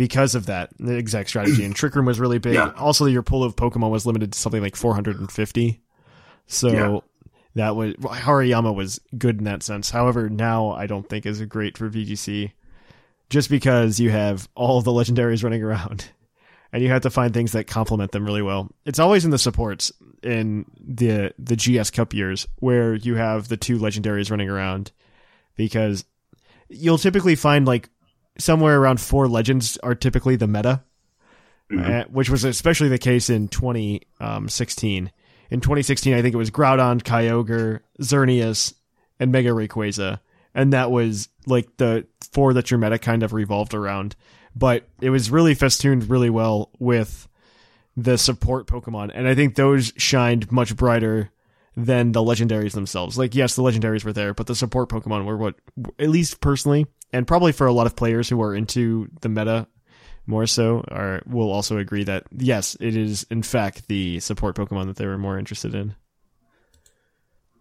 because 0.00 0.34
of 0.34 0.46
that 0.46 0.70
the 0.78 0.96
exact 0.96 1.28
strategy. 1.28 1.62
And 1.62 1.76
Trick 1.76 1.94
Room 1.94 2.06
was 2.06 2.18
really 2.18 2.38
big. 2.38 2.54
Yeah. 2.54 2.72
Also, 2.78 3.04
your 3.04 3.22
pool 3.22 3.44
of 3.44 3.54
Pokemon 3.54 3.90
was 3.90 4.06
limited 4.06 4.32
to 4.32 4.38
something 4.38 4.62
like 4.62 4.74
450. 4.74 5.82
So 6.46 6.68
Yeah. 6.70 6.98
that 7.54 7.76
was 7.76 7.94
Hariyama 7.96 8.74
was 8.74 8.98
good 9.18 9.36
in 9.38 9.44
that 9.44 9.62
sense. 9.62 9.90
However, 9.90 10.30
now 10.30 10.70
I 10.70 10.86
don't 10.86 11.06
think 11.06 11.26
is 11.26 11.42
great 11.44 11.76
for 11.76 11.90
VGC, 11.90 12.52
just 13.28 13.50
because 13.50 14.00
you 14.00 14.08
have 14.08 14.48
all 14.54 14.80
the 14.80 14.90
legendaries 14.90 15.44
running 15.44 15.62
around. 15.62 16.06
And 16.72 16.84
you 16.84 16.88
have 16.90 17.02
to 17.02 17.10
find 17.10 17.34
things 17.34 17.50
that 17.50 17.66
complement 17.66 18.12
them 18.12 18.24
really 18.24 18.42
well. 18.42 18.70
It's 18.86 19.00
always 19.00 19.24
in 19.24 19.32
the 19.32 19.38
supports 19.38 19.90
in 20.22 20.64
the 20.80 21.34
the 21.36 21.56
GS 21.56 21.90
Cup 21.90 22.14
years 22.14 22.46
where 22.60 22.94
you 22.94 23.16
have 23.16 23.48
the 23.48 23.56
two 23.56 23.76
legendaries 23.76 24.30
running 24.30 24.48
around 24.48 24.92
because 25.56 26.04
you'll 26.68 26.96
typically 26.96 27.34
find 27.34 27.66
like 27.66 27.88
somewhere 28.40 28.80
around 28.80 29.00
four 29.00 29.28
legends 29.28 29.76
are 29.78 29.94
typically 29.94 30.36
the 30.36 30.46
meta, 30.48 30.82
uh, 31.78 32.04
which 32.04 32.30
was 32.30 32.44
especially 32.44 32.88
the 32.88 32.98
case 32.98 33.30
in 33.30 33.48
2016. 33.48 35.10
In 35.50 35.60
2016, 35.60 36.14
I 36.14 36.22
think 36.22 36.34
it 36.34 36.38
was 36.38 36.50
Groudon, 36.50 37.02
Kyogre, 37.02 37.80
Xerneas, 38.00 38.74
and 39.18 39.30
Mega 39.32 39.50
Rayquaza, 39.50 40.20
and 40.54 40.72
that 40.72 40.90
was 40.90 41.28
like 41.46 41.76
the 41.76 42.06
four 42.32 42.52
that 42.54 42.70
your 42.70 42.78
meta 42.78 42.98
kind 42.98 43.22
of 43.22 43.32
revolved 43.32 43.74
around. 43.74 44.16
But 44.56 44.88
it 45.00 45.10
was 45.10 45.30
really 45.30 45.54
festooned 45.54 46.10
really 46.10 46.30
well 46.30 46.70
with 46.78 47.28
the 47.96 48.18
support 48.18 48.66
Pokemon, 48.66 49.10
and 49.14 49.28
I 49.28 49.34
think 49.34 49.54
those 49.54 49.92
shined 49.96 50.50
much 50.50 50.74
brighter 50.76 51.30
than 51.76 52.12
the 52.12 52.22
legendaries 52.22 52.72
themselves. 52.72 53.16
Like, 53.16 53.34
yes, 53.34 53.54
the 53.54 53.62
legendaries 53.62 54.04
were 54.04 54.12
there, 54.12 54.34
but 54.34 54.46
the 54.46 54.54
support 54.54 54.88
Pokemon 54.88 55.24
were 55.24 55.36
what, 55.36 55.54
at 55.98 56.08
least 56.08 56.40
personally, 56.40 56.86
and 57.12 57.26
probably 57.26 57.52
for 57.52 57.66
a 57.66 57.72
lot 57.72 57.86
of 57.86 57.96
players 57.96 58.28
who 58.28 58.40
are 58.42 58.54
into 58.54 59.08
the 59.20 59.28
meta 59.28 59.66
more 60.26 60.46
so, 60.46 60.84
are 60.88 61.22
will 61.26 61.50
also 61.50 61.78
agree 61.78 62.04
that 62.04 62.24
yes, 62.36 62.76
it 62.80 62.96
is 62.96 63.26
in 63.30 63.42
fact 63.42 63.88
the 63.88 64.20
support 64.20 64.54
Pokemon 64.56 64.86
that 64.86 64.96
they 64.96 65.06
were 65.06 65.18
more 65.18 65.38
interested 65.38 65.74
in. 65.74 65.94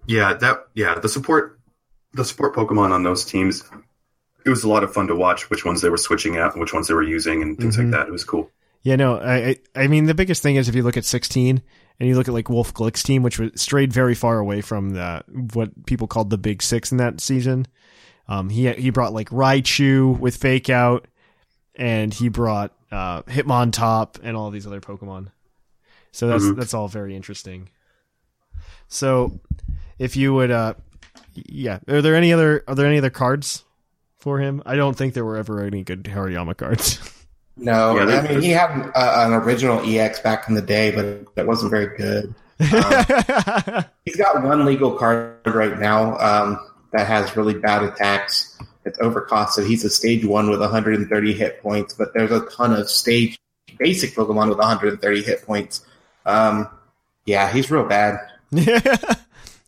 Yeah, 0.08 0.34
that 0.36 0.68
yeah 0.74 0.96
the 1.00 1.10
support 1.10 1.60
the 2.14 2.26
support 2.26 2.56
Pokemon 2.56 2.92
on 2.92 3.04
those 3.04 3.26
teams. 3.26 3.64
It 4.46 4.50
was 4.50 4.64
a 4.64 4.70
lot 4.70 4.84
of 4.84 4.94
fun 4.94 5.08
to 5.08 5.16
watch 5.16 5.50
which 5.50 5.66
ones 5.66 5.82
they 5.82 5.90
were 5.90 5.98
switching 5.98 6.38
out 6.38 6.54
and 6.54 6.62
which 6.62 6.74
ones 6.74 6.88
they 6.88 6.94
were 6.94 7.04
using 7.04 7.42
and 7.42 7.58
things 7.58 7.76
Mhm. 7.78 7.84
like 7.84 7.92
that. 7.92 8.08
It 8.08 8.12
was 8.12 8.24
cool. 8.24 8.50
Yeah, 8.82 8.96
no, 8.96 9.18
I, 9.20 9.36
I 9.36 9.58
I 9.76 9.88
mean 9.88 10.06
the 10.06 10.14
biggest 10.16 10.42
thing 10.42 10.56
is 10.56 10.70
if 10.70 10.76
you 10.76 10.84
look 10.84 10.98
at 10.98 11.06
16 11.06 11.62
and 12.00 12.10
you 12.10 12.16
look 12.16 12.28
at 12.28 12.34
like 12.34 12.50
Wolfe 12.50 12.74
Glick's 12.74 13.04
team, 13.04 13.22
which 13.24 13.38
was 13.38 13.52
strayed 13.56 13.92
very 13.92 14.16
far 14.16 14.40
away 14.40 14.62
from 14.62 14.92
the 14.92 15.24
what 15.54 15.86
people 15.86 16.08
called 16.08 16.30
the 16.30 16.38
Big 16.38 16.62
Six 16.64 16.92
in 16.92 16.98
that 16.98 17.20
season. 17.22 17.68
Um, 18.30 18.50
he 18.50 18.72
he 18.74 18.90
brought 18.92 19.12
like 19.12 19.30
Raichu 19.32 20.18
with 20.18 20.38
Fake 20.38 20.70
Out, 20.70 21.06
and 21.76 22.14
he 22.14 22.30
brought 22.30 22.72
uh, 22.92 23.24
Hitmontop 23.24 24.20
and 24.24 24.38
all 24.38 24.52
these 24.52 24.66
other 24.68 24.80
Pokemon. 24.80 25.32
So 26.12 26.28
that's 26.28 26.44
Mhm. 26.46 26.56
that's 26.56 26.74
all 26.74 26.88
very 26.88 27.16
interesting. 27.16 27.70
So, 28.88 29.40
if 30.00 30.16
you 30.16 30.34
would, 30.34 30.52
uh, 30.52 30.74
yeah, 31.34 31.80
are 31.88 32.02
there 32.02 32.16
any 32.16 32.32
other 32.34 32.64
are 32.68 32.76
there 32.76 32.86
any 32.88 32.98
other 33.00 33.10
cards 33.10 33.64
for 34.18 34.40
him? 34.40 34.62
I 34.66 34.76
don't 34.76 34.96
think 34.96 35.14
there 35.14 35.26
were 35.26 35.38
ever 35.38 35.64
any 35.64 35.84
good 35.84 36.04
Hariyama 36.04 36.56
cards. 36.58 37.00
No, 37.62 37.94
Yeah, 37.98 38.04
I 38.04 38.06
there- 38.06 38.24
mean 38.24 38.42
he 38.42 38.52
had 38.52 38.70
uh, 38.96 39.26
an 39.28 39.34
original 39.34 39.82
EX 39.84 40.22
back 40.22 40.48
in 40.48 40.56
the 40.56 40.62
day, 40.62 40.92
but 40.92 41.04
it 41.36 41.46
wasn't 41.46 41.72
very 41.72 41.98
good. 41.98 42.34
Um, 42.62 43.84
he's 44.06 44.16
got 44.16 44.42
one 44.44 44.64
legal 44.64 44.94
card 44.94 45.36
right 45.46 45.78
now 45.78 46.18
um, 46.20 46.58
that 46.92 47.08
has 47.08 47.36
really 47.36 47.54
bad 47.54 47.84
attacks. 47.84 48.58
It's 48.86 48.98
overcosted. 49.00 49.68
He's 49.68 49.84
a 49.84 49.90
stage 49.90 50.26
one 50.26 50.50
with 50.50 50.62
130 50.62 51.34
hit 51.34 51.62
points, 51.62 51.94
but 51.94 52.14
there's 52.14 52.32
a 52.32 52.46
ton 52.48 52.74
of 52.74 52.90
stage 52.90 53.38
basic 53.78 54.16
Pokemon 54.16 54.50
with 54.50 54.58
130 54.58 55.22
hit 55.24 55.46
points. 55.46 55.86
Um, 56.26 56.68
yeah, 57.26 57.52
he's 57.52 57.70
real 57.70 57.86
bad. 57.86 58.20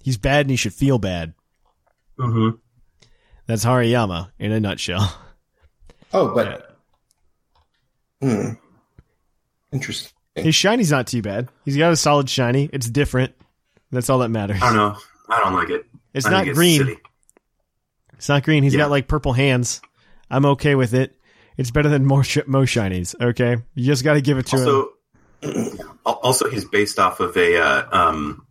He's 0.04 0.18
bad 0.18 0.42
and 0.42 0.50
he 0.50 0.56
should 0.56 0.74
feel 0.74 0.98
bad. 0.98 1.34
Mm-hmm. 2.18 2.58
That's 3.46 3.64
Hariyama 3.66 4.32
in 4.40 4.52
a 4.52 4.60
nutshell. 4.60 5.16
Oh, 6.14 6.34
but 6.34 6.78
hmm, 8.20 8.54
interesting. 9.72 10.12
His 10.36 10.56
shiny's 10.56 10.92
not 10.92 11.08
too 11.08 11.22
bad. 11.22 11.50
He's 11.66 11.78
got 11.78 11.92
a 11.92 11.96
solid 11.96 12.30
shiny. 12.30 12.70
It's 12.74 12.90
different. 12.90 13.34
That's 13.92 14.10
all 14.10 14.20
that 14.20 14.30
matters. 14.30 14.62
I 14.62 14.68
don't 14.68 14.76
know. 14.76 14.98
I 15.30 15.40
don't 15.40 15.54
like 15.54 15.70
it. 15.70 15.86
It's 16.14 16.26
I 16.26 16.32
not 16.32 16.44
think 16.46 16.56
green. 16.56 16.80
silly. 16.80 16.98
It's 18.22 18.30
not 18.30 18.44
green. 18.44 18.62
He's 18.62 18.76
Yeah. 18.76 18.82
got 18.82 18.92
like 18.92 19.08
purple 19.08 19.34
hands. 19.34 19.82
I'm 20.30 20.46
okay 20.46 20.76
with 20.76 20.94
it. 20.94 21.18
It's 21.58 21.72
better 21.72 21.90
than 21.90 22.06
more 22.06 22.24
sh- 22.24 22.38
most 22.46 22.70
shinies. 22.70 23.16
Okay, 23.20 23.58
you 23.74 23.84
just 23.84 24.04
got 24.04 24.14
to 24.14 24.22
give 24.22 24.38
it 24.38 24.46
to 24.46 24.58
him. 24.58 24.68
Also, 24.68 25.78
al- 26.06 26.20
also 26.22 26.48
he's 26.48 26.64
based 26.66 27.00
off 27.00 27.20
of 27.20 27.36
a, 27.36 27.58
uh, 27.60 27.84
um, 27.92 28.46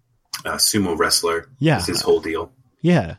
a 0.44 0.54
sumo 0.54 0.98
wrestler. 0.98 1.46
Yeah. 1.60 1.78
is 1.78 1.86
his 1.86 2.02
whole 2.02 2.18
deal. 2.20 2.50
Yeah, 2.82 3.14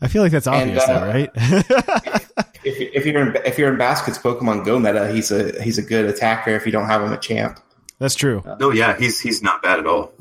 I 0.00 0.06
feel 0.06 0.22
like 0.22 0.30
that's 0.30 0.46
And, 0.46 0.70
obvious, 0.70 0.88
uh, 0.88 1.00
though, 1.00 1.06
right? 1.08 2.20
If, 2.64 2.78
if 2.94 3.04
you're 3.06 3.20
in, 3.20 3.36
if 3.44 3.58
you're 3.58 3.72
in 3.72 3.76
Basket's 3.76 4.18
Pokemon 4.18 4.64
Go 4.64 4.78
meta, 4.78 5.12
he's 5.12 5.32
a 5.32 5.60
he's 5.60 5.78
a 5.78 5.82
good 5.82 6.04
attacker. 6.04 6.50
If 6.50 6.64
you 6.64 6.70
don't 6.70 6.86
have 6.86 7.02
him 7.02 7.12
a 7.12 7.18
champ, 7.18 7.58
that's 7.98 8.14
true. 8.14 8.40
No, 8.60 8.70
yeah, 8.70 8.96
he's 8.96 9.18
he's 9.18 9.42
not 9.42 9.62
bad 9.64 9.80
at 9.80 9.86
all. 9.88 10.12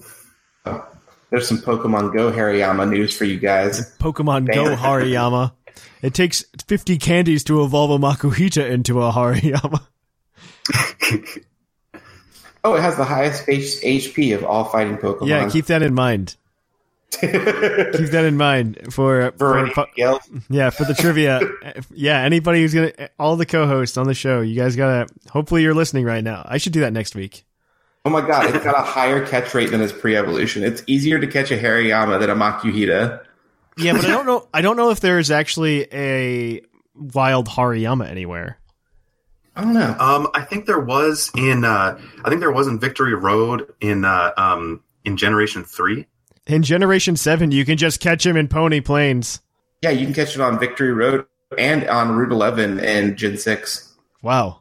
There's 1.31 1.47
some 1.47 1.57
Pokemon 1.57 2.13
Go 2.13 2.31
Hariyama 2.31 2.89
news 2.89 3.17
for 3.17 3.25
you 3.25 3.39
guys. 3.39 3.95
Pokemon 3.97 4.53
Go. 4.53 4.75
Hariyama. 4.75 5.53
It 6.01 6.13
takes 6.13 6.43
50 6.67 6.97
candies 6.97 7.43
to 7.45 7.63
evolve 7.63 7.91
a 7.91 7.97
Makuhita 7.97 8.69
into 8.69 9.01
a 9.01 9.11
Hariyama. 9.11 9.81
Oh, 12.63 12.75
it 12.75 12.81
has 12.81 12.95
the 12.95 13.03
highest 13.03 13.47
HP 13.47 14.35
of 14.35 14.43
all 14.43 14.65
fighting 14.65 14.97
Pokemon. 14.97 15.27
Yeah, 15.27 15.49
keep 15.49 15.65
that 15.65 15.81
in 15.81 15.95
mind. 15.95 16.35
keep 17.11 17.31
that 17.31 18.23
in 18.25 18.37
mind 18.37 18.93
for, 18.93 19.21
uh, 19.23 19.31
for, 19.31 19.67
for 19.71 19.87
Gale. 19.95 20.19
yeah 20.49 20.69
for 20.69 20.85
the 20.85 20.93
trivia. 20.93 21.41
yeah, 21.91 22.19
anybody 22.21 22.61
who's 22.61 22.73
gonna 22.73 22.93
all 23.19 23.35
the 23.35 23.45
co-hosts 23.45 23.97
on 23.97 24.07
the 24.07 24.13
show, 24.13 24.41
you 24.41 24.55
guys 24.55 24.75
gotta. 24.75 25.11
Hopefully, 25.29 25.63
you're 25.63 25.73
listening 25.73 26.05
right 26.05 26.23
now. 26.23 26.45
I 26.45 26.57
should 26.57 26.71
do 26.71 26.81
that 26.81 26.93
next 26.93 27.15
week. 27.15 27.45
Oh 28.03 28.09
my 28.09 28.21
god, 28.21 28.53
it's 28.53 28.63
got 28.63 28.77
a 28.77 28.81
higher 28.81 29.25
catch 29.25 29.53
rate 29.53 29.69
than 29.69 29.79
his 29.79 29.93
pre-evolution. 29.93 30.63
It's 30.63 30.83
easier 30.87 31.19
to 31.19 31.27
catch 31.27 31.51
a 31.51 31.57
Hariyama 31.57 32.19
than 32.19 32.29
a 32.29 32.35
Makuhita. 32.35 33.23
Yeah, 33.77 33.93
but 33.93 34.05
I 34.05 34.07
don't 34.07 34.25
know. 34.25 34.47
I 34.53 34.61
don't 34.61 34.75
know 34.75 34.89
if 34.89 34.99
there's 34.99 35.29
actually 35.29 35.87
a 35.93 36.61
wild 36.95 37.47
Hariyama 37.47 38.09
anywhere. 38.09 38.57
I 39.55 39.63
don't 39.63 39.73
know. 39.73 39.95
Um, 39.99 40.29
I 40.33 40.41
think 40.41 40.65
there 40.65 40.79
was 40.79 41.29
in 41.35 41.63
uh, 41.63 41.99
I 42.23 42.29
think 42.29 42.41
there 42.41 42.51
was 42.51 42.67
in 42.67 42.79
Victory 42.79 43.13
Road 43.13 43.71
in 43.81 44.03
uh, 44.03 44.31
um, 44.37 44.81
in 45.05 45.17
Generation 45.17 45.63
Three. 45.63 46.07
In 46.47 46.63
Generation 46.63 47.15
Seven, 47.15 47.51
you 47.51 47.65
can 47.65 47.77
just 47.77 47.99
catch 47.99 48.25
him 48.25 48.35
in 48.35 48.47
Poni 48.47 48.83
Plains. 48.83 49.41
Yeah, 49.81 49.91
you 49.91 50.05
can 50.05 50.13
catch 50.13 50.35
it 50.35 50.41
on 50.41 50.59
Victory 50.59 50.93
Road 50.93 51.25
and 51.57 51.87
on 51.87 52.11
Route 52.11 52.31
11 52.31 52.79
in 52.79 53.17
Gen 53.17 53.37
6. 53.37 53.93
Wow. 54.21 54.60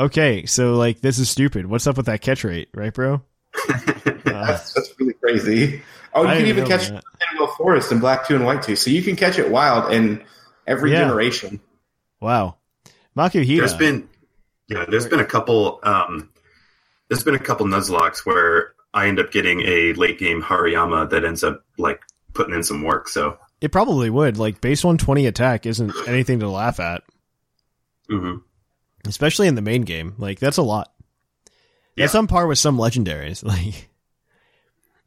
Okay, 0.00 0.46
so 0.46 0.74
like 0.76 1.00
this 1.00 1.18
is 1.18 1.28
stupid. 1.28 1.66
What's 1.66 1.86
up 1.86 1.96
with 1.98 2.06
that 2.06 2.22
catch 2.22 2.42
rate, 2.44 2.68
right, 2.74 2.92
bro? 2.92 3.20
that's, 4.24 4.72
that's 4.74 4.94
really 4.98 5.12
crazy. 5.14 5.82
Oh, 6.14 6.22
you 6.22 6.28
I 6.28 6.36
can 6.38 6.46
even 6.46 6.66
catch 6.66 6.88
that. 6.88 7.04
Manuel 7.32 7.54
Forest 7.56 7.92
in 7.92 8.00
Black 8.00 8.26
Two 8.26 8.34
and 8.34 8.44
White 8.46 8.62
Two, 8.62 8.76
so 8.76 8.90
you 8.90 9.02
can 9.02 9.14
catch 9.16 9.38
it 9.38 9.50
wild 9.50 9.92
in 9.92 10.24
every 10.66 10.92
Yeah. 10.92 11.00
generation. 11.00 11.60
Wow. 12.20 12.56
Makuhita. 13.16 13.58
There's 13.58 13.74
been 13.74 14.08
yeah, 14.68 14.86
there's 14.88 15.06
been 15.06 15.20
a 15.20 15.24
couple 15.26 15.80
um 15.82 16.30
there's 17.08 17.22
been 17.24 17.34
a 17.34 17.38
couple 17.40 17.66
Nuzlockes 17.66 18.24
where 18.24 18.72
I 18.94 19.06
end 19.08 19.18
up 19.20 19.30
getting 19.32 19.60
a 19.62 19.92
late 19.94 20.18
game 20.18 20.42
Hariyama 20.42 21.10
that 21.10 21.24
ends 21.24 21.44
up 21.44 21.62
like 21.76 22.00
putting 22.32 22.54
in 22.54 22.62
some 22.64 22.82
work. 22.82 23.08
So 23.08 23.36
It 23.60 23.70
probably 23.72 24.08
would. 24.10 24.38
Like 24.38 24.60
base 24.60 24.82
120 24.82 25.26
attack 25.26 25.66
isn't 25.66 25.92
anything 26.06 26.40
to 26.40 26.48
laugh 26.48 26.80
at, 26.80 27.02
mhm. 28.10 28.42
Especially 29.06 29.46
in 29.48 29.54
the 29.54 29.62
main 29.62 29.82
game. 29.82 30.14
Like 30.18 30.38
that's 30.38 30.56
a 30.58 30.62
lot. 30.62 30.92
That's 31.96 32.14
on 32.14 32.26
par 32.26 32.46
with 32.46 32.58
some 32.58 32.78
legendaries. 32.78 33.42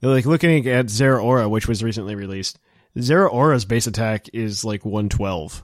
Like, 0.02 0.26
like 0.26 0.26
looking 0.26 0.68
at 0.68 0.88
Zeraora, 0.88 1.49
which 1.49 1.65
was 1.65 1.82
recently 1.82 2.14
released. 2.14 2.60
Zeraora's 2.98 3.64
base 3.64 3.88
attack 3.88 4.28
is 4.34 4.65
like 4.65 4.84
112, 4.84 5.64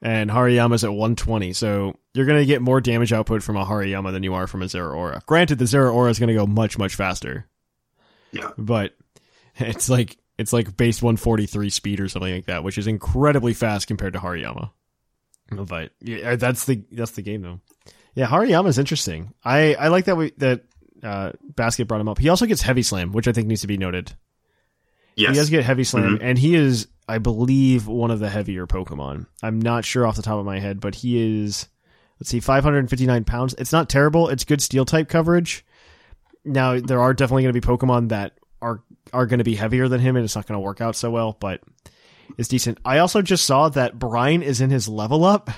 and 0.00 0.30
Hariyama's 0.30 0.82
at 0.82 0.90
120. 0.90 1.52
So 1.52 1.98
you're 2.14 2.24
gonna 2.24 2.46
get 2.46 2.62
more 2.62 2.80
damage 2.80 3.12
output 3.12 3.42
from 3.42 3.56
a 3.58 3.66
Hariyama 3.66 4.12
than 4.12 4.22
you 4.22 4.32
are 4.32 4.46
from 4.46 4.62
a 4.62 4.64
Zeraora. 4.64 5.24
Granted, 5.26 5.58
the 5.58 5.66
Zeraora 5.66 6.10
is 6.10 6.18
gonna 6.18 6.32
go 6.32 6.46
much 6.46 6.78
much 6.78 6.94
faster. 6.94 7.46
Yeah. 8.32 8.50
but 8.56 8.94
it's 9.56 9.90
like 9.90 10.16
it's 10.38 10.52
like 10.52 10.76
base 10.76 11.02
143 11.02 11.68
speed 11.68 12.00
or 12.00 12.08
something 12.08 12.32
like 12.32 12.46
that, 12.46 12.64
which 12.64 12.78
is 12.78 12.86
incredibly 12.86 13.52
fast 13.52 13.86
compared 13.88 14.14
to 14.14 14.20
Hariyama. 14.20 14.70
But 15.50 15.90
yeah, 16.00 16.36
that's 16.36 16.64
the 16.64 16.82
that's 16.92 17.12
the 17.12 17.22
game 17.22 17.42
though. 17.42 17.60
Yeah, 18.14 18.26
Hariyama 18.26 18.68
is 18.68 18.78
interesting. 18.78 19.32
I 19.44 19.74
I 19.74 19.88
like 19.88 20.04
that 20.06 20.16
we 20.16 20.30
that 20.38 20.62
uh, 21.02 21.32
Basket 21.56 21.86
brought 21.88 22.00
him 22.00 22.08
up. 22.08 22.18
He 22.18 22.28
also 22.28 22.46
gets 22.46 22.62
heavy 22.62 22.82
slam, 22.82 23.12
which 23.12 23.26
I 23.28 23.32
think 23.32 23.46
needs 23.48 23.62
to 23.62 23.66
be 23.66 23.76
noted. 23.78 24.12
Yes. 25.16 25.30
He 25.30 25.34
does 25.36 25.50
get 25.50 25.64
heavy 25.64 25.84
slam, 25.84 26.18
Mhm. 26.18 26.22
and 26.22 26.38
he 26.38 26.54
is, 26.54 26.86
I 27.08 27.18
believe, 27.18 27.86
one 27.86 28.10
of 28.10 28.20
the 28.20 28.28
heavier 28.28 28.66
Pokemon. 28.66 29.26
I'm 29.42 29.60
not 29.60 29.84
sure 29.84 30.06
off 30.06 30.16
the 30.16 30.22
top 30.22 30.38
of 30.38 30.46
my 30.46 30.60
head, 30.60 30.80
but 30.80 30.94
he 30.94 31.42
is. 31.42 31.68
Let's 32.20 32.30
see, 32.30 32.40
559 32.40 33.24
pounds. 33.24 33.54
It's 33.58 33.72
not 33.72 33.88
terrible. 33.88 34.28
It's 34.28 34.44
good 34.44 34.60
steel 34.62 34.84
type 34.84 35.08
coverage. 35.08 35.64
Now 36.44 36.78
there 36.78 37.00
are 37.00 37.12
definitely 37.14 37.42
going 37.44 37.54
to 37.54 37.60
be 37.60 37.66
Pokemon 37.66 38.10
that 38.10 38.34
are 38.62 38.82
are 39.12 39.26
going 39.26 39.38
to 39.38 39.44
be 39.44 39.54
heavier 39.56 39.88
than 39.88 40.00
him, 40.00 40.16
and 40.16 40.24
it's 40.24 40.36
not 40.36 40.46
going 40.46 40.56
to 40.56 40.64
work 40.64 40.80
out 40.80 40.94
so 40.96 41.10
well. 41.10 41.36
But 41.38 41.60
it's 42.38 42.48
decent. 42.48 42.78
I 42.84 42.98
also 42.98 43.22
just 43.22 43.44
saw 43.44 43.68
that 43.70 43.98
brine 43.98 44.42
is 44.42 44.60
in 44.60 44.70
his 44.70 44.88
level 44.88 45.24
up. 45.24 45.50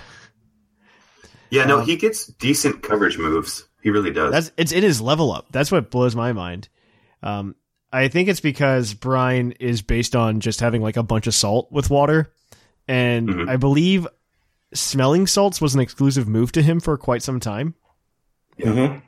Yeah, 1.51 1.65
no, 1.65 1.81
Um, 1.81 1.87
he 1.87 1.97
gets 1.97 2.27
decent 2.27 2.83
coverage 2.83 3.19
moves. 3.19 3.67
He 3.83 3.91
really 3.91 4.13
does. 4.13 4.33
That's 4.33 4.53
it's 4.57 4.73
in 4.73 4.83
his 4.83 5.01
level 5.01 5.33
up. 5.33 5.47
That's 5.51 5.71
what 5.73 5.91
blows 5.91 6.15
my 6.17 6.33
mind. 6.33 6.69
Um, 7.23 7.55
I 7.93 8.09
think 8.09 8.29
it's 8.29 8.41
because 8.41 8.95
brine 8.95 9.53
is 9.61 9.83
based 9.83 10.17
on 10.17 10.41
just 10.41 10.61
having 10.61 10.81
like 10.83 10.97
a 10.97 11.03
bunch 11.03 11.27
of 11.27 11.35
salt 11.35 11.71
with 11.71 11.91
water, 11.91 12.33
and 12.89 13.29
Mhm. 13.29 13.49
I 13.51 13.57
believe 13.57 14.07
smelling 14.73 15.27
salts 15.27 15.61
was 15.61 15.75
an 15.75 15.81
exclusive 15.81 16.27
move 16.27 16.53
to 16.53 16.63
him 16.63 16.81
for 16.81 16.97
quite 16.97 17.23
some 17.23 17.39
time. 17.41 17.75
Mm-hmm. 18.59 18.99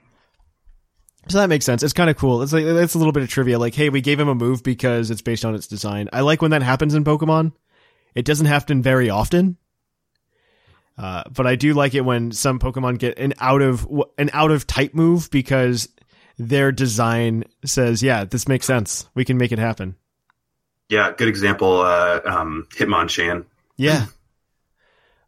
So 1.28 1.38
that 1.38 1.48
makes 1.48 1.64
sense. 1.64 1.82
It's 1.82 1.92
kind 1.92 2.10
of 2.10 2.16
cool. 2.16 2.42
It's 2.42 2.52
like 2.52 2.64
that's 2.64 2.94
a 2.94 2.98
little 2.98 3.12
bit 3.12 3.22
of 3.22 3.28
trivia. 3.28 3.58
Like, 3.58 3.74
hey, 3.74 3.88
we 3.88 4.00
gave 4.00 4.20
him 4.20 4.28
a 4.28 4.34
move 4.34 4.62
because 4.62 5.10
it's 5.10 5.22
based 5.22 5.44
on 5.44 5.54
its 5.54 5.66
design. 5.66 6.08
I 6.12 6.20
like 6.20 6.42
when 6.42 6.50
that 6.50 6.62
happens 6.62 6.94
in 6.94 7.04
Pokemon. 7.04 7.52
It 8.14 8.24
doesn't 8.24 8.46
happen 8.46 8.82
very 8.82 9.10
often, 9.10 9.56
uh, 10.98 11.24
but 11.30 11.46
I 11.46 11.56
do 11.56 11.74
like 11.74 11.94
it 11.94 12.02
when 12.02 12.30
some 12.32 12.58
Pokemon 12.58 12.98
get 12.98 13.18
an 13.18 13.34
out 13.40 13.62
of 13.62 13.88
an 14.18 14.30
out 14.32 14.50
of 14.50 14.66
type 14.66 14.94
move 14.94 15.30
because 15.30 15.88
their 16.38 16.70
design 16.70 17.44
says, 17.64 18.02
"Yeah, 18.02 18.24
this 18.24 18.46
makes 18.46 18.66
sense. 18.66 19.08
We 19.14 19.24
can 19.24 19.38
make 19.38 19.50
it 19.50 19.58
happen." 19.58 19.96
yeah, 20.88 21.12
good 21.16 21.28
example. 21.28 21.80
Uh, 21.80 22.20
um, 22.24 22.66
Hitmonchan. 22.70 23.44
Yeah. 23.76 24.06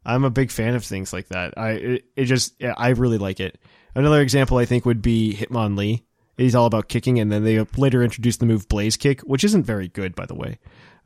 I'm 0.05 0.25
a 0.25 0.31
big 0.31 0.51
fan 0.51 0.75
of 0.75 0.85
things 0.85 1.13
like 1.13 1.29
that. 1.29 1.55
I 1.57 1.71
it, 1.71 2.05
it 2.15 2.25
just 2.27 2.55
yeah, 2.61 2.75
I 2.77 2.91
really 2.91 3.19
like 3.19 3.41
it. 3.41 3.59
Another 3.97 4.21
example 4.21 4.59
I 4.59 4.67
think 4.67 4.85
would 4.85 5.03
be 5.03 5.35
Hitmonlee. 5.35 6.03
He's 6.37 6.55
all 6.55 6.67
about 6.67 6.89
kicking, 6.89 7.19
and 7.19 7.33
then 7.33 7.45
they 7.45 7.59
later 7.79 8.03
introduced 8.03 8.41
the 8.41 8.47
move 8.47 8.69
Blaze 8.69 8.97
Kick, 8.99 9.23
which 9.23 9.43
isn't 9.43 9.65
very 9.65 9.89
good, 9.89 10.15
by 10.15 10.27
the 10.27 10.35
way. 10.35 10.59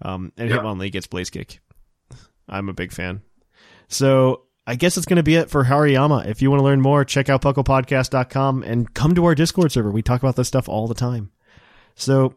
Um, 0.02 0.32
and 0.36 0.50
Yeah. 0.50 0.56
Hitmonlee 0.58 0.90
gets 0.90 1.06
Blaze 1.06 1.30
Kick. 1.30 1.60
I'm 2.48 2.68
a 2.68 2.72
big 2.72 2.90
fan. 2.92 3.22
So 3.86 4.42
I 4.66 4.74
guess 4.74 4.96
it's 4.96 5.06
going 5.06 5.18
to 5.18 5.22
be 5.22 5.36
it 5.36 5.50
for 5.50 5.64
Hariyama. 5.64 6.26
If 6.26 6.42
you 6.42 6.50
want 6.50 6.60
to 6.60 6.64
learn 6.64 6.80
more, 6.80 7.04
check 7.04 7.28
out 7.28 7.42
pucklepodcast.com 7.42 8.64
and 8.64 8.92
come 8.92 9.14
to 9.14 9.24
our 9.24 9.36
Discord 9.36 9.70
server. 9.70 9.92
We 9.92 10.02
talk 10.02 10.20
about 10.20 10.34
this 10.34 10.48
stuff 10.48 10.68
all 10.68 10.88
the 10.88 10.94
time. 10.94 11.30
So 11.94 12.34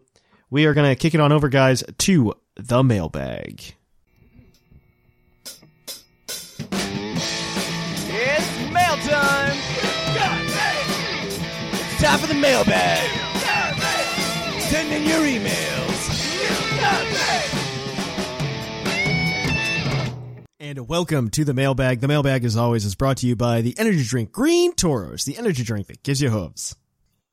we 0.51 0.65
are 0.65 0.75
going 0.75 0.88
to 0.89 0.95
kick 0.95 1.15
it 1.15 1.19
on 1.19 1.31
over, 1.31 1.49
guys, 1.49 1.84
to 1.97 2.34
the 2.55 2.84
mailbag. 2.84 3.73
Time 12.03 12.19
for 12.19 12.27
the 12.27 12.34
mailbag! 12.34 13.09
Send 14.59 14.91
in 14.91 15.05
your 15.05 15.21
emails! 15.21 16.09
And 20.59 20.89
welcome 20.89 21.30
to 21.30 21.45
the 21.45 21.53
mailbag. 21.53 22.01
The 22.01 22.09
mailbag, 22.09 22.43
as 22.43 22.57
always, 22.57 22.84
is 22.84 22.95
brought 22.95 23.15
to 23.19 23.27
you 23.27 23.38
by 23.38 23.61
the 23.61 23.73
energy 23.80 24.03
drink 24.03 24.34
Green 24.34 24.73
Tauros, 24.73 25.23
the 25.23 25.38
energy 25.38 25.63
drink 25.63 25.88
that 25.88 26.03
gives 26.03 26.21
you 26.21 26.30
hooves. 26.30 26.75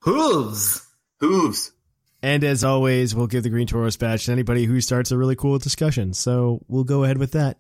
Hooves. 0.03 0.87
Hooves. 1.19 1.73
And 2.23 2.45
as 2.45 2.63
always, 2.63 3.13
we'll 3.13 3.27
give 3.27 3.43
the 3.43 3.51
Green 3.51 3.67
Tauros 3.67 3.99
badge 3.99 4.27
to 4.27 4.33
anybody 4.33 4.67
who 4.67 4.81
starts 4.81 5.11
a 5.11 5.19
really 5.19 5.35
cool 5.35 5.59
discussion. 5.59 6.15
So 6.15 6.65
we'll 6.69 6.85
go 6.85 7.03
ahead 7.03 7.19
with 7.19 7.33
that. 7.33 7.59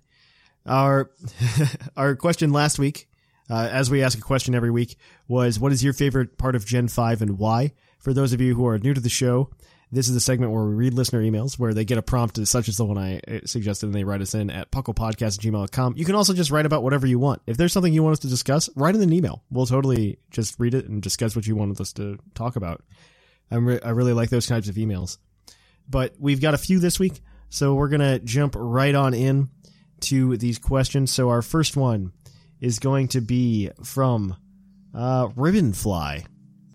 Our 0.65 1.11
our 1.97 2.15
question 2.15 2.53
last 2.53 2.79
week, 2.79 3.09
uh, 3.51 3.69
as 3.71 3.91
we 3.91 4.03
ask 4.03 4.17
a 4.17 4.23
question 4.23 4.55
every 4.55 4.71
week, 4.71 4.97
was 5.29 5.59
what 5.59 5.73
is 5.73 5.83
your 5.83 5.93
favorite 5.93 6.39
part 6.39 6.55
of 6.55 6.65
Gen 6.65 6.89
5 6.89 7.23
and 7.23 7.39
why? 7.39 7.73
For 7.99 8.15
those 8.15 8.33
of 8.33 8.41
you 8.41 8.55
who 8.55 8.67
are 8.67 8.79
new 8.79 8.95
to 8.95 9.01
the 9.01 9.09
show, 9.09 9.51
this 9.93 10.09
is 10.09 10.15
a 10.15 10.21
segment 10.21 10.53
where 10.53 10.65
we 10.65 10.75
read 10.75 10.95
listener 10.95 11.21
emails 11.21 11.59
where 11.59 11.75
they 11.75 11.85
get 11.85 11.99
a 11.99 12.03
prompt 12.03 12.47
such 12.47 12.69
as 12.69 12.77
the 12.77 12.85
one 12.85 12.97
I 12.97 13.19
uh, 13.19 13.41
suggested 13.45 13.87
and 13.87 13.95
they 13.95 14.05
write 14.05 14.21
us 14.21 14.35
in 14.35 14.51
at 14.51 14.71
pucklepodcast@gmail.com. 14.71 15.95
You 15.97 16.05
can 16.05 16.15
also 16.15 16.33
just 16.33 16.53
write 16.53 16.65
about 16.65 16.85
whatever 16.85 17.07
you 17.07 17.19
want. 17.19 17.43
If 17.47 17.57
there's 17.57 17.73
something 17.73 17.93
you 17.93 18.05
want 18.05 18.13
us 18.13 18.19
to 18.21 18.29
discuss, 18.29 18.71
write 18.77 18.95
in 18.95 19.03
an 19.03 19.13
email. 19.13 19.43
We'll 19.51 19.67
totally 19.67 20.19
just 20.31 20.59
read 20.61 20.75
it 20.75 20.89
and 20.89 21.03
discuss 21.03 21.35
what 21.35 21.47
you 21.47 21.57
wanted 21.57 21.81
us 21.81 21.93
to 21.95 22.19
talk 22.35 22.55
about. 22.57 22.85
Re- 23.51 23.81
I 23.83 23.91
really 23.91 24.13
like 24.13 24.31
those 24.31 24.47
types 24.47 24.69
of 24.69 24.77
emails. 24.77 25.19
But 25.89 26.15
we've 26.21 26.41
got 26.41 26.55
a 26.55 26.59
few 26.59 26.79
this 26.79 27.01
week, 27.01 27.21
so 27.49 27.75
we're 27.75 27.89
going 27.89 28.01
to 28.01 28.21
jump 28.21 28.55
right 28.57 28.95
on 28.95 29.13
in 29.13 29.51
to 30.03 30.37
these 30.37 30.59
questions. 30.59 31.11
So 31.11 31.31
our 31.31 31.43
first 31.43 31.77
one 31.77 32.13
is 32.61 32.79
going 32.79 33.09
to 33.09 33.21
be 33.21 33.71
from 33.83 34.37
uh, 34.95 35.29
Ribbonfly. 35.29 36.27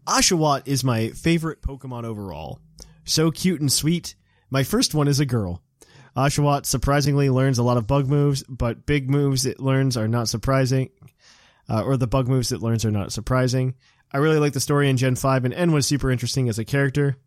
Oshawott 0.07 0.63
is 0.67 0.83
my 0.83 1.09
favorite 1.09 1.61
Pokemon 1.61 2.03
overall. 2.03 2.59
So 3.03 3.31
cute 3.31 3.61
and 3.61 3.71
sweet. 3.71 4.15
My 4.49 4.63
first 4.63 4.93
one 4.93 5.07
is 5.07 5.19
a 5.19 5.25
girl. 5.25 5.61
Oshawott 6.15 6.65
surprisingly 6.65 7.29
learns 7.29 7.57
a 7.57 7.63
lot 7.63 7.77
of 7.77 7.87
bug 7.87 8.07
moves, 8.07 8.43
but 8.43 8.85
big 8.85 9.09
moves 9.09 9.45
it 9.45 9.59
learns 9.59 9.97
are 9.97 10.07
not 10.07 10.29
surprising, 10.29 10.89
uh, 11.69 11.83
or 11.83 11.97
the 11.97 12.07
bug 12.07 12.27
moves 12.27 12.51
it 12.51 12.61
learns 12.61 12.85
are 12.85 12.91
not 12.91 13.11
surprising. 13.11 13.75
I 14.11 14.19
really 14.19 14.39
like 14.39 14.53
the 14.53 14.61
story 14.61 14.89
in 14.89 14.97
Gen 14.97 15.15
5, 15.15 15.45
and 15.45 15.53
N 15.53 15.73
was 15.73 15.85
super 15.85 16.09
interesting 16.09 16.47
as 16.47 16.57
a 16.57 16.65
character. 16.65 17.17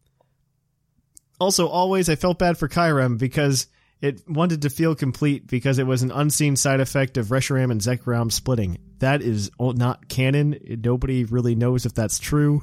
Also, 1.38 1.68
always 1.68 2.08
I 2.08 2.16
felt 2.16 2.38
bad 2.38 2.56
for 2.56 2.68
Kyurem 2.68 3.18
because 3.18 3.66
it 4.00 4.22
wanted 4.28 4.62
to 4.62 4.70
feel 4.70 4.94
complete 4.94 5.46
because 5.46 5.78
it 5.78 5.86
was 5.86 6.02
an 6.02 6.12
unseen 6.12 6.56
side 6.56 6.80
effect 6.80 7.16
of 7.16 7.26
Reshiram 7.26 7.70
and 7.70 7.80
Zekrom 7.80 8.30
splitting. 8.30 8.78
That 9.00 9.22
is 9.22 9.50
not 9.58 10.08
canon. 10.08 10.58
Nobody 10.82 11.24
really 11.24 11.54
knows 11.54 11.84
if 11.84 11.94
that's 11.94 12.18
true, 12.18 12.62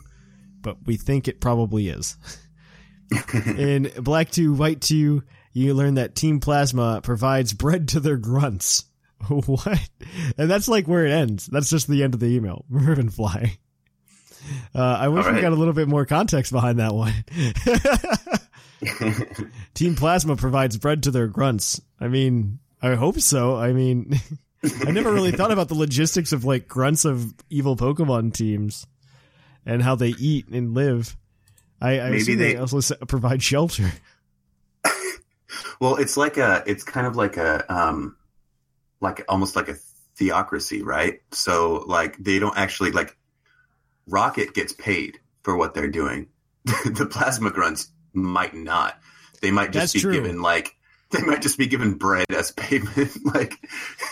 but 0.61 0.77
we 0.85 0.95
think 0.97 1.27
it 1.27 1.41
probably 1.41 1.89
is. 1.89 2.17
in 3.33 3.91
Black 3.99 4.31
2, 4.31 4.53
White 4.53 4.81
2, 4.81 5.23
you 5.53 5.73
learn 5.73 5.95
that 5.95 6.15
Team 6.15 6.39
Plasma 6.39 7.01
provides 7.01 7.53
bread 7.53 7.89
to 7.89 7.99
their 7.99 8.17
grunts. 8.17 8.85
what? 9.27 9.89
And 10.37 10.49
that's 10.49 10.67
like 10.67 10.87
where 10.87 11.05
it 11.05 11.11
ends. 11.11 11.47
That's 11.47 11.69
just 11.69 11.87
the 11.87 12.03
end 12.03 12.13
of 12.13 12.19
the 12.19 12.27
email. 12.27 12.65
Ribbonfly. 12.71 13.57
Uh, 14.75 14.79
I 14.79 15.07
wish 15.07 15.25
All 15.25 15.33
we 15.33 15.41
got 15.41 15.53
a 15.53 15.55
little 15.55 15.73
bit 15.73 15.87
more 15.87 16.05
context 16.05 16.51
behind 16.51 16.79
that 16.79 16.93
one. 16.93 17.13
Team 19.73 19.95
Plasma 19.95 20.35
provides 20.35 20.77
bread 20.77 21.03
to 21.03 21.11
their 21.11 21.27
grunts. 21.27 21.81
I 21.99 22.07
mean, 22.07 22.59
I 22.81 22.95
hope 22.95 23.19
so. 23.19 23.55
I 23.55 23.73
mean, 23.73 24.19
I 24.85 24.91
never 24.91 25.11
really 25.11 25.31
thought 25.31 25.51
about 25.51 25.67
the 25.67 25.75
logistics 25.75 26.31
of 26.31 26.45
like 26.45 26.67
grunts 26.67 27.05
of 27.05 27.33
evil 27.49 27.75
Pokemon 27.75 28.33
teams 28.33 28.85
and 29.65 29.81
how 29.81 29.95
they 29.95 30.09
eat 30.09 30.47
and 30.49 30.73
live. 30.73 31.15
I, 31.81 31.99
I 31.99 32.09
Maybe 32.09 32.17
assume 32.21 32.37
they, 32.39 32.53
they- 32.53 32.59
also 32.59 32.95
provide 33.07 33.41
shelter. 33.43 33.91
Well, 35.79 35.97
it's 35.97 36.15
like 36.15 36.37
a, 36.37 36.63
it's 36.65 36.83
kind 36.83 37.05
of 37.05 37.15
like 37.17 37.35
a, 37.35 37.65
um, 37.73 38.15
like 39.01 39.23
almost 39.27 39.55
like 39.57 39.67
a 39.67 39.75
theocracy, 40.15 40.81
right? 40.83 41.19
So 41.31 41.83
like 41.87 42.17
they 42.17 42.39
don't 42.39 42.57
actually 42.57 42.91
like 42.91 43.17
Rocket 44.07 44.53
gets 44.53 44.71
paid 44.71 45.19
for 45.43 45.57
what 45.57 45.73
they're 45.73 45.89
doing. 45.89 46.27
the 46.65 47.05
plasma 47.09 47.51
grunts 47.51 47.91
might 48.15 48.53
not. 48.53 48.99
They 49.41 49.51
might 49.51 49.71
just 49.71 49.93
That's 49.93 49.93
be 49.93 49.99
true. 50.01 50.13
given 50.13 50.41
like 50.41 50.75
they 51.11 51.21
might 51.21 51.41
just 51.41 51.57
be 51.57 51.67
given 51.67 51.93
bread 51.93 52.25
as 52.29 52.51
payment. 52.51 53.11
like 53.35 53.59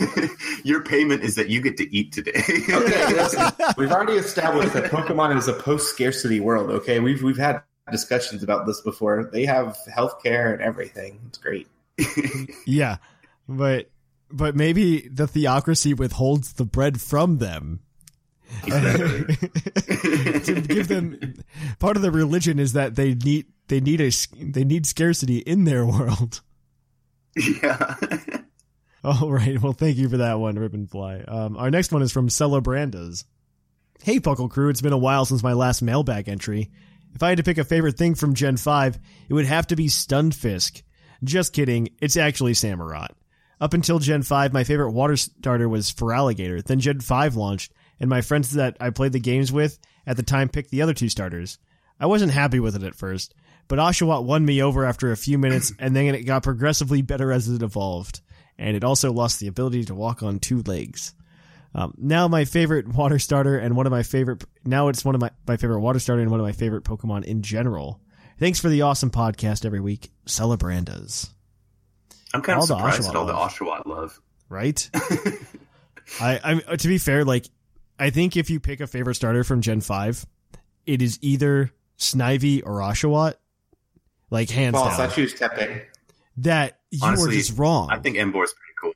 your 0.64 0.84
payment 0.84 1.24
is 1.24 1.36
that 1.36 1.50
you 1.50 1.62
get 1.62 1.78
to 1.78 1.96
eat 1.96 2.12
today. 2.12 2.32
Okay, 2.38 3.14
listen, 3.14 3.52
we've 3.78 3.92
already 3.92 4.14
established 4.14 4.74
that 4.74 4.92
Pokemon 4.92 5.38
is 5.38 5.48
a 5.48 5.54
post 5.54 5.90
scarcity 5.90 6.40
world. 6.40 6.70
Okay, 6.70 7.00
we've 7.00 7.24
we've 7.24 7.38
had 7.38 7.62
discussions 7.92 8.44
about 8.44 8.66
this 8.66 8.80
before. 8.82 9.30
They 9.32 9.46
have 9.46 9.78
healthcare 9.90 10.54
and 10.54 10.62
everything. 10.62 11.20
It's 11.28 11.38
great. 11.38 11.68
Yeah, 12.66 12.98
but 13.48 13.90
but 14.32 14.56
maybe 14.56 15.08
the 15.08 15.28
theocracy 15.28 15.94
withholds 15.94 16.54
the 16.54 16.66
bread 16.66 17.02
from 17.02 17.38
them. 17.40 17.82
to 18.66 19.26
give 20.68 20.88
them 20.88 21.34
part 21.80 21.96
of 21.96 22.04
the 22.04 22.12
religion 22.12 22.60
is 22.60 22.74
that 22.74 22.96
they 22.96 23.16
need 23.16 23.48
they 23.74 23.80
need 23.80 24.02
a 24.02 24.12
they 24.40 24.64
need 24.64 24.86
scarcity 24.86 25.40
in 25.40 25.64
their 25.64 25.84
world. 25.84 26.41
yeah. 27.36 27.95
All 29.04 29.32
right. 29.32 29.60
Well, 29.60 29.74
thank 29.74 29.98
you 29.98 30.08
for 30.10 30.18
that 30.18 30.40
one, 30.40 30.56
Ribbonfly. 30.56 31.28
Um, 31.28 31.58
our 31.58 31.72
next 31.72 31.91
one 31.91 32.04
is 32.04 32.12
from 32.12 32.30
Celebrandas. 32.30 33.26
Hey, 34.04 34.20
Puckle 34.20 34.50
Crew. 34.50 34.70
It's 34.70 34.82
been 34.82 34.94
a 34.94 34.98
while 34.98 35.26
since 35.26 35.41
my 35.41 35.54
last 35.54 35.82
mailbag 35.82 36.30
entry. 36.30 36.70
If 37.16 37.24
I 37.24 37.30
had 37.30 37.40
to 37.40 37.44
pick 37.44 37.58
a 37.58 37.64
favorite 37.64 37.98
thing 37.98 38.14
from 38.14 38.36
Gen 38.36 38.58
5, 38.58 39.00
it 39.28 39.34
would 39.34 39.45
have 39.48 39.66
to 39.68 39.76
be 39.76 39.88
Stunfisk. 39.88 40.84
Just 41.24 41.54
kidding. 41.54 41.90
It's 42.00 42.16
actually 42.18 42.54
Samurott. 42.54 43.10
Up 43.60 43.74
until 43.74 43.98
Gen 43.98 44.22
5, 44.22 44.54
my 44.54 44.64
favorite 44.64 44.91
water 44.91 45.18
starter 45.18 45.68
was 45.68 45.91
Feraligatr. 45.91 46.64
Then 46.64 46.80
Gen 46.80 47.00
5 47.00 47.36
launched, 47.36 47.74
and 48.00 48.10
my 48.10 48.22
friends 48.22 48.52
that 48.52 48.78
I 48.80 48.91
played 48.91 49.14
the 49.14 49.20
games 49.20 49.52
with 49.52 49.80
at 50.06 50.16
the 50.16 50.24
time 50.24 50.50
picked 50.50 50.70
the 50.70 50.84
other 50.84 50.94
two 50.94 51.10
starters. 51.10 51.58
I 52.00 52.06
wasn't 52.06 52.34
happy 52.34 52.60
with 52.60 52.76
it 52.76 52.84
at 52.84 52.95
first, 52.95 53.34
but 53.68 53.80
Oshawott 53.80 54.23
won 54.26 54.45
me 54.45 54.61
over 54.61 54.85
after 54.85 55.11
a 55.11 55.18
few 55.18 55.38
minutes, 55.38 55.72
and 55.80 55.95
then 55.95 56.15
it 56.15 56.23
got 56.23 56.44
progressively 56.44 57.02
better 57.02 57.31
as 57.31 57.48
it 57.48 57.61
evolved. 57.61 58.22
And 58.57 58.76
it 58.76 58.84
also 58.84 59.11
lost 59.11 59.40
the 59.40 59.48
ability 59.48 59.85
to 59.85 59.95
walk 59.95 60.22
on 60.22 60.40
two 60.40 60.61
legs. 60.61 61.14
Um, 61.76 61.95
now 61.98 62.27
my 62.27 62.45
favorite 62.45 62.88
water 62.88 63.18
starter 63.18 63.57
and 63.57 63.76
one 63.76 63.88
of 63.88 63.91
my 63.91 64.03
favorite, 64.03 64.44
now 64.64 64.90
it's 64.90 65.03
one 65.03 65.15
of 65.15 65.22
my, 65.22 65.31
my 65.48 65.57
favorite 65.57 65.80
water 65.80 65.99
starter 65.99 66.22
and 66.22 66.30
one 66.30 66.40
of 66.40 66.45
my 66.45 66.52
favorite 66.52 66.84
Pokemon 66.84 67.23
in 67.26 67.41
general. 67.41 67.99
Thanks 68.40 68.60
for 68.60 68.69
the 68.69 68.84
awesome 68.84 69.10
podcast 69.10 69.65
every 69.65 69.80
week. 69.80 70.11
Celebrandas. 70.27 71.30
I'm 72.34 72.41
kind 72.41 72.57
All 72.57 72.64
of 72.64 72.68
surprised 72.68 73.02
Oshawott 73.03 73.10
at 73.10 73.15
all 73.15 73.26
the. 73.26 73.34
Oshawott 73.34 73.85
love. 73.85 74.22
right? 74.49 74.90
I, 76.22 76.40
I'm 76.44 76.77
to 76.77 76.88
be 76.88 76.98
fair, 76.98 77.26
like 77.26 77.48
I 77.98 78.10
think 78.10 78.35
if 78.38 78.49
you 78.49 78.60
pick 78.60 78.81
a 78.81 78.88
favorite 78.88 79.15
starter 79.15 79.44
from 79.44 79.61
Gen 79.61 79.81
Five, 79.81 80.26
it 80.85 81.02
is 81.02 81.18
either 81.22 81.72
Snivy 81.98 82.61
or 82.65 82.80
Oshawott. 82.80 83.35
Like 84.34 84.49
hands 84.49 84.73
False. 84.76 84.95
I 84.97 85.05
down. 85.05 85.15
choose 85.15 85.34
Tepig. 85.35 85.85
That 86.38 86.80
you 86.89 86.99
Honestly, 87.03 87.30
are 87.35 87.38
just 87.38 87.57
wrong. 87.57 87.89
I 87.91 87.99
think 87.99 88.18
Emboar 88.18 88.43
is 88.45 88.55
pretty 88.55 88.95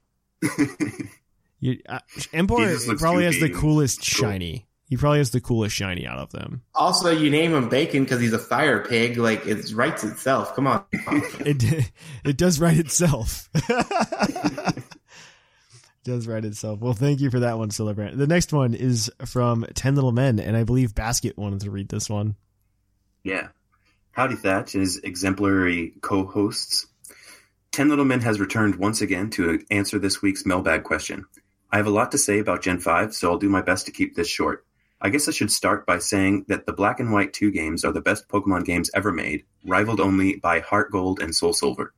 cool. 0.65 1.07
you, 1.59 1.80
uh, 1.88 1.99
He 2.14 2.22
just 2.22 2.31
Emboar 2.31 2.88
looks 2.88 2.99
probably 3.01 3.26
has 3.26 3.39
the 3.39 3.51
coolest 3.51 3.99
Cool. 3.99 4.30
shiny. 4.31 4.68
He 4.89 4.97
probably 4.97 5.19
has 5.19 5.30
the 5.30 5.39
coolest 5.41 5.76
shiny 5.76 6.07
out 6.07 6.18
of 6.18 6.31
them. 6.31 6.64
Also, 6.73 7.11
you 7.11 7.30
name 7.30 7.53
him 7.53 7.69
Bacon 7.69 8.03
because 8.03 8.19
he's 8.22 8.34
a 8.34 8.39
fire 8.39 8.84
pig. 8.84 9.18
Like 9.18 9.45
it 9.45 9.72
writes 9.73 10.03
itself. 10.03 10.55
Come 10.55 10.65
on. 10.65 10.84
It 11.41 11.91
it 12.26 12.38
does 12.38 12.59
write 12.59 12.77
itself. 12.77 13.47
it 13.53 14.84
does 16.03 16.27
write 16.27 16.45
itself. 16.45 16.80
Well, 16.80 16.93
thank 16.93 17.19
you 17.19 17.30
for 17.30 17.41
that 17.41 17.57
one, 17.59 17.69
Celebrant. 17.69 18.18
The 18.18 18.27
next 18.27 18.51
one 18.53 18.73
is 18.73 19.11
from 19.26 19.65
Ten 19.76 19.93
Little 19.93 20.11
Men, 20.14 20.39
and 20.39 20.57
I 20.57 20.64
believe 20.64 20.95
Basket 20.95 21.38
wanted 21.38 21.61
to 21.61 21.69
read 21.72 21.89
this 21.89 22.09
one. 22.09 22.35
Yeah. 23.23 23.49
Howdy 24.18 24.34
Thatch 24.34 24.73
and 24.73 24.81
his 24.81 24.98
exemplary 24.98 25.94
co-hosts. 26.02 26.88
Ten 27.72 27.88
Little 27.88 28.03
Men 28.03 28.22
has 28.22 28.39
returned 28.39 28.77
once 28.77 28.99
again 28.99 29.30
to 29.30 29.64
answer 29.69 29.99
this 29.99 30.23
week's 30.23 30.44
mailbag 30.44 30.85
question. 30.85 31.27
I 31.72 31.77
have 31.77 31.85
a 31.85 31.91
lot 31.91 32.11
to 32.14 32.18
say 32.18 32.39
about 32.39 32.64
Gen 32.64 32.80
5, 32.80 33.14
so 33.14 33.30
I'll 33.30 33.38
do 33.38 33.48
my 33.48 33.61
best 33.61 33.85
to 33.85 33.91
keep 33.91 34.15
this 34.15 34.27
short. 34.27 34.65
I 34.99 35.10
guess 35.10 35.27
I 35.27 35.31
should 35.34 35.52
start 35.52 35.85
by 35.85 35.99
saying 35.99 36.45
that 36.48 36.65
the 36.65 36.73
Black 36.73 36.99
and 36.99 37.14
White 37.14 37.31
2 37.31 37.52
games 37.52 37.85
are 37.85 37.91
the 37.91 38.02
best 38.02 38.27
Pokemon 38.27 38.65
games 38.65 38.89
ever 38.95 39.11
made, 39.11 39.44
rivaled 39.64 39.99
only 39.99 40.38
by 40.38 40.61
Heart 40.61 40.91
Gold 40.91 41.19
and 41.19 41.35
Soul 41.35 41.53
Silver. 41.53 41.94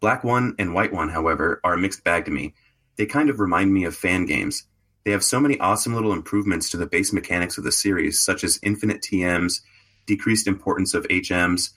Black 0.00 0.24
1 0.24 0.54
and 0.58 0.72
White 0.72 0.94
1, 0.94 1.10
however, 1.10 1.60
are 1.62 1.74
a 1.74 1.78
mixed 1.78 2.04
bag 2.04 2.24
to 2.24 2.30
me. 2.30 2.54
They 2.96 3.04
kind 3.04 3.28
of 3.28 3.38
remind 3.38 3.70
me 3.70 3.84
of 3.84 3.94
fan 3.94 4.24
games. 4.24 4.64
They 5.04 5.10
have 5.10 5.22
so 5.22 5.40
many 5.40 5.60
awesome 5.60 5.94
little 5.94 6.14
improvements 6.14 6.70
to 6.70 6.78
the 6.78 6.86
base 6.86 7.12
mechanics 7.12 7.58
of 7.58 7.64
the 7.64 7.72
series, 7.72 8.18
such 8.18 8.44
as 8.44 8.58
infinite 8.62 9.02
TMs, 9.02 9.60
decreased 10.06 10.46
importance 10.46 10.94
of 10.94 11.06
HMs, 11.08 11.70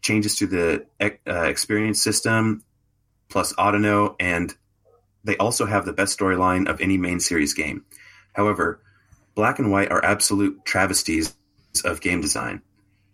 changes 0.00 0.36
to 0.36 0.46
the 0.46 0.86
uh, 1.00 1.42
experience 1.42 2.02
system, 2.02 2.64
plus 3.28 3.52
Autono, 3.54 4.14
and 4.18 4.54
they 5.24 5.36
also 5.36 5.66
have 5.66 5.84
the 5.84 5.92
best 5.92 6.18
storyline 6.18 6.68
of 6.68 6.80
any 6.80 6.96
main 6.96 7.20
series 7.20 7.54
game. 7.54 7.84
However, 8.32 8.80
Black 9.34 9.58
and 9.58 9.70
White 9.70 9.90
are 9.90 10.04
absolute 10.04 10.64
travesties 10.64 11.34
of 11.84 12.00
game 12.00 12.20
design. 12.20 12.62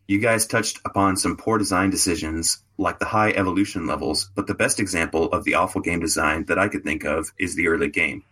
You 0.06 0.18
guys 0.18 0.46
touched 0.46 0.80
upon 0.84 1.16
some 1.16 1.36
poor 1.36 1.56
design 1.56 1.90
decisions, 1.90 2.62
like 2.76 2.98
the 2.98 3.06
high 3.06 3.30
evolution 3.30 3.86
levels, 3.86 4.30
but 4.34 4.46
the 4.46 4.54
best 4.54 4.78
example 4.78 5.26
of 5.32 5.44
the 5.44 5.54
awful 5.54 5.80
game 5.80 6.00
design 6.00 6.44
that 6.46 6.58
I 6.58 6.68
could 6.68 6.84
think 6.84 7.04
of 7.04 7.32
is 7.38 7.54
the 7.54 7.68
early 7.68 7.88
game. 7.88 8.22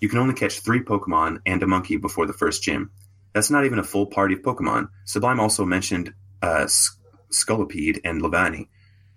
You 0.00 0.08
can 0.08 0.18
only 0.18 0.34
catch 0.34 0.60
three 0.60 0.80
Pokemon 0.80 1.40
and 1.44 1.62
a 1.62 1.66
monkey 1.66 1.96
before 1.96 2.26
the 2.26 2.32
first 2.32 2.62
gym. 2.62 2.90
That's 3.36 3.50
not 3.50 3.66
even 3.66 3.78
a 3.78 3.84
full 3.84 4.06
party 4.06 4.32
of 4.32 4.40
Pokemon. 4.40 4.88
Sublime 5.04 5.40
also 5.40 5.66
mentioned 5.66 6.14
uh, 6.40 6.66
Scolipede 7.30 8.00
and 8.02 8.22
Leavanny. 8.22 8.68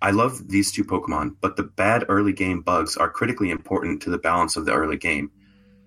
I 0.02 0.10
love 0.10 0.46
these 0.46 0.70
two 0.70 0.84
Pokemon, 0.84 1.36
but 1.40 1.56
the 1.56 1.62
bad 1.62 2.04
early 2.06 2.34
game 2.34 2.60
bugs 2.60 2.98
are 2.98 3.08
critically 3.08 3.48
important 3.48 4.02
to 4.02 4.10
the 4.10 4.18
balance 4.18 4.58
of 4.58 4.66
the 4.66 4.74
early 4.74 4.98
game. 4.98 5.30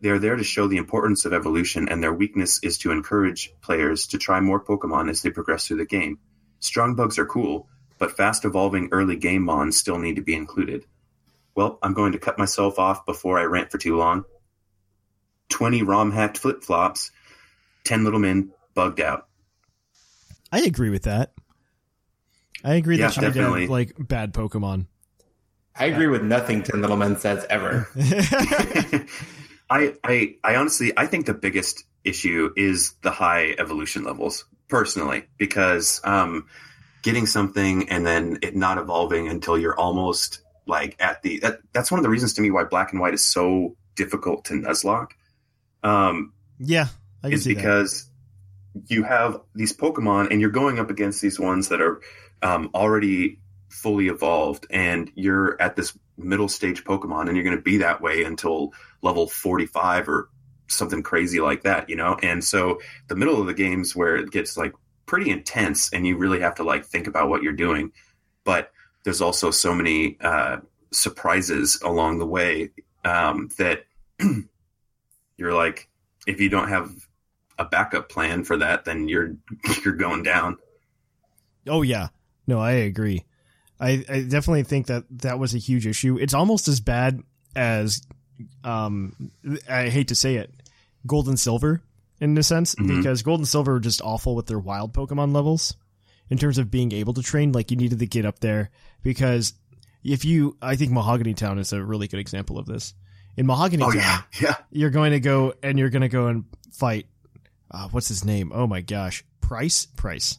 They 0.01 0.09
are 0.09 0.17
there 0.17 0.35
to 0.35 0.43
show 0.43 0.65
the 0.65 0.77
importance 0.77 1.25
of 1.25 1.33
evolution, 1.33 1.87
and 1.87 2.01
their 2.01 2.11
weakness 2.11 2.59
is 2.63 2.79
to 2.79 2.89
encourage 2.89 3.53
players 3.61 4.07
to 4.07 4.17
try 4.17 4.39
more 4.39 4.65
Pokemon 4.65 5.11
as 5.11 5.21
they 5.21 5.29
progress 5.29 5.67
through 5.67 5.77
the 5.77 5.85
game. 5.85 6.17
Strong 6.59 6.95
bugs 6.95 7.19
are 7.19 7.27
cool, 7.27 7.69
but 7.99 8.17
fast 8.17 8.45
evolving 8.45 8.89
early 8.91 9.15
game 9.15 9.43
mons 9.43 9.77
still 9.77 9.99
need 9.99 10.15
to 10.15 10.23
be 10.23 10.33
included. 10.33 10.85
Well, 11.53 11.77
I'm 11.83 11.93
going 11.93 12.13
to 12.13 12.17
cut 12.17 12.39
myself 12.39 12.79
off 12.79 13.05
before 13.05 13.37
I 13.37 13.43
rant 13.43 13.69
for 13.69 13.77
too 13.77 13.95
long. 13.95 14.25
20 15.49 15.83
ROM 15.83 16.11
hacked 16.11 16.39
flip 16.39 16.63
flops, 16.63 17.11
10 17.83 18.03
little 18.03 18.19
men 18.19 18.51
bugged 18.73 19.01
out. 19.01 19.27
I 20.51 20.61
agree 20.61 20.89
with 20.89 21.03
that. 21.03 21.33
I 22.63 22.75
agree 22.75 22.97
Yeah, 22.97 23.07
that 23.07 23.17
you 23.17 23.21
need 23.23 23.27
to 23.29 23.33
definitely. 23.33 23.61
have 23.61 23.69
like 23.69 23.93
bad 23.99 24.33
Pokemon. 24.33 24.85
I 25.75 25.85
agree 25.85 26.07
with 26.07 26.21
nothing 26.21 26.61
Ten 26.61 26.81
Little 26.81 26.97
Men 26.97 27.17
says 27.17 27.45
ever. 27.49 27.87
I, 29.69 29.95
I 30.03 30.35
I 30.43 30.55
honestly 30.55 30.93
I 30.95 31.07
think 31.07 31.25
the 31.25 31.33
biggest 31.33 31.83
issue 32.03 32.51
is 32.55 32.93
the 33.01 33.11
high 33.11 33.55
evolution 33.57 34.03
levels 34.03 34.45
personally 34.67 35.25
because 35.37 35.99
um, 36.03 36.45
getting 37.01 37.25
something 37.25 37.89
and 37.89 38.05
then 38.05 38.37
it 38.43 38.55
not 38.55 38.77
evolving 38.77 39.27
until 39.27 39.57
you're 39.57 39.75
almost 39.77 40.41
like 40.67 40.95
at 40.99 41.21
the 41.23 41.39
that, 41.39 41.59
that's 41.73 41.89
one 41.91 41.99
of 41.99 42.03
the 42.03 42.09
reasons 42.09 42.33
to 42.33 42.41
me 42.41 42.51
why 42.51 42.63
black 42.63 42.91
and 42.91 43.01
white 43.01 43.13
is 43.13 43.25
so 43.25 43.75
difficult 43.95 44.45
to 44.45 44.53
nuzlocke 44.53 45.11
um, 45.83 46.33
Yeah, 46.59 46.83
I 46.83 46.87
can 46.87 47.02
is 47.31 47.43
see 47.43 47.53
that. 47.53 47.61
because 47.61 48.09
you 48.87 49.03
have 49.03 49.39
these 49.55 49.75
Pokemon 49.75 50.31
and 50.31 50.41
you're 50.41 50.49
going 50.49 50.79
up 50.79 50.89
against 50.89 51.21
these 51.21 51.39
ones 51.39 51.69
that 51.69 51.81
are 51.81 52.01
um, 52.41 52.69
already 52.73 53.39
fully 53.69 54.07
evolved, 54.07 54.67
and 54.69 55.11
you're 55.15 55.59
at 55.61 55.75
this 55.75 55.97
middle 56.17 56.47
stage 56.47 56.83
Pokemon, 56.83 57.27
and 57.27 57.35
you're 57.35 57.43
going 57.43 57.55
to 57.55 57.61
be 57.61 57.77
that 57.77 58.01
way 58.01 58.23
until 58.23 58.73
level 59.01 59.27
45 59.27 60.09
or 60.09 60.29
something 60.67 61.03
crazy 61.03 61.39
like 61.39 61.63
that, 61.63 61.89
you 61.89 61.95
know? 61.95 62.17
And 62.21 62.43
so 62.43 62.79
the 63.07 63.15
middle 63.15 63.39
of 63.39 63.47
the 63.47 63.53
games 63.53 63.95
where 63.95 64.15
it 64.15 64.31
gets 64.31 64.57
like 64.57 64.73
pretty 65.05 65.29
intense 65.29 65.91
and 65.91 66.05
you 66.05 66.17
really 66.17 66.39
have 66.39 66.55
to 66.55 66.63
like 66.63 66.85
think 66.85 67.07
about 67.07 67.29
what 67.29 67.43
you're 67.43 67.53
doing. 67.53 67.91
But 68.43 68.71
there's 69.03 69.21
also 69.21 69.51
so 69.51 69.73
many 69.73 70.17
uh, 70.21 70.57
surprises 70.91 71.79
along 71.83 72.19
the 72.19 72.25
way 72.25 72.71
um, 73.03 73.49
that 73.57 73.85
you're 75.37 75.53
like, 75.53 75.89
if 76.25 76.39
you 76.39 76.49
don't 76.49 76.69
have 76.69 76.91
a 77.59 77.65
backup 77.65 78.09
plan 78.09 78.43
for 78.43 78.57
that, 78.57 78.85
then 78.85 79.07
you're 79.07 79.35
you're 79.85 79.95
going 79.95 80.23
down. 80.23 80.57
Oh 81.67 81.81
yeah, 81.81 82.09
no, 82.47 82.59
I 82.59 82.71
agree. 82.71 83.25
I, 83.79 84.03
I 84.09 84.21
definitely 84.21 84.63
think 84.63 84.87
that 84.87 85.03
that 85.21 85.39
was 85.39 85.53
a 85.53 85.57
huge 85.57 85.85
issue. 85.87 86.17
It's 86.17 86.33
almost 86.33 86.67
as 86.67 86.79
bad 86.79 87.21
as, 87.55 88.01
um, 88.63 89.31
I 89.69 89.89
hate 89.89 90.07
to 90.09 90.15
say 90.15 90.35
it, 90.35 90.51
Gold 91.05 91.27
and 91.27 91.39
Silver 91.39 91.81
in 92.21 92.37
a 92.37 92.43
sense 92.43 92.75
Mhm. 92.75 92.97
because 92.97 93.23
Gold 93.23 93.39
and 93.41 93.47
Silver 93.47 93.73
were 93.73 93.79
just 93.79 94.01
awful 94.01 94.35
with 94.35 94.45
their 94.47 94.59
wild 94.59 94.93
Pokemon 94.93 95.33
levels 95.33 95.75
in 96.29 96.37
terms 96.37 96.57
of 96.57 96.71
being 96.71 96.91
able 96.93 97.13
to 97.13 97.21
train. 97.21 97.51
Like 97.51 97.71
you 97.71 97.77
needed 97.77 97.99
to 97.99 98.05
get 98.05 98.25
up 98.25 98.39
there 98.39 98.69
because 99.01 99.53
if 100.03 100.23
you, 100.23 100.55
I 100.61 100.75
think 100.77 100.91
Mahogany 100.91 101.33
Town 101.33 101.59
is 101.59 101.73
a 101.73 101.83
really 101.83 102.07
good 102.07 102.19
example 102.19 102.57
of 102.57 102.65
this. 102.65 102.93
In 103.35 103.45
Mahogany 103.47 103.83
Oh 103.83 103.91
Town, 103.91 103.97
yeah, 103.99 104.21
yeah. 104.41 104.55
you're 104.71 104.91
going 104.91 105.11
to 105.11 105.19
go 105.19 105.53
and 105.63 105.77
you're 105.79 105.89
going 105.89 106.03
to 106.03 106.09
go 106.09 106.27
and 106.27 106.45
fight. 106.71 107.07
Uh, 107.73 107.87
what's 107.89 108.07
his 108.07 108.23
name? 108.23 108.51
Oh 108.53 108.67
my 108.67 108.81
gosh, 108.81 109.23
Price, 109.41 109.85
Price, 109.87 110.37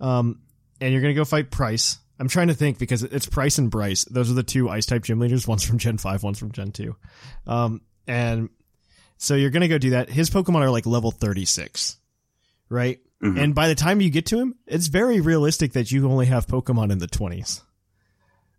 um, 0.00 0.40
and 0.80 0.92
you're 0.92 1.02
gonna 1.02 1.14
go 1.14 1.24
fight 1.24 1.50
Price. 1.50 1.98
I'm 2.18 2.28
trying 2.28 2.48
to 2.48 2.54
think 2.54 2.78
because 2.78 3.02
it's 3.02 3.26
Price 3.26 3.58
and 3.58 3.70
Bryce. 3.70 4.04
Those 4.04 4.30
are 4.30 4.34
the 4.34 4.42
two 4.42 4.68
Ice 4.68 4.86
type 4.86 5.04
gym 5.04 5.20
leaders. 5.20 5.46
One's 5.48 5.64
from 5.64 5.78
Gen 5.78 5.98
five, 5.98 6.22
one's 6.22 6.38
from 6.38 6.52
Gen 6.52 6.72
two, 6.72 6.96
um, 7.46 7.82
and 8.06 8.48
so 9.18 9.34
you're 9.34 9.50
gonna 9.50 9.68
go 9.68 9.78
do 9.78 9.90
that. 9.90 10.08
His 10.08 10.30
Pokemon 10.30 10.60
are 10.62 10.70
like 10.70 10.86
level 10.86 11.10
36, 11.10 11.96
right? 12.70 12.98
Mhm. 13.22 13.38
And 13.38 13.54
by 13.54 13.68
the 13.68 13.74
time 13.74 14.00
you 14.00 14.08
get 14.08 14.24
to 14.26 14.38
him, 14.40 14.54
it's 14.66 14.86
very 14.86 15.20
realistic 15.20 15.72
that 15.74 15.92
you 15.92 16.08
only 16.10 16.24
have 16.26 16.46
Pokemon 16.46 16.90
in 16.90 16.98
the 16.98 17.06
20s. 17.06 17.60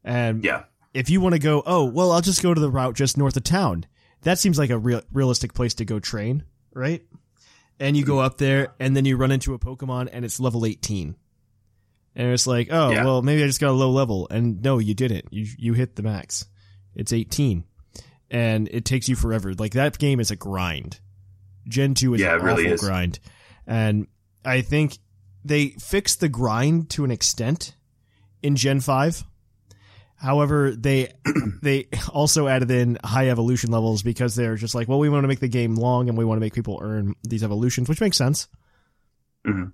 And 0.03 0.43
Yeah. 0.43 0.64
if 0.93 1.10
you 1.10 1.19
want 1.22 1.34
to 1.34 1.39
go, 1.39 1.64
oh, 1.65 1.85
well, 1.85 2.11
I'll 2.11 2.22
just 2.22 2.43
go 2.43 2.53
to 2.53 2.61
the 2.61 2.69
route 2.69 2.95
just 2.95 3.18
north 3.18 3.35
of 3.38 3.43
town. 3.43 3.85
That 4.22 4.38
seems 4.38 4.60
like 4.60 4.69
a 4.69 4.77
real 4.77 5.02
realistic 5.11 5.53
place 5.56 5.73
to 5.76 5.85
go 5.85 5.99
train, 5.99 6.43
right? 6.76 7.02
And 7.80 7.98
you 7.98 8.06
go 8.06 8.19
up 8.19 8.38
there 8.38 8.73
and 8.80 8.95
then 8.95 9.06
you 9.06 9.18
run 9.18 9.31
into 9.31 9.53
a 9.53 9.60
Pokemon 9.60 10.10
and 10.11 10.23
it's 10.23 10.39
level 10.39 10.65
18. 10.65 11.15
And 12.15 12.27
it's 12.31 12.45
like, 12.45 12.68
oh, 12.72 12.91
Yeah. 12.91 13.06
well, 13.06 13.22
maybe 13.22 13.43
I 13.43 13.48
just 13.48 13.60
got 13.61 13.69
a 13.69 13.73
low 13.73 13.89
level. 13.89 14.27
And 14.30 14.61
no, 14.61 14.77
you 14.80 14.93
didn't. 14.93 15.26
You, 15.31 15.48
you 15.57 15.73
hit 15.73 15.95
the 15.95 16.03
max. 16.03 16.45
It's 16.93 17.11
18. 17.14 17.64
And 18.30 18.68
it 18.72 18.85
takes 18.85 19.10
you 19.10 19.15
forever. 19.15 19.53
Like 19.53 19.73
that 19.73 19.98
game 19.98 20.19
is 20.19 20.30
a 20.30 20.35
grind. 20.35 20.99
Gen 21.68 21.93
2 21.95 22.15
is 22.15 22.22
Yeah, 22.22 22.35
an 22.35 22.41
really 22.43 22.64
awful 22.65 22.73
is. 22.73 22.81
grind. 22.81 23.19
And 23.65 24.07
I 24.45 24.61
think 24.61 24.98
they 25.43 25.69
fixed 25.69 26.19
the 26.19 26.30
grind 26.30 26.89
to 26.91 27.03
an 27.03 27.11
extent 27.11 27.76
in 28.43 28.56
Gen 28.56 28.80
5. 28.80 29.23
However, 30.22 30.72
they 30.72 31.11
they 31.64 31.88
also 32.14 32.48
added 32.48 32.69
in 32.69 32.98
high 33.03 33.30
evolution 33.30 33.72
levels 33.72 34.03
because 34.03 34.35
they're 34.35 34.56
just 34.56 34.76
like, 34.76 34.88
well, 34.88 34.99
we 34.99 35.10
want 35.10 35.23
to 35.23 35.27
make 35.27 35.39
the 35.39 35.48
game 35.48 35.76
long 35.76 36.10
and 36.10 36.18
we 36.18 36.26
want 36.26 36.38
to 36.38 36.41
make 36.41 36.53
people 36.53 36.80
earn 36.81 37.15
these 37.23 37.43
evolutions, 37.43 37.89
which 37.89 38.02
makes 38.02 38.18
sense. 38.18 38.48
Mhm. 39.45 39.73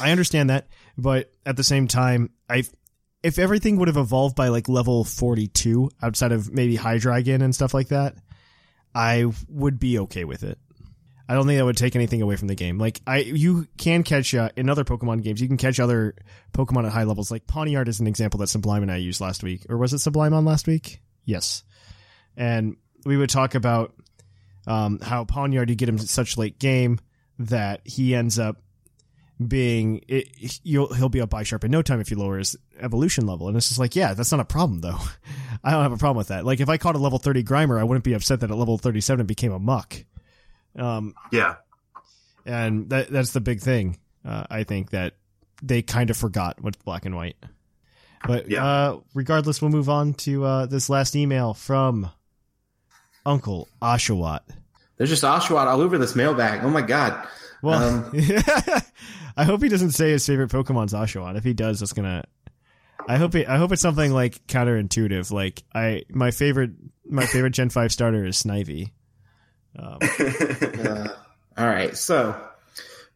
I 0.00 0.12
understand 0.12 0.50
that, 0.50 0.68
but 0.96 1.32
at 1.44 1.56
the 1.56 1.64
same 1.64 1.88
time, 1.88 2.30
I 2.48 2.62
if 3.22 3.38
everything 3.38 3.76
would 3.76 3.88
have 3.88 3.96
evolved 3.96 4.36
by 4.36 4.48
like 4.48 4.68
level 4.68 5.04
42 5.04 5.90
outside 6.00 6.32
of 6.32 6.52
maybe 6.52 6.76
Hydreigon 6.76 7.42
and 7.42 7.54
stuff 7.54 7.74
like 7.74 7.88
that, 7.88 8.16
I 8.94 9.26
would 9.48 9.78
be 9.78 9.98
okay 10.00 10.24
with 10.24 10.42
it. 10.44 10.58
I 11.32 11.34
don't 11.34 11.46
think 11.46 11.58
that 11.58 11.64
would 11.64 11.78
take 11.78 11.96
anything 11.96 12.20
away 12.20 12.36
from 12.36 12.48
the 12.48 12.54
game. 12.54 12.76
Like 12.76 13.00
I, 13.06 13.20
you 13.20 13.66
can 13.78 14.02
catch 14.02 14.34
uh, 14.34 14.50
in 14.54 14.68
other 14.68 14.84
Pokemon 14.84 15.22
games. 15.22 15.40
You 15.40 15.48
can 15.48 15.56
catch 15.56 15.80
other 15.80 16.14
Pokemon 16.52 16.84
at 16.84 16.92
high 16.92 17.04
levels. 17.04 17.30
Like 17.30 17.46
Pawniard 17.46 17.88
is 17.88 18.00
an 18.00 18.06
example 18.06 18.36
that 18.40 18.48
Sublime 18.48 18.82
and 18.82 18.92
I 18.92 18.96
used 18.96 19.18
last 19.18 19.42
week, 19.42 19.64
or 19.70 19.78
was 19.78 19.94
it 19.94 20.00
Sublime 20.00 20.34
on 20.34 20.44
last 20.44 20.66
week? 20.66 21.00
Yes. 21.24 21.64
And 22.36 22.76
we 23.06 23.16
would 23.16 23.30
talk 23.30 23.54
about 23.54 23.94
um, 24.66 25.00
how 25.00 25.24
Pawniard 25.24 25.70
you 25.70 25.74
get 25.74 25.88
him 25.88 25.96
such 25.96 26.36
late 26.36 26.58
game 26.58 27.00
that 27.38 27.80
he 27.86 28.14
ends 28.14 28.38
up 28.38 28.58
being 29.48 30.04
it, 30.08 30.60
you'll 30.62 30.92
he'll 30.92 31.08
be 31.08 31.22
up 31.22 31.30
by 31.30 31.44
sharp 31.44 31.64
in 31.64 31.70
no 31.70 31.80
time 31.80 31.98
if 31.98 32.10
you 32.10 32.18
lower 32.18 32.36
his 32.36 32.58
evolution 32.78 33.26
level. 33.26 33.48
And 33.48 33.56
it's 33.56 33.68
just 33.68 33.80
like, 33.80 33.96
yeah, 33.96 34.12
that's 34.12 34.32
not 34.32 34.40
a 34.40 34.44
problem 34.44 34.82
though. 34.82 34.98
I 35.64 35.70
don't 35.70 35.82
have 35.82 35.92
a 35.92 35.96
problem 35.96 36.18
with 36.18 36.28
that. 36.28 36.44
Like 36.44 36.60
if 36.60 36.68
I 36.68 36.76
caught 36.76 36.94
a 36.94 36.98
level 36.98 37.18
thirty 37.18 37.42
Grimer, 37.42 37.80
I 37.80 37.84
wouldn't 37.84 38.04
be 38.04 38.12
upset 38.12 38.40
that 38.40 38.50
at 38.50 38.56
level 38.58 38.76
thirty 38.76 39.00
seven 39.00 39.24
it 39.24 39.28
became 39.28 39.52
a 39.52 39.58
Muk. 39.58 40.04
Um, 40.76 41.14
Yeah. 41.30 41.56
and 42.46 42.88
that 42.90 43.10
that's 43.10 43.32
the 43.32 43.40
big 43.40 43.60
thing. 43.60 43.98
Uh, 44.24 44.44
I 44.50 44.64
think 44.64 44.90
that 44.90 45.14
they 45.62 45.82
kind 45.82 46.10
of 46.10 46.16
forgot 46.16 46.60
with 46.62 46.82
black 46.84 47.04
and 47.06 47.14
white. 47.16 47.36
But 48.26 48.48
Yeah. 48.50 48.64
uh, 48.64 49.00
regardless, 49.14 49.60
we'll 49.60 49.70
move 49.70 49.88
on 49.88 50.14
to 50.14 50.44
uh, 50.44 50.66
this 50.66 50.88
last 50.88 51.14
email 51.16 51.54
from 51.54 52.08
Uncle 53.26 53.68
Oshawott. 53.80 54.40
There's 54.96 55.10
just 55.10 55.24
Oshawott 55.24 55.66
all 55.66 55.80
over 55.80 55.98
this 55.98 56.14
mailbag. 56.14 56.60
Oh 56.64 56.70
my 56.70 56.82
god. 56.82 57.26
Well, 57.62 57.82
Um, 58.06 58.12
I 59.36 59.44
hope 59.44 59.62
he 59.62 59.68
doesn't 59.68 59.92
say 59.92 60.10
his 60.10 60.26
favorite 60.26 60.50
Pokemon's 60.50 60.92
Oshawott. 60.92 61.36
If 61.36 61.44
he 61.44 61.52
does, 61.54 61.80
that's 61.80 61.92
gonna. 61.92 62.24
I 63.08 63.16
hope 63.16 63.34
he, 63.34 63.44
I 63.46 63.56
hope 63.56 63.72
it's 63.72 63.82
something 63.82 64.12
like 64.12 64.46
counterintuitive. 64.46 65.30
Like 65.32 65.62
I, 65.74 66.02
my 66.10 66.30
favorite, 66.30 66.72
my 67.08 67.26
favorite 67.26 67.50
Gen 67.50 67.70
Five 67.70 67.90
starter 67.92 68.24
is 68.24 68.40
Snivy. 68.42 68.90
Uh, 69.78 71.08
all 71.56 71.66
right, 71.66 71.96
so 71.96 72.34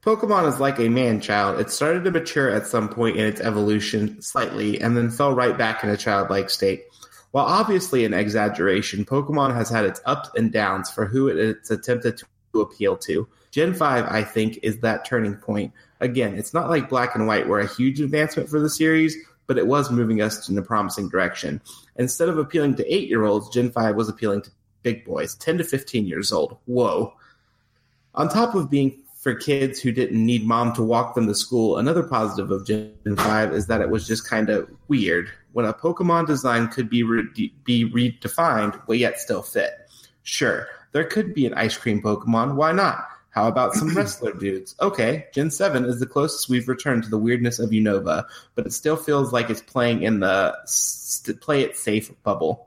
Pokemon 0.03 0.47
is 0.47 0.61
like 0.61 0.78
a 0.78 0.89
man 0.89 1.20
child. 1.20 1.59
It 1.59 1.70
started 1.70 2.05
to 2.05 2.11
mature 2.11 2.49
at 2.51 2.66
some 2.66 2.89
point 2.89 3.16
in 3.16 3.27
its 3.27 3.41
evolution 3.41 4.23
slightly 4.23 4.81
and 4.81 4.97
then 4.97 5.11
fell 5.11 5.35
right 5.35 5.57
back 5.59 5.83
in 5.83 5.91
a 5.91 5.97
childlike 5.97 6.49
state. 6.49 6.85
While 7.33 7.47
obviously 7.47 8.05
an 8.05 8.15
exaggeration, 8.15 9.05
Pokemon 9.05 9.55
has 9.55 9.69
had 9.69 9.85
its 9.85 10.01
ups 10.07 10.31
and 10.37 10.53
downs 10.53 10.91
for 10.91 11.07
who 11.07 11.28
it's 11.28 11.70
attempted 11.70 12.19
to 12.19 12.61
appeal 12.61 12.97
to. 12.99 13.27
Gen 13.51 13.74
5, 13.74 14.05
I 14.05 14.23
think, 14.23 14.61
is 14.62 14.78
that 14.78 15.05
turning 15.05 15.35
point. 15.35 15.73
Again, 16.01 16.37
it's 16.37 16.55
not 16.55 16.70
like 16.70 16.89
Black 16.89 17.15
and 17.15 17.27
White 17.27 17.49
were 17.49 17.61
a 17.61 17.66
huge 17.66 18.01
advancement 18.01 18.49
for 18.49 18.61
the 18.61 18.70
series, 18.70 19.16
but 19.47 19.59
it 19.59 19.66
was 19.66 19.91
moving 19.91 20.23
us 20.23 20.49
in 20.49 20.57
a 20.57 20.62
promising 20.62 21.09
direction. 21.09 21.61
Instead 21.97 22.28
of 22.28 22.39
appealing 22.39 22.77
to 22.77 22.95
8 22.95 23.09
year 23.09 23.24
olds, 23.24 23.49
Gen 23.49 23.70
5 23.70 23.97
was 23.97 24.09
appealing 24.09 24.43
to 24.43 24.51
big 24.87 25.05
boys, 25.05 25.35
10 25.35 25.59
to 25.59 25.65
15 25.65 26.07
years 26.07 26.31
old. 26.31 26.59
Whoa. 26.67 27.13
On 28.15 28.29
top 28.29 28.55
of 28.55 28.71
being 28.71 29.03
for 29.17 29.35
kids 29.35 29.81
who 29.81 29.91
didn't 29.91 30.25
need 30.25 30.47
mom 30.47 30.73
to 30.75 30.83
walk 30.85 31.17
them 31.17 31.27
to 31.27 31.35
school, 31.35 31.79
another 31.79 32.05
positive 32.05 32.53
of 32.53 32.65
Gen 32.65 32.95
5 33.17 33.53
is 33.53 33.67
that 33.67 33.81
it 33.81 33.91
was 33.91 34.07
just 34.07 34.31
kind 34.31 34.49
of 34.49 34.71
weird 34.87 35.29
when 35.55 35.67
a 35.67 35.75
Pokemon 35.75 36.29
design 36.29 36.69
could 36.69 36.89
be 36.89 37.03
re- 37.03 37.53
be 37.65 37.91
redefined 37.91 38.81
but 38.87 38.99
yet 38.99 39.19
still 39.19 39.43
fit. 39.43 39.73
Sure, 40.23 40.69
there 40.93 41.03
could 41.03 41.35
be 41.35 41.47
an 41.47 41.55
ice 41.55 41.77
cream 41.77 42.01
Pokemon. 42.01 42.55
Why 42.55 42.71
not? 42.71 43.09
How 43.31 43.49
about 43.49 43.75
some 43.75 43.89
wrestler 43.97 44.35
dudes? 44.35 44.77
Okay, 44.81 45.27
Gen 45.35 45.51
7 45.51 45.85
is 45.85 45.99
the 45.99 46.07
closest 46.07 46.49
we've 46.49 46.69
returned 46.69 47.03
to 47.03 47.11
the 47.11 47.19
weirdness 47.19 47.59
of 47.59 47.71
Unova, 47.71 48.27
but 48.55 48.67
it 48.67 48.73
still 48.73 48.97
feels 48.97 49.33
like 49.33 49.51
it's 49.51 49.61
playing 49.63 50.05
in 50.05 50.21
the 50.21 50.57
st- 50.65 51.41
play 51.41 51.63
it 51.63 51.77
safe 51.77 52.13
bubble. 52.23 52.65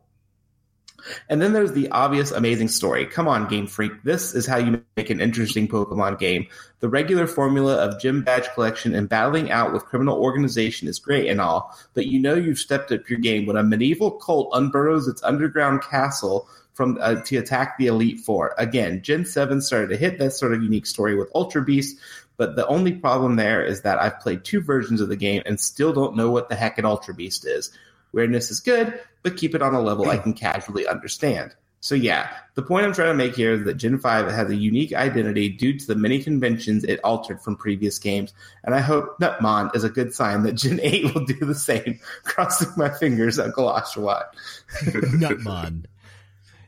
And 1.29 1.41
then 1.41 1.53
there's 1.53 1.73
the 1.73 1.89
obvious 1.91 2.31
amazing 2.31 2.69
story. 2.69 3.05
Come 3.05 3.27
on, 3.27 3.47
Game 3.47 3.67
Freak. 3.67 4.03
This 4.03 4.33
is 4.33 4.45
how 4.45 4.57
you 4.57 4.83
make 4.97 5.09
an 5.09 5.21
interesting 5.21 5.67
Pokemon 5.67 6.19
game. 6.19 6.47
The 6.79 6.89
regular 6.89 7.27
formula 7.27 7.75
of 7.75 7.99
gym 7.99 8.23
badge 8.23 8.49
collection 8.53 8.95
and 8.95 9.09
battling 9.09 9.51
out 9.51 9.73
with 9.73 9.85
criminal 9.85 10.17
organization 10.17 10.87
is 10.87 10.99
great 10.99 11.27
and 11.27 11.41
all, 11.41 11.77
but 11.93 12.07
you 12.07 12.19
know 12.19 12.35
you've 12.35 12.59
stepped 12.59 12.91
up 12.91 13.09
your 13.09 13.19
game 13.19 13.45
when 13.45 13.57
a 13.57 13.63
medieval 13.63 14.11
cult 14.11 14.51
unburrows 14.53 15.09
its 15.09 15.23
underground 15.23 15.81
castle 15.81 16.47
from 16.79 16.97
uh, 17.01 17.15
to 17.15 17.35
attack 17.35 17.77
the 17.77 17.87
Elite 17.87 18.21
Four. 18.21 18.55
Again, 18.57 19.01
Gen 19.01 19.25
7 19.25 19.59
started 19.59 19.89
to 19.89 19.97
hit 19.97 20.17
that 20.19 20.31
sort 20.31 20.53
of 20.53 20.63
unique 20.63 20.85
story 20.85 21.13
with 21.13 21.29
Ultra 21.35 21.61
Beast, 21.61 21.97
but 22.37 22.55
the 22.55 22.65
only 22.67 22.93
problem 22.93 23.35
there 23.35 23.61
is 23.61 23.81
that 23.81 24.01
I've 24.01 24.21
played 24.21 24.45
two 24.45 24.61
versions 24.61 25.01
of 25.01 25.09
the 25.09 25.17
game 25.17 25.43
and 25.45 25.59
still 25.59 25.91
don't 25.91 26.15
know 26.15 26.31
what 26.31 26.47
the 26.47 26.55
heck 26.55 26.77
an 26.77 26.85
Ultra 26.85 27.13
Beast 27.13 27.45
is. 27.45 27.69
Weirdness 28.11 28.51
is 28.51 28.59
good, 28.59 28.99
but 29.23 29.37
keep 29.37 29.55
it 29.55 29.61
on 29.61 29.73
a 29.75 29.81
level 29.81 30.09
I 30.09 30.17
can 30.17 30.33
casually 30.33 30.87
understand. 30.87 31.55
So 31.81 31.95
yeah, 31.95 32.29
the 32.55 32.61
point 32.61 32.85
I'm 32.85 32.93
trying 32.93 33.09
to 33.09 33.13
make 33.13 33.35
here 33.35 33.53
is 33.53 33.63
that 33.63 33.75
Gen 33.75 33.99
5 33.99 34.29
has 34.29 34.49
a 34.49 34.55
unique 34.55 34.93
identity 34.93 35.47
due 35.47 35.77
to 35.79 35.87
the 35.87 35.95
many 35.95 36.21
conventions 36.21 36.83
it 36.83 36.99
altered 37.05 37.41
from 37.41 37.55
previous 37.55 37.97
games, 37.99 38.33
and 38.65 38.75
I 38.75 38.81
hope 38.81 39.17
Nutmon 39.19 39.73
is 39.75 39.85
a 39.85 39.89
good 39.89 40.13
sign 40.13 40.43
that 40.43 40.53
Gen 40.53 40.79
8 40.81 41.13
will 41.13 41.25
do 41.25 41.39
the 41.39 41.55
same. 41.55 41.99
Crossing 42.23 42.71
my 42.75 42.89
fingers, 42.89 43.39
Uncle 43.39 43.65
Oshawott. 43.65 44.25
Nutmon. 44.81 45.85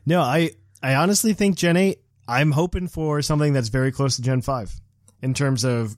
No, 0.06 0.22
I 0.22 0.52
I 0.82 0.94
honestly 0.94 1.34
think 1.34 1.56
Gen 1.56 1.76
8, 1.76 1.98
I'm 2.26 2.50
hoping 2.50 2.88
for 2.88 3.20
something 3.20 3.52
that's 3.52 3.68
very 3.68 3.92
close 3.92 4.16
to 4.16 4.22
Gen 4.22 4.40
5 4.40 4.80
in 5.20 5.34
terms 5.34 5.64
of 5.64 5.96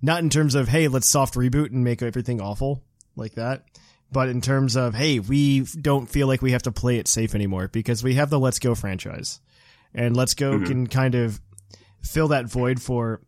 not 0.00 0.22
in 0.22 0.30
terms 0.30 0.54
of 0.54 0.66
hey, 0.66 0.88
let's 0.88 1.08
soft 1.08 1.34
reboot 1.34 1.72
and 1.72 1.84
make 1.84 2.00
everything 2.00 2.40
awful 2.40 2.82
like 3.16 3.34
that, 3.34 3.64
but 4.12 4.28
in 4.28 4.40
terms 4.40 4.76
of 4.76 4.94
hey, 4.94 5.18
we 5.18 5.60
don't 5.60 6.06
feel 6.06 6.26
like 6.26 6.42
we 6.42 6.52
have 6.52 6.62
to 6.62 6.72
play 6.72 6.98
it 6.98 7.08
safe 7.08 7.34
anymore 7.34 7.68
because 7.68 8.02
we 8.02 8.14
have 8.14 8.30
the 8.30 8.38
Let's 8.38 8.58
Go 8.58 8.74
franchise. 8.74 9.40
And 9.94 10.16
Let's 10.16 10.34
Go 10.34 10.52
mm-hmm. 10.52 10.64
can 10.64 10.86
kind 10.86 11.14
of 11.14 11.40
fill 12.02 12.28
that 12.28 12.46
void 12.46 12.80
for 12.80 13.20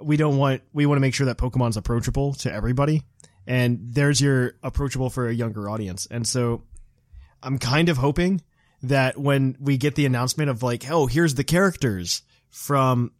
we 0.00 0.16
don't 0.16 0.36
want 0.36 0.62
we 0.72 0.86
want 0.86 0.96
to 0.96 1.00
make 1.00 1.14
sure 1.14 1.26
that 1.26 1.38
Pokemon's 1.38 1.76
approachable 1.76 2.34
to 2.34 2.52
everybody. 2.52 3.02
And 3.46 3.78
there's 3.92 4.20
your 4.20 4.54
approachable 4.62 5.10
for 5.10 5.28
a 5.28 5.34
younger 5.34 5.68
audience. 5.68 6.06
And 6.10 6.26
so 6.26 6.62
I'm 7.42 7.58
kind 7.58 7.90
of 7.90 7.98
hoping 7.98 8.40
that 8.82 9.18
when 9.18 9.56
we 9.60 9.76
get 9.76 9.94
the 9.94 10.06
announcement 10.06 10.50
of 10.50 10.62
like, 10.62 10.90
oh, 10.90 11.06
here's 11.06 11.34
the 11.34 11.44
characters 11.44 12.22
from 12.48 13.12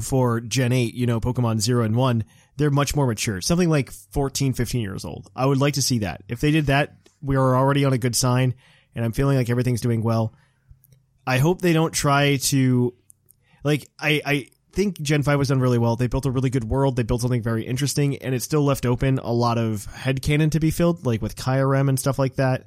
for 0.00 0.40
Gen 0.40 0.72
8, 0.72 0.94
you 0.94 1.06
know, 1.06 1.20
Pokemon 1.20 1.60
0 1.60 1.84
and 1.84 1.96
1, 1.96 2.24
they're 2.56 2.70
much 2.70 2.94
more 2.94 3.06
mature. 3.06 3.40
Something 3.40 3.68
like 3.68 3.90
14, 3.90 4.52
15 4.52 4.80
years 4.80 5.04
old. 5.04 5.30
I 5.34 5.46
would 5.46 5.58
like 5.58 5.74
to 5.74 5.82
see 5.82 6.00
that. 6.00 6.22
If 6.28 6.40
they 6.40 6.50
did 6.50 6.66
that, 6.66 6.96
we 7.22 7.36
are 7.36 7.56
already 7.56 7.84
on 7.84 7.92
a 7.92 7.98
good 7.98 8.14
sign 8.14 8.54
and 8.94 9.04
I'm 9.04 9.12
feeling 9.12 9.36
like 9.36 9.50
everything's 9.50 9.80
doing 9.80 10.02
well. 10.02 10.34
I 11.26 11.38
hope 11.38 11.60
they 11.60 11.72
don't 11.72 11.92
try 11.92 12.36
to 12.36 12.94
like 13.64 13.88
I 13.98 14.20
I 14.24 14.48
think 14.72 15.00
Gen 15.00 15.22
5 15.22 15.38
was 15.38 15.48
done 15.48 15.60
really 15.60 15.78
well. 15.78 15.96
They 15.96 16.06
built 16.06 16.26
a 16.26 16.30
really 16.30 16.50
good 16.50 16.64
world. 16.64 16.96
They 16.96 17.02
built 17.02 17.22
something 17.22 17.42
very 17.42 17.64
interesting 17.64 18.18
and 18.18 18.34
it 18.34 18.42
still 18.42 18.64
left 18.64 18.86
open 18.86 19.18
a 19.18 19.32
lot 19.32 19.56
of 19.56 19.86
headcanon 19.92 20.50
to 20.52 20.60
be 20.60 20.70
filled, 20.70 21.06
like 21.06 21.22
with 21.22 21.36
Kyurem 21.36 21.88
and 21.88 21.98
stuff 21.98 22.18
like 22.18 22.36
that. 22.36 22.66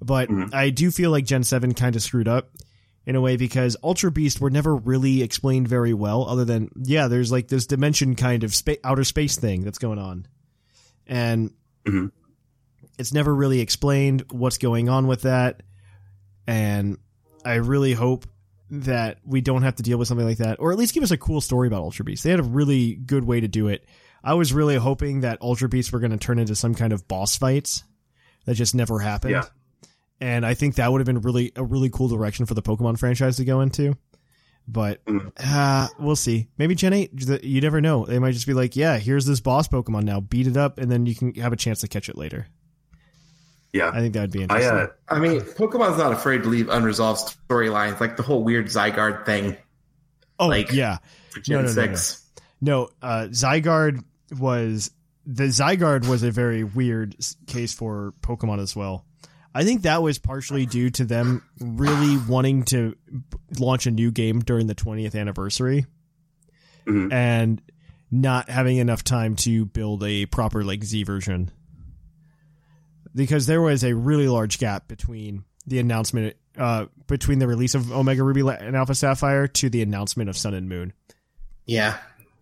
But 0.00 0.28
mm-hmm. 0.28 0.54
I 0.54 0.70
do 0.70 0.90
feel 0.90 1.10
like 1.10 1.24
Gen 1.24 1.44
7 1.44 1.74
kind 1.74 1.96
of 1.96 2.02
screwed 2.02 2.28
up 2.28 2.50
in 3.06 3.16
a 3.16 3.20
way 3.20 3.36
because 3.36 3.76
Ultra 3.82 4.10
Beast 4.10 4.40
were 4.40 4.50
never 4.50 4.74
really 4.74 5.22
explained 5.22 5.68
very 5.68 5.92
well, 5.94 6.26
other 6.28 6.44
than 6.44 6.70
yeah, 6.82 7.08
there's 7.08 7.30
like 7.32 7.48
this 7.48 7.66
dimension 7.66 8.14
kind 8.16 8.44
of 8.44 8.54
spa- 8.54 8.74
outer 8.82 9.04
space 9.04 9.36
thing 9.36 9.62
that's 9.62 9.78
going 9.78 9.98
on, 9.98 10.26
and 11.06 11.52
Mhm. 11.86 12.10
it's 12.98 13.12
never 13.12 13.34
really 13.34 13.60
explained 13.60 14.24
what's 14.30 14.58
going 14.58 14.88
on 14.88 15.06
with 15.06 15.22
that. 15.22 15.62
And 16.46 16.98
I 17.44 17.54
really 17.54 17.92
hope 17.92 18.26
that 18.70 19.18
we 19.24 19.40
don't 19.40 19.62
have 19.62 19.76
to 19.76 19.82
deal 19.82 19.98
with 19.98 20.08
something 20.08 20.26
like 20.26 20.38
that, 20.38 20.58
or 20.60 20.72
at 20.72 20.78
least 20.78 20.94
give 20.94 21.02
us 21.02 21.10
a 21.10 21.18
cool 21.18 21.40
story 21.40 21.68
about 21.68 21.82
Ultra 21.82 22.04
Beast. 22.04 22.24
They 22.24 22.30
had 22.30 22.40
a 22.40 22.44
really 22.44 22.94
good 22.94 23.24
way 23.24 23.40
to 23.40 23.48
do 23.48 23.68
it. 23.68 23.84
I 24.22 24.34
was 24.34 24.52
really 24.54 24.76
hoping 24.76 25.20
that 25.20 25.42
Ultra 25.42 25.68
Beasts 25.68 25.92
were 25.92 26.00
going 26.00 26.12
to 26.12 26.16
turn 26.16 26.38
into 26.38 26.54
some 26.54 26.74
kind 26.74 26.92
of 26.94 27.06
boss 27.06 27.36
fights 27.36 27.84
that 28.46 28.54
just 28.54 28.74
never 28.74 28.98
happened. 28.98 29.32
Yeah. 29.32 29.44
And 30.20 30.46
I 30.46 30.54
think 30.54 30.76
that 30.76 30.90
would 30.90 31.00
have 31.00 31.06
been 31.06 31.20
really 31.20 31.52
a 31.56 31.64
really 31.64 31.90
cool 31.90 32.08
direction 32.08 32.46
for 32.46 32.54
the 32.54 32.62
Pokemon 32.62 32.98
franchise 32.98 33.36
to 33.36 33.44
go 33.44 33.60
into. 33.60 33.96
But 34.66 35.04
Mm. 35.04 35.30
uh, 35.38 35.88
we'll 35.98 36.16
see. 36.16 36.48
Maybe 36.56 36.74
Gen 36.74 36.92
eight. 36.94 37.10
you 37.42 37.60
never 37.60 37.80
know. 37.80 38.06
They 38.06 38.18
might 38.18 38.32
just 38.32 38.46
be 38.46 38.54
like, 38.54 38.76
yeah, 38.76 38.96
here's 38.98 39.26
this 39.26 39.40
boss 39.40 39.68
Pokemon 39.68 40.04
now. 40.04 40.20
Beat 40.20 40.46
it 40.46 40.56
up, 40.56 40.78
and 40.78 40.90
then 40.90 41.04
you 41.04 41.14
can 41.14 41.34
have 41.34 41.52
a 41.52 41.56
chance 41.56 41.80
to 41.80 41.88
catch 41.88 42.08
it 42.08 42.16
later. 42.16 42.46
Yeah. 43.72 43.90
I 43.92 43.98
think 44.00 44.14
that 44.14 44.20
would 44.22 44.30
be 44.30 44.38
I 44.40 44.42
interesting. 44.42 44.70
uh, 44.78 44.86
I 45.08 45.18
mean, 45.18 45.40
Pokemon's 45.40 45.98
not 45.98 46.12
afraid 46.12 46.44
to 46.44 46.48
leave 46.48 46.68
unresolved 46.68 47.36
storylines, 47.48 47.98
like 48.00 48.16
the 48.16 48.22
whole 48.22 48.44
weird 48.44 48.66
Zygarde 48.66 49.26
thing 49.26 49.56
oh, 50.38 50.46
like- 50.46 50.72
yeah. 50.72 50.98
for 51.30 51.40
Gen 51.40 51.56
No, 51.56 51.60
no, 51.62 51.68
no, 51.74 51.74
no. 51.74 51.94
6. 51.94 52.22
No, 52.60 52.88
uh, 53.02 53.26
Zygarde 53.30 54.02
was 54.38 54.90
the 55.26 55.44
Zygarde 55.44 56.06
was 56.06 56.22
a 56.22 56.30
very 56.30 56.62
weird 56.64 57.16
case 57.46 57.74
for 57.74 58.14
Pokemon 58.22 58.60
as 58.60 58.74
well. 58.76 59.04
I 59.54 59.64
think 59.64 59.82
that 59.82 60.02
was 60.02 60.18
partially 60.18 60.66
due 60.66 60.90
to 60.90 61.04
them 61.04 61.42
really 61.60 62.16
wanting 62.28 62.64
to 62.64 62.96
launch 63.58 63.86
a 63.86 63.90
new 63.92 64.10
game 64.10 64.40
during 64.40 64.66
the 64.66 64.74
20th 64.74 65.14
anniversary 65.14 65.86
Mhm. 66.86 67.12
and 67.12 67.62
not 68.10 68.48
having 68.50 68.76
enough 68.78 69.04
time 69.04 69.36
to 69.36 69.64
build 69.66 70.02
a 70.04 70.26
proper 70.26 70.64
like 70.64 70.82
Z 70.84 71.04
version. 71.04 71.50
Because 73.14 73.46
there 73.46 73.62
was 73.62 73.84
a 73.84 73.94
really 73.94 74.28
large 74.28 74.58
gap 74.58 74.88
between 74.88 75.44
the 75.66 75.78
announcement 75.78 76.36
uh 76.58 76.86
between 77.06 77.38
the 77.38 77.46
release 77.48 77.74
of 77.74 77.90
Omega 77.90 78.22
Ruby 78.22 78.40
and 78.42 78.76
Alpha 78.76 78.94
Sapphire 78.94 79.46
to 79.48 79.70
the 79.70 79.82
announcement 79.82 80.28
of 80.28 80.36
Sun 80.36 80.54
and 80.54 80.68
Moon 80.68 80.92
Yeah. 81.66 81.96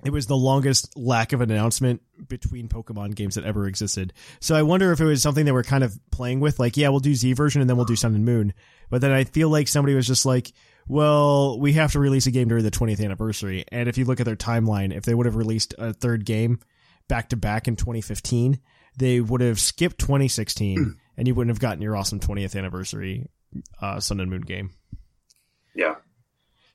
It 0.04 0.10
was 0.10 0.26
the 0.26 0.36
longest 0.36 0.96
lack 0.96 1.32
of 1.32 1.40
an 1.40 1.50
announcement 1.50 2.02
between 2.28 2.68
Pokemon 2.68 3.14
games 3.14 3.36
that 3.36 3.44
ever 3.44 3.66
existed. 3.66 4.12
So 4.40 4.54
I 4.54 4.62
wonder 4.62 4.92
if 4.92 5.00
it 5.00 5.04
was 5.04 5.22
something 5.22 5.44
they 5.44 5.52
were 5.52 5.62
kind 5.62 5.84
of 5.84 5.98
playing 6.10 6.40
with, 6.40 6.58
like, 6.58 6.76
yeah, 6.76 6.88
we'll 6.88 7.00
do 7.00 7.14
Z 7.14 7.32
version 7.34 7.60
and 7.60 7.70
then 7.70 7.76
we'll 7.76 7.86
do 7.86 7.96
Sun 7.96 8.14
and 8.14 8.24
Moon. 8.24 8.52
But 8.90 9.00
then 9.00 9.12
I 9.12 9.24
feel 9.24 9.48
like 9.48 9.68
somebody 9.68 9.94
was 9.94 10.06
just 10.06 10.26
like, 10.26 10.52
well, 10.88 11.60
we 11.60 11.74
have 11.74 11.92
to 11.92 12.00
release 12.00 12.26
a 12.26 12.32
game 12.32 12.48
during 12.48 12.64
the 12.64 12.70
20th 12.70 13.02
anniversary. 13.04 13.64
And 13.70 13.88
if 13.88 13.96
you 13.96 14.04
look 14.04 14.20
at 14.20 14.26
their 14.26 14.36
timeline, 14.36 14.94
if 14.94 15.04
they 15.04 15.14
would 15.14 15.26
have 15.26 15.36
released 15.36 15.74
a 15.78 15.92
third 15.92 16.24
game 16.24 16.58
back 17.08 17.28
to 17.28 17.36
back 17.36 17.68
in 17.68 17.76
2015, 17.76 18.58
they 18.98 19.20
would 19.20 19.40
have 19.40 19.60
skipped 19.60 19.98
2016 19.98 20.98
and 21.16 21.28
you 21.28 21.34
wouldn't 21.34 21.54
have 21.54 21.60
gotten 21.60 21.82
your 21.82 21.96
awesome 21.96 22.20
20th 22.20 22.56
anniversary 22.56 23.28
uh, 23.80 24.00
Sun 24.00 24.20
and 24.20 24.30
Moon 24.30 24.42
game. 24.42 24.70
yeah. 25.74 25.94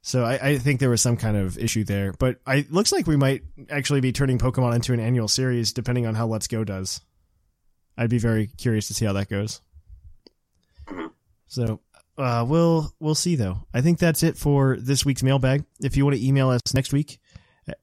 So 0.08 0.24
I, 0.24 0.52
I 0.52 0.58
think 0.58 0.80
there 0.80 0.90
was 0.90 1.02
some 1.02 1.18
kind 1.18 1.36
of 1.36 1.58
issue 1.58 1.84
there, 1.84 2.14
but 2.14 2.40
I 2.48 2.66
looks 2.70 2.94
like 2.94 3.08
we 3.08 3.18
might 3.18 3.42
actually 3.70 4.00
be 4.00 4.14
turning 4.14 4.40
Pokemon 4.40 4.74
into 4.74 4.94
an 4.94 5.02
annual 5.02 5.28
series, 5.28 5.74
depending 5.74 6.08
on 6.08 6.16
how 6.16 6.28
Let's 6.28 6.48
Go 6.48 6.64
does. 6.64 7.02
I'd 7.98 8.10
be 8.10 8.18
very 8.18 8.48
curious 8.48 8.88
to 8.88 8.94
see 8.94 9.04
how 9.04 9.12
that 9.12 9.28
goes. 9.28 9.60
So 11.48 11.82
uh, 12.18 12.46
we'll 12.48 12.90
we'll 13.02 13.16
see 13.16 13.36
though. 13.36 13.68
I 13.74 13.82
think 13.82 14.00
that's 14.00 14.24
it 14.24 14.38
for 14.38 14.78
this 14.80 15.04
week's 15.04 15.24
mailbag. 15.24 15.66
If 15.82 15.98
you 15.98 16.06
want 16.06 16.16
to 16.16 16.26
email 16.26 16.52
us 16.52 16.62
next 16.74 16.94
week, 16.94 17.20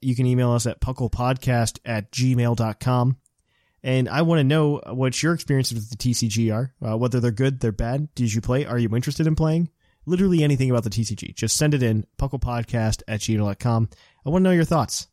you 0.01 0.17
can 0.17 0.25
email 0.25 0.53
us 0.53 0.67
at 0.67 0.81
pucklepodcast 0.81 1.81
at 1.85 2.11
gmail.com. 2.11 3.19
And 3.83 4.09
I 4.09 4.23
want 4.23 4.39
to 4.39 4.45
know 4.45 4.81
what 4.95 5.23
your 5.23 5.35
experiences 5.35 5.75
with 5.75 5.91
the 5.91 5.97
TCG 5.97 6.55
are, 6.55 6.73
uh, 6.81 6.97
whether 6.97 7.21
they're 7.21 7.33
good, 7.33 7.61
they're 7.61 7.71
bad. 7.71 8.15
Did 8.15 8.33
you 8.33 8.41
play? 8.41 8.65
Are 8.65 8.79
you 8.79 8.89
interested 8.97 9.27
in 9.27 9.37
playing? 9.37 9.69
Literally 10.07 10.43
anything 10.43 10.71
about 10.71 10.85
the 10.85 10.91
TCG. 10.91 11.35
Just 11.35 11.57
send 11.57 11.75
it 11.75 11.83
in, 11.83 12.07
pucklepodcast 12.19 13.03
at 13.09 13.21
gmail.com. 13.21 13.89
I 14.25 14.29
want 14.29 14.43
to 14.43 14.45
know 14.49 14.55
your 14.55 14.65
thoughts. 14.65 15.09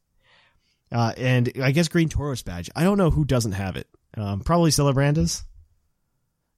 Uh, 0.92 1.14
and 1.18 1.52
I 1.62 1.72
guess 1.72 1.88
Green 1.88 2.10
Tauros 2.10 2.44
badge. 2.44 2.70
I 2.76 2.84
don't 2.84 2.98
know 2.98 3.10
who 3.10 3.24
doesn't 3.24 3.54
have 3.54 3.78
it. 3.78 3.88
Um, 4.18 4.42
probably 4.42 4.72
Celebrandas. 4.72 5.44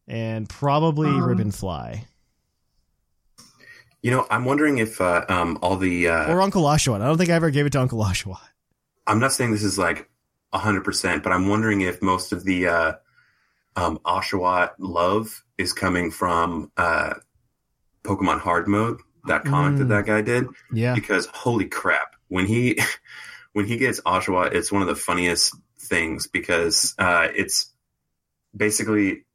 And 0.07 0.49
probably 0.49 1.09
Ribbonfly. 1.09 2.05
You 4.01 4.11
know, 4.11 4.27
I'm 4.29 4.43
wondering 4.43 4.79
if 4.79 4.99
uh, 4.99 5.23
um, 5.29 5.59
all 5.61 5.77
the 5.77 6.09
uh, 6.09 6.33
Or 6.33 6.41
Uncle 6.41 6.63
Oshawott. 6.63 7.01
I 7.01 7.05
don't 7.05 7.17
think 7.17 7.29
I 7.29 7.35
ever 7.35 7.51
gave 7.51 7.65
it 7.65 7.71
to 7.71 7.79
Uncle 7.79 8.03
Oshawott. 8.03 8.41
I'm 9.07 9.19
not 9.19 9.31
saying 9.31 9.51
this 9.51 9.63
is 9.63 9.77
like 9.77 10.09
100%, 10.53 11.23
but 11.23 11.31
I'm 11.31 11.47
wondering 11.47 11.81
if 11.81 12.01
most 12.01 12.33
of 12.33 12.43
the 12.43 12.67
uh, 12.67 12.93
um, 13.75 13.99
Oshawott 14.05 14.71
love 14.77 15.43
is 15.57 15.71
coming 15.71 16.11
from 16.11 16.71
uh, 16.75 17.13
Pokemon 18.03 18.39
Hard 18.39 18.67
Mode, 18.67 18.99
that 19.27 19.45
comic 19.45 19.77
that 19.79 19.85
Mm. 19.85 19.89
that 19.89 20.05
guy 20.05 20.21
did. 20.21 20.45
Yeah. 20.71 20.93
Because 20.95 21.25
holy 21.27 21.65
crap, 21.65 22.15
when 22.27 22.45
he 22.45 22.79
when 23.53 23.65
he 23.65 23.77
gets 23.77 24.01
Oshawott, 24.01 24.53
it's 24.53 24.71
one 24.71 24.81
of 24.81 24.87
the 24.87 24.95
funniest 24.95 25.55
things 25.79 26.27
because 26.27 26.95
uh, 26.97 27.27
it's 27.35 27.71
basically 28.55 29.25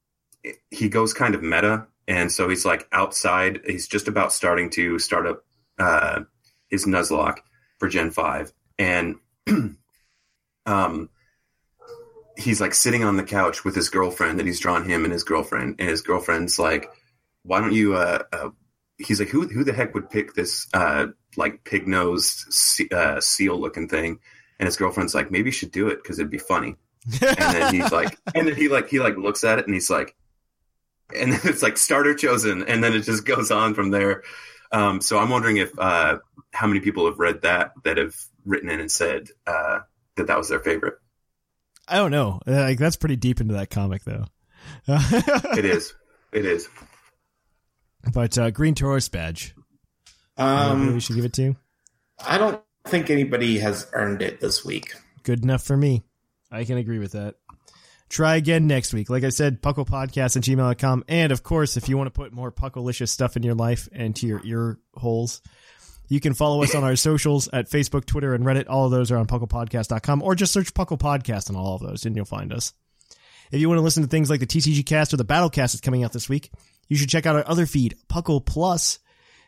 he 0.70 0.88
goes 0.88 1.12
kind 1.14 1.34
of 1.34 1.42
meta, 1.42 1.86
and 2.06 2.30
so 2.30 2.48
he's 2.48 2.64
like 2.64 2.86
outside. 2.92 3.60
He's 3.66 3.88
just 3.88 4.08
about 4.08 4.32
starting 4.32 4.70
to 4.70 4.98
start 4.98 5.26
up 5.26 5.44
uh, 5.78 6.20
his 6.68 6.84
Nuzlocke 6.86 7.38
for 7.78 7.88
Gen 7.88 8.10
Five, 8.10 8.52
and 8.78 9.16
um, 10.66 11.08
he's 12.36 12.60
like 12.60 12.74
sitting 12.74 13.04
on 13.04 13.16
the 13.16 13.24
couch 13.24 13.64
with 13.64 13.74
his 13.74 13.88
girlfriend 13.88 14.38
that 14.38 14.46
he's 14.46 14.60
drawn 14.60 14.84
him 14.88 15.04
and 15.04 15.12
his 15.12 15.24
girlfriend, 15.24 15.76
and 15.78 15.88
his 15.88 16.02
girlfriend's 16.02 16.58
like, 16.58 16.88
"Why 17.48 17.60
don't 17.60 17.72
you?" 17.72 17.94
Uh, 17.96 18.22
uh, 18.32 18.50
he's 18.98 19.18
like, 19.20 19.28
"Who 19.30 19.48
who 19.48 19.64
the 19.64 19.72
heck 19.72 19.94
would 19.94 20.10
pick 20.10 20.34
this 20.34 20.66
uh, 20.74 21.06
like 21.36 21.64
pig 21.64 21.86
nosed 21.88 22.52
se- 22.52 22.88
uh, 22.92 23.20
seal 23.20 23.58
looking 23.60 23.88
thing?" 23.88 24.20
And 24.60 24.66
his 24.66 24.76
girlfriend's 24.76 25.14
like, 25.14 25.30
"Maybe 25.30 25.48
you 25.48 25.52
should 25.52 25.72
do 25.72 25.88
it 25.88 26.02
because 26.02 26.18
it'd 26.18 26.30
be 26.30 26.38
funny." 26.38 26.76
and 27.22 27.36
then 27.54 27.74
he's 27.74 27.90
like, 27.92 28.18
and 28.34 28.46
then 28.46 28.54
he 28.54 28.68
like 28.68 28.88
he 28.88 28.98
like 29.00 29.16
looks 29.16 29.42
at 29.44 29.58
it 29.58 29.64
and 29.66 29.74
he's 29.74 29.88
like, 29.88 30.14
and 31.16 31.32
then 31.32 31.40
it's 31.44 31.62
like 31.62 31.76
starter 31.78 32.14
chosen, 32.14 32.64
and 32.64 32.82
then 32.84 32.92
it 32.92 33.00
just 33.00 33.24
goes 33.24 33.50
on 33.50 33.74
from 33.74 33.90
there. 33.90 34.22
Um, 34.72 35.00
so 35.00 35.18
I'm 35.18 35.30
wondering 35.30 35.56
if 35.56 35.70
uh, 35.78 36.18
how 36.52 36.66
many 36.66 36.80
people 36.80 37.06
have 37.06 37.18
read 37.18 37.42
that 37.42 37.72
that 37.84 37.96
have 37.96 38.14
written 38.44 38.68
in 38.68 38.80
and 38.80 38.90
said 38.90 39.28
uh, 39.46 39.80
that 40.16 40.26
that 40.26 40.36
was 40.36 40.48
their 40.50 40.60
favorite. 40.60 40.94
I 41.86 41.96
don't 41.96 42.10
know. 42.10 42.40
Uh, 42.46 42.52
Like 42.52 42.78
that's 42.78 42.96
pretty 42.96 43.16
deep 43.16 43.40
into 43.40 43.54
that 43.54 43.70
comic 43.70 44.02
though. 44.04 44.26
It 44.86 45.64
is. 45.64 45.94
It 46.32 46.44
is. 46.44 46.68
But 48.12 48.38
uh, 48.38 48.50
Green 48.50 48.74
Tauros 48.74 49.10
badge. 49.10 49.54
Um, 50.36 50.94
we 50.94 51.00
should 51.00 51.16
give 51.16 51.24
it 51.24 51.32
to. 51.34 51.56
I 52.24 52.38
don't 52.38 52.60
think 52.84 53.10
anybody 53.10 53.58
has 53.58 53.88
earned 53.92 54.22
it 54.22 54.40
this 54.40 54.64
week. 54.64 54.94
Good 55.22 55.42
enough 55.42 55.62
for 55.62 55.76
me. 55.76 56.04
I 56.50 56.64
can 56.64 56.78
agree 56.78 56.98
with 56.98 57.12
that. 57.12 57.34
Try 58.08 58.36
again 58.36 58.66
next 58.66 58.94
week. 58.94 59.10
Like 59.10 59.24
I 59.24 59.28
said, 59.28 59.60
pucklepodcast 59.60 60.36
at 60.36 60.42
gmail.com. 60.42 61.04
And 61.08 61.30
of 61.30 61.42
course, 61.42 61.76
if 61.76 61.88
you 61.88 61.98
want 61.98 62.06
to 62.06 62.18
put 62.18 62.32
more 62.32 62.50
puckalicious 62.50 63.10
stuff 63.10 63.36
in 63.36 63.42
your 63.42 63.54
life 63.54 63.88
and 63.92 64.16
to 64.16 64.26
your 64.26 64.40
ear 64.44 64.78
holes, 64.94 65.42
you 66.08 66.20
can 66.20 66.32
follow 66.32 66.62
us 66.62 66.74
on 66.74 66.84
our 66.84 66.96
socials 66.96 67.48
at 67.52 67.68
Facebook, 67.68 68.06
Twitter, 68.06 68.34
and 68.34 68.44
Reddit. 68.44 68.64
All 68.68 68.86
of 68.86 68.90
those 68.90 69.10
are 69.10 69.18
on 69.18 69.26
pucklepodcast.com 69.26 70.22
or 70.22 70.34
just 70.34 70.54
search 70.54 70.72
Puckle 70.72 70.98
Podcast 70.98 71.50
on 71.50 71.56
all 71.56 71.74
of 71.74 71.82
those 71.82 72.06
and 72.06 72.16
you'll 72.16 72.24
find 72.24 72.50
us. 72.50 72.72
If 73.52 73.60
you 73.60 73.68
want 73.68 73.78
to 73.78 73.82
listen 73.82 74.02
to 74.02 74.08
things 74.08 74.30
like 74.30 74.40
the 74.40 74.46
TCG 74.46 74.86
cast 74.86 75.12
or 75.12 75.18
the 75.18 75.24
Battle 75.24 75.50
cast 75.50 75.74
that's 75.74 75.80
coming 75.82 76.04
out 76.04 76.12
this 76.12 76.28
week, 76.28 76.50
you 76.88 76.96
should 76.96 77.08
check 77.08 77.26
out 77.26 77.36
our 77.36 77.48
other 77.48 77.66
feed, 77.66 77.96
Puckle 78.08 78.44
Plus. 78.44 78.98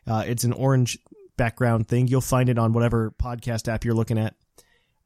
Uh, 0.06 0.24
it's 0.26 0.44
an 0.44 0.52
orange 0.52 0.98
background 1.36 1.88
thing. 1.88 2.06
You'll 2.08 2.20
find 2.20 2.48
it 2.48 2.58
on 2.58 2.72
whatever 2.72 3.12
podcast 3.12 3.68
app 3.68 3.84
you're 3.84 3.94
looking 3.94 4.18
at. 4.18 4.34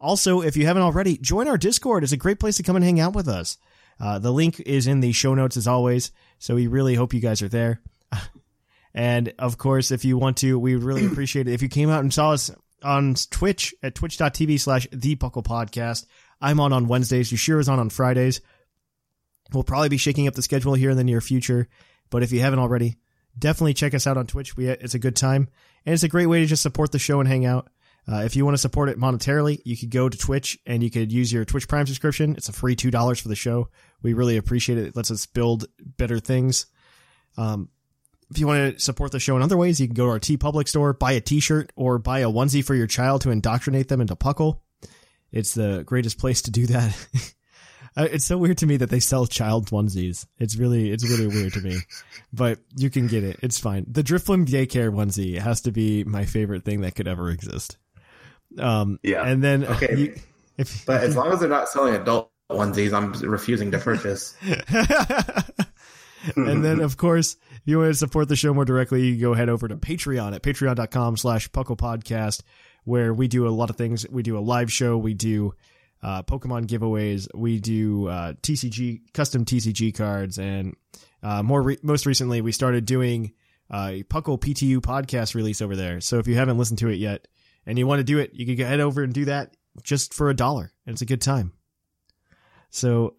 Also, 0.01 0.43
if 0.43 0.57
you 0.57 0.67
haven't 0.67 0.83
already, 0.83 1.17
join 1.17 1.49
our 1.49 1.57
Discord. 1.57 2.03
It's 2.03 2.13
a 2.13 2.17
great 2.17 2.41
place 2.41 2.57
to 2.57 2.63
come 2.63 2.77
and 2.77 2.85
hang 2.85 3.01
out 3.01 3.15
with 3.15 3.29
us. 3.29 3.57
Uh, 4.01 4.19
the 4.19 4.33
link 4.33 4.61
is 4.61 4.87
in 4.87 5.01
the 5.01 5.13
show 5.13 5.35
notes 5.35 5.57
as 5.57 5.67
always. 5.67 6.11
So 6.39 6.57
we 6.57 6.67
really 6.67 6.95
hope 6.95 7.15
you 7.15 7.21
guys 7.21 7.43
are 7.43 7.49
there. 7.49 7.81
and 8.95 9.33
of 9.39 9.57
course, 9.57 9.91
if 9.91 10.05
you 10.05 10.19
want 10.19 10.39
to, 10.39 10.59
we 10.59 10.75
would 10.75 10.85
really 10.85 11.07
appreciate 11.07 11.49
it 11.49 11.55
if 11.55 11.63
you 11.63 11.69
came 11.69 11.91
out 11.91 12.01
and 12.01 12.13
saw 12.13 12.33
us 12.33 12.51
on 12.83 13.15
Twitch 13.31 13.75
at 13.83 13.95
twitch.tv 13.95 14.61
slash 14.61 14.87
the 14.93 15.17
Puckle 15.17 15.45
Podcast. 15.45 16.07
I'm 16.41 16.61
on 16.61 16.73
on 16.73 16.89
Wednesdays. 16.89 17.31
Yushiro 17.33 17.61
is 17.61 17.69
on 17.69 17.79
on 17.79 17.89
Fridays. 17.89 18.41
We'll 19.53 19.63
probably 19.63 19.89
be 19.89 19.97
shaking 19.97 20.27
up 20.27 20.35
the 20.35 20.43
schedule 20.43 20.75
here 20.75 20.91
in 20.91 20.97
the 20.97 21.05
near 21.05 21.21
future. 21.21 21.69
But 22.11 22.23
if 22.23 22.33
you 22.33 22.41
haven't 22.41 22.59
already, 22.59 22.97
definitely 23.39 23.75
check 23.75 23.95
us 23.95 24.07
out 24.07 24.17
on 24.17 24.27
Twitch. 24.27 24.57
We, 24.57 24.69
it's 24.69 24.95
a 24.95 24.99
good 24.99 25.17
time. 25.17 25.49
And 25.85 25.93
it's 25.93 26.03
a 26.03 26.09
great 26.09 26.27
way 26.27 26.41
to 26.41 26.47
just 26.47 26.63
support 26.63 26.93
the 26.93 26.99
show 26.99 27.21
and 27.21 27.29
hang 27.29 27.45
out. 27.45 27.69
Uh, 28.07 28.23
if 28.25 28.37
you 28.37 28.45
want 28.45 28.55
to 28.55 28.61
support 28.61 28.91
it 28.91 28.99
monetarily, 28.99 29.61
you 29.65 29.77
could 29.77 29.91
go 29.91 30.09
to 30.09 30.19
Twitch 30.19 30.59
and 30.67 30.83
you 30.83 30.91
could 30.91 31.11
use 31.11 31.33
your 31.33 31.45
Twitch 31.45 31.69
Prime 31.69 31.87
subscription. 31.87 32.35
It's 32.37 32.49
a 32.49 32.53
free 32.53 32.77
two 32.77 32.91
dollars 32.91 33.19
for 33.19 33.29
the 33.29 33.37
show. 33.37 33.69
We 34.03 34.13
really 34.13 34.37
appreciate 34.37 34.79
it. 34.79 34.89
It 34.89 34.97
lets 34.97 35.11
us 35.11 35.25
build 35.25 35.65
better 35.79 36.21
things. 36.21 36.67
Um, 37.39 37.71
if 38.31 38.39
you 38.39 38.47
want 38.47 38.77
to 38.77 38.83
support 38.83 39.13
the 39.13 39.21
show 39.21 39.37
in 39.37 39.43
other 39.43 39.57
ways, 39.57 39.81
you 39.81 39.87
can 39.87 39.95
go 39.95 40.07
to 40.07 40.11
our 40.11 40.21
TeePublic 40.21 40.69
store, 40.69 40.93
buy 40.93 41.13
a 41.13 41.21
T-shirt, 41.21 41.73
or 41.77 41.99
buy 41.99 42.21
a 42.21 42.29
onesie 42.29 42.65
for 42.65 42.75
your 42.75 42.87
child 42.87 43.23
to 43.23 43.31
indoctrinate 43.31 43.89
them 43.89 44.01
into 44.01 44.17
Puckle. 44.17 44.61
It's 45.31 45.55
the 45.55 45.83
greatest 45.85 46.19
place 46.19 46.43
to 46.43 46.51
do 46.51 46.67
that. 46.67 47.07
Uh, 47.97 48.09
it's 48.11 48.25
so 48.25 48.37
weird 48.37 48.59
to 48.59 48.67
me 48.67 48.77
that 48.79 48.91
they 48.91 48.99
sell 49.01 49.25
child 49.27 49.71
onesies. 49.71 50.27
It's 50.39 50.57
really, 50.57 50.91
it's 50.91 51.09
really 51.09 51.29
weird 51.29 51.53
to 51.53 51.61
me, 51.61 51.77
but 52.33 52.59
you 52.77 52.91
can 52.91 53.07
get 53.07 53.23
it. 53.23 53.39
It's 53.43 53.59
fine. 53.61 53.87
The 53.89 54.03
Drifblim 54.03 54.47
daycare 54.47 54.93
onesie 54.93 55.39
has 55.39 55.61
to 55.63 55.73
be 55.73 56.03
my 56.05 56.25
favorite 56.25 56.65
thing 56.65 56.81
that 56.81 56.95
could 56.97 57.07
ever 57.07 57.31
exist. 57.31 57.77
Um, 58.59 58.99
Yeah. 59.03 59.23
and 59.25 59.43
then 59.45 59.65
Okay. 59.65 59.95
you- 59.97 60.15
if 60.59 60.85
But 60.87 61.03
as 61.03 61.17
long 61.17 61.33
as 61.33 61.41
they're 61.41 61.49
not 61.49 61.69
selling 61.69 61.95
adult 61.95 62.31
onesies, 62.51 62.93
I'm 62.93 63.13
refusing 63.31 63.71
to 63.73 63.79
purchase. 63.79 64.35
and 66.37 66.65
then 66.65 66.81
of 66.81 66.97
course 66.97 67.37
if 67.53 67.61
you 67.67 67.79
want 67.79 67.91
to 67.91 67.95
support 67.95 68.29
the 68.29 68.37
show 68.37 68.55
more 68.55 68.65
directly 68.65 69.03
you 69.05 69.13
can 69.13 69.21
go 69.21 69.35
head 69.35 69.49
over 69.51 69.69
to 69.69 69.77
patreon 69.77 70.35
at 70.35 70.43
patreon.com 70.43 71.17
slash 71.19 71.51
puckle 71.51 71.77
podcast 71.77 72.41
where 72.85 73.13
we 73.13 73.29
do 73.29 73.47
a 73.47 73.51
lot 73.51 73.69
of 73.71 73.77
things 73.77 74.07
we 74.11 74.23
do 74.23 74.39
a 74.39 74.41
live 74.41 74.73
show 74.73 74.97
we 74.97 75.13
do 75.13 75.53
uh, 76.05 76.23
pokemon 76.23 76.67
giveaways 76.67 77.27
we 77.35 77.59
do 77.59 78.07
uh, 78.09 78.33
tcg 78.35 79.01
custom 79.13 79.45
tcg 79.45 79.95
cards 79.95 80.39
and 80.39 80.77
uh, 81.23 81.43
more 81.43 81.63
re- 81.63 81.79
most 81.83 82.07
recently 82.07 82.41
we 82.41 82.53
started 82.53 82.85
doing 82.85 83.33
uh, 83.71 83.91
a 83.93 84.03
puckle 84.05 84.39
ptu 84.39 84.79
podcast 84.79 85.35
release 85.35 85.61
over 85.63 85.75
there 85.75 86.01
so 86.01 86.19
if 86.19 86.29
you 86.29 86.35
haven't 86.35 86.59
listened 86.59 86.79
to 86.79 86.89
it 86.89 86.97
yet 86.97 87.27
and 87.67 87.79
you 87.79 87.87
want 87.87 87.99
to 87.99 88.05
do 88.05 88.19
it 88.19 88.31
you 88.35 88.45
can 88.47 88.65
head 88.65 88.81
over 88.81 89.03
and 89.03 89.15
do 89.15 89.25
that 89.25 89.57
just 89.83 90.15
for 90.15 90.31
a 90.31 90.35
dollar 90.35 90.71
and 90.87 90.95
it's 90.95 91.03
a 91.03 91.07
good 91.07 91.21
time 91.23 91.53
so 92.71 93.15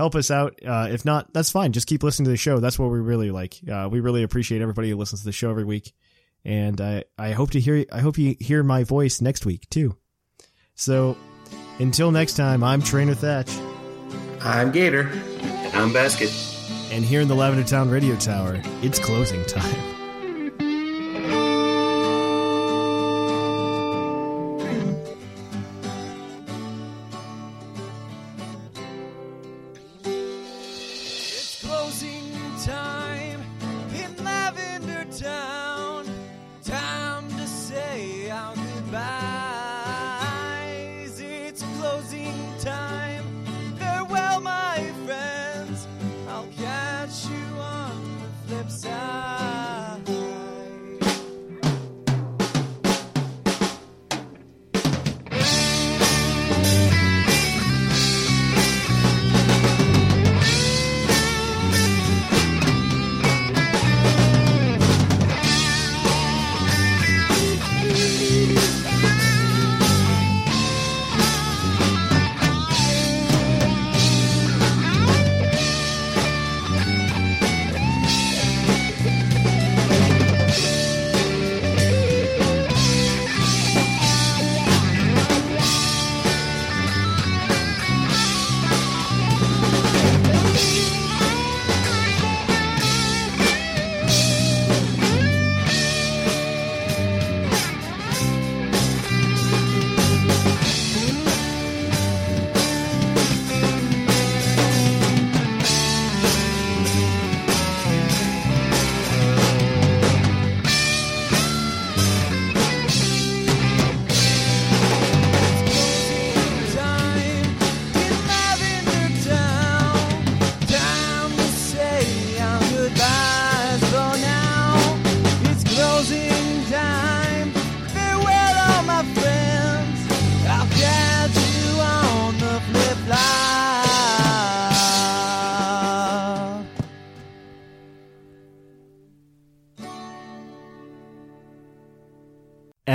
help 0.00 0.14
us 0.14 0.30
out. 0.30 0.58
Uh, 0.66 0.88
if 0.90 1.04
not, 1.04 1.30
that's 1.34 1.50
fine. 1.50 1.72
Just 1.72 1.86
keep 1.86 2.02
listening 2.02 2.24
to 2.24 2.30
the 2.30 2.36
show. 2.38 2.58
That's 2.58 2.78
what 2.78 2.90
we 2.90 3.00
really 3.00 3.30
like. 3.30 3.60
Uh, 3.70 3.86
we 3.90 4.00
really 4.00 4.22
appreciate 4.22 4.62
everybody 4.62 4.88
who 4.88 4.96
listens 4.96 5.20
to 5.20 5.26
the 5.26 5.32
show 5.32 5.50
every 5.50 5.64
week, 5.64 5.92
and 6.42 6.80
I 6.80 7.04
I 7.18 7.32
hope 7.32 7.50
to 7.50 7.60
hear 7.60 7.84
I 7.92 8.00
hope 8.00 8.16
you 8.16 8.34
hear 8.40 8.62
my 8.62 8.82
voice 8.82 9.20
next 9.20 9.44
week 9.44 9.68
too. 9.68 9.96
So 10.74 11.18
until 11.80 12.10
next 12.12 12.34
time, 12.34 12.62
I'm 12.62 12.82
Trainer 12.82 13.14
Thatch, 13.14 13.50
I'm 14.40 14.70
Gator. 14.70 15.10
And 15.40 15.74
I'm 15.74 15.92
Basket. 15.92 16.30
and 16.92 17.04
here 17.04 17.20
in 17.20 17.28
the 17.28 17.34
Lavender 17.34 17.66
Town 17.66 17.90
Radio 17.90 18.16
Tower, 18.16 18.60
it's 18.82 18.98
closing 18.98 19.44
time. 19.46 19.99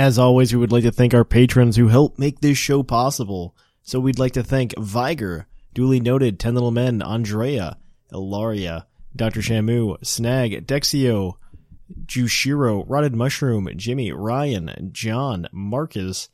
As 0.06 0.20
always, 0.20 0.52
we 0.52 0.60
would 0.60 0.70
like 0.70 0.84
to 0.84 0.92
thank 0.92 1.14
our 1.14 1.24
patrons 1.24 1.74
who 1.74 1.88
help 1.88 2.16
make 2.16 2.38
this 2.38 2.56
show 2.56 2.84
possible. 2.84 3.56
So 3.82 3.98
we'd 3.98 4.20
like 4.20 4.34
to 4.34 4.44
thank 4.44 4.72
Viger, 4.78 5.48
duly 5.74 5.98
noted, 5.98 6.38
Ten 6.38 6.54
Little 6.54 6.70
Men, 6.70 7.02
Andrea, 7.02 7.76
Ilaria, 8.12 8.86
Dr. 9.16 9.40
Shamu, 9.40 9.96
Snag, 10.06 10.64
Dexio, 10.64 11.38
Jushiro, 12.04 12.84
Rotted 12.86 13.16
Mushroom, 13.16 13.68
Jimmy, 13.74 14.12
Ryan, 14.12 14.90
John, 14.92 15.48
Marcus, 15.50 16.28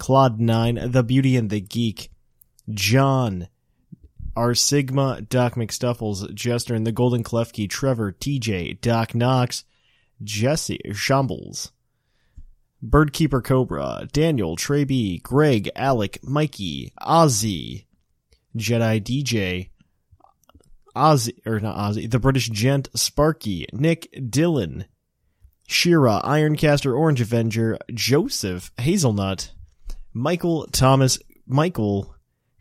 Claude9, 0.00 0.90
The 0.90 1.02
Beauty 1.02 1.36
and 1.36 1.50
the 1.50 1.60
Geek, 1.60 2.10
John, 2.70 3.48
our 4.34 4.54
Sigma, 4.54 5.20
Doc 5.20 5.56
McStuffles, 5.56 6.32
Jester 6.32 6.74
and 6.74 6.86
the 6.86 6.92
Golden 6.92 7.22
Klefki, 7.22 7.68
Trevor, 7.68 8.10
TJ, 8.10 8.80
Doc 8.80 9.14
Knox, 9.14 9.64
Jesse, 10.24 10.80
Shambles, 10.94 11.72
Birdkeeper 12.84 13.44
Cobra, 13.44 14.08
Daniel, 14.12 14.56
Trey 14.56 14.84
B, 14.84 15.18
Greg, 15.18 15.70
Alec, 15.76 16.18
Mikey, 16.22 16.92
Ozzy, 17.00 17.86
Jedi 18.56 19.00
DJ, 19.00 19.70
Ozzy, 20.96 21.34
or 21.46 21.60
not 21.60 21.76
Ozzy, 21.76 22.10
the 22.10 22.18
British 22.18 22.48
Gent, 22.48 22.88
Sparky, 22.94 23.66
Nick, 23.72 24.10
Dylan, 24.12 24.86
Shira, 25.66 26.20
Ironcaster, 26.24 26.96
Orange 26.96 27.20
Avenger, 27.20 27.78
Joseph, 27.94 28.72
Hazelnut, 28.78 29.52
Michael, 30.12 30.66
Thomas, 30.72 31.18
Michael, 31.46 32.14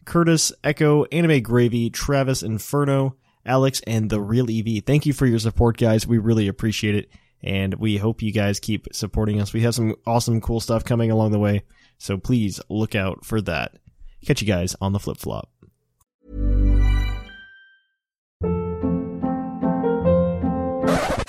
Curtis, 0.06 0.54
Echo, 0.64 1.06
Anime 1.06 1.42
Gravy, 1.42 1.90
Travis, 1.90 2.44
Inferno, 2.44 3.16
Alex, 3.46 3.82
and 3.88 4.10
the 4.10 4.22
Real 4.22 4.46
EV. 4.50 4.84
Thank 4.86 5.06
you 5.06 5.14
for 5.14 5.26
your 5.26 5.40
support, 5.40 5.78
guys. 5.78 6.06
We 6.06 6.20
really 6.20 6.48
appreciate 6.48 6.96
it. 6.96 7.10
And 7.44 7.76
we 7.76 7.98
hope 7.98 8.22
you 8.22 8.32
guys 8.32 8.60
keep 8.60 8.88
supporting 8.94 9.42
us. 9.42 9.54
We 9.54 9.62
have 9.62 9.76
some 9.76 9.96
awesome, 10.06 10.42
cool 10.42 10.60
stuff 10.60 10.86
coming 10.86 11.10
along 11.10 11.32
the 11.32 11.40
way. 11.40 11.64
So 11.98 12.18
please 12.18 12.60
look 12.70 12.96
out 12.96 13.26
for 13.26 13.42
that. 13.42 13.78
Catch 14.26 14.42
you 14.42 14.48
guys 14.48 14.76
on 14.80 14.94
the 14.94 15.00
flip 15.00 15.18
flop. 15.18 15.50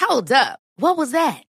Hold 0.01 0.30
up. 0.32 0.60
What 0.76 0.97
was 0.97 1.12
that? 1.12 1.44